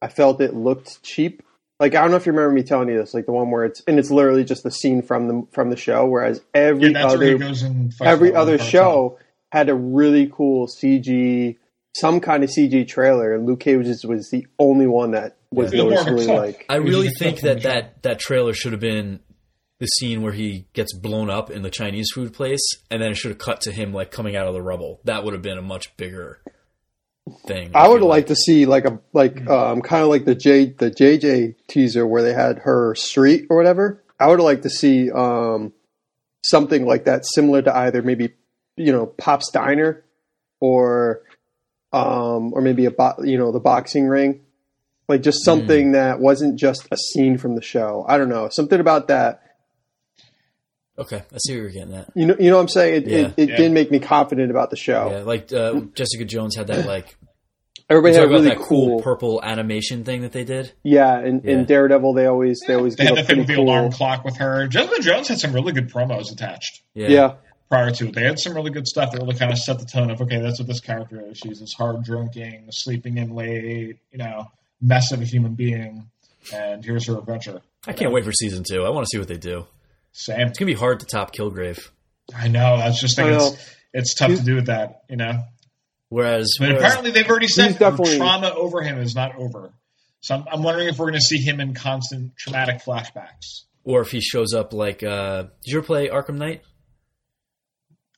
I 0.01 0.09
felt 0.09 0.41
it 0.41 0.55
looked 0.55 1.03
cheap. 1.03 1.43
Like 1.83 1.97
I 1.97 2.03
don't 2.03 2.13
know 2.13 2.17
if 2.17 2.27
you 2.27 2.33
remember 2.33 2.55
me 2.55 2.63
telling 2.63 2.89
you 2.89 2.97
this, 2.97 3.13
like 3.13 3.27
the 3.27 3.33
one 3.33 3.51
where 3.51 3.65
it's 3.65 3.83
and 3.89 3.99
it's 3.99 4.09
literally 4.09 4.45
just 4.45 4.63
the 4.63 4.71
scene 4.71 5.03
from 5.03 5.27
the 5.27 5.47
from 5.51 5.71
the 5.71 5.77
show, 5.77 6.07
whereas 6.07 6.41
every 6.55 6.93
Yeah, 6.93 7.03
that's 7.03 7.19
where 7.19 7.27
he 7.27 7.35
other 7.35 7.45
goes 7.45 7.63
and 7.63 7.93
fights 7.93 8.09
every 8.09 8.33
other 8.33 8.57
cartel. 8.57 8.71
show 8.71 9.19
had 9.51 9.69
a 9.69 9.75
really 9.75 10.31
cool 10.33 10.69
CG, 10.69 11.57
some 11.97 12.21
kind 12.21 12.45
of 12.45 12.51
CG 12.51 12.87
trailer, 12.87 13.35
and 13.35 13.47
Luke 13.47 13.59
Cage 13.59 13.85
was, 13.85 14.07
was 14.07 14.31
the 14.31 14.47
only 14.61 14.87
one 14.87 15.11
that 15.11 15.39
was 15.51 15.73
It 15.73 15.83
was 15.85 15.93
more 15.93 16.01
of 16.03 16.07
a 16.07 16.11
noticeably 16.13 16.37
like. 16.37 16.67
I 16.69 16.77
really 16.77 17.09
think 17.19 17.41
that 17.41 17.65
that 17.65 18.01
that 18.05 18.21
trailer 18.21 18.55
should 18.55 18.71
have 18.71 18.81
been 18.81 19.19
the 19.81 19.87
scene 19.87 20.23
where 20.23 20.33
he 20.33 20.69
gets 20.75 20.95
blown 20.95 21.31
up 21.31 21.51
in 21.51 21.63
the 21.63 21.71
Chinese 21.71 22.13
food 22.15 22.33
place, 22.33 22.63
and 22.93 23.03
then 23.03 23.11
it 23.11 23.17
should 23.17 23.33
have 23.33 23.39
cut 23.39 23.61
to 23.63 23.73
him 23.73 23.93
like 23.93 24.13
coming 24.13 24.37
out 24.37 24.47
of 24.47 24.55
the 24.55 24.63
rubble. 24.63 25.01
That 25.03 25.25
would 25.25 25.33
have 25.33 25.43
been 25.43 25.59
a 25.59 25.63
much 25.63 25.97
bigger 25.97 26.43
thing. 27.47 27.71
I 27.75 27.89
would 27.89 28.03
liked 28.03 28.29
to 28.29 28.37
see 28.37 28.67
like 28.67 28.85
a 28.85 29.01
like 29.13 29.47
um 29.49 29.83
kind 29.83 30.03
of 30.03 30.09
like 30.09 30.25
the 30.25 30.35
J 30.35 30.67
the 30.67 30.91
JJ 30.91 31.55
teaser 31.69 32.07
where 32.07 32.23
they 32.23 32.33
had 32.33 32.61
her 32.61 32.95
street 32.95 33.47
or 33.51 33.57
whatever. 33.57 34.03
I 34.19 34.29
would 34.29 34.41
liked 34.41 34.65
to 34.65 34.71
see 34.71 35.11
um 35.11 35.73
something 36.45 36.87
like 36.87 37.05
that 37.05 37.25
similar 37.25 37.63
to 37.63 37.77
either 37.77 38.03
maybe 38.03 38.35
you 38.77 38.93
know 38.93 39.07
Pop's 39.07 39.51
Diner 39.51 40.05
or 40.61 41.23
um 41.93 42.53
or 42.55 42.61
maybe 42.61 42.87
a 42.87 42.91
bo- 42.91 43.23
you 43.23 43.39
know 43.39 43.53
the 43.53 43.61
boxing 43.61 44.07
ring. 44.07 44.41
Like 45.09 45.23
just 45.23 45.45
something 45.45 45.93
that 45.93 46.21
wasn't 46.21 46.59
just 46.59 46.89
a 46.91 46.97
scene 46.97 47.37
from 47.37 47.55
the 47.55 47.61
show. 47.63 48.05
I 48.09 48.17
don't 48.17 48.29
know. 48.29 48.49
Something 48.51 48.81
about 48.81 49.09
that. 49.09 49.42
Okay, 50.99 51.17
I 51.33 51.39
see 51.47 51.55
where 51.55 51.63
you're 51.63 51.71
getting 51.71 51.95
at. 51.95 52.11
You 52.15 52.27
know 52.27 52.37
you 52.39 52.51
know 52.51 52.57
what 52.57 52.63
I'm 52.63 52.69
saying? 52.69 53.03
It 53.05 53.09
Yeah. 53.09 53.19
it, 53.19 53.35
it 53.37 53.49
Yeah. 53.51 53.57
didn't 53.57 53.75
make 53.75 53.91
me 53.91 53.99
confident 53.99 54.51
about 54.51 54.71
the 54.71 54.77
show. 54.77 55.11
Yeah, 55.11 55.19
like 55.23 55.53
uh, 55.53 55.81
Jessica 55.95 56.25
Jones 56.25 56.55
had 56.57 56.67
that 56.69 56.87
like 56.95 57.17
Everybody 57.91 58.15
talk 58.15 58.21
had 58.21 58.25
a 58.25 58.27
about 58.29 58.35
really 58.45 58.49
that 58.57 58.59
cool, 58.59 58.89
cool, 58.89 59.03
purple 59.03 59.41
animation 59.43 60.05
thing 60.05 60.23
that 60.23 60.33
they 60.33 60.45
did. 60.45 60.73
yeah, 60.83 61.19
and, 61.19 61.43
Yeah. 61.45 61.53
and 61.53 61.67
Daredevil 61.67 62.15
they 62.15 62.27
always 62.27 62.61
they 62.67 62.75
always 62.75 62.97
They 62.97 63.05
had 63.05 63.17
the 63.17 63.23
thing 63.23 63.39
with 63.39 63.47
pretty 63.47 63.61
the 63.61 63.65
cool, 63.65 63.65
alarm 63.75 63.93
clock 63.93 64.25
with 64.25 64.37
her. 64.37 64.67
Jessica 64.69 65.03
Jones 65.03 65.29
had 65.29 65.39
some 65.41 65.53
really 65.53 65.73
good 65.73 65.91
promos 65.91 66.31
attached. 66.33 66.83
Yeah, 66.95 67.09
yeah. 67.09 67.35
prior 67.69 67.91
to 67.91 68.09
it. 68.09 68.15
They 68.15 68.23
had 68.23 68.39
some 68.39 68.55
really 68.55 68.71
good 68.71 68.87
stuff 68.87 69.13
that 69.13 69.21
really 69.21 69.35
kind 69.37 69.51
of 69.53 69.59
set 69.59 69.79
the 69.79 69.85
tone 69.87 70.11
of 70.11 70.21
okay, 70.23 70.41
that's 70.41 70.59
what 70.59 70.69
this 70.69 70.81
character 70.81 71.23
is. 71.31 71.39
She's 71.39 71.61
this 71.61 71.73
hard 71.75 72.03
drinking, 72.05 72.69
sleeping 72.71 73.17
in 73.19 73.35
late, 73.35 73.97
you 74.11 74.19
know, 74.19 74.51
mess 74.81 75.11
of 75.13 75.21
a 75.21 75.25
human 75.25 75.55
being, 75.55 76.07
and 76.55 76.85
here's 76.85 77.07
her 77.07 77.19
adventure. 77.19 77.61
I 77.87 77.93
can't 77.95 78.13
wait 78.13 78.25
for 78.25 78.33
season 78.33 78.63
two. 78.67 78.85
I 78.85 78.91
want 78.91 79.05
to 79.07 79.09
see 79.13 79.19
what 79.19 79.29
they 79.29 79.39
do. 79.39 79.67
Same. 80.13 80.49
It's 80.49 80.59
gonna 80.59 80.67
be 80.67 80.75
hard 80.75 81.01
to 81.01 81.07
top 81.07 81.35
Kilgrave. 81.35 81.91
I 82.35 82.49
know. 82.49 82.79
That's 82.79 83.01
just 83.01 83.19
I 83.19 83.25
think 83.25 83.39
know. 83.39 83.47
it's 83.49 83.77
it's 83.95 84.15
tough 84.15 84.31
to 84.35 84.43
do 84.43 84.55
with 84.57 84.67
that, 84.67 85.03
you 85.11 85.17
know. 85.17 85.43
Whereas, 86.09 86.57
But 86.59 86.69
whereas 86.69 86.83
apparently 86.83 87.11
they've 87.11 87.29
already 87.29 87.49
said 87.49 87.77
He's 87.79 88.17
trauma 88.19 88.51
over 88.51 88.83
him 88.83 88.99
is 88.99 89.15
not 89.15 89.35
over. 89.37 89.73
So 90.21 90.35
I'm, 90.35 90.45
I'm 90.51 90.63
wondering 90.63 90.89
if 90.89 90.99
we're 90.99 91.07
going 91.07 91.19
to 91.19 91.21
see 91.21 91.39
him 91.39 91.59
in 91.59 91.75
constant 91.75 92.37
traumatic 92.37 92.83
flashbacks. 92.83 93.63
or 93.83 94.03
if 94.03 94.11
he 94.11 94.21
shows 94.21 94.53
up 94.55 94.73
like, 94.75 95.03
uh, 95.03 95.45
did 95.65 95.73
you 95.73 95.79
ever 95.79 95.87
play 95.87 96.09
Arkham 96.09 96.37
Knight? 96.37 96.63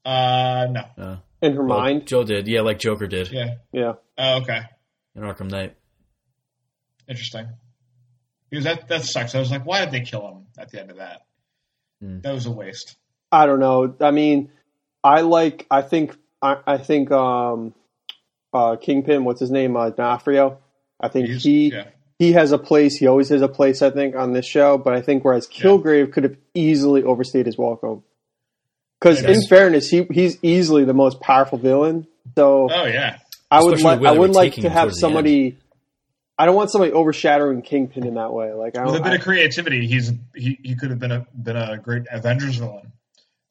Uh, 0.04 0.66
no. 0.70 0.84
Uh, 0.98 1.16
in 1.40 1.54
her 1.54 1.64
well, 1.64 1.78
mind. 1.78 2.06
Joe 2.06 2.24
did. 2.24 2.46
Yeah, 2.48 2.60
like 2.62 2.78
Joker 2.78 3.06
did 3.06 3.30
Yeah. 3.30 3.54
Yeah. 3.72 3.92
Oh, 4.18 4.38
okay. 4.42 4.60
in 5.14 5.22
Arkham 5.22 5.50
Knight. 5.50 5.76
Interesting. 7.08 7.48
Because 8.50 8.64
that 8.64 8.88
that 8.88 9.04
sucks. 9.04 9.34
I 9.34 9.38
was 9.40 9.50
like, 9.50 9.64
why 9.64 9.84
did 9.84 9.92
they 9.92 10.00
kill 10.02 10.26
him 10.28 10.46
at 10.58 10.70
the 10.70 10.80
end 10.80 10.90
of 10.90 10.98
that? 10.98 11.22
Hmm. 12.00 12.20
That 12.20 12.32
was 12.32 12.46
a 12.46 12.50
waste. 12.50 12.96
I 13.32 13.46
don't 13.46 13.60
know. 13.60 13.94
I 14.00 14.10
mean, 14.10 14.50
I 15.02 15.20
like. 15.22 15.66
I 15.70 15.82
think. 15.82 16.16
I, 16.42 16.56
I 16.66 16.78
think. 16.78 17.10
Um, 17.10 17.74
uh, 18.52 18.76
Kingpin. 18.76 19.24
What's 19.24 19.40
his 19.40 19.50
name? 19.50 19.76
Uh, 19.76 19.90
D'Onofrio. 19.90 20.58
I 21.00 21.08
think 21.08 21.26
He's- 21.28 21.42
he 21.42 21.72
yeah. 21.72 21.88
he 22.18 22.32
has 22.32 22.52
a 22.52 22.58
place. 22.58 22.96
He 22.96 23.06
always 23.06 23.28
has 23.30 23.42
a 23.42 23.48
place. 23.48 23.82
I 23.82 23.90
think 23.90 24.14
on 24.14 24.32
this 24.32 24.46
show. 24.46 24.78
But 24.78 24.94
I 24.94 25.00
think 25.02 25.24
whereas 25.24 25.46
Kilgrave 25.48 26.12
could 26.12 26.22
have 26.24 26.36
easily 26.54 27.02
overstayed 27.02 27.46
his 27.46 27.58
welcome. 27.58 28.04
Because 29.00 29.22
in 29.22 29.42
fairness, 29.48 29.88
he 29.90 30.04
he's 30.10 30.38
easily 30.42 30.84
the 30.84 30.94
most 30.94 31.20
powerful 31.20 31.58
villain. 31.58 32.06
So 32.36 32.68
Oh 32.72 32.84
yeah. 32.86 33.18
I 33.50 33.62
would 33.62 33.80
like. 33.82 34.02
I 34.02 34.12
would 34.12 34.30
like 34.30 34.54
to 34.54 34.70
have 34.70 34.84
towards 34.84 34.96
the 34.96 35.00
somebody. 35.00 35.58
I 36.36 36.46
don't 36.46 36.56
want 36.56 36.70
somebody 36.70 36.92
overshadowing 36.92 37.62
Kingpin 37.62 38.06
in 38.06 38.14
that 38.14 38.32
way. 38.32 38.52
Like 38.52 38.76
I 38.76 38.84
With 38.84 38.94
don't. 38.94 39.00
a 39.02 39.04
bit 39.04 39.12
I- 39.12 39.16
of 39.16 39.22
creativity, 39.22 39.86
he's 39.86 40.12
he, 40.34 40.58
he 40.62 40.74
could 40.74 40.90
have 40.90 40.98
been 40.98 41.12
a 41.12 41.26
been 41.34 41.56
a 41.56 41.78
great 41.78 42.02
Avengers 42.10 42.56
villain. 42.56 42.92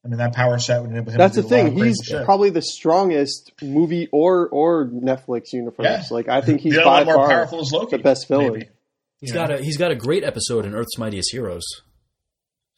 I 0.06 0.10
mean, 0.10 0.18
that 0.18 0.34
power 0.34 0.60
set 0.60 0.82
would 0.82 0.90
enable 0.92 1.14
him. 1.14 1.18
That's 1.18 1.36
to 1.36 1.44
the 1.44 1.48
do 1.48 1.56
a 1.56 1.58
lot 1.58 1.64
thing. 1.70 1.80
of 1.82 1.86
He's 1.88 2.02
shit. 2.04 2.26
probably 2.26 2.50
the 2.50 2.62
strongest 2.62 3.54
movie 3.62 4.10
or 4.12 4.50
or 4.50 4.86
Netflix 4.88 5.54
universe. 5.54 5.86
Yeah. 5.86 6.04
Like 6.12 6.28
I 6.28 6.42
think 6.42 6.60
he's 6.60 6.74
the 6.76 6.82
by 6.82 7.02
other 7.02 7.06
more 7.14 7.16
far 7.16 7.30
powerful 7.30 7.62
is 7.62 7.72
Loki. 7.72 7.96
the 7.96 8.04
best 8.04 8.28
villain. 8.28 8.52
maybe. 8.54 8.70
He's 9.22 9.30
You 9.30 9.36
know? 9.36 9.48
got 9.48 9.52
a 9.60 9.64
he's 9.64 9.78
got 9.78 9.92
a 9.92 9.96
great 9.96 10.26
episode 10.26 10.66
in 10.66 10.76
Earth's 10.76 10.98
Mightiest 10.98 11.32
Heroes. 11.32 11.64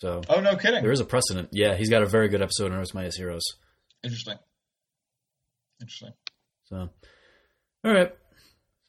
So 0.02 0.22
Oh 0.30 0.40
no, 0.40 0.56
kidding. 0.56 0.84
there 0.84 0.92
is 0.92 1.00
a 1.00 1.06
precedent. 1.06 1.50
Yeah, 1.52 1.74
he's 1.76 1.90
got 1.90 2.04
a 2.04 2.06
very 2.06 2.30
good 2.30 2.44
episode 2.44 2.68
in 2.72 2.78
Earth's 2.78 2.94
Mightiest 2.94 3.18
Heroes. 3.18 3.44
Interesting. 4.04 4.38
Interesting. 5.82 6.12
So, 6.66 6.90
all 7.84 7.92
right. 7.94 8.14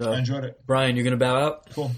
So, 0.01 0.13
I 0.13 0.19
enjoyed 0.19 0.45
it. 0.45 0.61
Brian, 0.67 0.97
you're 0.97 1.05
gonna 1.05 1.17
bow 1.17 1.37
out. 1.37 1.71
Cool. 1.71 1.93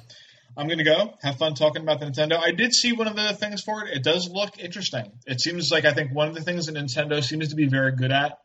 I'm 0.59 0.67
going 0.67 0.79
to 0.79 0.85
go. 0.85 1.15
Have 1.23 1.37
fun 1.37 1.55
talking 1.55 1.83
about 1.83 2.01
the 2.01 2.07
Nintendo. 2.07 2.37
I 2.37 2.51
did 2.51 2.75
see 2.75 2.93
one 2.93 3.07
of 3.07 3.15
the 3.15 3.33
things 3.33 3.63
for 3.63 3.85
it. 3.85 3.97
It 3.97 4.03
does 4.03 4.29
look 4.29 4.59
interesting. 4.59 5.13
It 5.25 5.41
seems 5.41 5.71
like 5.71 5.85
I 5.85 5.93
think 5.93 6.13
one 6.13 6.27
of 6.27 6.35
the 6.35 6.41
things 6.41 6.67
that 6.67 6.75
Nintendo 6.75 7.23
seems 7.23 7.51
to 7.51 7.55
be 7.55 7.69
very 7.69 7.93
good 7.93 8.11
at 8.11 8.41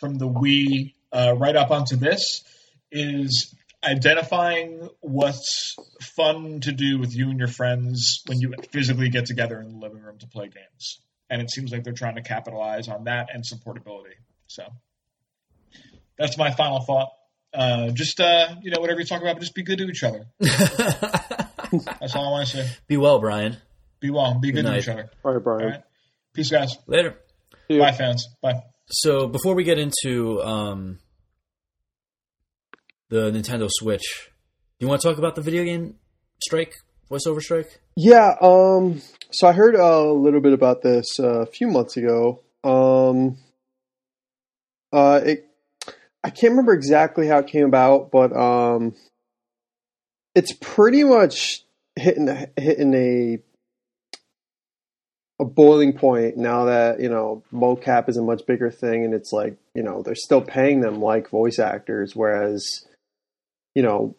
from 0.00 0.18
the 0.18 0.28
Wii 0.28 0.94
uh, 1.12 1.36
right 1.38 1.54
up 1.54 1.70
onto 1.70 1.94
this 1.94 2.42
is 2.90 3.54
identifying 3.84 4.88
what's 5.00 5.76
fun 6.02 6.60
to 6.60 6.72
do 6.72 6.98
with 6.98 7.14
you 7.14 7.30
and 7.30 7.38
your 7.38 7.48
friends 7.48 8.22
when 8.26 8.40
you 8.40 8.52
physically 8.72 9.08
get 9.08 9.26
together 9.26 9.60
in 9.60 9.68
the 9.68 9.76
living 9.76 10.02
room 10.02 10.18
to 10.18 10.26
play 10.26 10.46
games. 10.46 11.00
And 11.30 11.40
it 11.40 11.52
seems 11.52 11.70
like 11.70 11.84
they're 11.84 11.92
trying 11.92 12.16
to 12.16 12.22
capitalize 12.22 12.88
on 12.88 13.04
that 13.04 13.28
and 13.32 13.44
supportability. 13.44 14.14
So 14.48 14.64
that's 16.18 16.36
my 16.36 16.50
final 16.50 16.80
thought. 16.80 17.10
Uh, 17.54 17.90
just 17.90 18.20
uh, 18.20 18.56
you 18.62 18.70
know, 18.70 18.80
whatever 18.80 19.00
you 19.00 19.06
talk 19.06 19.22
about, 19.22 19.38
just 19.38 19.54
be 19.54 19.62
good 19.62 19.78
to 19.78 19.84
each 19.84 20.02
other. 20.02 20.26
That's 20.40 22.14
all 22.16 22.26
I 22.26 22.30
want 22.30 22.48
to 22.48 22.56
say. 22.56 22.70
Be 22.88 22.96
well, 22.96 23.20
Brian. 23.20 23.56
Be 24.00 24.10
well. 24.10 24.38
Be 24.40 24.50
good, 24.50 24.64
Good 24.64 24.72
to 24.72 24.78
each 24.78 24.88
other. 24.88 25.10
All 25.24 25.32
right, 25.32 25.42
Brian. 25.42 25.62
All 25.62 25.70
right. 25.70 25.82
Peace, 26.34 26.50
guys. 26.50 26.76
Later. 26.86 27.16
See 27.68 27.74
you. 27.74 27.80
Bye, 27.80 27.92
fans. 27.92 28.28
Bye. 28.42 28.60
So 28.88 29.28
before 29.28 29.54
we 29.54 29.64
get 29.64 29.78
into 29.78 30.42
um, 30.42 30.98
the 33.08 33.30
Nintendo 33.30 33.68
Switch, 33.70 34.30
do 34.78 34.84
you 34.84 34.88
want 34.88 35.00
to 35.00 35.08
talk 35.08 35.18
about 35.18 35.36
the 35.36 35.40
video 35.40 35.64
game 35.64 35.94
strike, 36.42 36.74
voiceover 37.10 37.40
strike? 37.40 37.80
Yeah. 37.96 38.34
Um. 38.40 39.00
So 39.30 39.46
I 39.46 39.52
heard 39.52 39.76
a 39.76 40.02
little 40.12 40.40
bit 40.40 40.52
about 40.52 40.82
this 40.82 41.18
uh, 41.20 41.42
a 41.42 41.46
few 41.46 41.68
months 41.68 41.96
ago. 41.96 42.42
Um. 42.64 43.38
Uh. 44.92 45.20
It. 45.24 45.48
I 46.24 46.30
can't 46.30 46.52
remember 46.52 46.72
exactly 46.72 47.28
how 47.28 47.38
it 47.38 47.46
came 47.46 47.66
about, 47.66 48.10
but 48.10 48.34
um. 48.36 48.94
It's 50.34 50.52
pretty 50.60 51.04
much 51.04 51.64
hitting 51.94 52.26
hitting 52.56 52.94
a 52.94 53.38
a 55.40 55.44
boiling 55.44 55.92
point 55.92 56.36
now 56.36 56.64
that 56.64 57.00
you 57.00 57.08
know 57.08 57.42
mocap 57.52 58.08
is 58.08 58.16
a 58.16 58.22
much 58.22 58.46
bigger 58.46 58.70
thing, 58.70 59.04
and 59.04 59.14
it's 59.14 59.32
like 59.32 59.56
you 59.74 59.82
know 59.84 60.02
they're 60.02 60.16
still 60.16 60.40
paying 60.40 60.80
them 60.80 61.00
like 61.00 61.30
voice 61.30 61.60
actors, 61.60 62.16
whereas 62.16 62.84
you 63.74 63.82
know, 63.82 64.16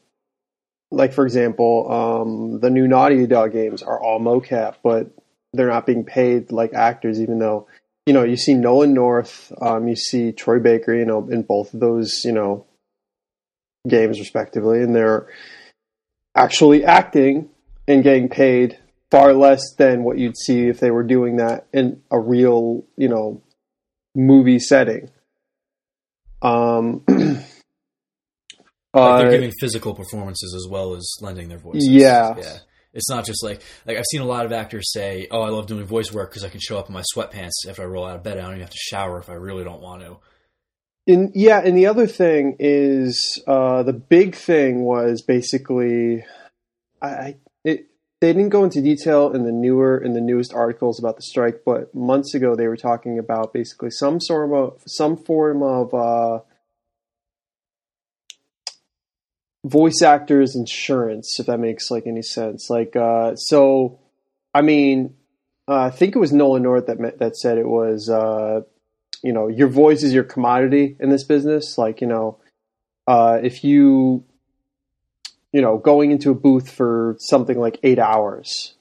like 0.91 1.13
for 1.13 1.25
example, 1.25 1.91
um, 1.91 2.59
the 2.59 2.69
new 2.69 2.87
Naughty 2.87 3.25
Dog 3.27 3.51
games 3.51 3.83
are 3.83 4.01
all 4.01 4.19
mocap, 4.19 4.75
but 4.83 5.09
they're 5.53 5.67
not 5.67 5.85
being 5.85 6.05
paid 6.05 6.51
like 6.51 6.73
actors, 6.73 7.21
even 7.21 7.39
though 7.39 7.67
you 8.05 8.13
know 8.13 8.23
you 8.23 8.37
see 8.37 8.53
Nolan 8.53 8.93
North, 8.93 9.51
um, 9.61 9.87
you 9.87 9.95
see 9.95 10.31
Troy 10.31 10.59
Baker, 10.59 10.93
you 10.93 11.05
know, 11.05 11.27
in 11.29 11.43
both 11.43 11.73
of 11.73 11.79
those 11.79 12.21
you 12.23 12.31
know 12.31 12.65
games 13.87 14.19
respectively, 14.19 14.81
and 14.81 14.95
they're 14.95 15.27
actually 16.35 16.83
acting 16.83 17.49
and 17.87 18.03
getting 18.03 18.29
paid 18.29 18.77
far 19.11 19.33
less 19.33 19.61
than 19.77 20.03
what 20.03 20.17
you'd 20.17 20.37
see 20.37 20.67
if 20.67 20.79
they 20.79 20.91
were 20.91 21.03
doing 21.03 21.37
that 21.37 21.67
in 21.71 22.01
a 22.11 22.19
real, 22.19 22.83
you 22.97 23.07
know, 23.07 23.41
movie 24.15 24.59
setting. 24.59 25.09
Um, 26.41 27.03
Like 28.95 29.03
uh, 29.03 29.17
they're 29.17 29.31
giving 29.31 29.51
physical 29.59 29.93
performances 29.93 30.55
as 30.55 30.71
well 30.71 30.95
as 30.95 31.05
lending 31.19 31.49
their 31.49 31.57
voices. 31.57 31.85
Yeah. 31.85 32.35
yeah. 32.37 32.57
It's 32.95 33.09
not 33.09 33.25
just 33.25 33.43
like 33.43 33.61
like 33.85 33.97
I've 33.97 34.05
seen 34.09 34.21
a 34.21 34.25
lot 34.25 34.45
of 34.45 34.53
actors 34.53 34.91
say, 34.91 35.27
"Oh, 35.29 35.41
I 35.41 35.49
love 35.49 35.67
doing 35.67 35.85
voice 35.85 36.11
work 36.11 36.31
because 36.31 36.43
I 36.43 36.49
can 36.49 36.61
show 36.61 36.79
up 36.79 36.87
in 36.87 36.93
my 36.93 37.03
sweatpants 37.13 37.67
after 37.67 37.83
I 37.83 37.85
roll 37.85 38.05
out 38.05 38.15
of 38.15 38.23
bed. 38.23 38.37
I 38.37 38.41
don't 38.41 38.51
even 38.51 38.61
have 38.61 38.69
to 38.69 38.77
shower 38.77 39.19
if 39.19 39.29
I 39.29 39.33
really 39.33 39.63
don't 39.63 39.81
want 39.81 40.01
to." 40.01 40.17
Yeah, 41.07 41.61
and 41.63 41.77
the 41.77 41.85
other 41.85 42.07
thing 42.07 42.55
is 42.57 43.43
uh, 43.45 43.83
the 43.83 43.93
big 43.93 44.33
thing 44.33 44.81
was 44.81 45.21
basically, 45.21 46.23
I, 46.99 47.07
I 47.07 47.35
it, 47.63 47.87
they 48.21 48.33
didn't 48.33 48.49
go 48.49 48.63
into 48.63 48.81
detail 48.81 49.31
in 49.31 49.43
the 49.43 49.51
newer 49.51 49.97
in 49.97 50.13
the 50.13 50.21
newest 50.21 50.53
articles 50.53 50.97
about 50.97 51.17
the 51.17 51.21
strike, 51.21 51.61
but 51.63 51.93
months 51.93 52.33
ago 52.33 52.55
they 52.55 52.67
were 52.67 52.77
talking 52.77 53.19
about 53.19 53.53
basically 53.53 53.91
some 53.91 54.19
sort 54.19 54.51
of 54.51 54.81
some 54.87 55.17
form 55.17 55.61
of 55.61 55.93
uh, 55.93 56.39
voice 59.65 60.01
actors 60.01 60.55
insurance, 60.55 61.39
if 61.39 61.47
that 61.47 61.59
makes 61.59 61.91
like 61.91 62.07
any 62.07 62.21
sense. 62.21 62.69
Like, 62.69 62.95
uh, 62.95 63.35
so 63.35 63.99
I 64.53 64.61
mean, 64.61 65.15
uh, 65.67 65.81
I 65.81 65.89
think 65.89 66.15
it 66.15 66.19
was 66.19 66.31
Nolan 66.31 66.63
North 66.63 66.85
that 66.87 66.99
met, 66.99 67.19
that 67.19 67.35
said 67.35 67.57
it 67.57 67.67
was. 67.67 68.09
Uh, 68.09 68.61
you 69.25 69.33
know 69.33 69.47
your 69.47 69.67
voice 69.67 70.03
is 70.03 70.13
your 70.13 70.23
commodity 70.23 70.95
in 70.99 71.09
this 71.09 71.23
business 71.23 71.79
like 71.79 71.99
you 71.99 72.07
know 72.07 72.37
uh, 73.07 73.39
if 73.41 73.63
you 73.63 74.23
you 75.51 75.61
know 75.61 75.77
going 75.77 76.11
into 76.11 76.29
a 76.29 76.35
booth 76.35 76.69
for 76.69 77.15
something 77.19 77.59
like 77.59 77.79
eight 77.81 77.97
hours 77.97 78.75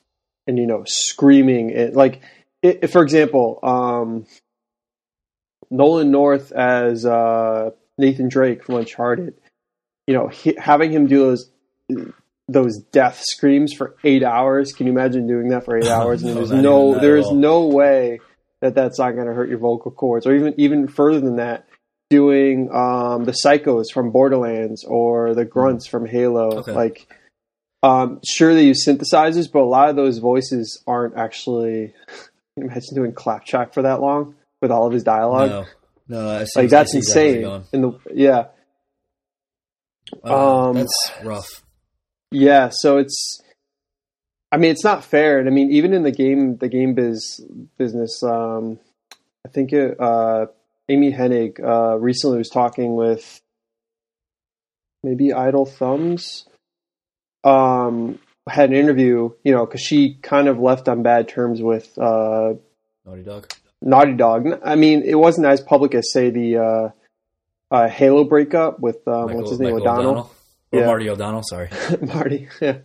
and 0.47 0.59
you 0.59 0.67
know 0.67 0.85
screaming 0.87 1.71
it 1.71 1.95
like 1.95 2.21
it, 2.63 2.91
for 2.91 3.03
example 3.03 3.59
um, 3.63 4.27
nolan 5.71 6.11
north 6.11 6.53
as 6.53 7.07
uh, 7.07 7.71
nathan 7.97 8.29
drake 8.29 8.63
from 8.63 8.75
uncharted 8.77 9.35
you 10.07 10.15
know 10.15 10.29
he, 10.29 10.57
having 10.59 10.93
him 10.93 11.07
do 11.07 11.19
those 11.19 11.51
those 12.49 12.79
death 12.93 13.23
screams 13.25 13.73
for 13.73 13.97
eight 14.05 14.23
hours 14.23 14.73
can 14.73 14.87
you 14.87 14.93
imagine 14.93 15.27
doing 15.27 15.49
that 15.49 15.65
for 15.65 15.77
eight 15.77 15.87
hours 15.89 16.23
and 16.23 16.35
No, 16.35 16.45
there's 16.47 16.51
no 16.51 16.99
there's 16.99 17.31
no 17.31 17.67
way 17.67 18.21
that 18.65 18.75
that's 18.75 18.99
not 18.99 19.13
going 19.13 19.27
to 19.27 19.35
hurt 19.35 19.51
your 19.51 19.59
vocal 19.59 19.91
cords, 19.91 20.27
or 20.27 20.35
even 20.35 20.55
even 20.57 20.89
further 20.89 21.21
than 21.21 21.37
that, 21.37 21.69
doing 22.09 22.71
um, 22.73 23.25
the 23.25 23.37
psychos 23.45 23.93
from 23.93 24.11
Borderlands 24.11 24.85
or 24.85 25.35
the 25.35 25.45
grunts 25.45 25.87
from 25.87 26.07
Halo. 26.07 26.51
Hmm. 26.51 26.59
Okay. 26.59 26.73
Like, 26.73 27.07
um, 27.83 28.21
sure 28.27 28.55
they 28.55 28.65
use 28.65 28.87
synthesizers, 28.87 29.53
but 29.53 29.61
a 29.61 29.69
lot 29.69 29.91
of 29.91 29.97
those 29.97 30.19
voices 30.19 30.83
aren't 30.87 31.17
actually. 31.17 31.93
Can 32.57 32.67
you 32.67 32.71
imagine 32.71 32.95
doing 32.95 33.13
claptrap 33.13 33.75
for 33.75 33.83
that 33.83 34.01
long 34.01 34.37
with 34.63 34.71
all 34.71 34.87
of 34.87 34.93
his 34.93 35.03
dialogue? 35.03 35.67
No, 36.09 36.17
no, 36.23 36.45
Like 36.57 36.71
that's 36.71 36.93
see 36.93 36.99
exactly 36.99 37.45
where 37.45 37.57
insane. 37.57 37.69
In 37.73 37.83
the 37.83 37.99
yeah, 38.15 38.47
Oh, 40.23 40.69
Um, 40.71 40.77
that's 40.77 41.13
rough. 41.23 41.63
Yeah, 42.31 42.71
so 42.71 42.99
it's 42.99 43.41
I 44.53 44.57
mean 44.57 44.71
it's 44.71 44.85
not 44.85 45.05
fair. 45.05 45.39
And 45.39 45.49
I 45.49 45.51
mean 45.53 45.71
even 45.71 45.93
in 45.93 46.03
the 46.03 46.11
game 46.13 46.57
the 46.59 46.69
game 46.69 46.95
biz 46.95 47.41
business 47.79 48.23
um 48.23 48.79
I 49.47 49.51
think 49.51 49.73
it 49.73 49.99
uh 50.01 50.47
Amy 50.89 51.13
Hennig 51.13 51.61
uh 51.63 51.99
recently 51.99 52.39
was 52.39 52.49
talking 52.49 52.95
with 52.95 53.41
maybe 55.03 55.33
Idle 55.33 55.67
Thumbs 55.67 56.47
um 57.45 58.19
had 58.49 58.71
an 58.71 58.77
interview, 58.77 59.31
you 59.43 59.53
know, 59.53 59.67
cuz 59.67 59.81
she 59.81 60.15
kind 60.23 60.49
of 60.49 60.59
left 60.59 60.89
on 60.89 61.03
bad 61.03 61.29
terms 61.29 61.63
with 61.63 61.97
uh 61.99 62.55
Naughty 63.07 63.23
Dog. 63.23 63.51
Naughty 63.83 64.15
Dog. 64.15 64.61
I 64.65 64.77
mean, 64.77 65.03
it 65.03 65.17
wasn't 65.17 65.47
as 65.47 65.61
public 65.61 65.95
as 65.95 66.11
say 66.13 66.31
the 66.31 66.93
uh 67.75 67.89
Halo 67.89 68.25
breakup 68.25 68.81
with 68.81 69.07
um 69.09 69.27
Michael, 69.27 69.37
what's 69.39 69.51
his 69.51 69.61
name 69.61 69.75
Michael 69.75 69.89
O'Donnell. 69.89 70.31
Or 70.73 70.81
Yeah. 70.81 70.87
Marty 70.87 71.09
O'Donnell. 71.11 71.43
Sorry. 71.43 71.69
Marty. 72.01 72.49
Yeah. 72.61 72.79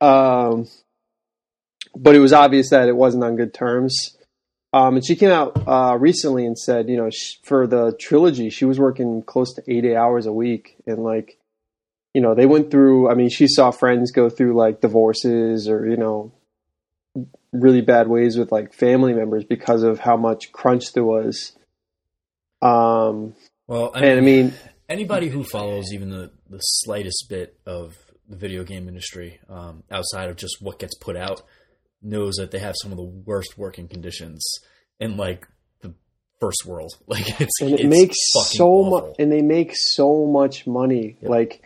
Um, 0.00 0.68
but 1.96 2.14
it 2.14 2.18
was 2.20 2.32
obvious 2.32 2.70
that 2.70 2.88
it 2.88 2.96
wasn't 2.96 3.24
on 3.24 3.36
good 3.36 3.54
terms. 3.54 4.16
Um, 4.72 4.96
and 4.96 5.06
she 5.06 5.14
came 5.14 5.30
out 5.30 5.62
uh, 5.68 5.96
recently 5.98 6.44
and 6.44 6.58
said, 6.58 6.88
you 6.88 6.96
know, 6.96 7.08
sh- 7.08 7.36
for 7.44 7.66
the 7.68 7.96
trilogy, 8.00 8.50
she 8.50 8.64
was 8.64 8.80
working 8.80 9.22
close 9.22 9.54
to 9.54 9.62
80 9.68 9.94
hours 9.94 10.26
a 10.26 10.32
week. 10.32 10.76
And, 10.84 11.04
like, 11.04 11.38
you 12.12 12.20
know, 12.20 12.34
they 12.34 12.46
went 12.46 12.72
through, 12.72 13.08
I 13.08 13.14
mean, 13.14 13.28
she 13.28 13.46
saw 13.46 13.70
friends 13.70 14.10
go 14.10 14.28
through, 14.28 14.56
like, 14.56 14.80
divorces 14.80 15.68
or, 15.68 15.88
you 15.88 15.96
know, 15.96 16.32
really 17.52 17.82
bad 17.82 18.08
ways 18.08 18.36
with, 18.36 18.50
like, 18.50 18.74
family 18.74 19.14
members 19.14 19.44
because 19.44 19.84
of 19.84 20.00
how 20.00 20.16
much 20.16 20.50
crunch 20.50 20.92
there 20.92 21.04
was. 21.04 21.52
Um, 22.60 23.34
Well, 23.66 23.90
I 23.94 24.04
and 24.04 24.18
I 24.18 24.22
mean, 24.22 24.54
anybody 24.88 25.28
who 25.28 25.44
follows 25.44 25.92
even 25.92 26.10
the, 26.10 26.30
the 26.48 26.58
slightest 26.58 27.26
bit 27.28 27.58
of 27.66 27.96
the 28.28 28.36
video 28.36 28.64
game 28.64 28.88
industry 28.88 29.40
um, 29.48 29.82
outside 29.90 30.28
of 30.30 30.36
just 30.36 30.56
what 30.60 30.78
gets 30.78 30.96
put 30.98 31.16
out 31.16 31.42
knows 32.02 32.34
that 32.36 32.50
they 32.50 32.58
have 32.58 32.74
some 32.82 32.90
of 32.90 32.96
the 32.98 33.02
worst 33.04 33.56
working 33.56 33.88
conditions 33.88 34.44
in 35.00 35.16
like 35.16 35.46
the 35.80 35.94
first 36.40 36.66
world. 36.66 36.92
Like 37.06 37.40
it's 37.40 37.60
and 37.60 37.70
it 37.72 37.80
it's 37.80 37.84
makes 37.84 38.16
so 38.32 38.82
much 38.84 39.14
and 39.18 39.32
they 39.32 39.42
make 39.42 39.72
so 39.74 40.26
much 40.26 40.66
money 40.66 41.16
Yep. 41.22 41.30
like 41.30 41.62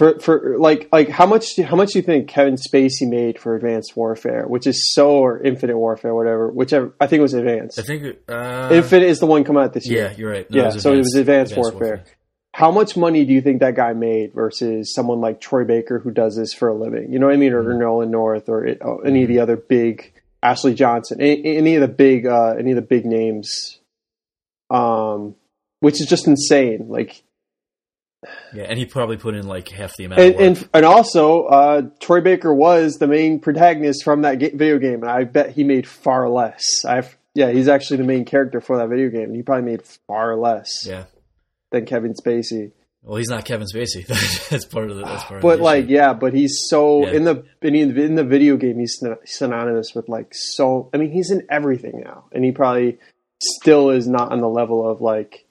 for 0.00 0.18
for 0.18 0.56
like 0.58 0.88
like 0.90 1.10
how 1.10 1.26
much 1.26 1.56
how 1.60 1.76
much 1.76 1.92
do 1.92 1.98
you 1.98 2.02
think 2.02 2.26
Kevin 2.26 2.56
Spacey 2.56 3.06
made 3.06 3.38
for 3.38 3.54
Advanced 3.54 3.94
Warfare 3.94 4.44
which 4.48 4.66
is 4.66 4.94
so 4.94 5.10
or 5.10 5.42
Infinite 5.42 5.76
Warfare 5.76 6.14
whatever 6.14 6.48
whichever 6.50 6.94
I 6.98 7.06
think 7.06 7.18
it 7.18 7.22
was 7.22 7.34
Advanced. 7.34 7.78
I 7.78 7.82
think 7.82 8.16
uh, 8.26 8.70
Infinite 8.72 9.08
is 9.08 9.20
the 9.20 9.26
one 9.26 9.44
coming 9.44 9.62
out 9.62 9.74
this 9.74 9.86
year. 9.86 10.04
Yeah, 10.08 10.16
you're 10.16 10.30
right. 10.30 10.50
No, 10.50 10.62
yeah 10.62 10.70
so 10.70 10.94
it 10.94 10.96
was 10.96 11.14
Advanced, 11.14 11.54
Warfare. 11.54 12.04
how 12.54 12.70
much 12.70 12.96
money 12.96 13.26
do 13.26 13.34
you 13.34 13.42
think 13.42 13.60
that 13.60 13.74
guy 13.74 13.92
made 13.92 14.32
versus 14.32 14.94
someone 14.94 15.20
like 15.20 15.38
Troy 15.38 15.64
Baker 15.64 15.98
who 15.98 16.10
does 16.10 16.34
this 16.34 16.54
for 16.54 16.68
a 16.68 16.74
living? 16.74 17.12
You 17.12 17.18
know 17.18 17.26
what 17.26 17.34
I 17.34 17.38
mean? 17.38 17.52
Or 17.52 17.62
Mhm. 17.62 17.78
Nolan 17.80 18.10
North 18.10 18.48
or 18.48 18.64
it, 18.64 18.78
oh, 18.82 19.00
any 19.04 19.22
of 19.24 19.28
the 19.28 19.40
other 19.40 19.56
big 19.56 20.14
Ashley 20.42 20.72
Johnson 20.72 21.20
any, 21.20 21.58
any 21.58 21.74
of 21.74 21.82
the 21.82 21.88
big 21.88 22.24
uh, 22.26 22.54
any 22.58 22.70
of 22.72 22.76
the 22.76 22.88
big 22.94 23.04
names. 23.04 23.78
Um 24.70 25.34
which 25.80 26.00
is 26.00 26.06
just 26.06 26.26
insane. 26.26 26.86
Like 26.88 27.22
Yeah, 28.52 28.64
and 28.64 28.78
he 28.78 28.84
probably 28.84 29.16
put 29.16 29.34
in 29.34 29.46
like 29.46 29.68
half 29.68 29.96
the 29.96 30.04
amount. 30.04 30.20
and 30.20 30.34
of 30.34 30.40
and, 30.40 30.68
and 30.74 30.84
also 30.84 31.44
uh, 31.44 31.82
Troy 32.00 32.20
Baker 32.20 32.52
was 32.52 32.98
the 32.98 33.06
main 33.06 33.40
protagonist 33.40 34.04
from 34.04 34.22
that 34.22 34.38
ga- 34.38 34.50
video 34.54 34.78
game, 34.78 35.02
and 35.02 35.10
I 35.10 35.24
bet 35.24 35.50
he 35.52 35.64
made 35.64 35.86
far 35.88 36.28
less. 36.28 36.84
I've 36.84 37.16
yeah, 37.34 37.50
he's 37.50 37.68
actually 37.68 37.98
the 37.98 38.04
main 38.04 38.24
character 38.24 38.60
for 38.60 38.76
that 38.78 38.88
video 38.88 39.08
game, 39.08 39.24
and 39.24 39.36
he 39.36 39.42
probably 39.42 39.70
made 39.70 39.82
far 40.06 40.36
less 40.36 40.84
yeah. 40.86 41.04
than 41.70 41.86
Kevin 41.86 42.12
Spacey. 42.12 42.72
Well, 43.02 43.16
he's 43.16 43.30
not 43.30 43.46
Kevin 43.46 43.66
Spacey. 43.72 44.06
that's 44.50 44.66
part 44.66 44.90
of 44.90 44.96
the. 44.98 45.04
That's 45.04 45.24
part 45.24 45.36
of 45.38 45.42
But 45.42 45.56
the 45.58 45.62
like, 45.62 45.84
issue. 45.86 45.94
yeah, 45.94 46.12
but 46.12 46.34
he's 46.34 46.58
so 46.68 47.06
Yeah. 47.06 47.12
in 47.12 47.24
the 47.24 47.44
in 47.62 48.14
the, 48.16 48.24
video 48.24 48.58
game, 48.58 48.78
he's 48.78 49.02
synonymous 49.24 49.94
with 49.94 50.08
like 50.10 50.32
so. 50.32 50.90
I 50.92 50.98
mean, 50.98 51.10
he's 51.10 51.30
in 51.30 51.46
everything 51.48 52.02
now, 52.04 52.24
and 52.32 52.44
he 52.44 52.52
probably 52.52 52.98
still 53.40 53.88
is 53.90 54.06
not 54.06 54.32
on 54.32 54.40
the 54.40 54.48
level 54.48 54.86
of 54.88 55.00
like. 55.00 55.46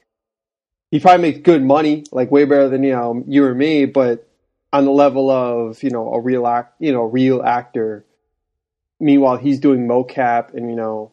He 0.91 0.99
probably 0.99 1.21
makes 1.31 1.39
good 1.39 1.63
money, 1.63 2.03
like 2.11 2.31
way 2.31 2.45
better 2.45 2.67
than 2.69 2.83
you 2.83 2.93
know 2.93 3.23
you 3.27 3.43
or 3.45 3.53
me, 3.53 3.85
but 3.85 4.27
on 4.73 4.85
the 4.85 4.91
level 4.91 5.29
of 5.29 5.81
you 5.83 5.89
know 5.91 6.13
a 6.13 6.19
real 6.19 6.47
act, 6.47 6.75
you 6.79 6.91
know, 6.91 7.03
real 7.03 7.43
actor. 7.43 8.05
Meanwhile, 8.99 9.37
he's 9.37 9.59
doing 9.59 9.87
mocap 9.87 10.53
and 10.53 10.69
you 10.69 10.75
know 10.75 11.11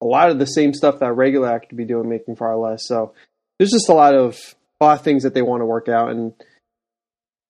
a 0.00 0.04
lot 0.04 0.30
of 0.30 0.38
the 0.38 0.46
same 0.46 0.74
stuff 0.74 0.98
that 0.98 1.06
a 1.08 1.12
regular 1.12 1.50
actor 1.50 1.68
would 1.70 1.78
be 1.78 1.84
doing, 1.86 2.08
making 2.08 2.36
far 2.36 2.56
less. 2.56 2.86
So 2.86 3.14
there's 3.58 3.70
just 3.70 3.88
a 3.88 3.94
lot 3.94 4.14
of 4.14 4.38
a 4.80 4.84
lot 4.84 4.98
of 4.98 5.04
things 5.04 5.22
that 5.22 5.32
they 5.34 5.42
want 5.42 5.62
to 5.62 5.66
work 5.66 5.88
out, 5.88 6.10
and 6.10 6.34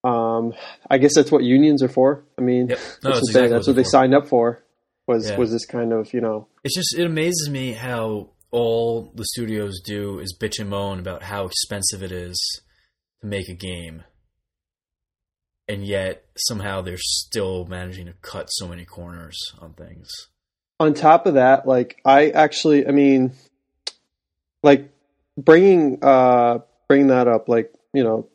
um, 0.05 0.55
I 0.89 0.99
guess 0.99 1.15
that's 1.17 1.33
what 1.33 1.43
unions 1.43 1.83
are 1.83 1.89
for. 1.89 2.23
I 2.39 2.43
mean, 2.43 2.69
Yep. 2.69 2.79
No, 2.79 2.85
that's, 2.85 2.95
it's 2.95 3.05
what, 3.05 3.13
they, 3.13 3.19
exactly 3.19 3.49
that's 3.49 3.67
what 3.67 3.73
what 3.73 3.77
they 3.77 3.83
for. 3.83 3.89
signed 3.91 4.15
up 4.15 4.29
for. 4.29 4.63
Was 5.09 5.31
Yeah. 5.31 5.37
was 5.37 5.53
this 5.53 5.67
kind 5.67 5.93
of 5.93 6.13
you 6.15 6.21
know 6.21 6.49
It's 6.65 6.75
just 6.75 6.97
it 6.99 7.05
amazes 7.05 7.49
me 7.51 7.73
how 7.73 8.31
all 8.51 9.13
the 9.15 9.25
studios 9.25 9.81
do 9.85 10.19
is 10.19 10.37
bitch 10.41 10.59
and 10.59 10.71
moan 10.71 10.99
about 10.99 11.25
how 11.25 11.47
expensive 11.47 12.03
it 12.03 12.13
is 12.13 12.39
to 13.21 13.27
make 13.27 13.49
a 13.49 13.55
game, 13.55 14.05
and 15.69 15.85
yet 15.85 16.25
somehow 16.37 16.81
they're 16.81 16.97
still 16.99 17.67
managing 17.67 18.07
to 18.07 18.15
cut 18.23 18.47
so 18.47 18.69
many 18.69 18.85
corners 18.85 19.37
on 19.59 19.73
things. 19.75 20.09
on 20.79 20.95
top 20.95 21.27
of 21.27 21.35
that, 21.35 21.67
like 21.67 22.01
I 22.05 22.31
actually, 22.31 22.87
I 22.87 22.91
mean, 22.91 23.33
like 24.63 24.91
bringing 25.37 25.99
uh 26.03 26.59
bringing 26.89 27.09
that 27.09 27.29
up, 27.29 27.49
like 27.49 27.73
you 27.93 28.05
know, 28.05 28.29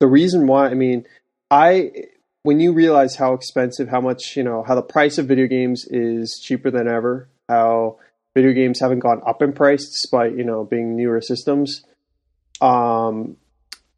the 0.00 0.06
reason 0.06 0.46
why, 0.46 0.68
I 0.68 0.74
mean, 0.74 1.06
I 1.50 1.90
when 2.42 2.60
you 2.60 2.72
realize 2.72 3.16
how 3.16 3.32
expensive, 3.32 3.88
how 3.88 4.00
much 4.00 4.36
you 4.36 4.42
know, 4.42 4.62
how 4.62 4.74
the 4.74 4.82
price 4.82 5.18
of 5.18 5.26
video 5.26 5.46
games 5.46 5.86
is 5.88 6.40
cheaper 6.42 6.70
than 6.70 6.88
ever, 6.88 7.28
how 7.48 7.98
video 8.34 8.52
games 8.52 8.80
haven't 8.80 9.00
gone 9.00 9.22
up 9.26 9.42
in 9.42 9.52
price 9.52 9.86
despite 9.86 10.36
you 10.36 10.44
know 10.44 10.64
being 10.64 10.96
newer 10.96 11.20
systems. 11.20 11.82
Um, 12.60 13.36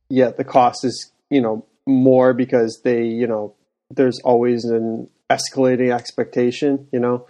yet 0.09 0.37
the 0.37 0.45
cost 0.45 0.84
is 0.84 1.12
you 1.30 1.41
know 1.41 1.66
more 1.87 2.34
because 2.34 2.80
they 2.84 3.05
you 3.05 3.26
know 3.26 3.55
there's 3.91 4.20
always 4.20 4.64
an 4.64 5.09
escalating 5.30 5.93
expectation, 5.93 6.89
you 6.93 7.01
know. 7.01 7.26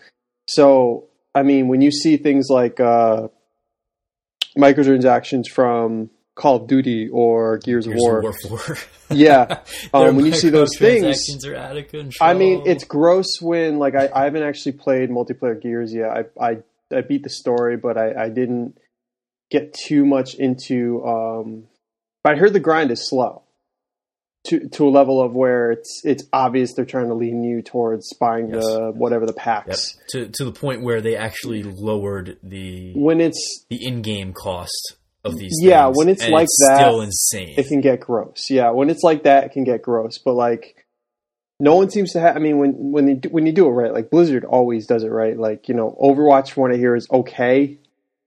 So 0.47 1.09
I 1.35 1.43
mean, 1.43 1.69
when 1.69 1.81
you 1.81 1.91
see 1.91 2.17
things 2.17 2.47
like 2.49 2.81
uh, 2.81 3.29
microtransactions 4.57 5.49
from 5.53 6.11
Call 6.35 6.57
of 6.57 6.67
Duty 6.67 7.09
or 7.09 7.59
Gears, 7.59 7.87
Gears 7.87 7.97
of 7.97 8.01
War, 8.01 8.19
of 8.19 8.37
War 8.49 8.59
4. 8.59 8.77
yeah, 9.11 9.61
um, 9.95 10.17
when 10.17 10.27
you 10.27 10.33
see 10.33 10.51
those 10.51 10.77
things, 10.79 11.45
are 11.45 11.55
out 11.55 11.77
of 11.77 11.89
control. 11.89 12.31
I 12.31 12.35
mean, 12.35 12.63
it's 12.67 12.85
gross 12.85 13.41
when 13.41 13.79
like 13.79 13.95
I, 13.95 14.09
I 14.15 14.25
haven't 14.25 14.43
actually 14.43 14.73
played 14.73 15.11
multiplayer 15.11 15.61
Gears 15.61 15.95
yet. 15.95 16.11
I 16.11 16.25
I, 16.41 16.59
I 16.95 17.01
beat 17.01 17.23
the 17.23 17.31
story, 17.31 17.77
but 17.77 17.97
I, 17.99 18.25
I 18.25 18.29
didn't 18.29 18.79
get 19.51 19.75
too 19.75 20.05
much 20.07 20.35
into. 20.35 21.05
Um, 21.05 21.65
but 22.23 22.35
I 22.35 22.37
heard 22.39 22.53
the 22.53 22.61
grind 22.61 22.91
is 22.91 23.09
slow 23.09 23.43
to 24.49 24.69
to 24.69 24.87
a 24.87 24.91
level 24.91 25.21
of 25.21 25.33
where 25.35 25.73
it's 25.73 26.03
it's 26.05 26.25
obvious 26.33 26.75
they're 26.75 26.85
trying 26.85 27.09
to 27.09 27.15
lean 27.15 27.43
you 27.43 27.63
towards 27.63 28.13
buying 28.21 28.51
Yes. 28.53 28.65
the 28.65 28.93
whatever 28.95 29.27
the 29.27 29.33
Yep. 29.33 29.43
packs. 29.45 29.97
to 30.11 30.29
to 30.29 30.45
the 30.45 30.53
point 30.53 30.83
where 30.83 31.01
they 31.01 31.17
actually 31.17 31.63
lowered 31.65 32.39
the 32.43 32.93
When 32.95 33.21
it's 33.21 33.65
the 33.71 33.85
in-game 33.85 34.33
cost 34.33 34.97
of 35.25 35.37
these. 35.37 35.59
Yeah, 35.61 35.87
things, 35.87 35.97
when 35.99 36.09
it's 36.09 36.29
like 36.29 36.47
that, 36.69 36.77
still 36.79 37.01
insane. 37.01 37.55
it 37.59 37.67
can 37.67 37.81
get 37.81 37.99
gross. 38.01 38.45
Yeah, 38.49 38.71
when 38.71 38.91
it's 38.91 39.03
like 39.03 39.25
that, 39.25 39.45
it 39.45 39.53
can 39.53 39.65
get 39.65 39.83
gross. 39.83 40.19
But 40.19 40.35
like, 40.35 40.86
no 41.59 41.77
one 41.77 41.91
seems 41.91 42.13
to 42.13 42.21
have. 42.21 42.37
I 42.37 42.39
mean, 42.39 42.59
when 42.59 42.73
when 42.93 43.09
you 43.09 43.15
do, 43.17 43.29
when 43.31 43.47
you 43.47 43.53
do 43.53 43.67
it 43.67 43.71
right, 43.71 43.93
like 43.93 44.11
Blizzard 44.11 44.45
always 44.45 44.87
does 44.87 45.05
it 45.05 45.11
right. 45.11 45.39
Like 45.39 45.69
you 45.69 45.75
know, 45.75 45.97
Overwatch, 46.01 46.51
from 46.51 46.63
what 46.63 46.73
I 46.73 46.77
hear, 46.77 46.95
is 46.95 47.09
okay. 47.11 47.79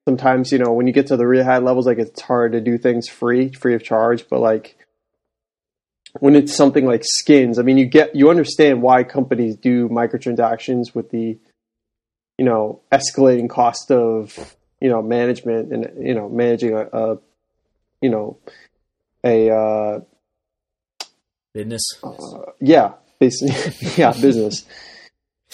Sometimes 0.06 0.52
you 0.52 0.58
know 0.58 0.74
when 0.74 0.88
you 0.88 0.94
get 0.94 1.08
to 1.08 1.18
the 1.18 1.28
really 1.28 1.44
high 1.44 1.60
levels, 1.60 1.86
like 1.86 2.00
it's 2.00 2.22
hard 2.22 2.54
to 2.54 2.62
do 2.62 2.78
things 2.78 3.08
free, 3.08 3.52
free 3.52 3.76
of 3.76 3.84
charge. 3.84 4.28
But 4.30 4.40
like 4.40 4.78
when 6.20 6.36
it's 6.36 6.56
something 6.56 6.86
like 6.86 7.04
skins, 7.06 7.60
I 7.60 7.62
mean, 7.62 7.78
you 7.78 7.86
get 7.86 8.16
you 8.16 8.32
understand 8.32 8.82
why 8.82 9.04
companies 9.04 9.56
do 9.56 9.88
microtransactions 9.90 10.96
with 10.96 11.12
the 11.12 11.38
you 12.40 12.46
know 12.46 12.82
escalating 12.92 13.50
cost 13.50 13.92
of 13.92 14.56
you 14.82 14.90
know 14.90 15.04
management 15.04 15.72
and 15.72 16.08
you 16.08 16.16
know 16.16 16.30
managing 16.30 16.74
a, 16.74 16.88
a 16.92 17.18
you 18.02 18.10
know 18.10 18.40
a 19.24 19.52
uh, 19.52 20.00
business. 21.54 21.84
uh, 22.04 22.52
yeah 22.62 22.94
basically 23.20 23.56
yeah 23.98 24.12
business 24.14 24.66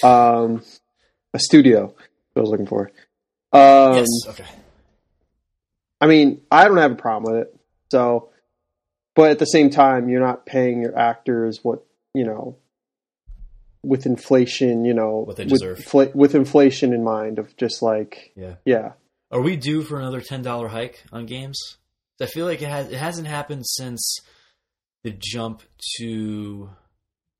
um 0.04 0.62
a 1.34 1.40
studio 1.40 1.94
I 2.36 2.40
was 2.40 2.50
looking 2.50 2.68
for 2.68 2.92
um 3.54 3.96
yes. 3.96 4.08
Okay. 4.28 4.46
I 6.02 6.08
mean 6.08 6.42
I 6.52 6.68
don't 6.68 6.78
have 6.78 6.92
a 6.92 6.96
problem 6.96 7.34
with 7.34 7.44
it 7.44 7.56
so 7.92 8.30
but 9.16 9.32
at 9.32 9.40
the 9.40 9.46
same 9.46 9.70
time 9.70 10.10
you're 10.10 10.20
not 10.22 10.46
paying 10.46 10.82
your 10.82 10.98
actors 10.98 11.60
what 11.64 11.86
you 12.14 12.26
know 12.26 12.58
with 13.84 14.06
inflation 14.06 14.84
you 14.84 14.94
know 14.94 15.18
What 15.28 15.38
they 15.38 15.44
with, 15.44 15.62
deserve. 15.62 15.94
with 16.16 16.36
inflation 16.36 16.92
in 16.94 17.04
mind 17.04 17.40
of 17.40 17.56
just 17.58 17.82
like 17.82 18.32
Yeah. 18.36 18.56
yeah 18.66 18.94
Are 19.32 19.42
we 19.42 19.56
due 19.56 19.84
for 19.84 20.00
another 20.00 20.22
ten 20.22 20.42
dollar 20.42 20.68
hike 20.70 21.04
on 21.12 21.26
games? 21.26 21.60
I 22.22 22.26
feel 22.28 22.46
like 22.46 22.62
it 22.62 22.70
has. 22.70 22.90
It 22.90 22.98
hasn't 22.98 23.28
happened 23.28 23.66
since 23.68 24.20
the 25.04 25.12
jump 25.12 25.62
to 25.98 26.70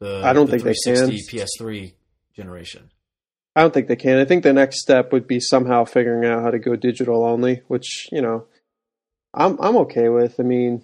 the. 0.06 0.22
I 0.24 0.34
don't 0.34 0.46
the 0.46 0.58
think 0.60 0.64
they 0.64 0.74
360 0.74 1.38
PS3 1.38 1.94
generation. 2.36 2.92
I 3.56 3.62
don't 3.62 3.74
think 3.74 3.88
they 3.88 3.96
can. 3.96 4.18
I 4.20 4.26
think 4.26 4.44
the 4.44 4.54
next 4.54 4.82
step 4.82 5.12
would 5.14 5.28
be 5.28 5.40
somehow 5.40 5.86
figuring 5.86 6.26
out 6.30 6.44
how 6.44 6.52
to 6.52 6.60
go 6.60 6.76
digital 6.76 7.24
only, 7.26 7.62
which 7.68 8.08
you 8.12 8.22
know, 8.22 8.46
I'm 9.34 9.58
I'm 9.60 9.78
okay 9.78 10.10
with. 10.10 10.40
I 10.40 10.44
mean, 10.44 10.84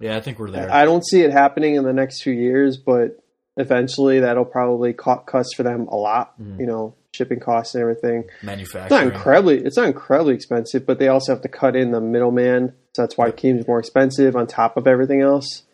Yeah, 0.00 0.16
I 0.16 0.20
think 0.20 0.38
we're 0.38 0.50
there. 0.50 0.70
I 0.72 0.84
don't 0.84 1.06
see 1.06 1.22
it 1.22 1.32
happening 1.32 1.74
in 1.74 1.84
the 1.84 1.92
next 1.92 2.22
few 2.22 2.32
years, 2.32 2.76
but 2.78 3.18
eventually 3.56 4.20
that'll 4.20 4.44
probably 4.44 4.92
co- 4.94 5.18
cost 5.26 5.54
for 5.56 5.62
them 5.64 5.86
a 5.88 5.96
lot. 5.96 6.40
Mhm. 6.40 6.60
You 6.60 6.66
know, 6.66 6.94
shipping 7.14 7.40
costs 7.40 7.74
and 7.74 7.82
everything. 7.82 8.24
Manufacturing. 8.42 8.84
It's 8.84 8.92
not 8.92 9.14
incredibly. 9.14 9.58
It's 9.64 9.76
not 9.76 9.86
incredibly 9.86 10.34
expensive, 10.34 10.86
but 10.86 10.98
they 10.98 11.08
also 11.08 11.32
have 11.32 11.42
to 11.42 11.48
cut 11.48 11.76
in 11.76 11.90
the 11.90 12.00
middleman. 12.00 12.72
So 12.94 13.02
that's 13.02 13.18
why 13.18 13.30
games 13.32 13.66
more 13.68 13.78
expensive 13.80 14.34
on 14.36 14.46
top 14.46 14.76
of 14.76 14.86
everything 14.86 15.20
else. 15.20 15.64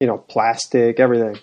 You 0.00 0.06
know, 0.08 0.18
plastic, 0.18 0.98
everything. 0.98 1.38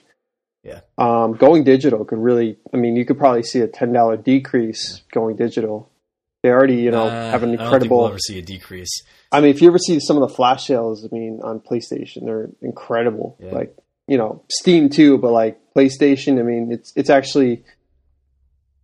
Yeah. 0.64 0.82
Um, 0.98 1.34
going 1.34 1.64
digital 1.64 2.06
could 2.06 2.20
really. 2.20 2.58
I 2.74 2.78
mean, 2.78 2.96
you 2.96 3.06
could 3.06 3.18
probably 3.18 3.44
see 3.44 3.60
a 3.62 3.68
ten 3.68 3.92
dollar 3.94 4.18
decrease 4.18 5.02
going 5.12 5.36
digital. 5.36 5.90
They 6.44 6.50
already, 6.50 6.78
you 6.78 6.92
know, 6.92 7.04
Uh, 7.08 7.30
have 7.32 7.44
an 7.44 7.52
incredible. 7.52 7.52
I 7.52 7.58
don't 7.58 7.60
think 7.60 7.62
incredible. 7.62 7.98
we'll 8.00 8.08
ever 8.10 8.20
see 8.20 8.40
a 8.40 8.42
decrease. 8.42 9.04
I 9.32 9.42
mean, 9.42 9.52
if 9.52 9.62
you 9.62 9.68
ever 9.68 9.78
see 9.78 10.00
some 10.00 10.18
of 10.18 10.28
the 10.28 10.36
flash 10.36 10.66
sales, 10.68 11.06
I 11.06 11.16
mean, 11.16 11.40
on 11.44 11.60
PlayStation, 11.62 12.26
they're 12.26 12.50
incredible. 12.62 13.38
Yeah. 13.40 13.52
Like, 13.52 13.78
you 14.08 14.18
know, 14.18 14.44
Steam 14.50 14.90
too, 14.90 15.18
but 15.20 15.32
like 15.32 15.60
PlayStation, 15.76 16.40
I 16.40 16.44
mean, 16.44 16.72
it's 16.72 16.92
it's 16.96 17.10
actually 17.10 17.64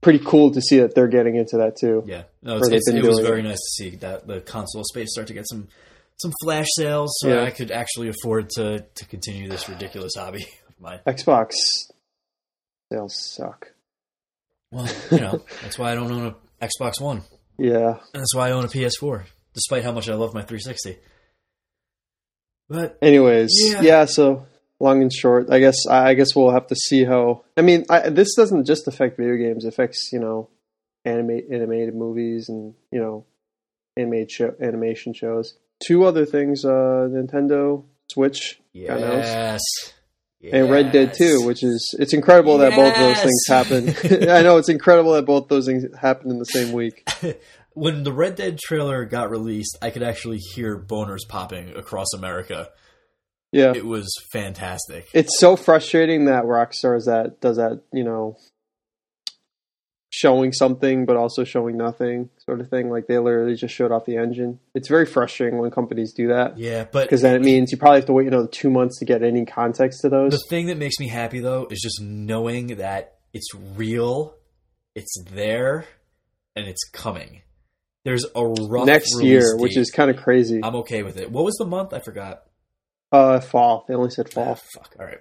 pretty 0.01 0.19
cool 0.19 0.51
to 0.51 0.61
see 0.61 0.79
that 0.79 0.95
they're 0.95 1.07
getting 1.07 1.35
into 1.35 1.57
that 1.57 1.75
too. 1.77 2.03
Yeah, 2.05 2.23
no, 2.43 2.57
it's, 2.57 2.69
it's, 2.69 2.89
it 2.89 3.03
was 3.03 3.19
very 3.19 3.39
it. 3.39 3.43
nice 3.43 3.57
to 3.57 3.83
see 3.83 3.89
that 3.97 4.27
the 4.27 4.39
console 4.41 4.83
space 4.83 5.11
start 5.11 5.27
to 5.27 5.33
get 5.33 5.47
some 5.49 5.67
some 6.17 6.31
flash 6.43 6.67
sales, 6.75 7.11
so 7.19 7.29
Yeah. 7.29 7.43
I 7.43 7.51
could 7.51 7.71
actually 7.71 8.09
afford 8.09 8.49
to 8.51 8.79
to 8.95 9.05
continue 9.05 9.49
this 9.49 9.67
ridiculous 9.67 10.13
hobby 10.15 10.45
mine. 10.79 10.99
Xbox 11.07 11.51
sales 12.91 13.15
suck. 13.35 13.73
Well, 14.71 14.87
you 15.11 15.19
know, 15.19 15.43
that's 15.61 15.77
why 15.79 15.91
I 15.91 15.95
don't 15.95 16.11
own 16.11 16.35
a 16.61 16.65
Xbox 16.65 16.99
One, 16.99 17.21
Yeah. 17.57 17.99
and 18.13 18.21
that's 18.21 18.35
why 18.35 18.49
I 18.49 18.51
own 18.51 18.65
a 18.65 18.67
PS4, 18.67 19.25
despite 19.53 19.83
how 19.83 19.91
much 19.91 20.09
I 20.09 20.13
love 20.15 20.33
my 20.33 20.41
360. 20.41 20.97
But 22.69 22.97
Anyways, 23.01 23.51
Yeah. 23.59 23.81
yeah. 23.81 24.05
So 24.05 24.45
long 24.79 25.01
and 25.01 25.11
short, 25.13 25.49
I 25.51 25.59
guess 25.59 25.87
I 25.89 26.13
guess 26.15 26.35
we'll 26.35 26.51
have 26.51 26.67
to 26.67 26.75
see 26.75 27.05
how. 27.05 27.45
I 27.55 27.61
mean, 27.61 27.85
I, 27.89 28.09
this 28.09 28.35
doesn't 28.35 28.65
just 28.65 28.87
affect 28.87 29.17
video 29.17 29.37
games; 29.37 29.63
it 29.63 29.69
affects 29.69 30.09
you 30.11 30.19
know, 30.19 30.49
animate 31.05 31.45
animated 31.51 31.95
movies 31.95 32.49
and 32.49 32.73
you 32.91 32.99
know, 32.99 33.25
animated 33.95 34.31
show, 34.31 34.55
animation 34.61 35.13
shows. 35.13 35.55
Two 35.81 36.03
other 36.03 36.25
things: 36.25 36.65
uh, 36.65 37.07
Nintendo 37.09 37.85
Switch 38.11 38.59
got 38.75 38.97
announced. 38.97 39.93
Yes, 40.39 40.53
and 40.53 40.69
Red 40.71 40.91
Dead 40.91 41.13
2, 41.13 41.45
which 41.45 41.63
is 41.63 41.95
it's 41.99 42.13
incredible 42.13 42.57
that 42.59 42.75
both 42.75 42.93
of 42.93 42.99
those 42.99 43.21
things 43.21 43.45
Yes. 43.47 43.67
happen. 44.03 44.29
I 44.29 44.41
know 44.41 44.57
it's 44.57 44.69
incredible 44.69 45.13
that 45.13 45.25
both 45.25 45.47
those 45.47 45.65
things 45.65 45.83
happened 45.99 46.31
in 46.31 46.39
the 46.39 46.45
same 46.45 46.71
week. 46.73 47.07
when 47.73 48.03
the 48.03 48.11
Red 48.11 48.35
Dead 48.35 48.57
trailer 48.59 49.05
got 49.05 49.29
released, 49.29 49.77
I 49.81 49.89
could 49.89 50.03
actually 50.03 50.37
hear 50.39 50.77
boners 50.79 51.27
popping 51.27 51.75
across 51.75 52.07
America. 52.15 52.69
Yeah. 53.51 53.73
It 53.75 53.85
was 53.85 54.11
fantastic. 54.33 55.07
It's 55.13 55.39
so 55.39 55.55
frustrating 55.55 56.25
that 56.25 56.43
Rockstar 56.43 56.97
is 56.97 57.05
that 57.05 57.39
does 57.39 57.57
that, 57.57 57.81
you 57.93 58.03
know, 58.03 58.37
showing 60.17 60.51
something 60.51 61.05
but 61.05 61.15
also 61.15 61.43
showing 61.43 61.77
nothing 61.77 62.29
sort 62.45 62.59
of 62.61 62.69
thing. 62.69 62.89
Like 62.89 63.07
they 63.07 63.17
literally 63.19 63.55
just 63.55 63.73
showed 63.75 63.91
off 63.91 64.05
the 64.05 64.17
engine. 64.17 64.59
It's 64.73 64.87
very 64.87 65.05
frustrating 65.05 65.59
when 65.59 65.69
companies 65.71 66.13
do 66.13 66.27
that 66.29 66.57
yeah, 66.57 66.85
but 66.91 67.03
because 67.03 67.21
then 67.21 67.35
it 67.35 67.41
means 67.41 67.71
you 67.71 67.77
probably 67.77 67.99
have 67.99 68.05
to 68.07 68.13
wait 68.13 68.27
another 68.27 68.47
two 68.47 68.69
months 68.69 68.99
to 68.99 69.05
get 69.05 69.21
any 69.23 69.45
context 69.45 70.01
to 70.01 70.09
those. 70.09 70.31
The 70.31 70.43
thing 70.49 70.67
that 70.67 70.77
makes 70.77 70.99
me 70.99 71.07
happy 71.07 71.39
though 71.39 71.67
is 71.69 71.79
just 71.81 72.01
knowing 72.01 72.67
that 72.77 73.15
it's 73.33 73.47
real, 73.75 74.35
it's 74.95 75.23
there, 75.31 75.85
and 76.55 76.67
it's 76.67 76.83
coming. 76.91 77.41
There's 78.05 78.25
a 78.35 78.45
rough 78.45 78.85
Next 78.87 79.21
year, 79.21 79.57
which 79.57 79.75
is 79.77 79.91
kind 79.91 80.09
of 80.09 80.17
crazy. 80.17 80.61
I'm 80.63 80.75
okay 80.77 81.03
with 81.03 81.17
it. 81.17 81.29
What 81.31 81.43
was 81.43 81.55
the 81.55 81.65
month? 81.65 81.93
I 81.93 81.99
forgot. 81.99 82.43
Uh, 83.11 83.39
fall. 83.41 83.85
They 83.87 83.93
only 83.95 84.09
said 84.09 84.27
Ah, 84.29 84.33
fall. 84.33 84.55
fuck. 84.55 84.95
All 84.99 85.05
right. 85.05 85.19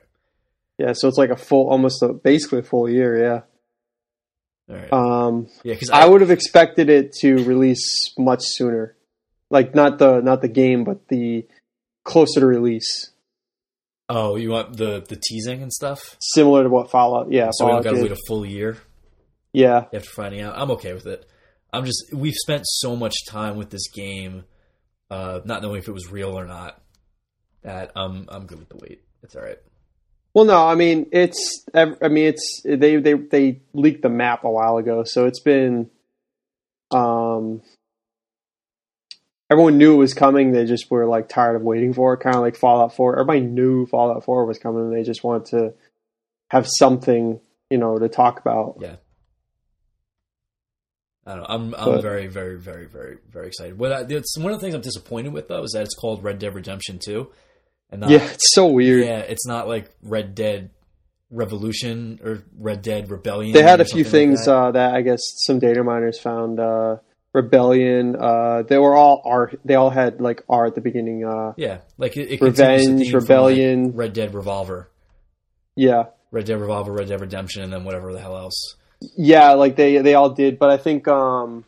Yeah, 0.79 0.93
so 0.93 1.09
it's 1.09 1.19
like 1.19 1.31
a 1.31 1.37
full, 1.37 1.69
almost 1.69 2.03
a 2.03 2.13
basically 2.13 2.61
a 2.61 2.63
full 2.63 2.89
year. 2.89 3.21
Yeah. 3.21 3.41
Right. 4.69 4.93
Um, 4.93 5.49
yeah, 5.63 5.75
because 5.75 5.91
I 5.91 6.07
would 6.07 6.21
have 6.21 6.31
expected 6.31 6.89
it 6.91 7.13
to 7.21 7.45
release 7.45 8.13
much 8.19 8.41
sooner. 8.43 8.97
Like 9.51 9.75
not 9.75 9.99
the 9.99 10.21
not 10.21 10.43
the 10.43 10.49
game, 10.49 10.83
but 10.85 11.07
the 11.09 11.47
closer 12.05 12.41
to 12.41 12.47
release, 12.47 13.11
Oh, 14.09 14.37
you 14.37 14.51
want 14.51 14.77
the 14.77 15.05
the 15.09 15.17
teasing 15.17 15.63
and 15.63 15.73
stuff? 15.73 16.17
similar 16.21 16.63
to 16.65 16.69
what 16.69 16.91
Fallout. 16.91 17.31
Yeah, 17.31 17.51
So 17.53 17.67
we 17.67 17.73
don't 17.73 17.83
Fallout 17.83 17.85
got 17.85 17.99
to 17.99 18.03
wait 18.03 18.13
a 18.13 18.23
full 18.27 18.45
year 18.47 18.79
yeah, 19.53 19.85
after 19.93 20.11
finding 20.11 20.41
out. 20.43 20.59
I'm 20.59 20.71
okay 20.73 20.93
with 20.93 21.07
it. 21.07 21.29
I'm 21.73 21.85
just 21.85 22.13
we've 22.13 22.35
spent 22.35 22.63
so 22.67 22.97
much 22.97 23.15
time 23.29 23.57
with 23.57 23.71
this 23.71 23.89
game, 23.91 24.45
uh, 25.11 25.41
not 25.45 25.63
knowing 25.63 25.79
if 25.79 25.89
it 25.89 25.93
was 25.93 26.11
real 26.11 26.39
or 26.39 26.45
not. 26.45 26.81
That 27.63 27.91
um, 27.97 28.27
I'm 28.29 28.47
good 28.47 28.59
with 28.59 28.69
the 28.69 28.77
wait. 28.77 29.03
It's 29.23 29.35
all 29.35 29.43
right. 29.43 29.59
Well, 30.37 30.45
no, 30.45 30.67
I 30.67 30.75
mean 30.75 31.07
it's. 31.13 31.65
I 31.73 31.87
mean 32.09 32.27
it's 32.27 32.61
they 32.63 32.97
they 32.97 33.15
they 33.15 33.61
leaked 33.73 34.03
the 34.03 34.11
map 34.11 34.45
a 34.45 34.51
while 34.51 34.77
ago, 34.77 35.03
so 35.05 35.25
it's 35.25 35.41
been 35.41 35.89
Um, 36.91 37.63
everyone 39.51 39.79
knew 39.79 39.95
it 39.95 39.97
was 39.97 40.13
coming. 40.13 40.53
They 40.53 40.67
just 40.67 40.91
were 40.91 41.07
like 41.07 41.31
tired 41.31 41.57
of 41.57 41.63
waiting 41.63 41.95
for 41.95 42.13
it, 42.13 42.21
kind 42.21 42.37
of 42.37 42.43
like 42.43 42.55
Fallout 42.57 42.95
4. 42.95 43.15
Everybody 43.19 43.41
knew 43.41 43.87
Fallout 43.87 44.27
4 44.27 44.45
was 44.45 44.59
coming. 44.59 44.83
And 44.83 44.93
they 44.95 45.05
just 45.05 45.25
wanted 45.25 45.47
to 45.53 45.73
have 46.51 46.67
something, 46.69 47.41
you 47.71 47.79
know, 47.79 47.99
to 47.99 48.11
talk 48.11 48.39
about. 48.39 48.77
Yeah. 48.79 48.97
I 51.25 51.31
don't 51.31 51.41
know. 51.41 51.47
I'm 51.49 51.75
I'm 51.77 51.85
But- 51.93 52.03
very 52.03 52.27
very 52.27 52.59
very 52.61 52.85
very 52.87 53.17
very 53.31 53.47
excited. 53.47 53.79
What 53.79 53.91
I, 53.91 54.01
it's 54.03 54.37
one 54.37 54.53
of 54.53 54.61
the 54.61 54.65
things 54.67 54.75
I'm 54.75 54.83
disappointed 54.83 55.33
with 55.33 55.49
though 55.49 55.63
is 55.63 55.71
that 55.73 55.83
it's 55.85 55.95
called 55.95 56.23
Red 56.23 56.39
Dead 56.39 56.55
Redemption 56.55 56.99
2, 57.03 57.27
and 57.91 58.01
not, 58.03 58.11
Yeah, 58.11 58.25
it's 58.25 58.55
so 58.55 58.67
weird. 58.67 59.05
yeah, 59.05 59.19
it's 59.19 59.47
not 59.47 59.69
like 59.69 59.91
Red 60.03 60.35
Dead 60.35 60.71
Revolution 61.31 62.21
or 62.25 62.43
Red 62.59 62.83
Dead 62.83 63.11
Rebellion. 63.11 63.53
They 63.53 63.63
had 63.63 63.81
a 63.81 63.85
few 63.85 64.05
something 64.05 64.31
like 64.31 64.37
things 64.39 64.45
that. 64.47 64.55
uh, 64.55 64.71
that 64.73 64.95
I 64.95 65.03
guess 65.03 65.21
some 65.47 65.59
data 65.59 65.83
miners 65.83 66.19
found. 66.21 66.61
Uh, 66.61 66.97
Rebellion. 67.33 68.17
Uh, 68.17 68.63
they 68.63 68.79
were 68.79 68.95
all 68.97 69.21
art. 69.25 69.61
They 69.65 69.75
all 69.75 69.91
had 69.91 70.21
like 70.23 70.43
R 70.49 70.65
at 70.67 70.75
the 70.75 70.81
beginning. 70.81 71.25
Uh, 71.25 71.53
yeah, 71.59 71.79
like 71.99 72.17
it, 72.17 72.31
it 72.31 72.41
Revenge, 72.41 72.87
from, 72.87 72.99
like, 72.99 73.15
Rebellion. 73.15 73.93
Red 73.93 74.13
Dead 74.15 74.33
Revolver, 74.35 74.89
yeah, 75.75 76.05
Red 76.31 76.47
Dead 76.47 76.59
Revolver, 76.59 76.93
Red 76.93 77.09
Dead 77.09 77.21
Redemption, 77.21 77.63
and 77.63 77.73
then 77.73 77.85
whatever 77.85 78.13
the 78.15 78.21
hell 78.21 78.39
else. 78.39 78.77
yeah. 79.19 79.53
Like 79.53 79.77
they 79.77 79.99
they 79.99 80.15
all 80.15 80.31
did, 80.31 80.59
but 80.59 80.71
I 80.71 80.79
think 80.79 81.07
um, 81.09 81.67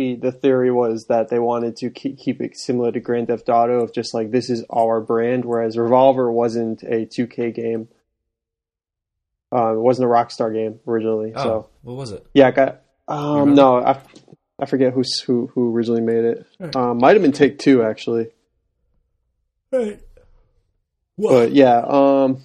the 0.00 0.30
the 0.30 0.32
theory 0.32 0.70
was 0.72 1.06
that 1.08 1.28
they 1.28 1.38
wanted 1.38 1.76
to 1.76 1.90
keep, 1.90 2.18
keep 2.18 2.40
it 2.40 2.56
similar 2.56 2.90
to 2.92 3.00
Grand 3.00 3.26
Theft 3.28 3.48
Auto 3.48 3.80
of 3.82 3.92
just 3.92 4.14
like 4.14 4.30
this 4.30 4.48
is 4.48 4.64
our 4.70 5.00
brand, 5.00 5.44
whereas 5.44 5.76
Revolver 5.76 6.30
wasn't 6.32 6.82
a 6.82 7.04
2K 7.06 7.54
game. 7.54 7.88
Uh, 9.52 9.74
it 9.74 9.80
wasn't 9.80 10.06
a 10.08 10.10
Rockstar 10.10 10.52
game 10.54 10.80
originally. 10.86 11.32
Oh, 11.34 11.42
So 11.42 11.68
what 11.82 11.96
was 11.96 12.12
it? 12.12 12.24
yeah, 12.34 12.46
I 12.48 12.50
got. 12.52 12.82
Um, 13.08 13.54
no, 13.54 13.76
I, 13.82 14.00
I 14.58 14.66
forget 14.66 14.92
who's 14.94 15.20
who 15.20 15.48
who 15.54 15.74
originally 15.74 16.00
made 16.02 16.24
it. 16.24 16.46
Right. 16.58 16.74
Um, 16.76 16.98
might 16.98 17.14
have 17.14 17.22
been 17.22 17.32
Take 17.32 17.58
Two 17.58 17.82
actually, 17.82 18.28
Right. 19.72 20.00
but 21.18 21.52
yeah, 21.52 21.78
um, 21.86 22.42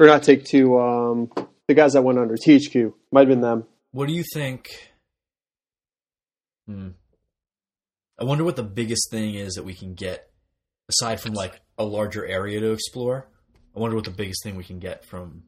or 0.00 0.06
not 0.06 0.22
Take 0.22 0.44
Two. 0.44 0.78
Um, 0.80 1.30
the 1.68 1.74
guys 1.74 1.92
that 1.92 2.02
went 2.02 2.18
under 2.18 2.36
THQ 2.36 2.92
might 3.12 3.20
have 3.20 3.28
been 3.28 3.40
them. 3.42 3.64
What 3.92 4.08
do 4.08 4.14
you 4.14 4.24
think? 4.34 4.68
Hmm. 6.66 6.90
I 8.18 8.24
wonder 8.24 8.44
what 8.44 8.56
the 8.56 8.62
biggest 8.62 9.10
thing 9.10 9.34
is 9.34 9.54
that 9.54 9.64
we 9.64 9.74
can 9.74 9.94
get 9.94 10.30
aside 10.88 11.20
from 11.20 11.34
like 11.34 11.60
a 11.78 11.84
larger 11.84 12.24
area 12.24 12.60
to 12.60 12.72
explore. 12.72 13.28
I 13.74 13.80
wonder 13.80 13.96
what 13.96 14.04
the 14.04 14.10
biggest 14.10 14.42
thing 14.44 14.56
we 14.56 14.64
can 14.64 14.78
get 14.78 15.04
from 15.04 15.44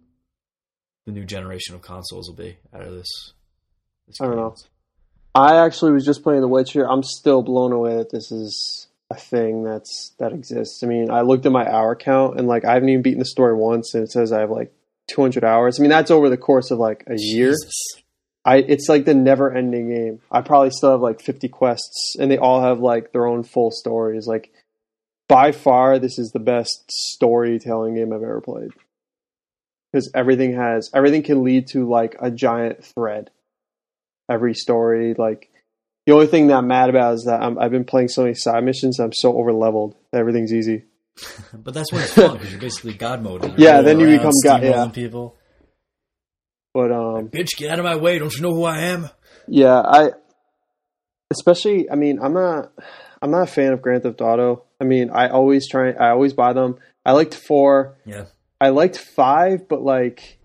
the 1.07 1.13
new 1.13 1.25
generation 1.25 1.75
of 1.75 1.83
consoles 1.83 2.29
will 2.29 2.37
be 2.37 2.59
out 2.73 2.83
of 2.83 2.93
this. 2.93 3.33
this 4.07 4.21
I 4.21 4.27
don't 4.27 4.37
know. 4.37 4.55
I 5.35 5.65
actually 5.65 5.93
was 5.93 6.05
just 6.05 6.23
playing 6.23 6.41
The 6.41 6.49
Witcher. 6.49 6.89
I'm 6.89 7.03
still 7.03 7.43
blown 7.43 7.73
away 7.73 7.97
that 7.97 8.11
this 8.11 8.31
is 8.31 8.89
a 9.11 9.15
thing 9.15 9.65
that's 9.65 10.13
that 10.19 10.33
exists. 10.33 10.83
I 10.83 10.87
mean, 10.87 11.11
I 11.11 11.23
looked 11.23 11.45
at 11.45 11.53
my 11.53 11.71
hour 11.71 11.95
count 11.95 12.39
and 12.39 12.49
like 12.49 12.65
I 12.65 12.75
haven't 12.75 12.89
even 12.89 13.03
beaten 13.03 13.19
the 13.19 13.25
story 13.25 13.55
once, 13.55 13.95
and 13.95 14.05
it 14.05 14.11
says 14.11 14.33
I 14.33 14.41
have 14.41 14.51
like 14.51 14.73
200 15.09 15.45
hours. 15.45 15.79
I 15.79 15.83
mean, 15.83 15.91
that's 15.91 16.11
over 16.11 16.31
the 16.31 16.37
course 16.37 16.71
of 16.71 16.79
like 16.79 17.05
a 17.07 17.17
year. 17.17 17.55
I 18.45 18.57
it's 18.57 18.89
like 18.89 19.05
the 19.05 19.15
never 19.15 19.53
ending 19.53 19.89
game. 19.89 20.21
I 20.31 20.43
probably 20.43 20.71
still 20.71 20.93
have 20.93 21.01
like 21.01 21.23
50 21.23 21.49
quests, 21.49 22.17
and 22.19 22.31
they 22.31 22.39
all 22.39 22.61
have 22.61 22.81
like 22.81 23.13
their 23.13 23.27
own 23.27 23.43
full 23.43 23.71
stories. 23.71 24.27
Like 24.27 24.53
by 25.29 25.53
far, 25.53 25.99
this 25.99 26.19
is 26.19 26.31
the 26.31 26.41
best 26.41 26.85
storytelling 26.89 27.95
game 27.95 28.13
I've 28.13 28.23
ever 28.23 28.41
played 28.41 28.71
because 29.93 30.11
everything 30.15 30.55
has 30.55 30.91
everything 30.95 31.23
can 31.23 31.45
lead 31.45 31.69
to 31.69 31.89
like 31.89 32.17
a 32.21 32.31
giant 32.31 32.85
thread. 32.85 33.31
Every 34.31 34.55
story, 34.55 35.15
like 35.15 35.51
the 36.07 36.13
only 36.13 36.27
thing 36.27 36.49
that 36.49 36.57
I'm 36.57 36.67
mad 36.67 36.91
about 36.91 37.15
is 37.15 37.25
that 37.25 37.43
I'm, 37.43 37.59
I've 37.59 37.71
been 37.71 37.85
playing 37.85 38.09
so 38.09 38.23
many 38.23 38.35
side 38.35 38.65
missions. 38.65 38.99
I'm 38.99 39.13
so 39.13 39.37
over 39.37 39.53
leveled 39.53 39.97
everything's 40.13 40.53
easy. 40.53 40.85
But 41.53 41.73
that's 41.73 41.93
when 41.93 42.03
it's 42.03 42.13
fun 42.13 42.33
because 42.33 42.51
you're 42.51 42.61
basically 42.61 42.95
God 42.95 43.23
mode. 43.23 43.59
Yeah, 43.59 43.81
then 43.81 44.01
you 44.01 44.07
become 44.07 44.33
God- 44.43 44.63
yeah. 44.65 44.89
people. 44.89 45.37
But 46.75 46.91
um, 46.91 47.29
Bitch, 47.29 47.57
get 47.57 47.71
out 47.71 47.79
of 47.79 47.85
my 47.85 47.95
way! 47.97 48.19
Don't 48.19 48.35
you 48.35 48.43
know 48.43 48.53
who 48.53 48.65
I 48.65 48.81
am? 48.81 49.09
Yeah, 49.47 49.81
I 49.81 50.11
especially 51.31 51.89
I 51.89 51.95
mean, 51.95 52.19
I'm 52.21 52.35
not 52.35 52.73
I'm 53.23 53.31
not 53.31 53.43
a 53.43 53.47
fan 53.47 53.73
of 53.73 53.81
Grand 53.81 54.03
Theft 54.03 54.21
Auto. 54.21 54.65
I 54.81 54.85
mean, 54.85 55.11
I 55.11 55.29
always 55.29 55.69
try 55.69 55.93
I 55.93 56.11
always 56.11 56.33
buy 56.33 56.53
them. 56.53 56.79
I 57.07 57.13
liked 57.13 57.35
4. 57.35 57.97
Yeah. 58.07 58.25
I 58.61 58.71
liked 58.71 58.99
5, 58.99 59.69
but 59.69 59.83
like 59.83 60.39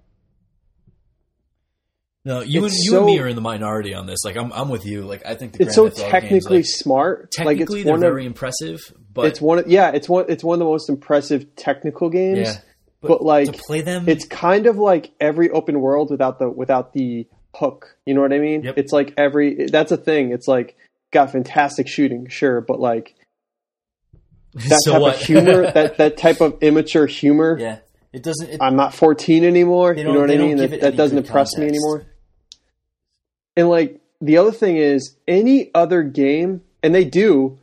No, 2.26 2.42
you 2.42 2.64
and 2.64 2.74
you 2.74 2.98
and 2.98 3.06
me 3.06 3.20
are 3.20 3.28
in 3.28 3.36
the 3.36 3.42
minority 3.42 3.96
on 3.96 4.06
this. 4.06 4.20
Like 4.24 4.38
I'm, 4.38 4.54
I'm 4.54 4.70
with 4.70 4.86
you. 4.86 5.02
Like 5.02 5.26
I 5.26 5.34
think 5.36 5.54
the 5.54 5.64
it's 5.64 5.76
so 5.76 5.84
Grand 5.84 5.96
Theft 5.96 6.08
Auto 6.08 6.12
games, 6.12 6.22
technically 6.22 6.58
like, 6.58 6.66
smart. 6.68 7.32
technically 7.32 7.56
like 7.56 7.62
it's 7.62 7.84
they're 7.86 7.94
one 7.94 8.00
very 8.02 8.26
of 8.26 8.28
impressive, 8.28 8.80
but 9.14 9.26
it's 9.26 9.42
one 9.42 9.60
of, 9.60 9.68
yeah, 9.68 9.92
it's 9.92 10.08
one 10.08 10.26
it's 10.30 10.44
one 10.44 10.56
of 10.56 10.60
the 10.60 10.66
most 10.66 10.90
impressive 10.90 11.56
technical 11.56 12.10
games. 12.10 12.40
yeah, 12.40 12.58
but, 13.02 13.22
like, 13.22 13.52
to 13.52 13.54
play 13.54 13.82
them, 13.82 14.10
It's 14.10 14.26
kind 14.26 14.68
of 14.68 14.78
like 14.78 15.12
every 15.20 15.50
open 15.50 15.80
world 15.80 16.12
without 16.12 16.40
the 16.40 16.50
without 16.50 16.94
the 16.94 17.28
hook. 17.56 17.98
You 18.06 18.14
know 18.14 18.22
what 18.22 18.34
I 18.34 18.40
mean? 18.40 18.64
Yep. 18.64 18.78
It's 18.78 18.92
like 18.92 19.14
every 19.18 19.66
that's 19.68 19.92
a 19.92 19.98
thing. 19.98 20.32
It's 20.32 20.48
like 20.48 20.76
got 21.12 21.32
fantastic 21.32 21.88
shooting, 21.88 22.28
sure, 22.28 22.62
but 22.62 22.80
like 22.80 23.16
that 24.54 24.82
so 24.84 24.94
type 24.94 25.02
what? 25.02 25.16
of 25.16 25.22
humor, 25.26 25.72
that 25.72 25.98
that 25.98 26.18
type 26.18 26.42
of 26.42 26.58
immature 26.62 27.06
humor. 27.06 27.58
yeah, 27.60 27.80
it 28.14 28.24
doesn't. 28.24 28.50
It, 28.50 28.62
I'm 28.62 28.76
not 28.76 28.94
14 28.94 29.44
anymore. 29.44 29.96
You 29.96 30.04
know 30.04 30.20
what 30.20 30.32
I 30.32 30.38
mean? 30.38 30.58
That, 30.58 30.82
that 30.82 30.96
doesn't 30.96 31.18
impress 31.18 31.58
me 31.58 31.68
anymore. 31.68 32.06
And 33.56 33.70
like 33.70 34.00
the 34.22 34.38
other 34.38 34.52
thing 34.52 34.78
is, 34.78 35.16
any 35.28 35.72
other 35.74 36.04
game, 36.04 36.62
and 36.84 36.94
they 36.94 37.06
do, 37.06 37.60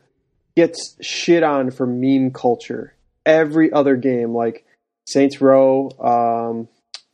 gets 0.56 0.96
shit 1.00 1.42
on 1.42 1.70
for 1.70 1.86
meme 1.86 2.32
culture. 2.32 2.94
Every 3.24 3.72
other 3.72 3.96
game, 3.96 4.34
like 4.34 4.65
Saints 5.06 5.40
Row, 5.40 5.90
um, 6.00 6.68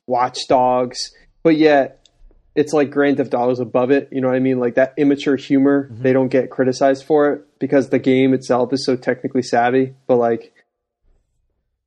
Watch 0.06 0.38
Dogs, 0.48 1.12
but 1.42 1.56
yet 1.56 1.98
it's 2.54 2.72
like 2.72 2.90
Grand 2.90 3.16
Theft 3.16 3.32
Auto's 3.34 3.60
above 3.60 3.90
it. 3.90 4.08
You 4.12 4.20
know 4.20 4.28
what 4.28 4.36
I 4.36 4.40
mean? 4.40 4.58
Like 4.58 4.74
that 4.74 4.94
immature 4.96 5.36
humor, 5.36 5.88
Mm-hmm. 5.88 6.02
they 6.02 6.12
don't 6.12 6.28
get 6.28 6.50
criticized 6.50 7.04
for 7.04 7.32
it 7.32 7.58
because 7.58 7.88
the 7.90 7.98
game 7.98 8.34
itself 8.34 8.72
is 8.72 8.84
so 8.84 8.96
technically 8.96 9.42
savvy. 9.42 9.94
But 10.06 10.16
like 10.16 10.52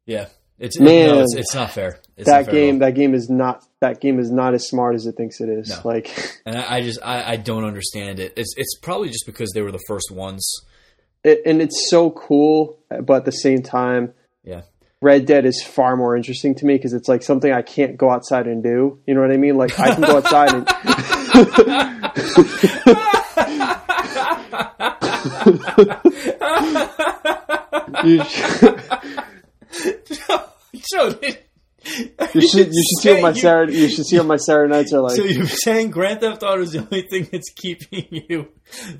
yeah, 0.06 0.28
it's 0.60 0.80
Man. 0.80 1.08
no, 1.08 1.22
it's, 1.22 1.36
it's 1.36 1.56
not 1.56 1.72
fair. 1.72 2.00
It's 2.18 2.28
that 2.30 2.38
not 2.38 2.46
fair 2.46 2.54
game 2.54 2.80
that 2.80 2.92
game 2.96 3.14
is 3.14 3.30
not 3.30 3.64
that 3.82 4.00
game 4.00 4.20
is 4.20 4.32
not 4.32 4.54
as 4.54 4.68
smart 4.68 4.96
as 4.96 5.06
it 5.06 5.16
thinks 5.18 5.42
it 5.42 5.50
is 5.50 5.70
No. 5.70 5.82
like 5.84 6.40
and 6.46 6.56
I, 6.56 6.78
I 6.78 6.82
just 6.82 7.00
I, 7.04 7.34
I 7.34 7.36
don't 7.36 7.66
understand 7.66 8.20
it. 8.20 8.34
It's 8.38 8.54
it's 8.58 8.78
probably 8.80 9.10
just 9.10 9.26
because 9.26 9.52
they 9.54 9.62
were 9.62 9.72
the 9.72 9.84
first 9.88 10.12
ones. 10.12 10.48
it, 11.24 11.42
and 11.46 11.62
it's 11.62 11.90
so 11.90 12.10
cool 12.12 12.78
but 13.04 13.18
at 13.18 13.26
the 13.26 13.32
same 13.32 13.62
time 13.64 14.14
Yeah, 14.44 14.62
red 15.02 15.26
dead 15.26 15.46
is 15.46 15.64
far 15.64 15.96
more 15.96 16.16
interesting 16.16 16.56
to 16.56 16.66
me 16.66 16.76
because 16.76 16.94
it's 16.94 17.08
like 17.08 17.24
something 17.24 17.52
i 17.52 17.62
can't 17.62 17.98
go 17.98 18.10
outside 18.10 18.48
and 18.48 18.64
do. 18.64 19.00
You 19.06 19.14
know 19.14 19.22
what 19.22 19.32
i 19.32 19.38
mean? 19.38 19.58
Like 19.58 19.80
i 19.80 19.94
can 19.94 20.02
go 20.02 20.18
outside 20.18 20.54
and 20.54 20.68
you, 28.04 28.24
so 30.82 31.12
did, 31.22 31.45
you 32.34 32.42
should 32.42 32.68
you 32.74 32.84
should 32.84 33.02
see 33.02 33.12
what 33.14 33.22
my 33.22 33.34
Saturday 33.34 33.74
you 33.78 33.90
should 33.90 34.06
see 34.06 34.18
what 34.18 34.26
my 34.28 34.38
Saturday 34.38 34.74
nights 34.74 34.94
are 34.94 35.02
like. 35.02 35.16
So 35.16 35.24
you're 35.24 35.46
saying 35.46 35.92
Grand 35.92 36.20
Theft 36.22 36.42
Auto 36.44 36.62
is 36.62 36.72
the 36.72 36.80
only 36.80 37.02
thing 37.04 37.28
that's 37.32 37.50
keeping 37.56 38.08
you 38.28 38.48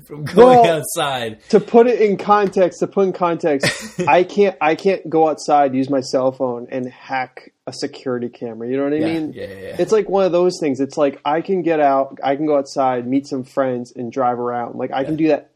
from 0.06 0.24
going 0.24 0.58
Well- 0.58 0.78
outside? 0.82 1.42
to 1.50 1.60
put 1.60 1.86
it 1.88 2.00
in 2.00 2.16
context, 2.16 2.78
to 2.80 2.86
put 2.86 3.06
in 3.06 3.12
context, 3.12 4.00
I 4.08 4.22
can't 4.22 4.56
I 4.60 4.74
can't 4.76 5.08
go 5.10 5.28
outside, 5.28 5.74
use 5.74 5.90
my 5.90 6.00
cell 6.00 6.30
phone, 6.32 6.68
and 6.70 6.86
hack 6.90 7.52
a 7.66 7.72
security 7.72 8.28
camera. 8.28 8.68
You 8.68 8.76
know 8.76 8.84
what 8.84 8.92
I 8.92 8.96
Yeah, 8.96 9.06
mean? 9.06 9.32
yeah, 9.32 9.44
yeah, 9.46 9.54
yeah. 9.54 9.76
It's 9.80 9.90
like 9.90 10.08
one 10.08 10.24
of 10.24 10.30
those 10.32 10.58
things. 10.60 10.78
It's 10.80 10.96
like 10.96 11.20
I 11.24 11.40
can 11.40 11.62
get 11.62 11.80
out, 11.80 12.18
I 12.22 12.36
can 12.36 12.46
go 12.46 12.56
outside, 12.56 13.06
meet 13.08 13.26
some 13.26 13.42
friends, 13.42 13.92
and 13.96 14.12
drive 14.12 14.38
around. 14.38 14.76
Like 14.76 14.92
I 14.92 15.02
can 15.02 15.16
do 15.16 15.28
that. 15.28 15.50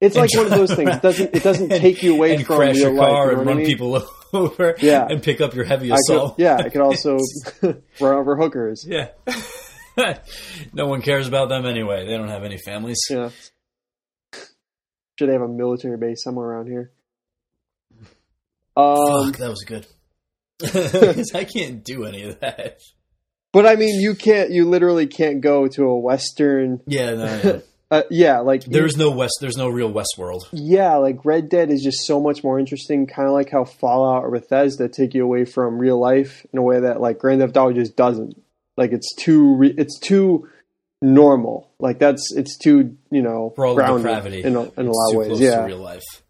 It's 0.00 0.16
like 0.16 0.34
one 0.34 0.46
of 0.46 0.50
those 0.52 0.74
things. 0.74 0.90
It 0.96 1.02
doesn't 1.02 1.34
it 1.36 1.42
doesn't 1.44 1.68
take 1.80 2.02
you 2.02 2.14
away 2.14 2.34
and 2.34 2.44
from 2.46 2.56
crash 2.56 2.76
your 2.76 2.96
car 2.96 3.26
life. 3.26 3.30
You 3.30 3.34
know 3.34 3.38
and 3.40 3.46
run 3.46 3.56
I 3.56 3.60
mean? 3.60 3.66
people 3.66 3.94
over. 3.96 4.06
Yeah. 4.80 5.06
and 5.08 5.22
pick 5.22 5.40
up 5.40 5.54
your 5.54 5.64
heavy 5.64 5.92
I 5.92 5.96
could, 6.06 6.32
yeah, 6.38 6.56
I 6.56 6.68
could 6.68 6.80
also 6.80 7.18
run 7.62 7.82
over 8.16 8.36
hookers. 8.36 8.84
yeah. 8.86 9.08
no 10.72 10.86
one 10.86 11.02
cares 11.02 11.28
about 11.28 11.48
them 11.48 11.66
anyway. 11.66 12.06
They 12.06 12.16
don't 12.16 12.28
have 12.28 12.44
any 12.44 12.58
families. 12.58 12.98
Yeah. 13.10 13.30
Should 15.18 15.28
they 15.28 15.32
have 15.34 15.42
a 15.42 15.48
military 15.48 15.96
base 15.98 16.22
somewhere 16.22 16.46
around 16.48 16.66
here? 16.68 16.92
Um, 18.76 19.26
Fuck, 19.32 19.36
that 19.38 19.50
was 19.50 19.64
good. 19.66 19.86
I 21.34 21.44
can't 21.44 21.84
do 21.84 22.04
any 22.04 22.22
of 22.22 22.40
that. 22.40 22.80
but 23.52 23.66
I 23.66 23.76
mean, 23.76 24.00
you 24.00 24.14
can't. 24.14 24.50
You 24.50 24.68
literally 24.68 25.06
can't 25.06 25.40
go 25.40 25.66
to 25.68 25.84
a 25.84 25.98
Western. 25.98 26.80
Yeah, 26.86 27.14
no, 27.14 27.42
no. 27.42 27.62
Uh, 27.90 28.02
yeah, 28.08 28.38
like 28.38 28.64
there's 28.64 28.96
no 28.96 29.10
west. 29.10 29.38
There's 29.40 29.56
no 29.56 29.68
real 29.68 29.92
Westworld. 29.92 30.42
Yeah, 30.52 30.94
like 30.96 31.24
Red 31.24 31.48
Dead 31.48 31.70
is 31.70 31.82
just 31.82 32.06
so 32.06 32.20
much 32.20 32.44
more 32.44 32.58
interesting, 32.58 33.06
kind 33.06 33.26
of 33.26 33.34
like 33.34 33.50
how 33.50 33.64
Fallout 33.64 34.22
or 34.22 34.30
Bethesda 34.30 34.88
take 34.88 35.12
you 35.12 35.24
away 35.24 35.44
from 35.44 35.78
real 35.78 35.98
life 35.98 36.46
in 36.52 36.58
a 36.58 36.62
way 36.62 36.78
that 36.80 37.00
like 37.00 37.18
Grand 37.18 37.40
Theft 37.40 37.56
Auto 37.56 37.72
just 37.72 37.96
doesn't. 37.96 38.40
Like 38.76 38.92
it's 38.92 39.12
too, 39.16 39.56
re- 39.56 39.74
it's 39.76 39.98
too 39.98 40.48
normal. 41.02 41.68
Like 41.80 41.98
that's 41.98 42.32
it's 42.36 42.56
too 42.56 42.96
you 43.10 43.22
know 43.22 43.52
For 43.56 43.66
all 43.66 43.74
the 43.74 43.82
grounded 43.82 44.04
depravity, 44.04 44.42
in 44.44 44.54
a, 44.54 44.62
in 44.62 44.86
a 44.86 44.92
lot 44.92 45.10
of 45.10 45.16
ways. 45.16 45.40
Yeah, 45.40 45.62
to 45.62 45.66
real 45.66 45.78
life. 45.78 46.22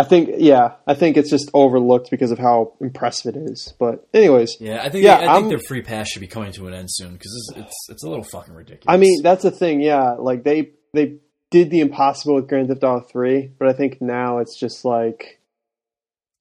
I 0.00 0.04
think 0.04 0.30
yeah, 0.38 0.74
I 0.86 0.94
think 0.94 1.16
it's 1.16 1.30
just 1.30 1.50
overlooked 1.52 2.10
because 2.10 2.30
of 2.30 2.38
how 2.38 2.72
impressive 2.80 3.34
it 3.36 3.38
is. 3.50 3.74
But 3.78 4.06
anyways, 4.14 4.56
Yeah, 4.60 4.82
I 4.82 4.88
think 4.88 5.04
Yeah, 5.04 5.16
I 5.16 5.18
think 5.20 5.30
I'm- 5.30 5.48
their 5.48 5.58
free 5.58 5.82
pass 5.82 6.08
should 6.08 6.20
be 6.20 6.26
coming 6.26 6.52
to 6.52 6.66
an 6.68 6.74
end 6.74 6.88
soon 6.90 7.12
because 7.12 7.32
it's, 7.54 7.58
it's 7.66 7.76
it's 7.90 8.04
a 8.04 8.08
little 8.08 8.24
fucking 8.24 8.54
ridiculous. 8.54 8.86
I 8.94 8.96
mean 8.96 9.22
that's 9.22 9.42
the 9.42 9.50
thing. 9.50 9.80
Yeah, 9.80 10.12
like 10.18 10.42
they 10.42 10.70
they 10.94 11.16
did 11.50 11.70
the 11.70 11.80
impossible 11.80 12.36
with 12.36 12.48
Grand 12.48 12.68
Theft 12.68 12.82
Auto 12.84 13.06
Three, 13.12 13.50
but 13.58 13.68
I 13.68 13.72
think 13.72 14.00
now 14.00 14.38
it's 14.38 14.58
just 14.58 14.84
like 14.84 15.36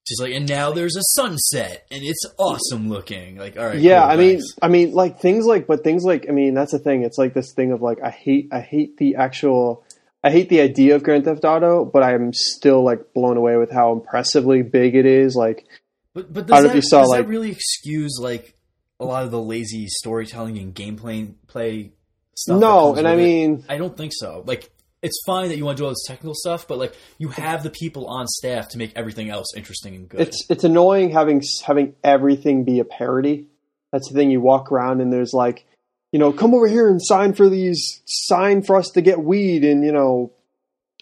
just 0.08 0.22
like, 0.22 0.34
and 0.34 0.50
now 0.50 0.72
there's 0.72 0.96
a 0.96 1.04
sunset 1.04 1.86
and 1.92 2.02
it's 2.04 2.26
awesome 2.40 2.90
looking. 2.90 3.38
Like, 3.38 3.58
all 3.58 3.66
right, 3.68 3.78
yeah 3.78 4.02
cool, 4.02 4.10
i 4.12 4.16
mean 4.16 4.30
thanks. 4.38 4.46
i 4.64 4.68
mean 4.68 4.92
like 4.94 5.20
things 5.20 5.46
like 5.46 5.68
but 5.68 5.84
things 5.84 6.04
like 6.04 6.26
i 6.28 6.32
mean 6.32 6.56
that's 6.56 6.72
the 6.72 6.80
thing 6.80 7.04
it's 7.04 7.18
like 7.20 7.34
this 7.36 7.54
thing 7.54 7.72
of 7.72 7.82
like 7.84 8.00
i 8.04 8.10
hate 8.10 8.48
i 8.52 8.60
hate 8.60 8.98
the 8.98 9.16
actual 9.18 9.84
i 10.24 10.30
hate 10.32 10.50
the 10.50 10.62
idea 10.62 10.96
of 10.96 11.04
grand 11.04 11.24
theft 11.26 11.44
auto 11.46 11.86
but 11.86 12.04
i'm 12.04 12.34
still 12.34 12.84
like 12.84 13.14
blown 13.14 13.38
away 13.38 13.58
with 13.58 13.72
how 13.72 13.92
impressively 13.94 14.62
big 14.62 14.96
it 14.96 15.06
is 15.06 15.36
like 15.36 15.66
but 16.14 16.34
but 16.34 16.44
I 16.46 16.48
don't 16.48 16.48
does, 16.48 16.64
know 16.64 16.64
that, 16.64 16.70
if 16.70 16.76
you 16.76 16.82
saw, 16.90 17.00
does 17.02 17.10
like- 17.10 17.22
that 17.26 17.30
really 17.30 17.52
excuse 17.52 18.20
like 18.22 18.56
a 19.00 19.06
lot 19.06 19.24
of 19.24 19.32
the 19.32 19.42
lazy 19.42 19.88
storytelling 19.88 20.58
and 20.58 20.74
gameplay 20.76 21.34
play 21.48 21.92
stuff? 22.36 22.60
no 22.60 22.96
and 22.96 23.08
i 23.08 23.14
it? 23.14 23.18
mean 23.18 23.64
I 23.70 23.78
don't 23.78 23.96
think 23.96 24.12
so. 24.16 24.44
Like, 24.46 24.72
it's 25.02 25.18
fine 25.26 25.48
that 25.48 25.56
you 25.58 25.64
want 25.64 25.78
to 25.78 25.82
do 25.82 25.86
all 25.86 25.92
this 25.92 26.04
technical 26.06 26.34
stuff, 26.36 26.68
but 26.68 26.78
like, 26.78 26.94
you 27.18 27.30
have 27.30 27.64
the 27.64 27.70
people 27.70 28.06
on 28.08 28.28
staff 28.28 28.68
to 28.70 28.78
make 28.78 28.92
everything 28.98 29.30
else 29.30 29.54
interesting 29.56 29.96
and 29.96 30.10
good. 30.10 30.20
it's 30.20 30.46
it's 30.50 30.66
annoying 30.66 31.12
having 31.12 31.42
having 31.64 31.94
everything 32.04 32.66
be 32.66 32.80
a 32.80 32.84
parody 32.84 33.46
that's 33.94 34.10
the 34.10 34.16
thing 34.16 34.30
you 34.30 34.42
walk 34.42 34.72
around 34.72 35.00
and 35.00 35.14
there's 35.14 35.32
like 35.34 35.66
you 36.12 36.20
know 36.20 36.32
come 36.32 36.54
over 36.54 36.68
here 36.68 36.90
and 36.90 37.02
sign 37.02 37.34
for 37.34 37.50
these 37.50 38.02
sign 38.06 38.62
for 38.62 38.76
us 38.76 38.90
to 38.90 39.02
get 39.02 39.22
weed 39.24 39.64
in 39.64 39.84
you 39.84 39.92
know 39.92 40.32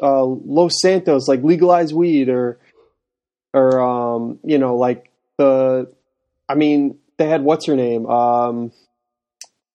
uh 0.01 0.23
los 0.23 0.79
santos 0.81 1.27
like 1.27 1.41
legalize 1.43 1.93
weed 1.93 2.29
or 2.29 2.59
or 3.53 3.79
um 3.81 4.39
you 4.43 4.57
know 4.57 4.75
like 4.75 5.11
the 5.37 5.91
i 6.47 6.55
mean 6.55 6.97
they 7.17 7.27
had 7.27 7.41
what's 7.41 7.65
her 7.65 7.75
name? 7.75 8.05
Um 8.05 8.71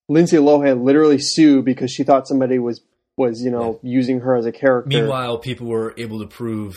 lindsay 0.09 0.37
lohan 0.37 0.85
literally 0.85 1.19
sue 1.19 1.63
because 1.63 1.91
she 1.91 2.05
thought 2.05 2.29
somebody 2.29 2.59
was 2.59 2.81
was 3.17 3.43
you 3.43 3.51
know 3.51 3.79
using 3.83 4.21
her 4.21 4.37
as 4.37 4.47
a 4.47 4.53
character. 4.53 4.89
Meanwhile, 4.89 5.39
people 5.39 5.67
were 5.67 5.95
able 5.97 6.21
to 6.21 6.27
prove 6.27 6.77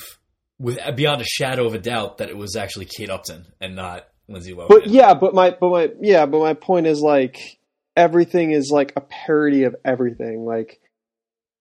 with 0.60 0.80
beyond 0.96 1.22
a 1.22 1.26
shadow 1.26 1.66
of 1.66 1.74
a 1.74 1.80
doubt 1.80 2.18
that 2.20 2.30
it 2.30 2.38
was 2.38 2.56
actually 2.56 2.86
Kate 2.86 3.10
Upton 3.10 3.46
and 3.60 3.76
not 3.76 4.08
Lindsay 4.28 4.54
Lohan. 4.54 4.70
But 4.70 4.88
yeah, 4.88 5.14
but 5.14 5.34
my 5.34 5.52
but 5.52 5.70
my 5.70 5.92
yeah, 6.02 6.26
but 6.26 6.40
my 6.40 6.54
point 6.54 6.88
is 6.88 7.02
like 7.02 7.58
everything 7.96 8.52
is 8.52 8.70
like 8.72 8.94
a 8.96 9.02
parody 9.02 9.64
of 9.64 9.76
everything. 9.86 10.46
Like 10.46 10.80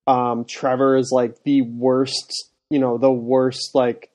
um 0.07 0.45
Trevor 0.45 0.97
is 0.97 1.11
like 1.13 1.43
the 1.45 1.63
worst, 1.63 2.51
you 2.71 2.79
know, 2.79 2.99
the 2.99 3.13
worst 3.13 3.75
like 3.75 4.11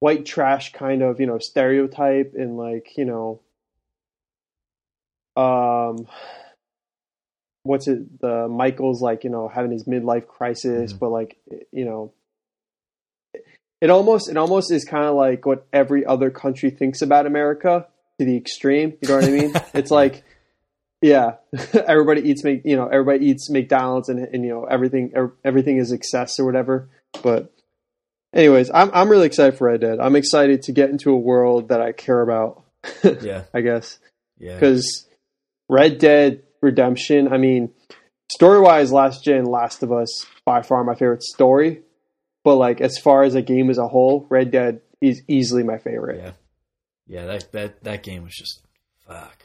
white 0.00 0.26
trash 0.26 0.72
kind 0.72 1.02
of, 1.02 1.20
you 1.20 1.26
know, 1.26 1.38
stereotype 1.38 2.34
and 2.36 2.56
like, 2.56 2.96
you 2.96 3.04
know 3.04 3.40
um 5.36 6.06
what's 7.64 7.88
it 7.88 8.20
the 8.20 8.48
Michael's 8.48 9.02
like, 9.02 9.24
you 9.24 9.30
know, 9.30 9.48
having 9.48 9.70
his 9.72 9.84
midlife 9.84 10.26
crisis, 10.26 10.92
Mhm. 10.92 10.98
but 10.98 11.10
like 11.10 11.36
you 11.72 11.84
know 11.84 12.12
it 13.80 13.90
almost 13.90 14.30
it 14.30 14.36
almost 14.36 14.72
is 14.72 14.84
kind 14.84 15.04
of 15.04 15.14
like 15.14 15.44
what 15.44 15.66
every 15.72 16.04
other 16.06 16.30
country 16.30 16.70
thinks 16.70 17.02
about 17.02 17.26
America 17.26 17.86
to 18.18 18.24
the 18.24 18.36
extreme. 18.36 18.94
You 19.00 19.08
know 19.08 19.16
what 19.16 19.24
I 19.24 19.30
mean? 19.30 19.52
it's 19.74 19.90
like, 19.90 20.24
yeah, 21.02 21.36
everybody 21.86 22.22
eats 22.22 22.42
make 22.44 22.62
you 22.64 22.76
know 22.76 22.86
everybody 22.86 23.26
eats 23.26 23.50
McDonald's 23.50 24.08
and 24.08 24.18
and 24.18 24.44
you 24.44 24.50
know 24.50 24.64
everything 24.64 25.12
everything 25.44 25.78
is 25.78 25.92
excess 25.92 26.38
or 26.38 26.44
whatever. 26.44 26.88
But 27.22 27.52
anyways, 28.34 28.70
I'm 28.72 28.90
I'm 28.92 29.08
really 29.08 29.26
excited 29.26 29.58
for 29.58 29.68
Red 29.68 29.80
Dead. 29.80 29.98
I'm 30.00 30.16
excited 30.16 30.62
to 30.62 30.72
get 30.72 30.90
into 30.90 31.10
a 31.10 31.18
world 31.18 31.68
that 31.68 31.80
I 31.80 31.92
care 31.92 32.20
about. 32.20 32.64
yeah, 33.22 33.44
I 33.52 33.60
guess 33.60 33.98
yeah. 34.38 34.54
because 34.54 35.06
Red 35.68 35.98
Dead 35.98 36.42
Redemption. 36.62 37.32
I 37.32 37.36
mean, 37.36 37.72
story 38.30 38.60
wise, 38.60 38.92
Last 38.92 39.24
Gen, 39.24 39.44
Last 39.44 39.82
of 39.82 39.92
Us 39.92 40.26
by 40.44 40.62
far 40.62 40.84
my 40.84 40.94
favorite 40.94 41.22
story. 41.22 41.82
But 42.44 42.56
like 42.56 42.80
as 42.80 42.96
far 42.96 43.24
as 43.24 43.34
a 43.34 43.42
game 43.42 43.70
as 43.70 43.78
a 43.78 43.88
whole, 43.88 44.26
Red 44.30 44.52
Dead 44.52 44.80
is 45.00 45.22
easily 45.28 45.62
my 45.62 45.78
favorite. 45.78 46.20
Yeah, 46.22 46.32
yeah. 47.06 47.26
That 47.26 47.52
that 47.52 47.84
that 47.84 48.02
game 48.02 48.24
was 48.24 48.34
just 48.34 48.62
fuck. 49.06 49.42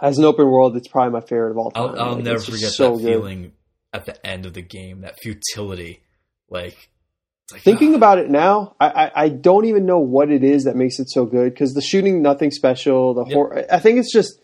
As 0.00 0.18
an 0.18 0.24
open 0.24 0.46
world, 0.46 0.76
it's 0.76 0.88
probably 0.88 1.12
my 1.12 1.20
favorite 1.20 1.50
of 1.50 1.58
all 1.58 1.70
time. 1.70 1.82
I'll, 1.90 2.00
I'll 2.00 2.14
Like, 2.14 2.24
never 2.24 2.40
forget 2.40 2.70
so 2.72 2.92
that 2.96 3.02
good. 3.02 3.06
feeling 3.06 3.52
at 3.92 4.06
the 4.06 4.26
end 4.26 4.46
of 4.46 4.54
the 4.54 4.62
game. 4.62 5.02
That 5.02 5.18
futility, 5.20 6.00
like, 6.48 6.88
like 7.52 7.60
Thinking 7.62 7.92
ah, 7.92 7.96
about 7.96 8.18
it 8.18 8.30
now, 8.30 8.74
I, 8.80 8.86
I, 8.88 9.12
I 9.24 9.28
don't 9.28 9.66
even 9.66 9.84
know 9.84 9.98
what 9.98 10.30
it 10.30 10.42
is 10.44 10.64
that 10.64 10.76
makes 10.76 10.98
it 10.98 11.10
so 11.10 11.26
good 11.26 11.52
because 11.52 11.74
the 11.74 11.82
shooting, 11.82 12.22
nothing 12.22 12.50
special. 12.50 13.12
The 13.12 13.24
Yep. 13.26 13.34
hor- 13.34 13.64
I 13.70 13.78
think 13.80 13.98
it's 13.98 14.10
just 14.12 14.40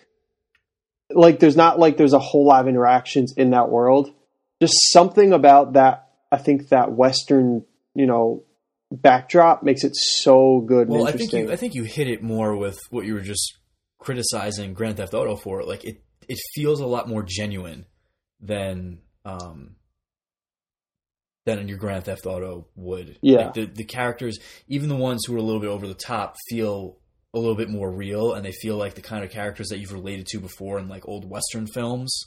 like 1.11 1.39
there's 1.41 1.57
not 1.57 1.79
like 1.79 1.97
there's 1.97 2.13
a 2.13 2.19
whole 2.19 2.45
lot 2.47 2.61
of 2.61 2.69
interactions 2.69 3.33
in 3.37 3.51
that 3.51 3.71
world. 3.71 4.13
Just 4.61 4.75
something 4.93 5.33
about 5.33 5.73
that. 5.75 6.09
I 6.31 6.37
think 6.37 6.69
that 6.69 6.93
Western, 6.93 7.65
you 7.95 8.05
know, 8.07 8.43
backdrop 8.91 9.63
makes 9.63 9.85
it 9.85 9.95
so 9.95 10.61
good 10.61 10.89
Well, 10.89 11.07
I 11.07 11.13
think 11.13 11.33
you 11.33 11.51
I 11.53 11.57
think 11.57 11.75
you 11.75 11.85
hit 11.85 12.09
it 12.09 12.23
more 12.23 12.57
with 12.57 12.81
what 12.91 13.05
you 13.05 13.15
were 13.15 13.21
just 13.21 13.59
criticizing 13.99 14.75
Grand 14.75 14.97
Theft 14.97 15.15
Auto 15.15 15.37
for. 15.37 15.63
Like 15.63 15.85
it 15.85 16.03
it 16.29 16.39
feels 16.55 16.81
a 16.81 16.87
lot 16.87 17.09
more 17.09 17.23
genuine 17.23 17.87
than 18.41 18.99
um 19.25 19.77
than 21.45 21.69
your 21.69 21.79
Grand 21.79 22.05
Theft 22.05 22.27
Auto 22.27 22.67
would. 22.77 23.19
Yeah. 23.23 23.47
Like 23.47 23.55
the 23.55 23.67
the 23.67 23.85
characters, 23.85 24.39
even 24.69 24.89
the 24.89 24.97
ones 24.97 25.25
who 25.25 25.35
are 25.35 25.39
a 25.39 25.43
little 25.43 25.61
bit 25.61 25.71
over 25.71 25.87
the 25.87 25.95
top, 25.95 26.37
feel 26.49 26.99
a 27.35 27.39
little 27.39 27.55
bit 27.55 27.69
more 27.69 27.91
real, 27.91 28.33
and 28.33 28.45
they 28.45 28.53
feel 28.53 28.77
like 28.77 28.95
the 28.95 29.03
kind 29.03 29.25
of 29.25 29.31
characters 29.31 29.69
that 29.69 29.79
you've 29.79 29.93
related 29.93 30.27
to 30.29 30.41
before 30.41 30.79
in 30.79 30.89
like 30.89 31.07
old 31.07 31.29
Western 31.29 31.67
films. 31.67 32.25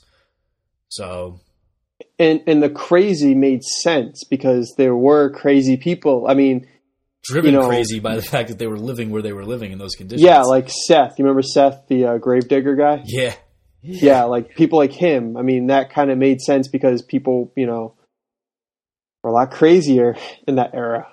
So 0.88 1.40
and 2.18 2.42
and 2.46 2.62
the 2.62 2.70
crazy 2.70 3.34
made 3.34 3.62
sense 3.62 4.24
because 4.24 4.74
there 4.76 4.94
were 4.96 5.30
crazy 5.30 5.76
people. 5.76 6.26
I 6.28 6.34
mean, 6.34 6.66
driven 7.24 7.52
You 7.54 7.60
know- 7.60 7.68
crazy 7.68 8.00
by 8.00 8.16
the 8.16 8.22
fact 8.22 8.48
that 8.48 8.58
they 8.58 8.66
were 8.66 8.78
living 8.78 9.10
where 9.10 9.22
they 9.22 9.32
were 9.32 9.44
living 9.44 9.72
in 9.72 9.78
those 9.78 9.94
conditions. 9.94 10.22
yeah, 10.22 10.42
like 10.42 10.68
Seth. 10.68 11.18
You 11.18 11.24
remember 11.24 11.42
Seth, 11.42 11.86
the 11.88 12.04
uh, 12.06 12.18
gravedigger 12.18 12.74
guy? 12.76 13.02
yeah, 13.06 13.34
yeah, 13.82 14.24
like 14.24 14.54
people 14.56 14.78
like 14.78 14.92
him. 14.92 15.36
I 15.36 15.42
mean, 15.42 15.68
that 15.68 15.92
kind 15.92 16.10
of 16.10 16.18
made 16.18 16.40
sense 16.40 16.68
because 16.68 17.02
people, 17.02 17.52
you 17.56 17.66
know, 17.66 17.94
were 19.22 19.30
a 19.30 19.32
lot 19.32 19.50
crazier 19.50 20.16
in 20.48 20.56
that 20.56 20.74
era. 20.74 21.08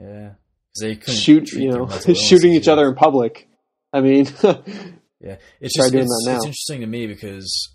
Yeah. 0.00 0.30
They 0.78 0.96
couldn't 0.96 1.14
Shoot, 1.20 1.52
you 1.52 1.70
know, 1.70 1.88
shooting 2.14 2.52
each 2.52 2.68
other 2.68 2.86
in 2.86 2.94
public. 2.96 3.48
I 3.94 4.02
mean, 4.02 4.26
Yeah, 5.18 5.36
it's 5.58 5.74
just 5.74 5.94
it's, 5.94 6.26
it's 6.28 6.44
interesting 6.44 6.82
to 6.82 6.86
me 6.86 7.06
because 7.06 7.72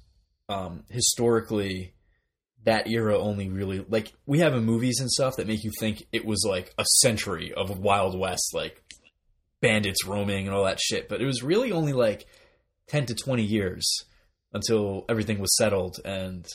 um, 0.48 0.84
historically, 0.90 1.96
that 2.64 2.88
era 2.88 3.18
only 3.18 3.50
really 3.50 3.86
like 3.90 4.14
we 4.26 4.40
have 4.40 4.54
in 4.54 4.64
movies 4.64 5.00
and 5.00 5.10
stuff 5.10 5.38
that 5.38 5.48
make 5.48 5.64
you 5.64 5.72
think 5.80 6.04
it 6.12 6.26
was 6.26 6.46
like 6.48 6.74
a 6.78 6.86
century 7.02 7.54
of 7.54 7.80
Wild 7.80 8.18
West, 8.18 8.52
like 8.54 8.84
bandits 9.62 10.06
roaming 10.06 10.48
and 10.48 10.56
all 10.56 10.66
that 10.66 10.80
shit. 10.80 11.10
But 11.10 11.22
it 11.22 11.26
was 11.26 11.44
really 11.44 11.72
only 11.72 11.94
like 11.94 12.26
ten 12.88 13.06
to 13.08 13.16
twenty 13.16 13.44
years 13.44 13.90
until 14.54 15.06
everything 15.10 15.40
was 15.40 15.56
settled 15.58 16.00
and 16.04 16.46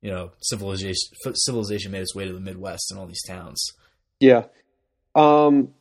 you 0.00 0.10
know 0.10 0.30
civilization 0.40 0.94
civilization 1.34 1.92
made 1.92 2.02
its 2.02 2.14
way 2.14 2.24
to 2.24 2.32
the 2.32 2.40
Midwest 2.40 2.90
and 2.90 2.98
all 2.98 3.06
these 3.06 3.24
towns. 3.26 3.64
yeah. 4.20 4.44
Um, 5.14 5.74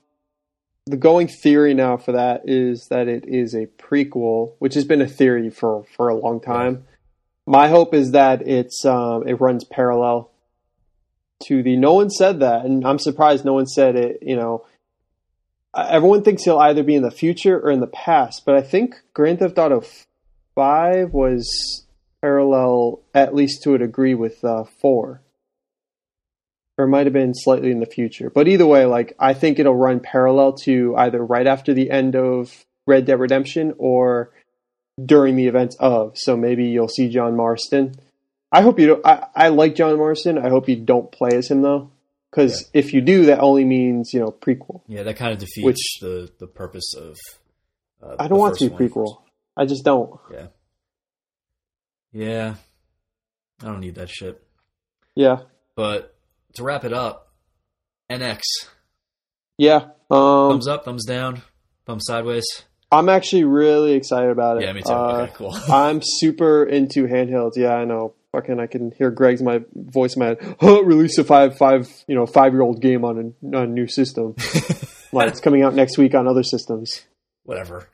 the 0.88 0.98
going 0.98 1.27
theory 1.27 1.73
now 1.73 1.95
for 1.95 2.11
that 2.14 2.41
is 2.49 2.88
that 2.89 3.07
it 3.07 3.26
is 3.27 3.53
a 3.53 3.68
prequel, 3.68 4.53
which 4.60 4.73
has 4.73 4.84
been 4.84 5.02
a 5.02 5.07
theory 5.07 5.49
for 5.49 5.85
for 5.95 6.10
a 6.10 6.15
long 6.15 6.41
time. 6.41 6.85
My 7.45 7.68
hope 7.68 7.93
is 7.93 8.11
that 8.11 8.47
it's 8.47 8.85
um, 8.85 9.27
it 9.27 9.41
runs 9.41 9.63
parallel 9.63 10.31
to 11.47 11.63
the. 11.63 11.76
No 11.76 11.93
one 11.93 12.09
said 12.09 12.39
that, 12.41 12.65
and 12.65 12.85
I'm 12.85 12.99
surprised 12.99 13.43
no 13.43 13.53
one 13.53 13.68
said 13.68 13.95
it. 13.95 14.19
You 14.22 14.35
know, 14.35 14.65
Uh, 15.73 15.88
everyone 15.89 16.22
thinks 16.22 16.43
he'll 16.43 16.59
either 16.59 16.84
be 16.84 16.95
in 16.95 17.01
the 17.01 17.11
future 17.11 17.57
or 17.57 17.72
in 17.72 17.80
the 17.80 17.88
past, 17.88 18.43
but 18.45 18.55
I 18.55 18.61
think 18.61 18.95
Grand 19.13 19.39
Theft 19.39 19.57
Auto 19.57 19.84
Five 20.53 21.13
was 21.13 21.47
parallel, 22.22 23.01
at 23.13 23.34
least 23.34 23.63
to 23.63 23.73
a 23.73 23.77
degree, 23.77 24.13
with 24.13 24.43
uh, 24.43 24.65
Four, 24.81 25.22
or 26.77 26.85
it 26.85 26.89
might 26.89 27.05
have 27.05 27.13
been 27.13 27.34
slightly 27.34 27.72
in 27.72 27.80
the 27.80 27.85
future. 27.85 28.30
But 28.30 28.47
either 28.49 28.68
way, 28.68 28.85
like 28.85 29.15
I 29.18 29.34
think 29.34 29.59
it'll 29.59 29.76
run 29.76 30.01
parallel 30.01 30.53
to 30.65 30.93
either 30.97 31.23
right 31.26 31.47
after 31.47 31.73
the 31.73 31.89
end 31.89 32.15
of 32.15 32.65
Red 32.85 33.05
Dead 33.05 33.19
Redemption 33.19 33.73
or 33.77 34.31
during 35.06 35.36
the 35.36 35.48
events 35.48 35.76
of. 35.80 36.18
So 36.18 36.36
maybe 36.38 36.65
you'll 36.65 36.88
see 36.88 37.10
John 37.10 37.36
Marston. 37.36 37.95
I 38.52 38.61
hope 38.61 38.80
you 38.80 38.88
don't. 38.88 39.06
I, 39.06 39.28
I 39.36 39.48
like 39.49 39.76
John 39.76 39.98
Marston. 39.98 40.38
I 40.38 40.49
hope 40.49 40.68
you 40.68 40.76
don't 40.76 41.11
play 41.11 41.32
as 41.34 41.49
him 41.49 41.61
though, 41.61 41.90
because 42.30 42.69
if 42.73 42.94
you 42.94 43.02
do, 43.02 43.26
that 43.28 43.40
only 43.40 43.64
means 43.64 44.14
you 44.14 44.19
know 44.19 44.32
prequel. 44.32 44.82
Yeah, 44.88 45.03
that 45.03 45.15
kind 45.15 45.32
of 45.32 45.38
defeats 45.40 45.65
Which- 45.65 45.98
the 46.02 46.30
the 46.40 46.48
purpose 46.48 46.94
of. 46.95 47.18
Uh, 48.03 48.15
I 48.19 48.28
don't 48.28 48.40
want 48.40 48.57
to 48.57 48.69
be 48.69 48.76
prequel. 48.76 49.22
I 49.56 49.65
just 49.65 49.86
don't. 49.86 50.19
Yeah. 50.32 50.48
Yeah. 52.11 52.56
I 53.61 53.65
don't 53.65 53.80
need 53.80 53.95
that 53.95 54.10
shit. 54.10 54.41
Yeah, 55.14 55.41
But 55.76 56.15
to 56.56 56.64
wrap 56.64 56.84
it 56.84 56.94
up, 56.94 57.32
NX. 58.10 58.40
yeah. 59.57 59.90
Um, 60.10 60.49
Thumbs 60.52 60.68
up, 60.68 60.84
thumbs 60.86 61.06
down, 61.06 61.41
thumbs 61.86 62.06
sideways. 62.06 62.45
I'm 62.91 63.07
actually 63.07 63.45
really 63.45 63.93
excited 63.93 64.30
about 64.30 64.57
it. 64.57 64.63
Yeah, 64.63 64.73
me 64.73 64.81
too. 64.81 64.91
Uh, 64.91 65.22
okay, 65.23 65.34
cool. 65.35 65.55
I'm 65.73 66.01
super 66.03 66.63
into 66.63 67.07
handhelds. 67.07 67.55
Yeah, 67.55 67.73
I 67.73 67.85
know. 67.85 68.13
Fucking, 68.34 68.59
I 68.59 68.68
can 68.68 68.91
hear 68.91 69.11
Greg's 69.11 69.41
my 69.41 69.61
voice 69.73 70.15
in 70.15 70.19
my 70.22 70.26
head. 70.27 70.55
Huh, 70.61 70.84
release 70.84 71.18
a 71.18 71.23
five, 71.23 71.57
five, 71.57 71.89
you 72.07 72.15
know, 72.15 72.26
five 72.26 72.53
year 72.53 72.61
old 72.61 72.81
game 72.81 73.03
on 73.03 73.35
a, 73.43 73.57
on 73.57 73.63
a 73.63 73.68
new 73.68 73.88
system. 73.88 74.35
like 75.11 75.30
it's 75.30 75.41
coming 75.41 75.63
out 75.63 75.73
next 75.73 75.97
week 75.97 76.15
on 76.15 76.27
other 76.27 76.43
systems. 76.43 77.01
Whatever. 77.43 77.88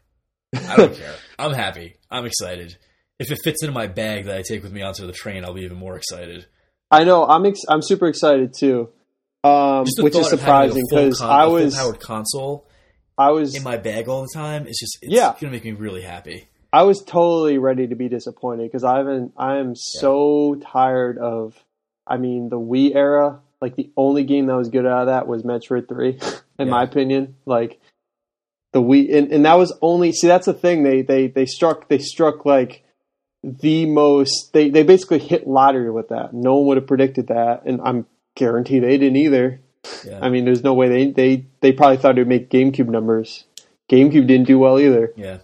I 0.56 0.76
don't 0.76 0.96
care. 0.96 1.16
I'm 1.40 1.54
happy. 1.54 1.96
I'm 2.10 2.26
excited. 2.26 2.78
If 3.20 3.32
it 3.32 3.40
fits 3.44 3.64
into 3.64 3.74
my 3.74 3.88
bag 3.88 4.26
that 4.26 4.38
I 4.38 4.44
take 4.48 4.62
with 4.62 4.72
me 4.72 4.84
onto 4.84 5.08
the 5.08 5.14
train, 5.14 5.44
I'll 5.44 5.54
be 5.54 5.62
even 5.62 5.78
more 5.78 5.96
excited. 5.96 6.46
I 6.92 7.04
know. 7.04 7.26
I'm 7.26 7.46
ex- 7.46 7.66
I'm 7.68 7.82
super 7.82 8.08
excited 8.08 8.54
too. 8.58 8.90
Um, 9.44 9.86
which 10.00 10.16
is 10.16 10.30
thought 10.30 10.34
of 10.34 10.42
having 10.42 10.72
surprising 10.72 10.84
because 10.90 11.20
con- 11.20 11.30
I 11.30 11.44
a 11.44 11.50
was 11.50 11.76
full-powered 11.76 12.00
console 12.00 12.67
I 13.18 13.32
was 13.32 13.56
in 13.56 13.64
my 13.64 13.78
bag 13.78 14.08
all 14.08 14.22
the 14.22 14.30
time. 14.34 14.68
It's 14.68 14.80
just 14.80 15.00
it's 15.02 15.14
Yeah. 15.14 15.34
gonna 15.40 15.52
make 15.52 15.66
me 15.66 15.72
really 15.72 16.02
happy. 16.02 16.48
I 16.72 16.84
was 16.84 17.02
totally 17.04 17.58
ready 17.58 17.88
to 17.88 17.96
be 17.96 18.10
disappointed 18.10 18.64
because 18.64 18.84
I 18.84 18.98
haven't. 18.98 19.34
I 19.38 19.58
am 19.58 19.74
so 19.76 20.56
tired 20.72 21.18
of. 21.18 21.56
I 22.06 22.18
mean, 22.18 22.50
the 22.50 22.60
Wii 22.60 22.96
era. 22.96 23.40
Like 23.60 23.76
the 23.76 23.90
only 23.98 24.24
game 24.24 24.46
that 24.48 24.56
was 24.56 24.70
good 24.70 24.86
out 24.86 25.02
of 25.02 25.08
that 25.08 25.28
was 25.28 25.42
Metroid 25.44 25.88
Three, 25.90 26.20
in 26.60 26.68
Yeah. 26.68 26.72
my 26.72 26.84
opinion. 26.84 27.36
Like 27.48 27.80
the 28.74 28.82
Wii, 28.82 29.16
and, 29.16 29.32
and 29.32 29.46
that 29.46 29.56
was 29.58 29.74
only. 29.82 30.12
See, 30.12 30.28
that's 30.28 30.46
the 30.46 30.54
thing. 30.54 30.84
They 30.84 31.02
they 31.02 31.28
they 31.28 31.46
struck. 31.48 31.88
They 31.88 31.98
struck 31.98 32.46
like 32.46 32.84
the 33.44 33.86
most. 33.88 34.52
They 34.54 34.70
they 34.70 34.84
basically 34.84 35.20
hit 35.20 35.48
lottery 35.48 35.90
with 35.90 36.10
that. 36.10 36.34
No 36.34 36.58
one 36.58 36.68
would 36.68 36.78
have 36.78 36.88
predicted 36.88 37.28
that, 37.28 37.64
and 37.66 37.82
I'm 37.84 38.06
guarantee 38.36 38.80
they 38.80 38.98
didn't 39.00 39.16
either. 39.18 39.62
Yeah. 40.06 40.20
I 40.22 40.30
mean, 40.30 40.46
there's 40.46 40.64
no 40.64 40.74
way 40.74 40.88
they 40.90 41.12
they 41.12 41.46
they 41.62 41.72
probably 41.72 41.98
thought 41.98 42.18
it 42.18 42.22
would 42.22 42.28
make 42.28 42.50
GameCube 42.50 42.88
numbers. 42.88 43.46
GameCube 43.90 44.28
didn't 44.28 44.48
do 44.48 44.60
well 44.60 44.80
either 44.80 45.14
yeah. 45.16 45.38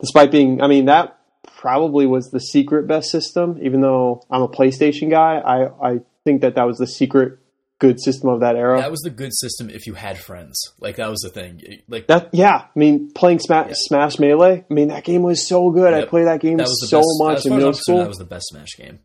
despite 0.00 0.30
being 0.32 0.62
i 0.62 0.66
mean 0.66 0.86
that 0.86 1.18
probably 1.58 2.06
was 2.06 2.30
the 2.30 2.40
secret 2.40 2.86
best 2.88 3.10
system 3.10 3.58
even 3.60 3.82
though 3.82 4.24
i'm 4.30 4.40
a 4.40 4.48
playstation 4.48 5.10
guy 5.10 5.36
i 5.36 5.66
i 5.90 6.00
think 6.24 6.40
that 6.40 6.54
that 6.54 6.64
was 6.66 6.78
the 6.78 6.86
secret 6.86 7.38
good 7.80 8.00
system 8.00 8.30
of 8.30 8.40
that 8.40 8.56
era 8.56 8.80
That 8.80 8.90
was 8.90 9.00
the 9.00 9.10
good 9.10 9.32
system 9.34 9.68
if 9.68 9.86
you 9.86 9.92
had 9.94 10.16
friends. 10.16 10.56
Like 10.78 10.96
that 10.96 11.10
was 11.10 11.18
the 11.20 11.28
thing. 11.28 11.60
Like 11.86 12.06
that 12.06 12.30
yeah 12.32 12.64
i 12.74 12.78
mean 12.78 13.10
playing 13.12 13.40
smash 13.40 13.66
Yeah. 13.68 13.74
smash 13.76 14.18
melee 14.18 14.64
i 14.70 14.72
mean 14.72 14.88
that 14.88 15.04
game 15.04 15.22
was 15.22 15.46
so 15.46 15.70
good 15.70 15.92
i 15.92 16.06
played 16.06 16.28
that 16.28 16.40
game 16.40 16.56
that 16.56 16.68
so 16.68 16.98
best, 17.00 17.08
much 17.18 17.44
in 17.44 17.54
middle 17.56 17.74
school 17.74 17.98
That 17.98 18.08
was 18.08 18.16
the 18.16 18.24
best 18.24 18.46
Smash 18.48 18.76
game. 18.78 19.00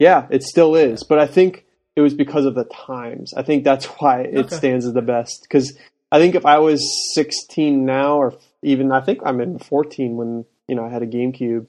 yeah 0.00 0.26
it 0.30 0.42
still 0.42 0.74
is 0.74 1.04
but 1.04 1.20
i 1.20 1.26
think 1.28 1.66
it 1.98 2.02
was 2.02 2.14
because 2.14 2.44
of 2.44 2.54
the 2.54 2.62
times. 2.64 3.34
I 3.34 3.42
think 3.42 3.64
that's 3.64 3.86
why 3.86 4.20
it 4.20 4.36
Okay. 4.36 4.56
stands 4.56 4.86
as 4.86 4.92
the 4.92 5.02
best. 5.02 5.42
Because 5.42 5.76
i 6.10 6.18
think 6.18 6.34
if 6.34 6.46
i 6.46 6.58
was 6.58 6.80
16 7.14 7.84
now 7.84 8.16
or 8.16 8.34
even 8.62 8.92
i 8.92 9.00
think 9.00 9.20
i'm 9.26 9.40
in 9.42 9.58
14 9.58 10.16
when 10.16 10.44
you 10.66 10.74
know 10.74 10.84
i 10.86 10.88
had 10.88 11.02
a 11.02 11.06
gamecube 11.06 11.66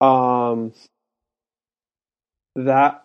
um 0.00 0.72
that 2.56 3.04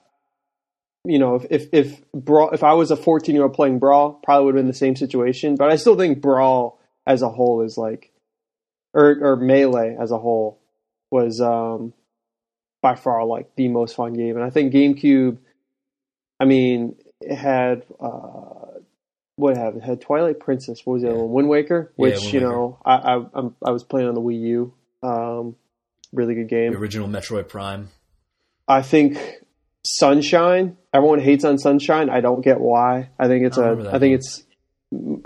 you 1.06 1.20
know 1.20 1.36
if 1.36 1.46
if 1.52 1.70
if 1.72 2.12
brawl 2.14 2.50
if 2.52 2.64
i 2.64 2.74
was 2.74 2.90
a 2.90 2.96
14 2.96 3.36
year 3.36 3.44
old 3.44 3.54
playing 3.54 3.78
brawl 3.80 4.14
probably 4.24 4.46
would 4.46 4.56
have 4.56 4.64
been 4.64 4.68
the 4.68 4.74
same 4.74 4.96
situation. 4.96 5.56
But 5.56 5.70
i 5.70 5.76
still 5.76 5.96
think 5.98 6.22
brawl 6.22 6.80
as 7.06 7.22
a 7.22 7.30
whole 7.30 7.62
is 7.62 7.78
like 7.78 8.12
or 8.94 9.18
or 9.22 9.36
melee 9.36 9.96
as 10.00 10.12
a 10.12 10.18
whole 10.18 10.60
was 11.12 11.42
um 11.42 11.94
by 12.82 12.96
far 12.96 13.24
like 13.26 13.56
the 13.56 13.68
most 13.68 13.96
fun 13.96 14.14
game. 14.14 14.36
And 14.36 14.44
i 14.44 14.50
think 14.50 14.74
gamecube 14.74 15.38
i 16.44 16.46
mean 16.46 16.96
it 17.22 17.36
had 17.36 17.84
uh 18.00 18.80
what 19.36 19.58
had 19.58 19.76
it 19.78 19.82
had 19.84 20.00
Twilight 20.02 20.40
Princess. 20.40 20.82
What 20.86 20.94
was 20.94 21.02
the 21.04 21.10
other 21.10 21.18
one? 21.20 21.32
Wind 21.32 21.50
Waker, 21.50 21.92
which 21.96 22.16
Wind 22.20 22.34
you 22.34 22.40
Waker. 22.42 22.52
know 22.52 22.80
I 22.86 22.94
I 22.96 23.26
I'm, 23.34 23.56
I 23.66 23.72
was 23.72 23.84
playing 23.84 24.08
on 24.10 24.14
the 24.16 24.22
Wii 24.22 24.40
U. 24.42 24.74
Um, 25.02 25.56
really 26.12 26.36
good 26.36 26.46
The 26.50 26.56
game. 26.56 26.76
original 26.78 27.08
Metroid 27.08 27.48
Prime. 27.50 27.90
I 28.68 28.84
think 28.84 29.18
Sunshine. 29.86 30.78
Everyone 30.94 31.20
hates 31.20 31.44
on 31.46 31.58
Sunshine. 31.58 32.10
I 32.10 32.22
don't 32.22 32.42
get 32.42 32.60
why. 32.60 33.10
I 33.20 33.28
think 33.28 33.46
it's 33.46 33.58
I 33.58 33.70
a. 33.70 33.90
I 33.90 34.00
think 34.00 34.02
game. 34.02 34.14
it's 34.14 34.44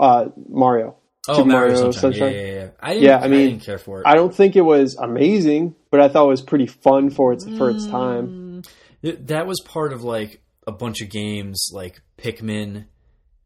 uh, 0.00 0.26
Mario. 0.48 0.96
Oh, 1.28 1.34
Super 1.36 1.48
Mario, 1.48 1.74
Mario 1.74 1.90
Sunshine. 1.92 2.00
Sunshine. 2.12 2.32
Yeah, 2.32 2.40
yeah, 2.40 2.52
yeah. 2.62 2.68
I 2.80 2.88
didn't, 2.94 3.04
Yeah, 3.04 3.18
I 3.18 3.24
I, 3.24 3.28
mean, 3.28 3.48
didn't 3.50 3.62
care 3.64 3.78
for 3.78 4.00
it. 4.00 4.06
I 4.06 4.14
don't 4.14 4.34
think 4.34 4.56
it 4.56 4.62
was 4.62 4.96
amazing, 4.96 5.74
but 5.90 6.00
I 6.00 6.08
thought 6.08 6.24
it 6.24 6.28
was 6.30 6.42
pretty 6.42 6.66
fun 6.66 7.10
for 7.10 7.32
its 7.34 7.44
for 7.58 7.68
its 7.70 7.86
time. 7.86 8.62
That 9.02 9.46
was 9.46 9.60
part 9.60 9.92
of 9.92 10.02
like 10.02 10.40
a 10.68 10.72
bunch 10.72 11.00
of 11.00 11.08
games 11.08 11.70
like 11.72 12.02
Pikmin 12.18 12.84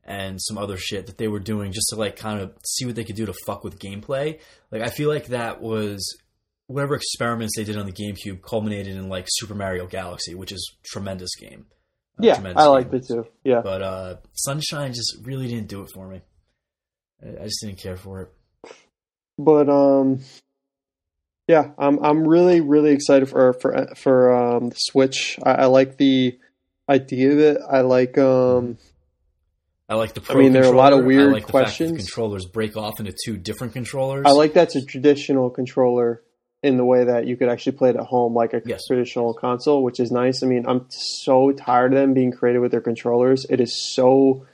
and 0.04 0.42
some 0.42 0.58
other 0.58 0.76
shit 0.76 1.06
that 1.06 1.16
they 1.18 1.28
were 1.28 1.38
doing 1.38 1.70
just 1.70 1.86
to 1.90 1.96
like 1.96 2.16
kind 2.16 2.40
of 2.40 2.52
see 2.66 2.84
what 2.84 2.96
they 2.96 3.04
could 3.04 3.14
do 3.14 3.26
to 3.26 3.34
fuck 3.46 3.62
with 3.62 3.78
gameplay. 3.78 4.40
Like 4.72 4.82
I 4.82 4.88
feel 4.88 5.08
like 5.08 5.26
that 5.28 5.62
was 5.62 6.04
whatever 6.66 6.96
experiments 6.96 7.52
they 7.56 7.62
did 7.62 7.76
on 7.76 7.86
the 7.86 7.92
GameCube 7.92 8.42
culminated 8.42 8.96
in 8.96 9.08
like 9.08 9.26
Super 9.28 9.54
Mario 9.54 9.86
Galaxy, 9.86 10.34
which 10.34 10.50
is 10.50 10.72
a 10.74 10.88
tremendous 10.88 11.30
game. 11.36 11.66
Yeah, 12.18 12.34
tremendous 12.34 12.62
I 12.62 12.66
liked 12.66 12.92
it 12.92 13.06
too. 13.06 13.26
Yeah, 13.44 13.60
But 13.62 13.82
uh, 13.82 14.16
Sunshine 14.34 14.92
just 14.92 15.18
really 15.22 15.46
didn't 15.46 15.68
do 15.68 15.82
it 15.82 15.90
for 15.94 16.08
me. 16.08 16.22
I 17.22 17.42
I 17.42 17.44
just 17.44 17.60
didn't 17.62 17.78
care 17.78 17.96
for 17.96 18.22
it. 18.22 18.74
but 19.38 19.68
um, 19.68 20.20
yeah, 21.46 21.70
I'm 21.78 22.04
I'm 22.04 22.26
really 22.26 22.60
really 22.60 22.90
excited 22.90 23.28
for 23.28 23.52
for 23.52 23.86
for 23.94 24.32
um 24.34 24.70
the 24.70 24.76
Switch. 24.76 25.38
I, 25.44 25.52
I 25.52 25.64
like 25.66 25.96
the 25.96 26.38
idea 26.92 27.32
of 27.32 27.38
it. 27.38 27.58
I 27.68 27.80
like 27.80 28.16
um. 28.18 28.78
I 29.88 29.94
like 29.94 30.14
the. 30.14 30.22
I 30.30 30.34
mean, 30.36 30.52
there 30.52 30.64
are 30.64 30.72
a 30.72 30.76
lot 30.76 30.92
of 30.92 31.04
weird 31.04 31.32
like 31.32 31.46
the 31.46 31.52
fact 31.52 31.52
that 31.52 31.52
questions. 31.52 31.98
controllers 31.98 32.46
break 32.46 32.76
off 32.76 33.00
into 33.00 33.12
two 33.24 33.36
different 33.36 33.72
controllers. 33.72 34.24
I 34.26 34.30
like 34.30 34.54
that's 34.54 34.76
a 34.76 34.84
traditional 34.84 35.50
controller 35.50 36.22
in 36.62 36.76
the 36.76 36.84
way 36.84 37.04
that 37.04 37.26
you 37.26 37.36
could 37.36 37.48
actually 37.48 37.72
play 37.72 37.90
it 37.90 37.96
at 37.96 38.04
home 38.04 38.34
like 38.34 38.54
a 38.54 38.62
Yes. 38.64 38.86
traditional 38.86 39.34
console, 39.34 39.82
which 39.82 39.98
is 39.98 40.12
nice. 40.12 40.42
I 40.44 40.46
mean, 40.46 40.64
I'm 40.66 40.86
so 40.90 41.50
tired 41.50 41.92
of 41.92 41.98
them 41.98 42.14
being 42.14 42.30
creative 42.30 42.62
with 42.62 42.70
their 42.70 42.80
controllers. 42.80 43.44
It 43.50 43.60
is 43.60 43.74
so 43.94 44.46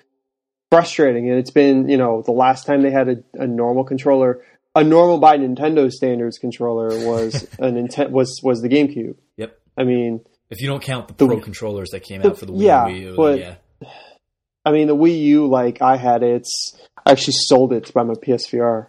frustrating, 0.70 1.28
and 1.31 1.39
it's 1.39 1.51
been 1.51 1.89
you 1.89 1.98
know 1.98 2.23
the 2.23 2.32
last 2.32 2.66
time 2.66 2.82
they 2.82 2.90
had 2.90 3.09
a, 3.09 3.16
a 3.35 3.47
normal 3.47 3.85
controller, 3.85 4.43
a 4.74 4.82
normal 4.82 5.19
by 5.19 5.36
Nintendo 5.39 5.90
standards 5.93 6.39
controller 6.39 6.89
was 7.06 7.43
a 7.59 7.66
Nintendo 7.70 8.10
was 8.10 8.40
was 8.43 8.60
the 8.62 8.69
GameCube. 8.69 9.16
Yep. 9.36 9.56
I 9.77 9.85
mean, 9.85 10.20
If 10.50 10.60
you 10.60 10.68
don't 10.68 10.82
count 10.82 11.08
the, 11.08 11.14
The- 11.14 11.26
Pro 11.26 11.40
controllers 11.40 11.90
that 11.92 12.00
came 12.00 12.22
the- 12.22 12.30
out 12.30 12.38
for 12.38 12.46
the 12.46 12.52
Wii, 12.52 12.62
yeah, 12.62 12.84
Wii 12.86 13.00
U, 13.00 13.14
but- 13.16 13.38
yeah, 13.38 13.54
I 14.64 14.72
mean 14.72 14.86
the 14.88 14.96
Wii 14.96 15.20
U 15.22 15.46
like 15.46 15.80
I 15.82 15.96
had 15.96 16.22
it. 16.22 16.36
It's 16.36 16.78
I 17.06 17.12
actually 17.12 17.34
sold 17.46 17.72
it 17.72 17.86
to 17.86 17.92
buy 17.92 18.02
my 18.02 18.14
PSVR. 18.14 18.86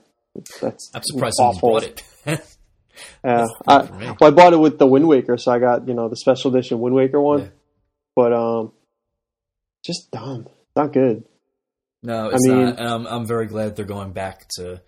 That's 0.62 0.92
I'm 0.94 1.02
surprised 1.04 1.38
awful. 1.40 1.80
someone 1.80 1.82
bought 1.82 1.84
it. 2.26 2.46
Yeah, 3.24 3.46
I, 3.66 3.80
good 3.80 3.88
for 3.88 3.96
me. 3.96 4.06
well, 4.20 4.28
I 4.30 4.32
bought 4.32 4.52
it 4.54 4.60
with 4.60 4.78
the 4.78 4.86
Wind 4.86 5.08
Waker, 5.08 5.38
so 5.38 5.54
I 5.54 5.60
got 5.60 5.88
you 5.88 5.94
know 5.94 6.10
the 6.10 6.18
special 6.18 6.54
edition 6.54 6.80
Wind 6.82 6.94
Waker 6.96 7.22
one. 7.22 7.40
Yeah. 7.44 7.48
But 8.14 8.34
um, 8.34 8.74
just 9.86 10.12
dumb, 10.12 10.48
not 10.76 10.92
good. 10.92 11.24
no, 12.04 12.30
it's 12.30 12.46
mean- 12.46 12.76
not. 12.76 13.08
I'm 13.10 13.26
very 13.26 13.46
glad 13.48 13.76
they're 13.78 13.86
going 13.86 14.12
back 14.12 14.48
to 14.58 14.82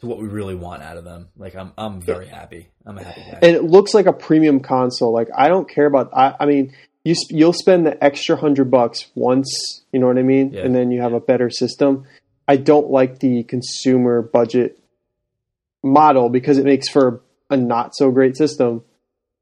to 0.00 0.06
what 0.06 0.18
we 0.18 0.28
really 0.28 0.54
want 0.54 0.82
out 0.82 0.96
of 0.96 1.04
them. 1.04 1.28
Like 1.36 1.54
I'm 1.54 1.72
I'm 1.78 2.00
very 2.00 2.26
happy. 2.26 2.68
I'm 2.84 2.98
a 2.98 3.04
happy 3.04 3.22
guy. 3.22 3.38
And 3.42 3.56
it 3.56 3.64
looks 3.64 3.94
like 3.94 4.06
a 4.06 4.12
premium 4.12 4.60
console. 4.60 5.12
Like 5.12 5.28
I 5.36 5.48
don't 5.48 5.68
care 5.68 5.86
about. 5.86 6.10
I, 6.12 6.34
I 6.40 6.46
mean, 6.46 6.74
you 7.04 7.14
sp- 7.16 7.32
you'll 7.32 7.52
spend 7.52 7.86
the 7.86 8.02
extra 8.02 8.36
hundred 8.36 8.70
bucks 8.70 9.06
once. 9.14 9.84
You 9.92 10.00
know 10.00 10.06
what 10.06 10.18
I 10.18 10.22
mean? 10.22 10.52
Yeah. 10.52 10.62
And 10.62 10.74
then 10.74 10.90
you 10.90 11.00
have 11.00 11.12
a 11.12 11.20
better 11.20 11.50
system. 11.50 12.06
I 12.48 12.56
don't 12.56 12.90
like 12.90 13.18
the 13.20 13.42
consumer 13.44 14.22
budget 14.22 14.78
model 15.82 16.28
because 16.28 16.58
it 16.58 16.64
makes 16.64 16.88
for 16.88 17.22
a 17.50 17.56
not 17.56 17.94
so 17.94 18.10
great 18.10 18.36
system. 18.36 18.84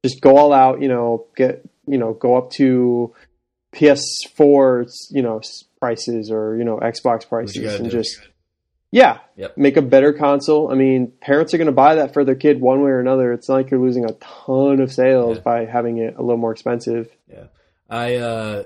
Just 0.05 0.21
go 0.21 0.37
all 0.37 0.53
out. 0.53 0.81
You 0.81 0.89
know, 0.89 1.27
get 1.37 1.69
you 1.87 1.99
know 1.99 2.15
go 2.15 2.37
up 2.37 2.51
to 2.53 3.13
PS4. 3.75 4.87
You 5.11 5.23
know 5.23 5.41
prices 5.81 6.31
or 6.31 6.57
you 6.57 6.65
know 6.65 6.79
Xbox 6.79 7.29
prices 7.29 7.75
and 7.75 7.91
do. 7.91 7.91
just 7.91 8.19
yeah 9.01 9.19
Yep. 9.37 9.57
make 9.59 9.77
a 9.77 9.83
better 9.83 10.13
console. 10.13 10.71
I 10.71 10.75
mean, 10.77 11.13
parents 11.21 11.53
are 11.53 11.59
going 11.59 11.67
to 11.67 11.73
buy 11.73 11.97
that 11.97 12.13
for 12.15 12.25
their 12.25 12.37
kid 12.37 12.61
one 12.61 12.83
way 12.85 12.91
or 12.93 13.01
another. 13.01 13.33
It's 13.33 13.49
not 13.49 13.57
like 13.57 13.71
you're 13.71 13.81
losing 13.81 14.05
a 14.05 14.13
ton 14.21 14.81
of 14.81 14.93
sales 14.93 15.39
Yeah. 15.39 15.43
by 15.43 15.65
having 15.65 15.99
it 15.99 16.15
a 16.17 16.23
little 16.23 16.37
more 16.45 16.53
expensive. 16.53 17.09
Yeah, 17.29 17.47
I 17.91 18.15
uh, 18.17 18.63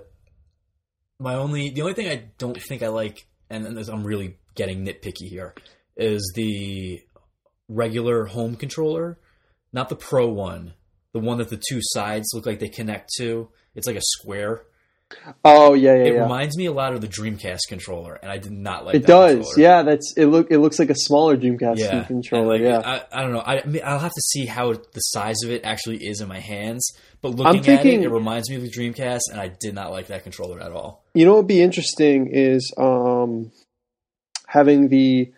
my 1.19 1.35
only 1.35 1.71
the 1.71 1.83
only 1.83 1.95
thing 1.95 2.09
I 2.09 2.25
don't 2.39 2.61
think 2.69 2.83
I 2.83 2.89
like, 2.89 3.27
and, 3.51 3.67
and 3.67 3.77
this- 3.77 3.89
I'm 3.89 4.05
really 4.05 4.37
getting 4.55 4.85
nitpicky 4.85 5.29
here, 5.29 5.55
is 5.97 6.33
the 6.35 7.01
regular 7.69 8.27
home 8.27 8.55
controller, 8.57 9.19
not 9.73 9.89
the 9.89 9.97
Pro 9.97 10.29
one, 10.29 10.75
the 11.13 11.21
one 11.21 11.39
that 11.39 11.49
the 11.51 11.57
two 11.69 11.81
sides 11.81 12.29
look 12.35 12.47
like 12.47 12.59
they 12.61 12.69
connect 12.69 13.11
to. 13.19 13.49
It's 13.75 13.87
like 13.87 13.97
a 13.97 14.03
square. 14.03 14.63
Oh 15.45 15.75
yeah, 15.75 15.95
yeah, 15.95 16.05
It 16.05 16.15
yeah. 16.15 16.23
reminds 16.23 16.57
me 16.57 16.67
a 16.67 16.73
lot 16.73 16.93
of 16.93 17.01
the 17.01 17.09
Dreamcast 17.09 17.61
controller, 17.69 18.15
and 18.15 18.31
I 18.31 18.39
did 18.39 18.53
not 18.53 18.85
like 18.85 18.95
It 18.97 19.07
does. 19.07 19.37
controller. 19.37 19.59
Yeah, 19.61 19.83
that's 19.83 20.15
it. 20.17 20.27
Look, 20.27 20.51
it 20.51 20.59
looks 20.59 20.79
like 20.79 20.91
a 20.91 20.95
smaller 20.95 21.37
Dreamcast 21.37 21.79
Yeah, 21.79 22.05
controller. 22.05 22.55
Like, 22.59 22.63
yeah, 22.63 22.83
I, 22.85 23.21
I 23.21 23.23
don't 23.23 23.33
know. 23.33 23.41
I, 23.41 23.61
I 23.63 23.65
mean, 23.67 23.83
I'll 23.85 23.99
have 23.99 24.13
to 24.13 24.21
see 24.21 24.47
how 24.47 24.73
the 24.75 25.01
size 25.01 25.37
of 25.45 25.51
it 25.51 25.65
actually 25.65 26.07
is 26.07 26.21
in 26.21 26.29
my 26.29 26.41
hands. 26.41 26.93
But 27.23 27.31
looking 27.31 27.67
I'm 27.69 27.79
at 27.79 27.87
it, 27.87 28.03
it 28.03 28.11
reminds 28.11 28.51
me 28.51 28.57
of 28.57 28.63
the 28.63 28.71
Dreamcast, 28.71 29.21
and 29.31 29.41
I 29.41 29.49
did 29.49 29.75
not 29.75 29.91
like 29.93 30.09
that 30.09 30.23
controller 30.25 30.61
at 30.61 30.73
all. 30.73 31.05
you 31.15 31.25
know 31.25 31.33
what 31.33 31.39
would 31.39 31.47
be 31.49 31.63
interesting 31.63 32.29
is 32.33 32.73
um, 32.77 33.51
having 34.47 34.89
the 34.89 35.33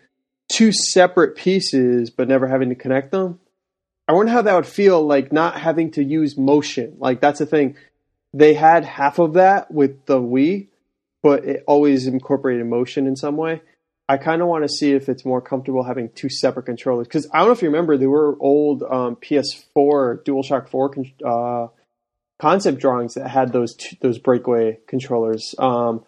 two 0.51 0.71
separate 0.73 1.35
pieces, 1.37 2.09
but 2.09 2.27
never 2.27 2.47
having 2.47 2.69
to 2.69 2.75
connect 2.75 3.11
them. 3.11 3.39
I 4.07 4.13
wonder 4.13 4.31
how 4.33 4.41
that 4.41 4.53
would 4.53 4.65
feel 4.65 5.01
like 5.05 5.31
not 5.31 5.57
having 5.59 5.91
to 5.91 6.03
use 6.03 6.37
motion. 6.37 6.97
Like 6.99 7.21
that's 7.21 7.39
the 7.39 7.45
thing. 7.45 7.77
They 8.33 8.53
had 8.53 8.85
half 8.85 9.19
of 9.19 9.33
that 9.33 9.71
with 9.71 10.05
the 10.05 10.19
Wii, 10.19 10.67
but 11.21 11.45
it 11.45 11.63
always 11.67 12.07
incorporated 12.07 12.65
motion 12.65 13.07
in 13.07 13.15
some 13.15 13.37
way. 13.37 13.61
I 14.07 14.17
kind 14.17 14.41
of 14.41 14.47
want 14.47 14.63
to 14.63 14.69
see 14.69 14.91
if 14.91 15.07
it's 15.07 15.23
more 15.23 15.41
comfortable 15.41 15.83
having 15.83 16.09
two 16.09 16.29
separate 16.29 16.65
controllers 16.65 17.07
because 17.07 17.29
I 17.33 17.39
don't 17.39 17.47
know 17.47 17.53
if 17.53 17.61
you 17.61 17.69
remember 17.69 17.97
there 17.97 18.09
were 18.09 18.35
old 18.41 18.83
um, 18.83 19.15
PS4 19.15 20.25
DualShock 20.25 20.67
4 20.67 20.89
con- 20.89 21.13
uh, 21.25 21.67
concept 22.41 22.79
drawings 22.79 23.13
that 23.13 23.29
had 23.29 23.53
those 23.53 23.77
those 24.01 24.17
breakaway 24.17 24.79
controllers. 24.87 25.55
Um, 25.59 26.03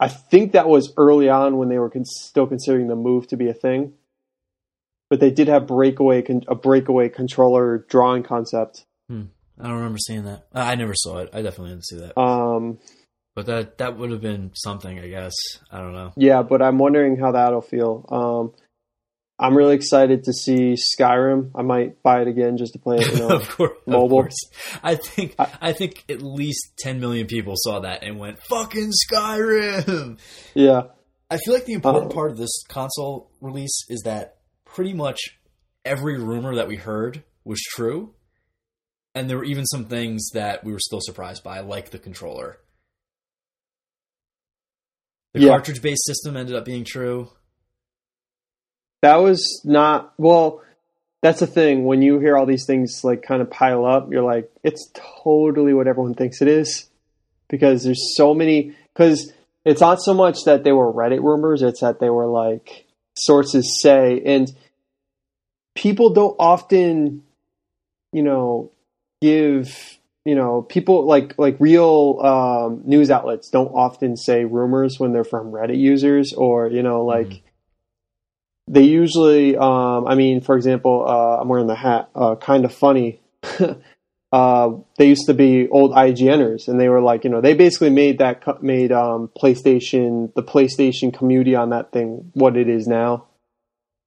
I 0.00 0.08
think 0.08 0.52
that 0.52 0.68
was 0.68 0.92
early 0.96 1.28
on 1.28 1.58
when 1.58 1.68
they 1.68 1.78
were 1.78 1.90
con- 1.90 2.04
still 2.04 2.46
considering 2.46 2.88
the 2.88 2.96
move 2.96 3.28
to 3.28 3.36
be 3.36 3.48
a 3.48 3.54
thing, 3.54 3.92
but 5.10 5.20
they 5.20 5.30
did 5.30 5.46
have 5.48 5.66
breakaway 5.66 6.22
con- 6.22 6.44
a 6.48 6.54
breakaway 6.54 7.08
controller 7.08 7.86
drawing 7.88 8.22
concept. 8.22 8.84
I 9.60 9.64
don't 9.64 9.76
remember 9.76 9.98
seeing 9.98 10.24
that. 10.24 10.46
I 10.54 10.74
never 10.76 10.94
saw 10.94 11.18
it. 11.18 11.30
I 11.32 11.42
definitely 11.42 11.70
didn't 11.70 11.86
see 11.86 11.96
that. 11.96 12.18
Um, 12.20 12.78
But 13.34 13.46
that 13.46 13.78
that 13.78 13.96
would 13.98 14.10
have 14.10 14.20
been 14.20 14.50
something, 14.54 14.98
I 14.98 15.08
guess. 15.08 15.34
I 15.70 15.78
don't 15.78 15.92
know. 15.92 16.12
yeah, 16.16 16.42
but 16.42 16.62
I'm 16.62 16.78
wondering 16.78 17.16
how 17.18 17.32
that'll 17.32 17.60
feel. 17.60 18.04
Um, 18.10 18.52
I'm 19.40 19.56
really 19.56 19.76
excited 19.76 20.24
to 20.24 20.32
see 20.32 20.74
Skyrim. 20.74 21.52
I 21.54 21.62
might 21.62 22.02
buy 22.02 22.22
it 22.22 22.26
again 22.28 22.56
just 22.56 22.72
to 22.72 22.80
play 22.80 22.96
it. 22.96 23.06
You 23.12 23.18
know, 23.28 23.36
of 23.36 23.48
course, 23.48 23.70
of 23.86 23.86
mobile. 23.86 24.22
course. 24.22 24.36
I 24.82 24.96
think 24.96 25.36
I, 25.38 25.72
think 25.72 26.04
at 26.08 26.20
least 26.22 26.72
10 26.80 26.98
million 26.98 27.28
people 27.28 27.54
saw 27.56 27.78
that 27.80 28.02
and 28.02 28.18
went 28.18 28.40
fucking 28.40 28.90
Skyrim. 29.08 30.18
yeah. 30.54 30.82
I 31.30 31.36
feel 31.36 31.54
like 31.54 31.66
the 31.66 31.74
important 31.74 32.10
Uh, 32.10 32.14
part 32.14 32.30
of 32.32 32.38
this 32.38 32.64
console 32.68 33.30
release 33.40 33.84
is 33.88 34.00
that 34.04 34.38
pretty 34.64 34.92
much 34.94 35.20
every 35.84 36.18
rumor 36.18 36.56
that 36.56 36.66
we 36.68 36.76
heard 36.76 37.22
was 37.44 37.60
true, 37.60 38.14
and 39.18 39.28
there 39.28 39.36
were 39.36 39.44
even 39.44 39.66
some 39.66 39.84
things 39.84 40.30
that 40.32 40.64
we 40.64 40.72
were 40.72 40.78
still 40.78 41.00
surprised 41.00 41.42
by, 41.42 41.60
like 41.60 41.90
the 41.90 41.98
controller. 41.98 42.58
The 45.34 45.40
Yeah. 45.40 45.48
cartridge-based 45.50 46.04
system 46.06 46.36
ended 46.36 46.54
up 46.54 46.64
being 46.64 46.84
true. 46.84 47.28
That 49.02 49.16
was 49.16 49.62
not 49.64 50.14
well. 50.18 50.62
That's 51.22 51.40
the 51.40 51.46
thing. 51.46 51.84
When 51.84 52.00
you 52.02 52.18
hear 52.20 52.36
all 52.36 52.46
these 52.46 52.64
things 52.66 53.02
like 53.04 53.22
kind 53.22 53.42
of 53.42 53.50
pile 53.50 53.84
up, 53.84 54.10
you're 54.10 54.22
like, 54.22 54.50
it's 54.62 54.90
totally 55.22 55.74
what 55.74 55.86
everyone 55.86 56.14
thinks 56.14 56.40
it 56.40 56.48
is, 56.48 56.88
because 57.48 57.84
there's 57.84 58.16
so 58.16 58.34
many. 58.34 58.74
Because 58.94 59.32
it's 59.64 59.80
not 59.80 60.00
so 60.00 60.14
much 60.14 60.44
that 60.44 60.64
they 60.64 60.72
were 60.72 60.92
Reddit 60.92 61.22
rumors; 61.22 61.62
it's 61.62 61.80
that 61.80 62.00
they 62.00 62.10
were 62.10 62.26
like 62.26 62.86
sources 63.16 63.80
say, 63.82 64.22
and 64.24 64.52
people 65.74 66.10
don't 66.10 66.36
often, 66.38 67.22
you 68.12 68.22
know, 68.22 68.70
give 69.20 69.98
you 70.24 70.34
know 70.34 70.62
people 70.62 71.06
like 71.06 71.34
like 71.38 71.56
real 71.58 72.20
um, 72.22 72.82
news 72.84 73.10
outlets 73.10 73.48
don't 73.50 73.72
often 73.72 74.16
say 74.16 74.44
rumors 74.44 74.98
when 74.98 75.12
they're 75.12 75.24
from 75.24 75.52
Reddit 75.52 75.78
users 75.78 76.32
or 76.32 76.68
you 76.68 76.82
know 76.82 77.04
like 77.04 77.28
Mhm. 77.28 77.40
they 78.68 78.82
usually 78.82 79.56
um, 79.56 80.06
i 80.06 80.14
mean 80.14 80.40
for 80.40 80.56
example 80.56 81.04
uh, 81.08 81.38
i'm 81.40 81.48
wearing 81.48 81.66
the 81.66 81.74
hat 81.74 82.10
uh, 82.14 82.34
kind 82.36 82.64
of 82.64 82.74
funny 82.74 83.20
uh, 84.32 84.70
they 84.98 85.08
used 85.08 85.26
to 85.26 85.34
be 85.34 85.68
old 85.68 85.92
igners 85.92 86.68
and 86.68 86.78
they 86.78 86.88
were 86.90 87.00
like 87.00 87.24
you 87.24 87.30
know 87.30 87.40
they 87.40 87.54
basically 87.54 87.90
made 87.90 88.18
that 88.18 88.62
made 88.62 88.92
um, 88.92 89.30
playstation 89.40 90.32
the 90.34 90.42
playstation 90.42 91.12
community 91.16 91.54
on 91.54 91.70
that 91.70 91.90
thing 91.92 92.30
what 92.34 92.56
it 92.56 92.68
is 92.68 92.86
now 92.86 93.24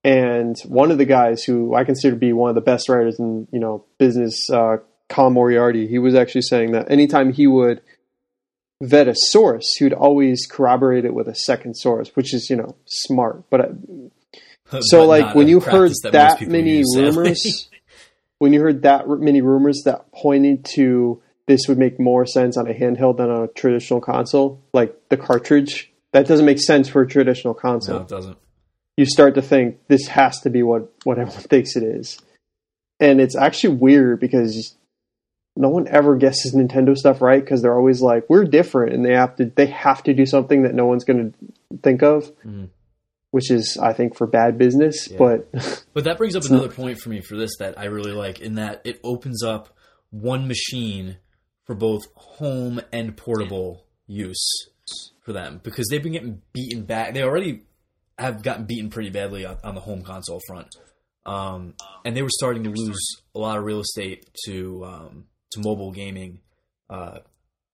and 0.04 0.60
one 0.68 0.92
of 0.92 0.98
the 1.00 1.06
guys 1.06 1.44
who 1.44 1.74
i 1.74 1.84
consider 1.84 2.14
to 2.16 2.20
be 2.20 2.34
one 2.34 2.50
of 2.50 2.56
the 2.56 2.62
best 2.62 2.90
writers 2.90 3.18
in 3.20 3.48
you 3.52 3.60
know 3.60 3.84
business 3.98 4.48
uh, 4.52 4.78
colin 5.12 5.34
moriarty 5.34 5.88
he 5.88 6.00
was 6.00 6.16
actually 6.16 6.42
saying 6.42 6.72
that 6.72 6.90
anytime 6.90 7.32
he 7.34 7.46
would 7.46 7.82
vet 8.82 9.08
a 9.08 9.16
source 9.16 9.76
he 9.78 9.84
would 9.86 9.94
always 9.94 10.48
corroborate 10.48 11.06
it 11.06 11.14
with 11.14 11.28
a 11.28 11.36
second 11.36 11.76
source 11.76 12.10
which 12.16 12.34
is 12.34 12.50
you 12.50 12.56
know 12.56 12.76
smart. 12.86 13.44
But 13.50 13.72
uh, 14.72 14.82
so 14.82 15.06
like 15.06 15.36
when 15.36 15.48
you 15.48 15.60
heard 15.60 15.90
most 15.90 16.08
that 16.12 16.42
many 16.48 16.84
rumors 16.96 17.70
when 18.40 18.54
you 18.54 18.62
heard 18.62 18.82
that 18.82 19.08
many 19.08 19.42
rumors 19.42 19.84
that 19.86 20.12
pointed 20.12 20.66
to 20.74 21.22
this 21.48 21.68
would 21.68 21.78
make 21.78 22.00
more 22.00 22.26
sense 22.26 22.58
on 22.58 22.68
a 22.68 22.74
handheld 22.74 23.18
than 23.18 23.30
on 23.30 23.44
a 23.44 23.48
traditional 23.50 24.02
console 24.02 24.64
like 24.74 24.96
the 25.10 25.18
cartridge 25.18 25.92
that 26.14 26.28
doesn't 26.28 26.46
make 26.46 26.60
sense 26.60 26.90
for 26.90 27.02
a 27.02 27.08
traditional 27.08 27.54
console. 27.54 27.98
No, 27.98 28.02
it 28.02 28.08
doesn't. 28.08 28.38
you 28.98 29.06
start 29.06 29.36
to 29.36 29.42
think 29.42 29.80
this 29.88 30.08
has 30.08 30.40
to 30.42 30.50
be 30.50 30.64
what 30.64 30.92
what 31.04 31.18
everyone 31.18 31.44
thinks 31.50 31.76
it 31.76 31.84
is. 31.84 32.20
And 33.00 33.20
it's 33.20 33.36
actually 33.36 33.76
weird 33.76 34.20
because 34.20 34.76
no 35.62 35.70
one 35.70 35.88
ever 35.88 36.16
guesses 36.18 36.54
nintendo 36.54 36.96
stuff 36.98 37.22
right 37.22 37.44
because 37.44 37.62
they're 37.62 37.78
always 37.78 38.02
like 38.02 38.30
we're 38.30 38.44
different 38.44 38.94
and 38.94 39.06
they 39.06 39.14
have 39.14 39.36
to 39.38 39.46
they 39.56 39.68
have 39.68 40.04
to 40.04 40.14
do 40.14 40.26
something 40.26 40.64
that 40.64 40.74
no 40.74 40.86
one's 40.86 41.04
going 41.06 41.32
to 41.32 41.78
think 41.84 42.02
of 42.04 42.30
Mhm. 42.46 42.70
which 43.30 43.50
is 43.52 43.78
i 43.82 43.94
think 43.94 44.18
for 44.18 44.28
bad 44.28 44.58
business 44.58 45.08
Yeah. 45.10 45.18
but 45.18 45.40
But 45.94 46.04
that 46.06 46.18
brings 46.18 46.36
up 46.36 46.44
another 46.46 46.68
not- 46.68 46.76
point 46.76 46.98
for 47.00 47.10
me 47.10 47.22
for 47.22 47.36
this 47.38 47.52
that 47.60 47.78
I 47.78 47.86
really 47.86 48.14
like 48.14 48.40
in 48.42 48.56
that 48.56 48.82
it 48.86 49.00
opens 49.04 49.44
up 49.44 49.70
one 50.10 50.48
machine 50.48 51.18
for 51.66 51.76
both 51.76 52.04
home 52.16 52.82
and 52.92 53.16
portable 53.16 53.86
use 54.08 54.46
for 55.24 55.32
them 55.34 55.60
because 55.64 55.88
they've 55.90 56.02
been 56.04 56.12
getting 56.14 56.42
beaten 56.54 56.84
back. 56.84 57.14
They 57.14 57.24
already 57.24 57.64
have 58.18 58.42
gotten 58.44 58.66
beaten 58.66 58.90
pretty 58.90 59.10
badly 59.10 59.46
on, 59.46 59.58
on 59.64 59.76
the 59.76 59.82
home 59.82 60.02
console 60.02 60.42
front, 60.48 60.68
um, 61.26 61.76
and 62.04 62.16
they 62.16 62.22
were 62.22 62.30
starting 62.32 62.64
to 62.64 62.70
lose 62.72 63.00
a 63.36 63.40
lot 63.40 63.58
of 63.58 63.64
real 63.64 63.80
estate 63.82 64.30
to 64.46 64.84
um, 64.86 65.26
to 65.52 65.60
mobile 65.60 65.92
gaming 65.92 66.40
uh, 66.90 67.20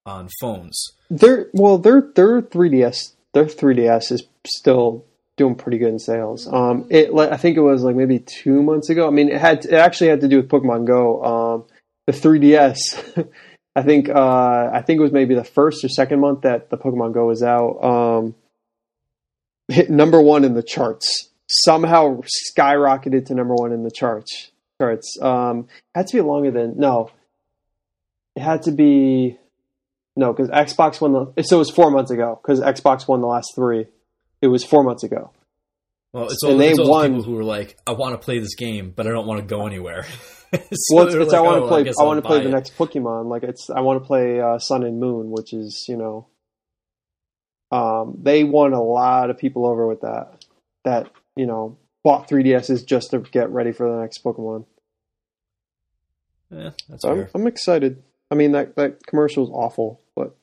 on 0.06 0.30
phones. 0.42 0.94
Their 1.10 1.48
well, 1.54 1.78
their 1.78 2.02
their 2.16 2.42
3ds 2.42 3.14
their 3.34 3.46
3ds 3.46 4.12
is 4.12 4.24
still 4.46 5.06
doing 5.36 5.56
pretty 5.56 5.78
good 5.78 5.90
in 5.90 6.00
sales. 6.00 6.52
Um, 6.52 6.88
it 6.90 7.12
I 7.14 7.38
think 7.38 7.58
it 7.58 7.62
was 7.62 7.84
like 7.84 7.96
maybe 7.96 8.20
two 8.20 8.64
months 8.64 8.90
ago. 8.90 9.08
I 9.08 9.12
mean, 9.12 9.30
it 9.30 9.40
had 9.40 9.66
it 9.66 9.74
actually 9.74 10.10
had 10.10 10.22
to 10.22 10.28
do 10.28 10.38
with 10.38 10.50
Pokemon 10.50 10.86
Go. 10.86 11.24
Um, 11.24 11.66
the 12.08 12.14
3ds, 12.14 13.30
I 13.76 13.84
think 13.84 14.10
uh, 14.10 14.70
I 14.74 14.82
think 14.82 15.00
it 15.00 15.04
was 15.04 15.12
maybe 15.12 15.36
the 15.36 15.44
first 15.44 15.84
or 15.84 15.90
second 15.90 16.20
month 16.20 16.42
that 16.42 16.70
the 16.70 16.78
Pokemon 16.78 17.14
Go 17.14 17.28
was 17.28 17.44
out. 17.44 17.84
Um, 17.84 18.36
hit 19.68 19.90
number 19.90 20.22
one 20.22 20.44
in 20.44 20.54
the 20.54 20.64
charts. 20.64 21.30
Somehow 21.50 22.22
skyrocketed 22.58 23.28
to 23.28 23.36
number 23.36 23.54
one 23.54 23.72
in 23.72 23.84
the 23.84 23.92
charts. 23.92 24.52
Charts. 24.82 25.18
Um, 25.22 25.68
had 25.96 26.08
to 26.08 26.18
be 26.18 26.22
longer 26.22 26.52
than 26.52 26.78
no. 26.78 27.12
It 28.38 28.42
had 28.42 28.62
to 28.64 28.72
be 28.72 29.38
no, 30.16 30.32
because 30.34 30.50
Xbox 30.50 31.02
won 31.02 31.14
the. 31.36 31.44
So 31.44 31.56
it 31.58 31.60
was 31.60 31.70
four 31.72 31.90
months 31.92 32.12
ago 32.12 32.40
because 32.42 32.60
Xbox 32.62 33.08
won 33.08 33.22
the 33.22 33.28
last 33.28 33.52
three. 33.56 33.86
It 34.42 34.48
was 34.48 34.64
four 34.64 34.84
months 34.84 35.04
ago. 35.04 35.32
Well, 36.14 36.26
it's 36.30 36.42
And 36.44 36.60
they 36.62 36.70
it's 36.70 36.80
all 36.80 36.90
won- 36.90 37.10
people 37.16 37.24
who 37.24 37.38
are 37.40 37.44
like, 37.44 37.78
I 37.86 37.92
want 37.94 38.14
to 38.14 38.24
play 38.24 38.40
this 38.40 38.56
game, 38.56 38.94
but 38.96 39.08
I 39.08 39.10
don't 39.12 39.28
want 39.28 39.42
to 39.42 39.46
go 39.46 39.66
anywhere. 39.68 40.06
So 40.54 40.96
well, 40.96 41.06
it's, 41.08 41.16
it's 41.16 41.32
like, 41.34 41.40
I 41.40 41.42
want 41.42 41.58
"Oh, 41.58 41.60
to 41.64 41.68
play. 41.68 41.90
I, 41.90 41.94
I'll 42.00 42.08
want 42.08 42.24
to 42.24 42.26
play 42.26 42.40
the 42.42 42.48
it." 42.48 42.52
next 42.54 42.78
Pokemon. 42.78 43.28
Like 43.28 43.44
it's. 43.44 43.70
I 43.70 43.82
want 43.82 44.02
to 44.02 44.08
play 44.08 44.40
uh, 44.40 44.60
Sun 44.60 44.84
and 44.84 44.98
Moon, 44.98 45.30
which 45.30 45.52
is 45.52 45.84
you 45.90 45.98
know. 45.98 46.28
Um, 47.70 48.18
they 48.24 48.46
won 48.46 48.72
a 48.72 48.82
lot 48.82 49.30
of 49.30 49.38
people 49.38 49.66
over 49.68 49.86
with 49.86 50.00
that. 50.02 50.46
That 50.86 51.12
you 51.36 51.46
know 51.48 51.78
bought 52.02 52.30
3DSs 52.30 52.86
just 52.86 53.12
to 53.12 53.20
get 53.20 53.50
ready 53.50 53.74
for 53.74 53.92
the 53.92 54.00
next 54.00 54.24
Pokemon. 54.24 54.66
Yeah, 56.50 56.70
that's 56.88 57.02
So 57.02 57.12
I'm. 57.12 57.28
I'm 57.36 57.48
excited. 57.48 58.04
I 58.32 58.36
mean 58.36 58.52
that 58.54 58.76
that 58.76 59.06
commercial 59.06 59.44
was 59.44 59.52
awful, 59.54 60.02
but 60.16 60.36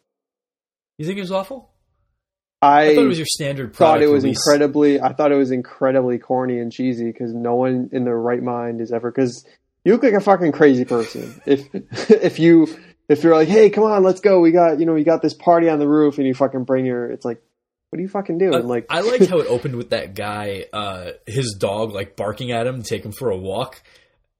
You 0.98 1.06
think 1.06 1.19
it 1.19 1.23
was 1.23 1.32
awful? 1.32 1.70
I, 2.62 2.82
I 2.82 2.94
thought 2.94 3.05
it 3.05 3.09
was 3.09 3.19
your 3.19 3.27
standard 3.27 3.74
thought 3.77 4.02
it 4.02 4.09
was 4.09 4.24
release. 4.24 4.39
incredibly 4.39 4.98
i 4.98 5.12
thought 5.12 5.32
it 5.32 5.36
was 5.36 5.51
incredibly 5.51 6.16
corny 6.16 6.59
and 6.59 6.73
cheesy 6.73 7.05
because 7.05 7.35
no 7.35 7.56
one 7.56 7.90
in 7.93 8.06
their 8.06 8.19
right 8.19 8.43
mind 8.43 8.81
is 8.81 8.90
ever 8.90 9.11
because 9.11 9.47
you 9.85 9.93
look 9.93 10.02
like 10.02 10.15
a 10.15 10.20
fucking 10.20 10.51
crazy 10.51 10.86
person 10.86 11.39
if 11.44 11.69
if 12.11 12.39
you 12.39 12.66
if 13.11 13.23
you're 13.23 13.35
like 13.35 13.48
hey 13.48 13.69
come 13.69 13.85
on 13.85 14.02
let's 14.02 14.20
go 14.20 14.40
we 14.40 14.51
got 14.51 14.81
you 14.81 14.86
know 14.86 14.94
we 14.94 15.05
got 15.05 15.20
this 15.20 15.35
party 15.35 15.69
on 15.69 15.78
the 15.78 15.86
roof 15.86 16.16
and 16.16 16.27
you 16.27 16.32
fucking 16.32 16.65
bring 16.65 16.86
your 16.86 17.11
it's 17.11 17.27
like 17.27 17.43
what 17.94 18.01
are 18.01 18.02
you 18.02 18.09
fucking 18.09 18.39
doing 18.39 18.55
I, 18.55 18.59
like 18.59 18.86
I 18.90 19.02
liked 19.02 19.27
how 19.27 19.39
it 19.40 19.47
opened 19.47 19.77
with 19.77 19.90
that 19.90 20.16
guy, 20.16 20.65
uh, 20.73 21.12
his 21.28 21.55
dog 21.61 21.93
like 21.93 22.16
barking 22.16 22.51
at 22.51 22.66
him 22.66 22.82
to 22.82 22.89
take 22.89 23.05
him 23.05 23.12
for 23.12 23.31
a 23.31 23.36
walk. 23.36 23.81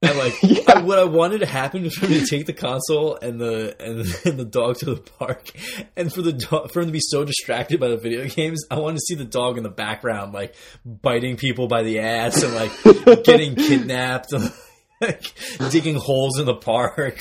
I 0.03 0.11
like 0.11 0.33
Yeah. 0.43 0.81
What 0.81 0.99
I 0.99 1.05
wanted 1.05 1.39
to 1.39 1.45
happen 1.45 1.83
was 1.83 1.95
for 1.95 2.07
him 2.07 2.19
to 2.19 2.25
take 2.25 2.45
the 2.45 2.53
console 2.53 3.15
and 3.15 3.39
the 3.39 3.75
and, 3.79 3.99
and 4.25 4.39
the 4.39 4.45
dog 4.45 4.77
to 4.79 4.85
the 4.85 4.97
park, 4.97 5.51
and 5.95 6.11
for 6.11 6.21
the 6.21 6.33
dog 6.33 6.71
for 6.71 6.81
him 6.81 6.87
to 6.87 6.91
be 6.91 6.99
so 7.01 7.23
distracted 7.23 7.79
by 7.79 7.87
the 7.87 7.97
video 7.97 8.27
games. 8.27 8.63
I 8.69 8.79
wanted 8.79 8.97
to 8.97 9.05
see 9.07 9.15
the 9.15 9.25
dog 9.25 9.57
in 9.57 9.63
the 9.63 9.69
background, 9.69 10.33
like 10.33 10.55
biting 10.85 11.37
people 11.37 11.67
by 11.67 11.83
the 11.83 11.99
ass 11.99 12.43
and 12.43 12.53
like 12.53 12.71
getting 13.23 13.55
kidnapped, 13.55 14.33
and, 14.33 14.51
like 15.07 15.71
digging 15.71 15.95
holes 15.95 16.39
in 16.39 16.45
the 16.45 16.55
park. 16.55 17.19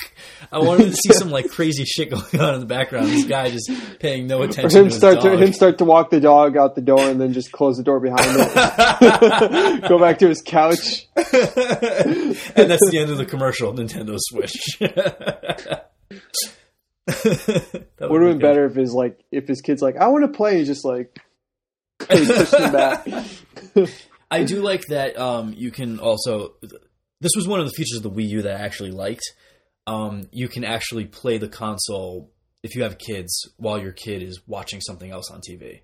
I 0.51 0.59
wanted 0.59 0.90
to 0.90 0.97
see 0.97 1.12
some 1.12 1.31
like 1.31 1.48
crazy 1.51 1.85
shit 1.85 2.11
going 2.11 2.40
on 2.40 2.55
in 2.55 2.61
the 2.61 2.66
background. 2.66 3.09
This 3.09 3.24
guy 3.24 3.51
just 3.51 3.70
paying 3.98 4.27
no 4.27 4.40
Or 4.40 4.44
attention 4.44 4.85
him 4.85 4.89
to 4.89 4.94
start 4.94 5.20
to 5.23 5.36
him 5.36 5.52
start 5.52 5.78
to 5.78 5.85
walk 5.85 6.11
the 6.11 6.20
dog 6.20 6.56
out 6.56 6.74
the 6.74 6.81
door 6.81 7.09
and 7.09 7.20
then 7.20 7.32
just 7.32 7.52
close 7.52 7.77
the 7.77 7.82
door 7.82 8.01
behind 8.01 8.24
him. 8.31 9.81
Go 9.89 9.98
back 9.98 10.19
to 10.20 10.28
his 10.28 10.43
couch. 10.43 11.06
and 11.16 11.24
that's 12.70 12.90
the 12.90 12.98
end 12.98 13.11
of 13.11 13.19
the 13.19 13.27
commercial. 13.27 13.73
Nintendo 13.73 14.16
Switch. 14.19 14.55
that 14.78 15.90
Would 18.01 18.23
have 18.23 18.31
been 18.32 18.39
better 18.39 18.66
if 18.66 18.74
his 18.74 18.93
like 18.93 19.19
if 19.31 19.47
his 19.48 19.61
kid's 19.61 19.82
like, 19.82 19.97
I 19.97 20.09
want 20.09 20.24
to 20.24 20.36
play, 20.36 20.59
he's 20.59 20.66
just 20.66 20.85
like 20.85 21.19
he's 22.11 22.31
pushing 22.31 22.62
him 22.62 22.73
back. 22.73 23.06
I 24.31 24.44
do 24.44 24.62
like 24.62 24.82
that. 24.89 25.19
Um, 25.19 25.55
you 25.56 25.70
can 25.70 25.98
also. 26.01 26.55
This 27.25 27.33
was 27.35 27.49
one 27.49 27.59
of 27.59 27.65
the 27.65 27.73
features 27.73 27.97
of 27.97 28.03
the 28.03 28.11
Wii 28.11 28.29
U 28.29 28.43
that 28.43 28.61
I 28.61 28.63
actually 28.63 28.91
liked. 28.91 29.25
Um, 29.87 30.29
you 30.31 30.47
can 30.47 30.63
actually 30.63 31.07
play 31.07 31.39
the 31.39 31.49
console 31.49 32.31
if 32.63 32.77
you 32.77 32.83
have 32.83 32.99
kids 32.99 33.35
while 33.57 33.81
your 33.81 33.93
kid 33.93 34.23
is 34.23 34.43
watching 34.47 34.83
something 34.83 35.11
else 35.11 35.31
on 35.31 35.41
TV. 35.41 35.81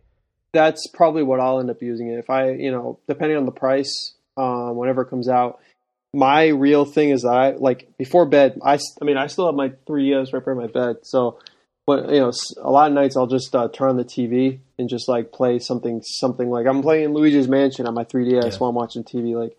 That's 0.53 0.87
probably 0.93 1.23
what 1.23 1.41
I'll 1.41 1.59
end 1.59 1.71
up 1.71 1.81
using 1.81 2.09
it. 2.09 2.19
If 2.19 2.29
I, 2.29 2.51
you 2.51 2.71
know, 2.71 2.99
depending 3.09 3.39
on 3.39 3.47
the 3.47 3.53
price, 3.53 4.15
um, 4.37 4.77
whenever 4.77 5.01
it 5.01 5.09
comes 5.09 5.29
out. 5.31 5.61
My 6.12 6.49
real 6.49 6.85
thing 6.85 7.09
is 7.09 7.23
that 7.23 7.33
I 7.33 7.51
like 7.53 7.97
before 7.97 8.27
bed. 8.27 8.59
I, 8.62 8.75
I 9.01 9.05
mean, 9.07 9.17
I 9.17 9.29
still 9.29 9.47
have 9.47 9.55
my 9.55 9.71
3DS 9.89 10.33
right 10.35 10.45
by 10.45 10.53
my 10.55 10.67
bed, 10.67 10.97
so. 11.05 11.39
But 11.87 12.11
you 12.11 12.21
know, 12.21 12.33
a 12.61 12.71
lot 12.71 12.89
of 12.89 12.95
nights 12.95 13.17
I'll 13.17 13.27
just 13.27 13.55
uh, 13.57 13.69
turn 13.73 13.89
on 13.91 13.97
the 13.97 14.05
TV 14.05 14.61
and 14.79 14.89
just 14.91 15.09
like 15.09 15.33
play 15.33 15.59
something, 15.59 16.03
something 16.05 16.51
like 16.51 16.67
I'm 16.67 16.83
playing 16.83 17.15
Luigi's 17.15 17.49
Mansion 17.49 17.87
on 17.87 17.95
my 17.95 18.05
3DS 18.05 18.43
Yeah. 18.45 18.59
while 18.59 18.71
I'm 18.71 18.77
watching 18.77 19.03
TV. 19.03 19.35
Like, 19.35 19.57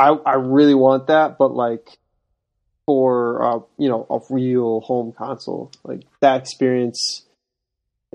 I 0.00 0.08
I 0.08 0.34
really 0.34 0.74
want 0.74 1.08
that, 1.08 1.36
but 1.38 1.52
like 1.54 1.98
for 2.86 3.42
uh, 3.44 3.60
you 3.78 3.88
know 3.88 4.06
a 4.10 4.18
real 4.34 4.80
home 4.80 5.12
console, 5.12 5.70
like 5.84 6.02
that 6.20 6.40
experience. 6.40 7.26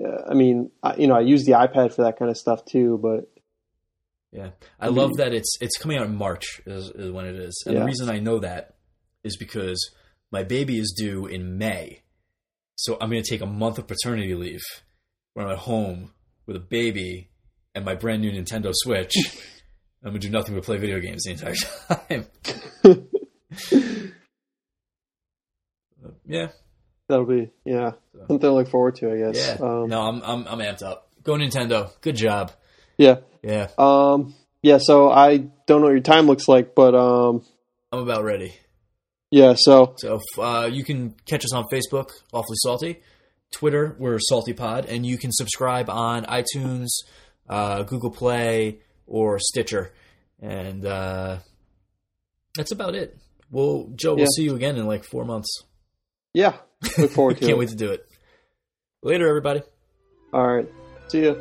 Uh, 0.04 0.30
I 0.30 0.34
mean, 0.34 0.70
I, 0.82 0.96
you 0.96 1.06
know, 1.06 1.14
I 1.14 1.20
use 1.20 1.46
the 1.46 1.52
iPad 1.52 1.94
for 1.94 2.02
that 2.02 2.18
kind 2.18 2.30
of 2.30 2.36
stuff 2.36 2.64
too, 2.66 2.98
but 3.00 3.30
Yeah, 4.32 4.50
I 4.78 4.88
love 4.88 5.16
that 5.16 5.32
it's 5.32 5.56
it's 5.60 5.78
coming 5.78 5.96
out 5.98 6.06
in 6.06 6.16
March 6.16 6.60
is, 6.66 6.90
is 6.90 7.10
when 7.10 7.24
it 7.24 7.36
is, 7.36 7.62
and 7.66 7.74
Yeah. 7.74 7.80
the 7.80 7.86
reason 7.86 8.10
I 8.10 8.18
know 8.18 8.38
that 8.40 8.74
is 9.24 9.36
because 9.38 9.78
my 10.30 10.42
baby 10.42 10.78
is 10.78 10.92
due 10.96 11.26
in 11.26 11.56
May, 11.56 12.02
so 12.74 12.98
I'm 13.00 13.08
going 13.10 13.22
to 13.22 13.30
take 13.30 13.40
a 13.40 13.46
month 13.46 13.78
of 13.78 13.86
paternity 13.86 14.34
leave 14.34 14.60
when 15.32 15.46
I'm 15.46 15.52
at 15.52 15.58
home 15.60 16.12
with 16.44 16.56
a 16.56 16.60
baby 16.60 17.30
and 17.74 17.84
my 17.84 17.94
brand 17.94 18.20
new 18.22 18.30
Nintendo 18.32 18.72
Switch. 18.74 19.14
I'm 20.06 20.12
going 20.12 20.20
to 20.20 20.28
do 20.28 20.32
nothing 20.32 20.54
but 20.54 20.62
play 20.62 20.76
video 20.76 21.00
games 21.00 21.24
the 21.24 21.32
entire 21.32 21.54
time. 21.88 22.26
yeah, 26.24 26.46
that'll 27.08 27.26
be 27.26 27.50
yeah 27.64 27.90
something 28.16 28.38
to 28.38 28.52
look 28.52 28.68
forward 28.68 28.94
to, 28.96 29.10
I 29.10 29.16
yeah. 29.16 29.32
guess. 29.32 29.60
Um, 29.60 29.88
no, 29.88 30.02
I'm 30.02 30.22
I'm 30.22 30.46
I'm 30.46 30.58
amped 30.60 30.84
up. 30.84 31.10
Go 31.24 31.32
Nintendo. 31.32 31.90
Good 32.02 32.14
job. 32.14 32.52
Yeah, 32.96 33.16
Yeah, 33.42 33.66
um, 33.78 34.36
yeah. 34.62 34.78
So 34.80 35.10
I 35.10 35.38
don't 35.66 35.80
know 35.80 35.86
what 35.86 35.94
your 35.94 36.00
time 36.00 36.28
looks 36.28 36.46
like, 36.46 36.76
but 36.76 36.94
um, 36.94 37.44
I'm 37.90 37.98
about 37.98 38.22
ready. 38.22 38.54
yeah. 39.32 39.54
So 39.56 39.96
So 39.98 40.20
uh, 40.38 40.70
you 40.72 40.84
can 40.84 41.16
catch 41.26 41.44
us 41.44 41.52
on 41.52 41.64
Facebook, 41.64 42.10
Awfully 42.32 42.56
Salty. 42.62 43.02
Twitter, 43.50 43.96
we're 43.98 44.20
Salty 44.20 44.52
Pod, 44.52 44.86
and 44.86 45.04
you 45.04 45.18
can 45.18 45.32
subscribe 45.32 45.90
on 45.90 46.24
iTunes, 46.26 46.86
uh, 47.48 47.82
Google 47.82 48.12
Play, 48.12 48.78
or 49.06 49.38
Stitcher. 49.38 49.92
And 50.40 50.84
uh, 50.84 51.38
that's 52.56 52.72
about 52.72 52.94
it. 52.94 53.16
Well, 53.50 53.90
Joe, 53.94 54.14
we'll 54.14 54.24
Yeah. 54.24 54.30
see 54.34 54.42
you 54.42 54.54
again 54.54 54.76
in 54.76 54.86
like 54.86 55.04
four 55.04 55.24
months. 55.24 55.62
yeah, 56.34 56.56
look 56.98 57.10
forward 57.12 57.34
to 57.38 57.40
Can't 57.40 57.52
it. 57.52 57.58
wait 57.58 57.68
to 57.70 57.76
do 57.76 57.92
it. 57.92 58.06
Later, 59.02 59.28
everybody. 59.28 59.62
All 60.32 60.46
right, 60.46 60.68
see 61.08 61.24
ya. 61.24 61.34